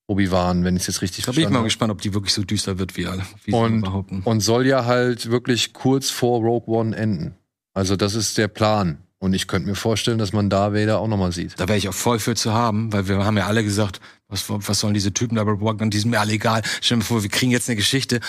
Obi-Wan, 0.07 0.65
wenn 0.65 0.75
ich 0.75 0.83
es 0.83 0.87
jetzt 0.89 1.03
richtig 1.03 1.25
Da 1.27 1.33
bin 1.33 1.45
ich 1.45 1.51
mal 1.51 1.63
gespannt, 1.63 1.93
ob 1.93 2.01
die 2.01 2.15
wirklich 2.15 2.33
so 2.35 2.43
düster 2.43 2.79
wird, 2.79 2.97
wie 2.97 3.07
alle, 3.07 3.23
wie 3.45 3.51
sie 3.53 3.57
Und, 3.57 3.83
behaupten. 3.83 4.23
und 4.25 4.41
soll 4.41 4.67
ja 4.67 4.85
halt 4.87 5.31
wirklich 5.31 5.73
kurz 5.73 6.11
vor 6.11 6.41
Rogue 6.41 6.67
One 6.75 6.97
enden. 6.97 7.35
Also 7.75 7.95
das 7.97 8.15
ist 8.15 8.37
der 8.39 8.49
Plan. 8.49 8.99
Und 9.23 9.35
ich 9.35 9.47
könnte 9.47 9.69
mir 9.69 9.75
vorstellen, 9.75 10.17
dass 10.19 10.33
man 10.33 10.49
da 10.49 10.73
Vader 10.73 10.99
auch 10.99 11.07
noch 11.07 11.19
mal 11.19 11.31
sieht. 11.31 11.53
Da 11.61 11.69
wäre 11.69 11.77
ich 11.77 11.89
auch 11.91 11.95
voll 11.95 12.19
für 12.19 12.35
zu 12.35 12.55
haben, 12.55 12.91
weil 12.93 13.07
wir 13.07 13.19
haben 13.25 13.37
ja 13.37 13.47
alle 13.47 13.63
gesagt, 13.63 14.01
was, 14.29 14.45
was 14.49 14.81
sollen 14.81 14.95
diese 14.95 15.13
Typen 15.13 15.35
da 15.37 15.45
bei 15.45 15.51
Rogue 15.53 15.69
One, 15.79 15.91
die 15.91 15.99
sind 15.99 16.11
mir 16.11 16.21
alle 16.21 16.33
egal. 16.33 16.63
Stell 16.81 16.99
dir 16.99 17.05
vor, 17.05 17.23
wir 17.23 17.29
kriegen 17.31 17.53
jetzt 17.53 17.69
eine 17.69 17.77
Geschichte, 17.77 18.21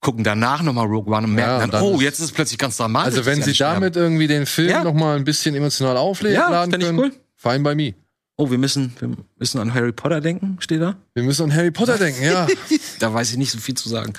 gucken 0.00 0.24
danach 0.24 0.62
nochmal 0.62 0.86
Rogue 0.86 1.10
One 1.14 1.26
und 1.26 1.32
merken 1.34 1.50
Ja, 1.52 1.56
dann, 1.60 1.64
und 1.70 1.74
dann 1.74 1.82
oh, 1.82 1.94
ist- 1.96 2.02
jetzt 2.02 2.18
ist 2.18 2.24
es 2.26 2.32
plötzlich 2.32 2.58
ganz 2.58 2.76
dramatisch. 2.76 3.14
Also 3.16 3.24
wenn 3.26 3.36
sie 3.36 3.44
alle 3.44 3.54
sterben. 3.54 3.74
damit 3.80 3.96
irgendwie 3.96 4.26
den 4.26 4.44
Film 4.44 4.68
Ja. 4.68 4.84
noch 4.84 4.92
mal 4.92 5.16
ein 5.16 5.24
bisschen 5.24 5.54
emotional 5.54 5.96
aufladen 5.96 6.34
Ja, 6.36 6.66
können, 6.66 6.98
cool. 6.98 7.12
fine 7.34 7.60
by 7.60 7.74
me. 7.74 7.94
Oh, 8.36 8.50
wir 8.50 8.58
müssen, 8.58 8.92
wir 8.98 9.16
müssen 9.38 9.58
an 9.58 9.72
Harry 9.72 9.92
Potter 9.92 10.20
denken, 10.20 10.58
steht 10.60 10.82
da? 10.82 10.96
Wir 11.14 11.22
müssen 11.22 11.44
an 11.44 11.54
Harry 11.54 11.70
Potter 11.70 11.96
denken, 11.96 12.22
ja. 12.22 12.46
Da 12.98 13.14
weiß 13.14 13.30
ich 13.30 13.38
nicht 13.38 13.50
so 13.52 13.58
viel 13.58 13.74
zu 13.74 13.88
sagen. 13.88 14.12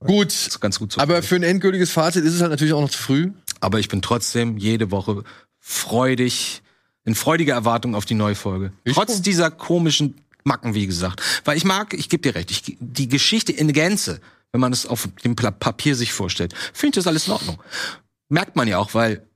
Gut. 0.00 0.26
ist 0.32 0.60
ganz 0.60 0.80
gut 0.80 0.92
zu 0.92 1.00
Aber 1.00 1.22
für 1.22 1.36
ein 1.36 1.44
endgültiges 1.44 1.90
Fazit 1.92 2.24
ist 2.24 2.34
es 2.34 2.40
halt 2.40 2.50
natürlich 2.50 2.74
auch 2.74 2.80
noch 2.80 2.90
zu 2.90 2.98
früh. 2.98 3.30
Aber 3.60 3.78
ich 3.78 3.88
bin 3.88 4.02
trotzdem 4.02 4.58
jede 4.58 4.90
Woche 4.90 5.22
freudig, 5.66 6.62
in 7.04 7.14
freudiger 7.14 7.54
Erwartung 7.54 7.94
auf 7.94 8.04
die 8.04 8.14
neue 8.14 8.34
Folge. 8.34 8.72
Ich 8.84 8.94
Trotz 8.94 9.22
dieser 9.22 9.50
komischen 9.50 10.14
Macken, 10.44 10.74
wie 10.74 10.86
gesagt. 10.86 11.22
Weil 11.46 11.56
ich 11.56 11.64
mag, 11.64 11.94
ich 11.94 12.10
gebe 12.10 12.20
dir 12.22 12.34
recht, 12.34 12.50
ich, 12.50 12.76
die 12.78 13.08
Geschichte 13.08 13.50
in 13.50 13.72
Gänze, 13.72 14.20
wenn 14.52 14.60
man 14.60 14.74
es 14.74 14.84
auf 14.84 15.08
dem 15.24 15.34
Papier 15.34 15.96
sich 15.96 16.12
vorstellt, 16.12 16.52
finde 16.74 16.98
ich 16.98 17.02
das 17.02 17.06
alles 17.06 17.28
in 17.28 17.32
Ordnung. 17.32 17.62
Merkt 18.28 18.56
man 18.56 18.68
ja 18.68 18.76
auch, 18.76 18.92
weil, 18.92 19.26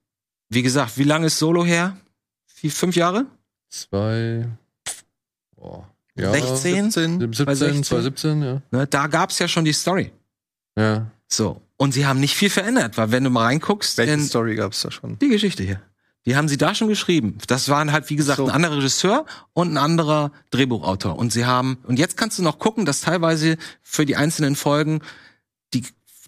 wie 0.51 0.63
gesagt, 0.63 0.99
wie 0.99 1.05
lange 1.05 1.29
ist 1.29 1.39
Solo 1.39 1.65
her? 1.65 1.97
Wie, 2.61 2.69
fünf 2.69 2.95
Jahre? 2.95 3.25
Zwei. 3.71 4.47
Boah. 5.57 5.89
Ja, 6.15 6.31
16? 6.33 6.91
17. 6.91 7.21
17, 7.21 7.47
Bei 7.47 7.55
16? 7.55 7.85
2017, 7.85 8.43
ja. 8.43 8.63
Ne, 8.71 8.87
da 8.87 9.07
gab's 9.07 9.39
ja 9.39 9.49
schon 9.49 9.65
die 9.65 9.73
Story. 9.73 10.13
Ja. 10.77 11.11
So. 11.27 11.63
Und 11.79 11.93
sie 11.93 12.07
haben 12.07 12.21
nicht 12.21 12.35
viel 12.37 12.51
verändert, 12.51 12.99
weil 12.99 13.13
wenn 13.13 13.25
du 13.25 13.31
mal 13.31 13.45
reinguckst, 13.45 13.97
Welche 13.97 14.21
Story 14.21 14.57
gab's 14.57 14.83
da 14.83 14.91
schon? 14.91 15.19
die 15.21 15.29
Geschichte 15.29 15.63
hier. 15.63 15.81
Die 16.27 16.37
haben 16.37 16.49
sie 16.49 16.59
da 16.59 16.75
schon 16.75 16.89
geschrieben. 16.89 17.39
Das 17.47 17.69
waren 17.69 17.93
halt, 17.93 18.11
wie 18.11 18.17
gesagt, 18.17 18.37
So. 18.37 18.47
ein 18.47 18.51
anderer 18.51 18.77
Regisseur 18.77 19.25
und 19.55 19.73
ein 19.73 19.79
anderer 19.79 20.33
Drehbuchautor. 20.51 21.17
Und 21.19 21.33
sie 21.33 21.47
haben, 21.47 21.79
und 21.85 21.99
jetzt 21.99 22.17
kannst 22.17 22.39
du 22.39 22.43
noch 22.43 22.59
gucken, 22.59 22.85
dass 22.85 23.01
teilweise 23.01 23.57
für 23.83 24.05
die 24.05 24.17
einzelnen 24.17 24.57
Folgen 24.57 25.01
die 25.73 25.85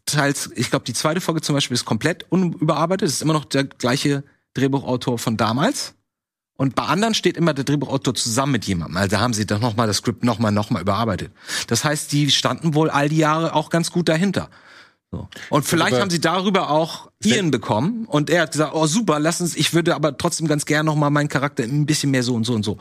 teils, 0.07 0.51
ich 0.55 0.70
glaube, 0.70 0.84
die 0.84 0.95
zweite 0.95 1.20
Folge 1.20 1.41
zum 1.43 1.55
Beispiel 1.55 1.74
ist 1.74 1.84
komplett 1.84 2.24
unüberarbeitet. 2.30 3.09
Es 3.09 3.14
ist 3.16 3.22
immer 3.22 3.32
noch 3.34 3.45
der 3.45 3.64
gleiche 3.64 4.24
Drehbuchautor 4.55 5.18
von 5.18 5.36
damals. 5.36 5.95
Und 6.57 6.74
bei 6.74 6.84
anderen 6.84 7.14
steht 7.14 7.36
immer 7.38 7.55
der 7.55 7.64
Drehbuchautor 7.64 8.14
zusammen 8.14 8.53
mit 8.53 8.66
jemandem. 8.66 8.97
Also 8.99 9.16
da 9.16 9.20
haben 9.20 9.32
sie 9.32 9.47
doch 9.47 9.61
nochmal 9.61 9.86
das 9.86 9.99
Skript 9.99 10.24
nochmal, 10.24 10.53
nochmal 10.53 10.82
überarbeitet. 10.82 11.32
Das 11.68 11.84
heißt, 11.84 12.12
die 12.12 12.30
standen 12.30 12.74
wohl 12.74 12.91
all 12.91 13.09
die 13.09 13.16
Jahre 13.16 13.55
auch 13.55 13.70
ganz 13.70 13.91
gut 13.91 14.09
dahinter. 14.11 14.51
So. 15.12 15.28
Und 15.48 15.64
vielleicht 15.64 15.94
aber- 15.94 16.02
haben 16.02 16.11
sie 16.11 16.20
darüber 16.20 16.70
auch 16.70 17.11
Ian 17.24 17.50
bekommen 17.50 18.04
und 18.06 18.30
er 18.30 18.42
hat 18.42 18.52
gesagt, 18.52 18.74
oh 18.74 18.86
super, 18.86 19.18
lass 19.18 19.40
uns, 19.40 19.56
ich 19.56 19.74
würde 19.74 19.94
aber 19.96 20.16
trotzdem 20.16 20.46
ganz 20.46 20.66
gern 20.66 20.86
noch 20.86 20.94
mal 20.94 21.11
meinen 21.11 21.28
Charakter 21.28 21.64
ein 21.64 21.84
bisschen 21.86 22.12
mehr 22.12 22.22
so 22.22 22.34
und 22.34 22.44
so 22.44 22.54
und 22.54 22.64
so. 22.64 22.78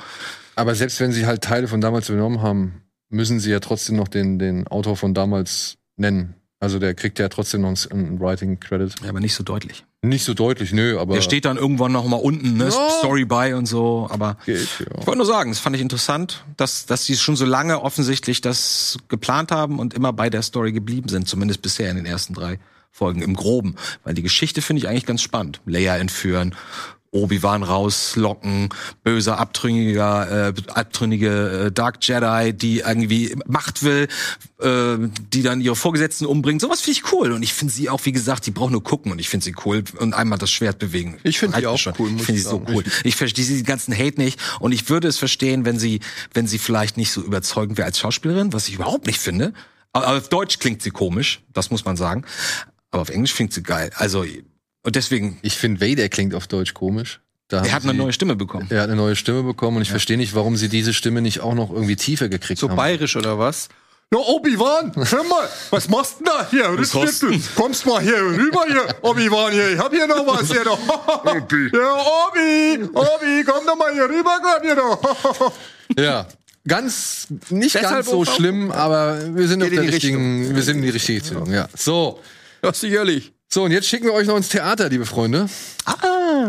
Aber 0.55 0.75
selbst 0.75 0.99
wenn 0.99 1.11
sie 1.11 1.25
halt 1.25 1.43
Teile 1.43 1.67
von 1.67 1.81
damals 1.81 2.07
übernommen 2.09 2.41
haben, 2.41 2.83
müssen 3.09 3.39
sie 3.39 3.49
ja 3.49 3.59
trotzdem 3.59 3.95
noch 3.95 4.07
den, 4.07 4.37
den 4.37 4.67
Autor 4.67 4.95
von 4.95 5.13
damals 5.15 5.77
nennen. 5.97 6.35
Also 6.59 6.77
der 6.77 6.93
kriegt 6.93 7.17
ja 7.17 7.29
trotzdem 7.29 7.61
noch 7.61 7.69
einen- 7.69 8.07
einen 8.09 8.19
Writing 8.19 8.59
Credit. 8.59 8.93
Ja, 9.01 9.09
aber 9.09 9.21
nicht 9.21 9.33
so 9.33 9.43
deutlich. 9.43 9.85
Nicht 10.01 10.23
so 10.23 10.33
deutlich, 10.33 10.71
nö, 10.71 10.97
aber 10.97 11.15
Der 11.15 11.21
steht 11.21 11.43
dann 11.43 11.57
irgendwann 11.57 11.91
noch 11.91 12.05
mal 12.05 12.15
unten, 12.15 12.55
ne? 12.55 12.69
Ja. 12.69 12.89
Story 12.89 13.25
by 13.25 13.53
und 13.53 13.65
so, 13.65 14.07
aber 14.09 14.37
geht, 14.45 14.61
ich 14.61 14.79
ja. 14.79 15.05
wollte 15.05 15.17
nur 15.17 15.25
sagen, 15.25 15.51
das 15.51 15.59
fand 15.59 15.75
ich 15.75 15.81
interessant, 15.81 16.45
dass, 16.55 16.85
dass 16.85 17.05
sie 17.05 17.17
schon 17.17 17.35
so 17.35 17.45
lange 17.45 17.81
offensichtlich 17.81 18.39
das 18.39 18.97
geplant 19.09 19.51
haben 19.51 19.77
und 19.77 19.93
immer 19.93 20.13
bei 20.13 20.29
der 20.29 20.41
Story 20.41 20.71
geblieben 20.71 21.09
sind, 21.09 21.27
zumindest 21.27 21.61
bisher 21.61 21.89
in 21.89 21.97
den 21.97 22.05
ersten 22.05 22.33
drei 22.33 22.59
Folgen 22.91 23.21
im 23.21 23.35
Groben. 23.35 23.75
Weil 24.05 24.13
die 24.13 24.23
Geschichte 24.23 24.61
finde 24.61 24.79
ich 24.81 24.87
eigentlich 24.87 25.05
ganz 25.05 25.21
spannend. 25.21 25.59
Leia 25.65 25.97
entführen, 25.97 26.55
Obi-Wan 27.11 27.63
rauslocken, 27.63 28.69
böser, 29.03 29.39
abtrünniger, 29.39 30.49
äh, 30.49 30.53
abtrünnige 30.71 31.65
äh, 31.67 31.71
Dark 31.71 31.97
Jedi, 32.01 32.53
die 32.53 32.79
irgendwie 32.79 33.35
Macht 33.47 33.83
will, 33.83 34.07
äh, 34.61 34.97
die 35.33 35.41
dann 35.41 35.61
ihre 35.61 35.75
Vorgesetzten 35.75 36.25
umbringt. 36.25 36.61
Sowas 36.61 36.81
finde 36.81 36.99
ich 36.99 37.11
cool. 37.11 37.31
Und 37.31 37.43
ich 37.43 37.53
finde 37.53 37.73
sie 37.73 37.89
auch, 37.89 38.05
wie 38.05 38.11
gesagt, 38.11 38.45
die 38.45 38.51
braucht 38.51 38.71
nur 38.71 38.83
gucken 38.83 39.11
und 39.11 39.19
ich 39.19 39.29
finde 39.29 39.43
sie 39.43 39.55
cool 39.65 39.83
und 39.97 40.13
einmal 40.13 40.37
das 40.37 40.51
Schwert 40.51 40.79
bewegen. 40.79 41.17
Ich 41.23 41.39
finde 41.39 41.59
die 41.59 41.67
auch 41.67 41.77
schon. 41.77 41.93
cool, 41.97 42.09
Ich 42.15 42.23
finde 42.23 42.39
ich 42.39 42.43
sie 42.43 42.49
so 42.49 42.63
cool. 42.69 42.83
Ich 43.03 43.15
verstehe 43.15 43.45
diesen 43.45 43.65
ganzen 43.65 43.97
Hate 43.97 44.19
nicht 44.19 44.39
und 44.59 44.71
ich 44.71 44.89
würde 44.89 45.07
es 45.07 45.17
verstehen, 45.17 45.65
wenn 45.65 45.79
sie, 45.79 46.01
wenn 46.33 46.47
sie 46.47 46.59
vielleicht 46.59 46.97
nicht 46.97 47.11
so 47.11 47.21
überzeugend 47.21 47.77
wäre 47.77 47.85
als 47.85 47.99
Schauspielerin, 47.99 48.53
was 48.53 48.67
ich 48.67 48.75
überhaupt 48.75 49.07
nicht 49.07 49.19
finde. 49.19 49.53
Aber 49.93 50.17
auf 50.17 50.29
Deutsch 50.29 50.59
klingt 50.59 50.81
sie 50.83 50.91
komisch, 50.91 51.41
das 51.53 51.71
muss 51.71 51.85
man 51.85 51.97
sagen. 51.97 52.23
Aber 52.91 53.01
auf 53.01 53.09
Englisch 53.09 53.35
klingt 53.35 53.53
sie 53.53 53.63
geil. 53.63 53.91
Also, 53.95 54.25
und 54.83 54.95
deswegen, 54.95 55.37
Ich 55.41 55.57
finde, 55.57 55.81
Vader 55.81 56.09
klingt 56.09 56.33
auf 56.35 56.47
Deutsch 56.47 56.73
komisch. 56.73 57.19
Da 57.47 57.63
er 57.65 57.71
hat 57.71 57.83
eine 57.83 57.93
sie- 57.93 57.97
neue 57.97 58.13
Stimme 58.13 58.35
bekommen. 58.35 58.67
Er 58.69 58.81
hat 58.81 58.89
eine 58.89 58.95
neue 58.95 59.15
Stimme 59.15 59.41
bekommen 59.43 59.77
und 59.77 59.81
ich 59.83 59.89
verstehe 59.89 60.17
nicht, 60.17 60.35
warum 60.35 60.55
sie 60.55 60.69
diese 60.69 60.93
Stimme 60.93 61.21
nicht 61.21 61.39
auch 61.41 61.55
noch 61.55 61.71
irgendwie 61.71 61.95
tiefer 61.95 62.29
gekriegt 62.29 62.59
So 62.59 62.69
haben. 62.69 62.75
bayerisch 62.75 63.15
oder 63.15 63.39
was? 63.39 63.69
Na, 64.11 64.17
Obi-Wan, 64.19 64.91
hör 64.95 65.23
mal, 65.23 65.47
was 65.69 65.87
machst 65.87 66.15
du 66.19 66.23
denn 66.23 66.33
da 66.33 66.47
hier? 66.49 66.75
Das 66.77 66.89
du, 67.19 67.39
kommst 67.55 67.85
mal 67.85 68.01
hier 68.01 68.17
rüber 68.17 68.65
hier, 68.67 68.83
Obi-Wan 69.03 69.51
hier, 69.51 69.73
ich 69.73 69.77
hab 69.79 69.91
hier 69.93 70.07
noch 70.07 70.25
was 70.25 70.51
hier 70.51 70.63
doch. 70.63 70.79
Obi. 71.25 71.69
Ja, 71.73 71.93
Obi, 72.27 72.83
Obi, 72.93 73.43
komm 73.45 73.65
doch 73.67 73.75
mal 73.77 73.93
hier 73.93 74.05
rüber, 74.09 74.39
komm 74.41 74.63
hier 74.63 74.75
doch. 74.75 75.53
Ja. 75.97 76.27
Ganz, 76.67 77.27
nicht 77.49 77.73
Deshalb 77.75 77.89
ganz 77.95 78.09
so 78.09 78.25
schlimm, 78.25 78.69
aber 78.71 79.35
wir 79.35 79.47
sind 79.47 79.63
auf 79.63 79.69
der 79.69 79.81
die 79.81 79.87
richtigen, 79.89 80.55
wir 80.55 80.61
sind 80.61 80.77
in 80.77 80.83
die 80.83 80.89
richtige 80.89 81.19
Richtung, 81.21 81.51
ja. 81.51 81.67
So. 81.75 82.19
Ja, 82.63 82.73
sicherlich. 82.73 83.31
So, 83.51 83.63
und 83.63 83.71
jetzt 83.71 83.87
schicken 83.87 84.05
wir 84.05 84.13
euch 84.13 84.27
noch 84.27 84.37
ins 84.37 84.49
Theater, 84.49 84.89
liebe 84.89 85.07
Freunde. 85.07 85.49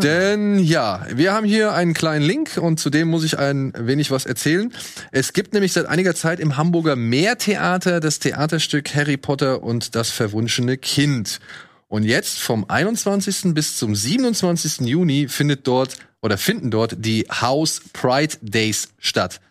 Denn 0.03 0.59
ja, 0.59 1.03
wir 1.11 1.33
haben 1.33 1.47
hier 1.47 1.73
einen 1.73 1.95
kleinen 1.95 2.23
Link 2.23 2.57
und 2.57 2.79
zu 2.79 2.91
dem 2.91 3.07
muss 3.07 3.23
ich 3.23 3.39
ein 3.39 3.73
wenig 3.75 4.11
was 4.11 4.27
erzählen. 4.27 4.71
Es 5.11 5.33
gibt 5.33 5.53
nämlich 5.53 5.73
seit 5.73 5.87
einiger 5.87 6.13
Zeit 6.13 6.39
im 6.39 6.57
Hamburger 6.57 6.95
Meertheater 6.95 8.01
das 8.01 8.19
Theaterstück 8.19 8.93
Harry 8.93 9.17
Potter 9.17 9.63
und 9.63 9.95
das 9.95 10.11
verwunschene 10.11 10.77
Kind. 10.77 11.39
Und 11.87 12.03
jetzt 12.03 12.37
vom 12.37 12.69
21. 12.69 13.55
bis 13.55 13.77
zum 13.77 13.95
27. 13.95 14.81
Juni 14.81 15.27
findet 15.27 15.65
dort 15.65 15.97
oder 16.21 16.37
finden 16.37 16.69
dort 16.69 16.97
die 16.99 17.25
House 17.31 17.81
Pride 17.93 18.37
Days 18.43 18.89
statt. 18.99 19.41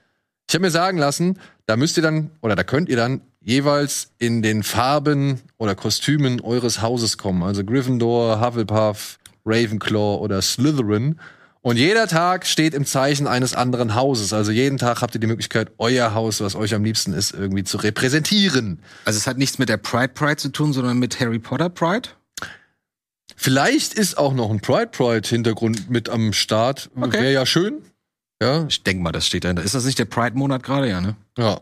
Ich 0.48 0.54
habe 0.54 0.62
mir 0.62 0.70
sagen 0.70 0.98
lassen, 0.98 1.36
da 1.66 1.76
müsst 1.76 1.96
ihr 1.96 2.04
dann 2.04 2.30
oder 2.42 2.54
da 2.54 2.62
könnt 2.62 2.88
ihr 2.88 2.96
dann 2.96 3.22
jeweils 3.42 4.10
in 4.18 4.42
den 4.42 4.62
Farben 4.62 5.40
oder 5.58 5.74
Kostümen 5.74 6.40
eures 6.40 6.82
Hauses 6.82 7.18
kommen. 7.18 7.42
Also 7.42 7.64
Gryffindor, 7.64 8.40
Hufflepuff, 8.40 9.18
Ravenclaw 9.44 10.20
oder 10.20 10.42
Slytherin. 10.42 11.18
Und 11.62 11.76
jeder 11.76 12.06
Tag 12.06 12.46
steht 12.46 12.72
im 12.72 12.86
Zeichen 12.86 13.26
eines 13.26 13.54
anderen 13.54 13.94
Hauses. 13.94 14.32
Also 14.32 14.50
jeden 14.50 14.78
Tag 14.78 15.02
habt 15.02 15.14
ihr 15.14 15.20
die 15.20 15.26
Möglichkeit, 15.26 15.70
euer 15.76 16.14
Haus, 16.14 16.40
was 16.40 16.54
euch 16.54 16.74
am 16.74 16.84
liebsten 16.84 17.12
ist, 17.12 17.32
irgendwie 17.32 17.64
zu 17.64 17.76
repräsentieren. 17.76 18.80
Also 19.04 19.18
es 19.18 19.26
hat 19.26 19.36
nichts 19.36 19.58
mit 19.58 19.68
der 19.68 19.76
Pride 19.76 20.12
Pride 20.14 20.36
zu 20.36 20.48
tun, 20.48 20.72
sondern 20.72 20.98
mit 20.98 21.20
Harry 21.20 21.38
Potter 21.38 21.68
Pride. 21.68 22.08
Vielleicht 23.36 23.94
ist 23.94 24.16
auch 24.16 24.32
noch 24.32 24.50
ein 24.50 24.60
Pride 24.60 24.88
Pride 24.88 25.28
Hintergrund 25.28 25.90
mit 25.90 26.08
am 26.08 26.32
Start. 26.32 26.90
Okay. 26.96 27.12
Wäre 27.12 27.32
ja 27.32 27.46
schön. 27.46 27.82
Ja, 28.42 28.66
Ich 28.66 28.82
denke 28.82 29.02
mal, 29.02 29.12
das 29.12 29.26
steht 29.26 29.44
dahinter. 29.44 29.62
Ist 29.62 29.74
das 29.74 29.84
nicht 29.84 29.98
der 29.98 30.06
Pride-Monat 30.06 30.62
gerade, 30.62 30.88
ja, 30.88 31.02
ne? 31.02 31.14
Ja. 31.36 31.60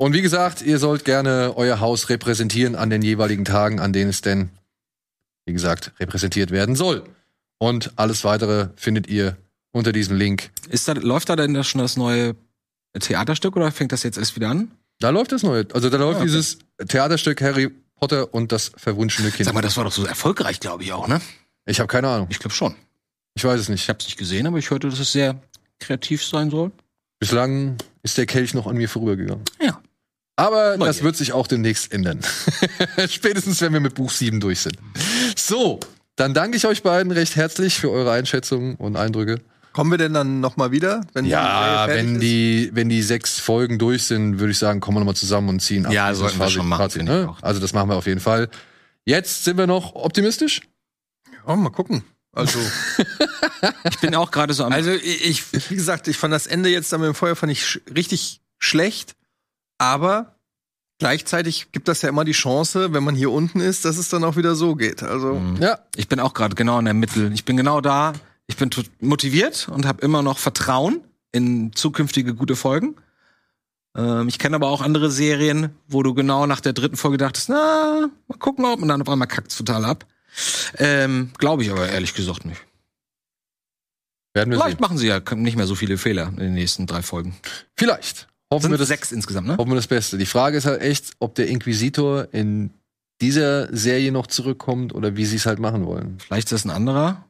Und 0.00 0.14
wie 0.14 0.22
gesagt, 0.22 0.62
ihr 0.62 0.78
sollt 0.78 1.04
gerne 1.04 1.52
euer 1.56 1.78
Haus 1.80 2.08
repräsentieren 2.08 2.74
an 2.74 2.88
den 2.88 3.02
jeweiligen 3.02 3.44
Tagen, 3.44 3.80
an 3.80 3.92
denen 3.92 4.08
es 4.08 4.22
denn, 4.22 4.48
wie 5.44 5.52
gesagt, 5.52 5.92
repräsentiert 6.00 6.50
werden 6.50 6.74
soll. 6.74 7.04
Und 7.58 7.92
alles 7.96 8.24
weitere 8.24 8.70
findet 8.76 9.08
ihr 9.08 9.36
unter 9.72 9.92
diesem 9.92 10.16
Link. 10.16 10.52
Ist 10.70 10.88
da, 10.88 10.92
läuft 10.94 11.28
da 11.28 11.36
denn 11.36 11.52
das 11.52 11.66
schon 11.68 11.82
das 11.82 11.98
neue 11.98 12.34
Theaterstück 12.98 13.56
oder 13.56 13.70
fängt 13.72 13.92
das 13.92 14.02
jetzt 14.02 14.16
erst 14.16 14.36
wieder 14.36 14.48
an? 14.48 14.70
Da 15.00 15.10
läuft 15.10 15.32
das 15.32 15.42
neue. 15.42 15.66
Also 15.74 15.90
da 15.90 15.98
läuft 15.98 16.14
Ah, 16.20 16.22
okay. 16.22 16.28
dieses 16.28 16.58
Theaterstück 16.88 17.42
Harry 17.42 17.70
Potter 17.96 18.32
und 18.32 18.52
das 18.52 18.72
verwunschene 18.78 19.30
Kind. 19.30 19.44
Sag 19.44 19.54
mal, 19.54 19.60
das 19.60 19.76
war 19.76 19.84
doch 19.84 19.92
so 19.92 20.06
erfolgreich, 20.06 20.60
glaube 20.60 20.82
ich 20.82 20.94
auch, 20.94 21.08
ne? 21.08 21.20
ich 21.66 21.78
habe 21.78 21.88
keine 21.88 22.08
Ahnung. 22.08 22.28
Ich 22.30 22.38
glaube 22.38 22.54
schon. 22.54 22.74
Ich 23.34 23.44
weiß 23.44 23.60
es 23.60 23.68
nicht. 23.68 23.82
Ich 23.82 23.88
habe 23.90 23.98
es 23.98 24.06
nicht 24.06 24.16
gesehen, 24.16 24.46
aber 24.46 24.56
ich 24.56 24.70
hörte, 24.70 24.88
dass 24.88 24.98
es 24.98 25.12
sehr 25.12 25.38
kreativ 25.78 26.24
sein 26.24 26.48
soll. 26.48 26.72
Bislang 27.18 27.76
ist 28.02 28.16
der 28.16 28.24
Kelch 28.24 28.54
noch 28.54 28.66
an 28.66 28.76
mir 28.78 28.88
vorübergegangen. 28.88 29.44
Aber 30.40 30.70
das 30.70 30.78
Neugier. 30.78 31.02
wird 31.04 31.16
sich 31.16 31.32
auch 31.32 31.46
demnächst 31.46 31.92
ändern. 31.92 32.20
Spätestens, 33.08 33.60
wenn 33.60 33.72
wir 33.72 33.80
mit 33.80 33.94
Buch 33.94 34.10
7 34.10 34.40
durch 34.40 34.60
sind. 34.60 34.76
So, 35.36 35.80
dann 36.16 36.34
danke 36.34 36.56
ich 36.56 36.66
euch 36.66 36.82
beiden 36.82 37.12
recht 37.12 37.36
herzlich 37.36 37.78
für 37.78 37.90
eure 37.90 38.12
Einschätzungen 38.12 38.76
und 38.76 38.96
Eindrücke. 38.96 39.40
Kommen 39.72 39.90
wir 39.92 39.98
denn 39.98 40.12
dann 40.14 40.40
noch 40.40 40.56
mal 40.56 40.72
wieder? 40.72 41.02
Wenn 41.12 41.24
die 41.26 41.30
Ja, 41.30 41.84
fertig 41.86 42.04
wenn 42.04 42.14
ist? 42.16 42.22
die, 42.22 42.70
wenn 42.72 42.88
die 42.88 43.02
sechs 43.02 43.38
Folgen 43.38 43.78
durch 43.78 44.02
sind, 44.04 44.40
würde 44.40 44.50
ich 44.50 44.58
sagen, 44.58 44.80
kommen 44.80 44.96
wir 44.96 45.00
nochmal 45.00 45.14
zusammen 45.14 45.48
und 45.48 45.60
ziehen 45.60 45.86
ab. 45.86 45.92
Ja, 45.92 46.12
sollten 46.14 46.38
wir 46.40 46.48
schon 46.50 46.66
machen, 46.68 46.82
Fazit, 46.82 47.04
ne? 47.04 47.28
auch. 47.30 47.42
Also 47.42 47.60
das 47.60 47.72
machen 47.72 47.88
wir 47.88 47.96
auf 47.96 48.06
jeden 48.06 48.20
Fall. 48.20 48.48
Jetzt 49.04 49.44
sind 49.44 49.58
wir 49.58 49.66
noch 49.68 49.94
optimistisch. 49.94 50.62
Ja, 51.46 51.54
mal 51.54 51.70
gucken. 51.70 52.02
Also, 52.32 52.58
Ich 53.90 53.98
bin 54.00 54.14
auch 54.14 54.30
gerade 54.30 54.54
so 54.54 54.64
am. 54.64 54.72
also 54.72 54.90
ich, 54.90 55.24
ich, 55.52 55.70
wie 55.70 55.74
gesagt, 55.76 56.08
ich 56.08 56.16
fand 56.16 56.32
das 56.32 56.46
Ende 56.46 56.68
jetzt 56.68 56.92
dann 56.92 57.00
mit 57.00 57.08
dem 57.08 57.14
Feuer 57.14 57.36
fand 57.36 57.52
ich 57.52 57.64
sch 57.66 57.80
richtig 57.94 58.40
schlecht, 58.58 59.14
aber 59.80 60.36
gleichzeitig 60.98 61.72
gibt 61.72 61.88
das 61.88 62.02
ja 62.02 62.10
immer 62.10 62.24
die 62.24 62.32
Chance, 62.32 62.92
wenn 62.92 63.02
man 63.02 63.14
hier 63.14 63.30
unten 63.30 63.60
ist, 63.60 63.84
dass 63.86 63.96
es 63.96 64.10
dann 64.10 64.22
auch 64.24 64.36
wieder 64.36 64.54
so 64.54 64.76
geht. 64.76 65.02
Also, 65.02 65.40
Ja, 65.58 65.78
Ich 65.96 66.06
bin 66.08 66.20
auch 66.20 66.34
gerade 66.34 66.54
genau 66.54 66.78
in 66.78 66.84
der 66.84 66.94
Mitte. 66.94 67.30
Ich 67.32 67.44
bin 67.44 67.56
genau 67.56 67.80
da. 67.80 68.12
Ich 68.46 68.56
bin 68.56 68.68
motiviert 69.00 69.68
und 69.68 69.86
habe 69.86 70.02
immer 70.02 70.22
noch 70.22 70.38
Vertrauen 70.38 71.00
in 71.32 71.72
zukünftige 71.72 72.34
gute 72.34 72.56
Folgen. 72.56 72.96
Ähm, 73.96 74.28
ich 74.28 74.38
kenne 74.38 74.56
aber 74.56 74.68
auch 74.68 74.82
andere 74.82 75.10
Serien, 75.10 75.70
wo 75.88 76.02
du 76.02 76.14
genau 76.14 76.46
nach 76.46 76.60
der 76.60 76.72
dritten 76.72 76.96
Folge 76.96 77.16
dachtest, 77.16 77.48
na, 77.48 78.10
mal 78.28 78.38
gucken, 78.38 78.64
ob 78.64 78.82
und 78.82 78.88
dann 78.88 79.00
auf 79.00 79.08
einmal 79.08 79.28
kackt's 79.28 79.56
total 79.56 79.84
ab. 79.84 80.04
Ähm, 80.78 81.30
Glaube 81.38 81.62
ich 81.62 81.70
aber 81.70 81.88
ehrlich 81.88 82.14
gesagt 82.14 82.44
nicht. 82.44 82.60
werden 84.34 84.50
wir 84.50 84.58
sehen. 84.58 84.64
Vielleicht 84.64 84.80
machen 84.80 84.98
sie 84.98 85.06
ja 85.06 85.20
nicht 85.34 85.56
mehr 85.56 85.66
so 85.66 85.74
viele 85.74 85.96
Fehler 85.96 86.28
in 86.28 86.36
den 86.36 86.54
nächsten 86.54 86.86
drei 86.86 87.02
Folgen. 87.02 87.36
Vielleicht. 87.76 88.28
Hoffen 88.52 88.62
Sind 88.64 88.70
wir 88.72 88.78
das, 88.78 88.88
sechs 88.88 89.12
insgesamt, 89.12 89.46
ne? 89.46 89.56
hoffen 89.56 89.70
wir 89.70 89.76
das 89.76 89.86
Beste. 89.86 90.18
Die 90.18 90.26
Frage 90.26 90.56
ist 90.58 90.66
halt 90.66 90.82
echt, 90.82 91.12
ob 91.20 91.34
der 91.36 91.46
Inquisitor 91.48 92.26
in 92.32 92.70
dieser 93.20 93.74
Serie 93.76 94.10
noch 94.12 94.26
zurückkommt 94.26 94.94
oder 94.94 95.16
wie 95.16 95.24
sie 95.26 95.36
es 95.36 95.46
halt 95.46 95.58
machen 95.60 95.86
wollen. 95.86 96.18
Vielleicht 96.18 96.46
ist 96.48 96.52
das 96.52 96.64
ein 96.64 96.70
anderer. 96.70 97.24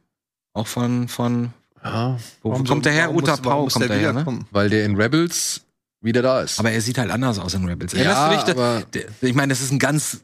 Auch 0.53 0.67
von, 0.67 1.07
von, 1.07 1.53
Ja, 1.83 2.17
wo 2.41 2.51
warum 2.51 2.65
kommt 2.65 2.85
der 2.85 2.93
her? 2.93 3.03
warum 3.05 3.17
Uta 3.17 3.37
Pau 3.37 3.67
kommt 3.67 3.87
der 3.89 3.97
her, 3.97 4.13
ne? 4.13 4.39
weil 4.51 4.69
der 4.69 4.85
in 4.85 4.95
Rebels 4.95 5.61
wieder 6.01 6.21
da 6.23 6.41
ist. 6.41 6.59
Aber 6.59 6.71
er 6.71 6.81
sieht 6.81 6.97
halt 6.97 7.11
anders 7.11 7.37
aus 7.37 7.53
in 7.53 7.65
Rebels. 7.65 7.93
Ja, 7.93 8.29
dich? 8.43 8.55
aber- 8.55 8.83
Der- 8.93 9.03
der- 9.03 9.29
ich 9.29 9.35
meine, 9.35 9.51
das 9.51 9.61
ist 9.61 9.71
ein 9.71 9.79
ganz 9.79 10.21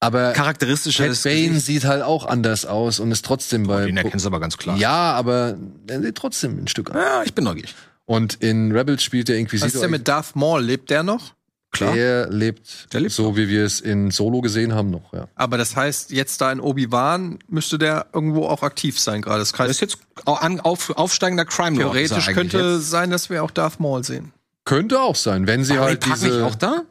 aber 0.00 0.32
charakteristisches 0.32 1.22
Cat 1.22 1.32
Bane 1.32 1.60
sieht 1.60 1.84
halt 1.84 2.02
auch 2.02 2.26
anders 2.26 2.66
aus 2.66 2.98
und 3.00 3.10
ist 3.12 3.24
trotzdem 3.24 3.66
bei. 3.66 3.84
Den 3.86 3.96
erkennst 3.96 4.24
du 4.24 4.28
aber 4.28 4.40
ganz 4.40 4.56
klar. 4.56 4.76
Ja, 4.76 5.12
aber 5.12 5.56
er 5.86 6.02
sieht 6.02 6.14
trotzdem 6.16 6.58
ein 6.58 6.68
Stück 6.68 6.90
an. 6.90 6.96
Ja, 6.96 7.22
ich 7.24 7.34
bin 7.34 7.44
neugierig. 7.44 7.74
Und 8.08 8.34
in 8.36 8.72
Rebels 8.72 9.02
spielt 9.02 9.28
der 9.28 9.36
Was 9.36 9.40
Inquisitor. 9.40 9.74
ist 9.74 9.82
denn 9.82 9.90
mit 9.90 10.08
Darth 10.08 10.34
Maul? 10.34 10.62
Lebt 10.62 10.88
der 10.90 11.02
noch? 11.02 11.34
Klar. 11.70 11.92
Der 11.94 12.30
lebt, 12.30 12.88
Der 12.94 13.00
lebt 13.00 13.12
so, 13.12 13.36
wie 13.36 13.48
wir 13.48 13.62
es 13.66 13.80
in 13.80 14.10
Solo 14.10 14.40
gesehen 14.40 14.72
haben, 14.74 14.88
noch. 14.90 15.12
Ja. 15.12 15.28
Aber 15.34 15.58
das 15.58 15.76
heißt, 15.76 16.10
jetzt 16.10 16.40
da 16.40 16.50
in 16.50 16.60
Obi-Wan 16.60 17.38
müsste 17.48 17.76
der 17.76 18.06
irgendwo 18.14 18.46
auch 18.46 18.62
aktiv 18.62 18.98
sein 18.98 19.20
gerade. 19.20 19.40
Das 19.40 19.50
Das 19.52 19.60
heißt, 19.60 19.70
ist 19.72 19.80
jetzt 19.82 19.98
auf, 20.24 20.88
aufsteigender 20.96 21.44
Crime 21.44 21.76
Lord. 21.78 21.92
theoretisch 21.94 22.26
könnte 22.32 22.56
jetzt. 22.76 22.90
sein, 22.90 23.10
dass 23.10 23.28
wir 23.28 23.44
auch 23.44 23.50
Darth 23.50 23.78
Maul 23.80 24.02
sehen. 24.02 24.32
Könnte 24.64 25.00
auch 25.02 25.14
sein, 25.16 25.46
wenn 25.46 25.62
sie 25.62 25.74
War 25.74 25.80
Ray 25.82 25.88
halt 25.88 26.00
Park 26.00 26.14
diese. 26.14 26.28
nicht 26.30 26.40
auch 26.42 26.54
da? 26.54 26.84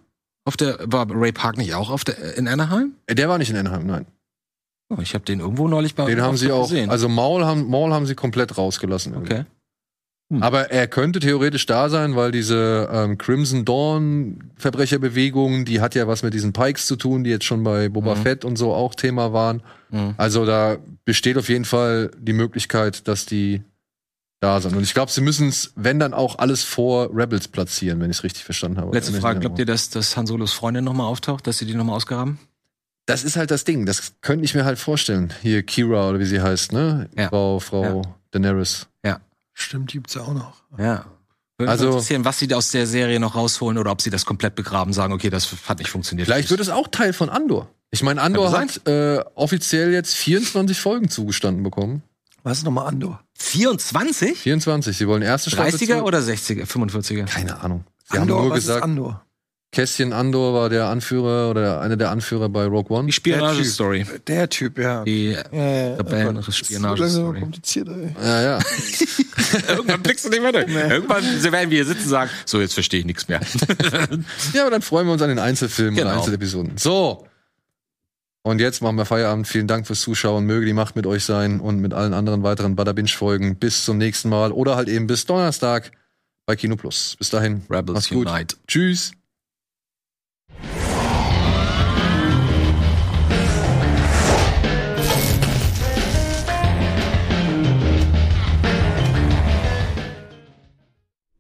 Auf 0.46 0.56
der 0.56 0.78
war 0.86 1.08
Ray 1.10 1.32
Park 1.32 1.58
nicht 1.58 1.74
auch 1.74 1.90
auf 1.90 2.04
der 2.04 2.38
in 2.38 2.48
Anaheim? 2.48 2.94
Der 3.10 3.28
war 3.30 3.40
nicht 3.40 3.50
in 3.50 3.58
Anaheim, 3.58 3.88
nein. 3.88 4.06
Oh, 4.90 5.02
ich 5.02 5.16
habe 5.16 5.26
den 5.26 5.40
irgendwo 5.40 5.68
neulich 5.68 5.96
bei 5.96 6.06
Den 6.06 6.22
haben 6.22 6.38
sie 6.38 6.52
auch. 6.52 6.70
gesehen. 6.70 6.90
Also 6.92 7.10
Maul 7.10 7.44
haben, 7.46 7.68
Maul 7.68 7.92
haben 7.94 8.06
sie 8.06 8.14
komplett 8.16 8.58
rausgelassen. 8.60 9.14
irgendwie. 9.14 9.34
okay. 9.34 9.46
Hm. 10.30 10.44
Aber 10.44 10.72
er 10.72 10.88
könnte 10.88 11.20
theoretisch 11.20 11.66
da 11.66 11.88
sein, 11.90 12.16
weil 12.18 12.32
diese 12.32 12.90
ähm, 12.92 13.18
Crimson 13.18 13.64
Dawn 13.64 14.52
Verbrecherbewegung, 14.58 15.64
die 15.64 15.80
hat 15.80 15.96
ja 15.96 16.08
was 16.08 16.22
mit 16.24 16.34
diesen 16.34 16.52
Pikes 16.52 16.86
zu 16.88 16.98
tun, 16.98 17.24
die 17.24 17.30
jetzt 17.30 17.46
schon 17.46 17.64
bei 17.64 17.88
Boba 17.88 18.16
Mhm. 18.16 18.22
Fett 18.24 18.44
und 18.46 18.58
so 18.58 18.74
auch 18.74 18.94
Thema 18.94 19.32
waren. 19.32 19.64
Mhm. 19.90 20.16
Also 20.18 20.46
da 20.46 20.78
besteht 21.06 21.38
auf 21.38 21.48
jeden 21.48 21.64
Fall 21.66 22.12
die 22.20 22.34
Möglichkeit, 22.34 23.08
dass 23.08 23.26
die 23.26 23.62
da 24.42 24.60
sind. 24.62 24.76
Und 24.76 24.84
ich 24.84 24.94
glaube, 24.94 25.12
sie 25.12 25.22
müssen 25.22 25.48
es, 25.48 25.72
wenn 25.76 25.98
dann 25.98 26.14
auch 26.14 26.40
alles 26.40 26.64
vor 26.64 27.10
Rebels 27.16 27.48
platzieren, 27.48 28.02
wenn 28.02 28.12
ich 28.12 28.18
es 28.18 28.24
richtig 28.24 28.44
verstanden 28.44 28.80
habe. 28.80 28.94
Letzte 28.94 29.14
Frage, 29.14 29.40
glaubt 29.40 29.58
ihr, 29.60 29.66
dass, 29.66 29.90
dass 29.90 30.16
Han 30.18 30.28
Solos 30.28 30.52
Freundin 30.54 30.84
nochmal 30.84 31.08
auftaucht, 31.08 31.48
dass 31.48 31.58
sie 31.58 31.66
die 31.66 31.74
nochmal 31.74 31.96
ausgraben? 31.96 32.38
Das 33.08 33.24
ist 33.24 33.38
halt 33.38 33.50
das 33.50 33.64
Ding. 33.64 33.86
Das 33.86 34.14
könnte 34.22 34.44
ich 34.44 34.54
mir 34.54 34.66
halt 34.66 34.78
vorstellen. 34.78 35.34
Hier 35.42 35.64
Kira 35.64 36.10
oder 36.10 36.20
wie 36.20 36.26
sie 36.26 36.42
heißt, 36.42 36.74
ne? 36.74 37.10
Ja. 37.18 37.30
Frau, 37.30 37.60
Frau 37.60 38.02
Daenerys. 38.32 38.88
Stimmt, 39.60 39.92
die 39.92 39.98
gibt's 39.98 40.14
ja 40.14 40.22
auch 40.22 40.34
noch. 40.36 40.54
Ja. 40.78 41.06
Würde 41.58 41.72
Also- 41.72 41.88
interessieren, 41.88 42.24
was 42.26 42.38
sie 42.38 42.54
aus 42.54 42.70
der 42.70 42.86
Serie 42.86 43.20
noch 43.20 43.34
rausholen 43.36 43.80
oder 43.80 43.92
ob 43.92 44.02
sie 44.04 44.12
das 44.12 44.24
komplett 44.26 44.54
begraben, 44.54 44.94
sagen, 44.94 45.14
okay, 45.14 45.32
das 45.32 45.50
hat 45.68 45.80
nicht 45.80 45.90
funktioniert. 45.90 46.28
Vielleicht 46.28 46.52
wird 46.52 46.60
es 46.60 46.70
auch 46.70 46.88
Teil 46.90 47.12
von 47.12 47.30
Andor. 47.30 47.68
Ich 47.90 48.04
meine, 48.04 48.22
Andor 48.22 48.52
hat 48.52 48.86
äh, 48.88 49.24
offiziell 49.34 49.92
jetzt 49.92 50.14
24 50.14 50.80
Folgen 50.80 51.10
zugestanden 51.10 51.64
bekommen. 51.64 52.04
Was 52.44 52.60
ist 52.60 52.64
nochmal 52.66 52.88
Andor? 52.88 53.20
24? 53.40 54.38
24. 54.38 54.96
Sie 54.96 55.08
wollen 55.08 55.24
erste 55.24 55.50
Staffel. 55.50 55.74
30er 55.74 55.98
zu- 55.98 56.04
oder 56.04 56.20
60er? 56.20 56.66
45er? 56.68 57.26
Keine 57.26 57.60
Ahnung. 57.60 57.84
Sie 58.12 58.20
Andor, 58.20 58.38
haben 58.38 58.44
nur 58.46 58.52
was 58.52 58.60
gesagt, 58.60 58.78
ist 58.80 58.84
Andor? 58.84 59.26
Kästchen 59.72 60.14
Andor 60.14 60.54
war 60.54 60.70
der 60.70 60.86
Anführer 60.88 61.50
oder 61.50 61.82
einer 61.82 61.98
der 61.98 62.10
Anführer 62.10 62.48
bei 62.48 62.66
Rogue 62.66 62.90
One. 62.98 63.08
Die 63.08 63.12
Spionage-Story. 63.12 64.06
Der 64.26 64.48
Typ, 64.50 64.78
ja. 64.80 65.04
Die 65.04 65.32
Ja, 65.32 65.44
ja, 65.52 65.98
oh 66.00 66.52
Spionage-Story. 66.52 67.00
langsam 67.00 67.40
kompliziert, 67.40 67.88
ey. 67.90 68.16
Ja, 68.24 68.42
ja. 68.42 68.60
Irgendwann 69.68 70.02
blickst 70.02 70.26
du 70.26 70.30
nicht 70.30 70.42
mehr 70.42 70.54
durch. 70.54 70.68
Irgendwann 70.68 71.24
werden 71.52 71.70
wir 71.70 71.78
hier 71.78 71.86
sitzen 71.86 72.04
und 72.04 72.10
sagen, 72.10 72.32
so, 72.46 72.62
jetzt 72.62 72.74
verstehe 72.76 73.02
ich 73.02 73.06
nichts 73.06 73.28
mehr. 73.28 73.42
ja, 74.54 74.62
aber 74.62 74.72
dann 74.72 74.82
freuen 74.82 75.06
wir 75.06 75.14
uns 75.14 75.22
an 75.22 75.30
den 75.30 75.40
Einzelfilmen 75.40 75.96
Genau. 75.96 76.12
und 76.12 76.18
Einzelepisoden. 76.20 76.78
So. 76.78 77.28
Und 78.44 78.60
jetzt 78.62 78.82
machen 78.82 78.96
wir 78.96 79.06
Feierabend. 79.06 79.48
Vielen 79.50 79.68
Dank 79.68 79.86
fürs 79.86 80.00
Zuschauen. 80.00 80.46
Möge 80.46 80.66
die 80.66 80.72
Macht 80.74 80.96
mit 80.96 81.06
euch 81.06 81.26
sein 81.26 81.60
und 81.60 81.80
mit 81.80 81.94
allen 81.94 82.14
anderen 82.14 82.42
weiteren 82.44 82.78
Bada 82.78 82.94
Binge 82.94 83.10
Folgen. 83.10 83.58
Bis 83.58 83.84
zum 83.84 83.98
nächsten 83.98 84.30
Mal 84.30 84.54
oder 84.54 84.78
halt 84.78 84.88
eben 84.88 85.08
bis 85.08 85.26
Donnerstag 85.26 85.92
bei 86.46 86.56
Kino 86.56 86.78
Plus. 86.78 87.16
Bis 87.20 87.30
dahin. 87.30 87.64
Rebels 87.70 87.96
Macht's 87.96 88.10
gut. 88.10 88.28
Unite. 88.30 88.56
Tschüss. 88.66 89.12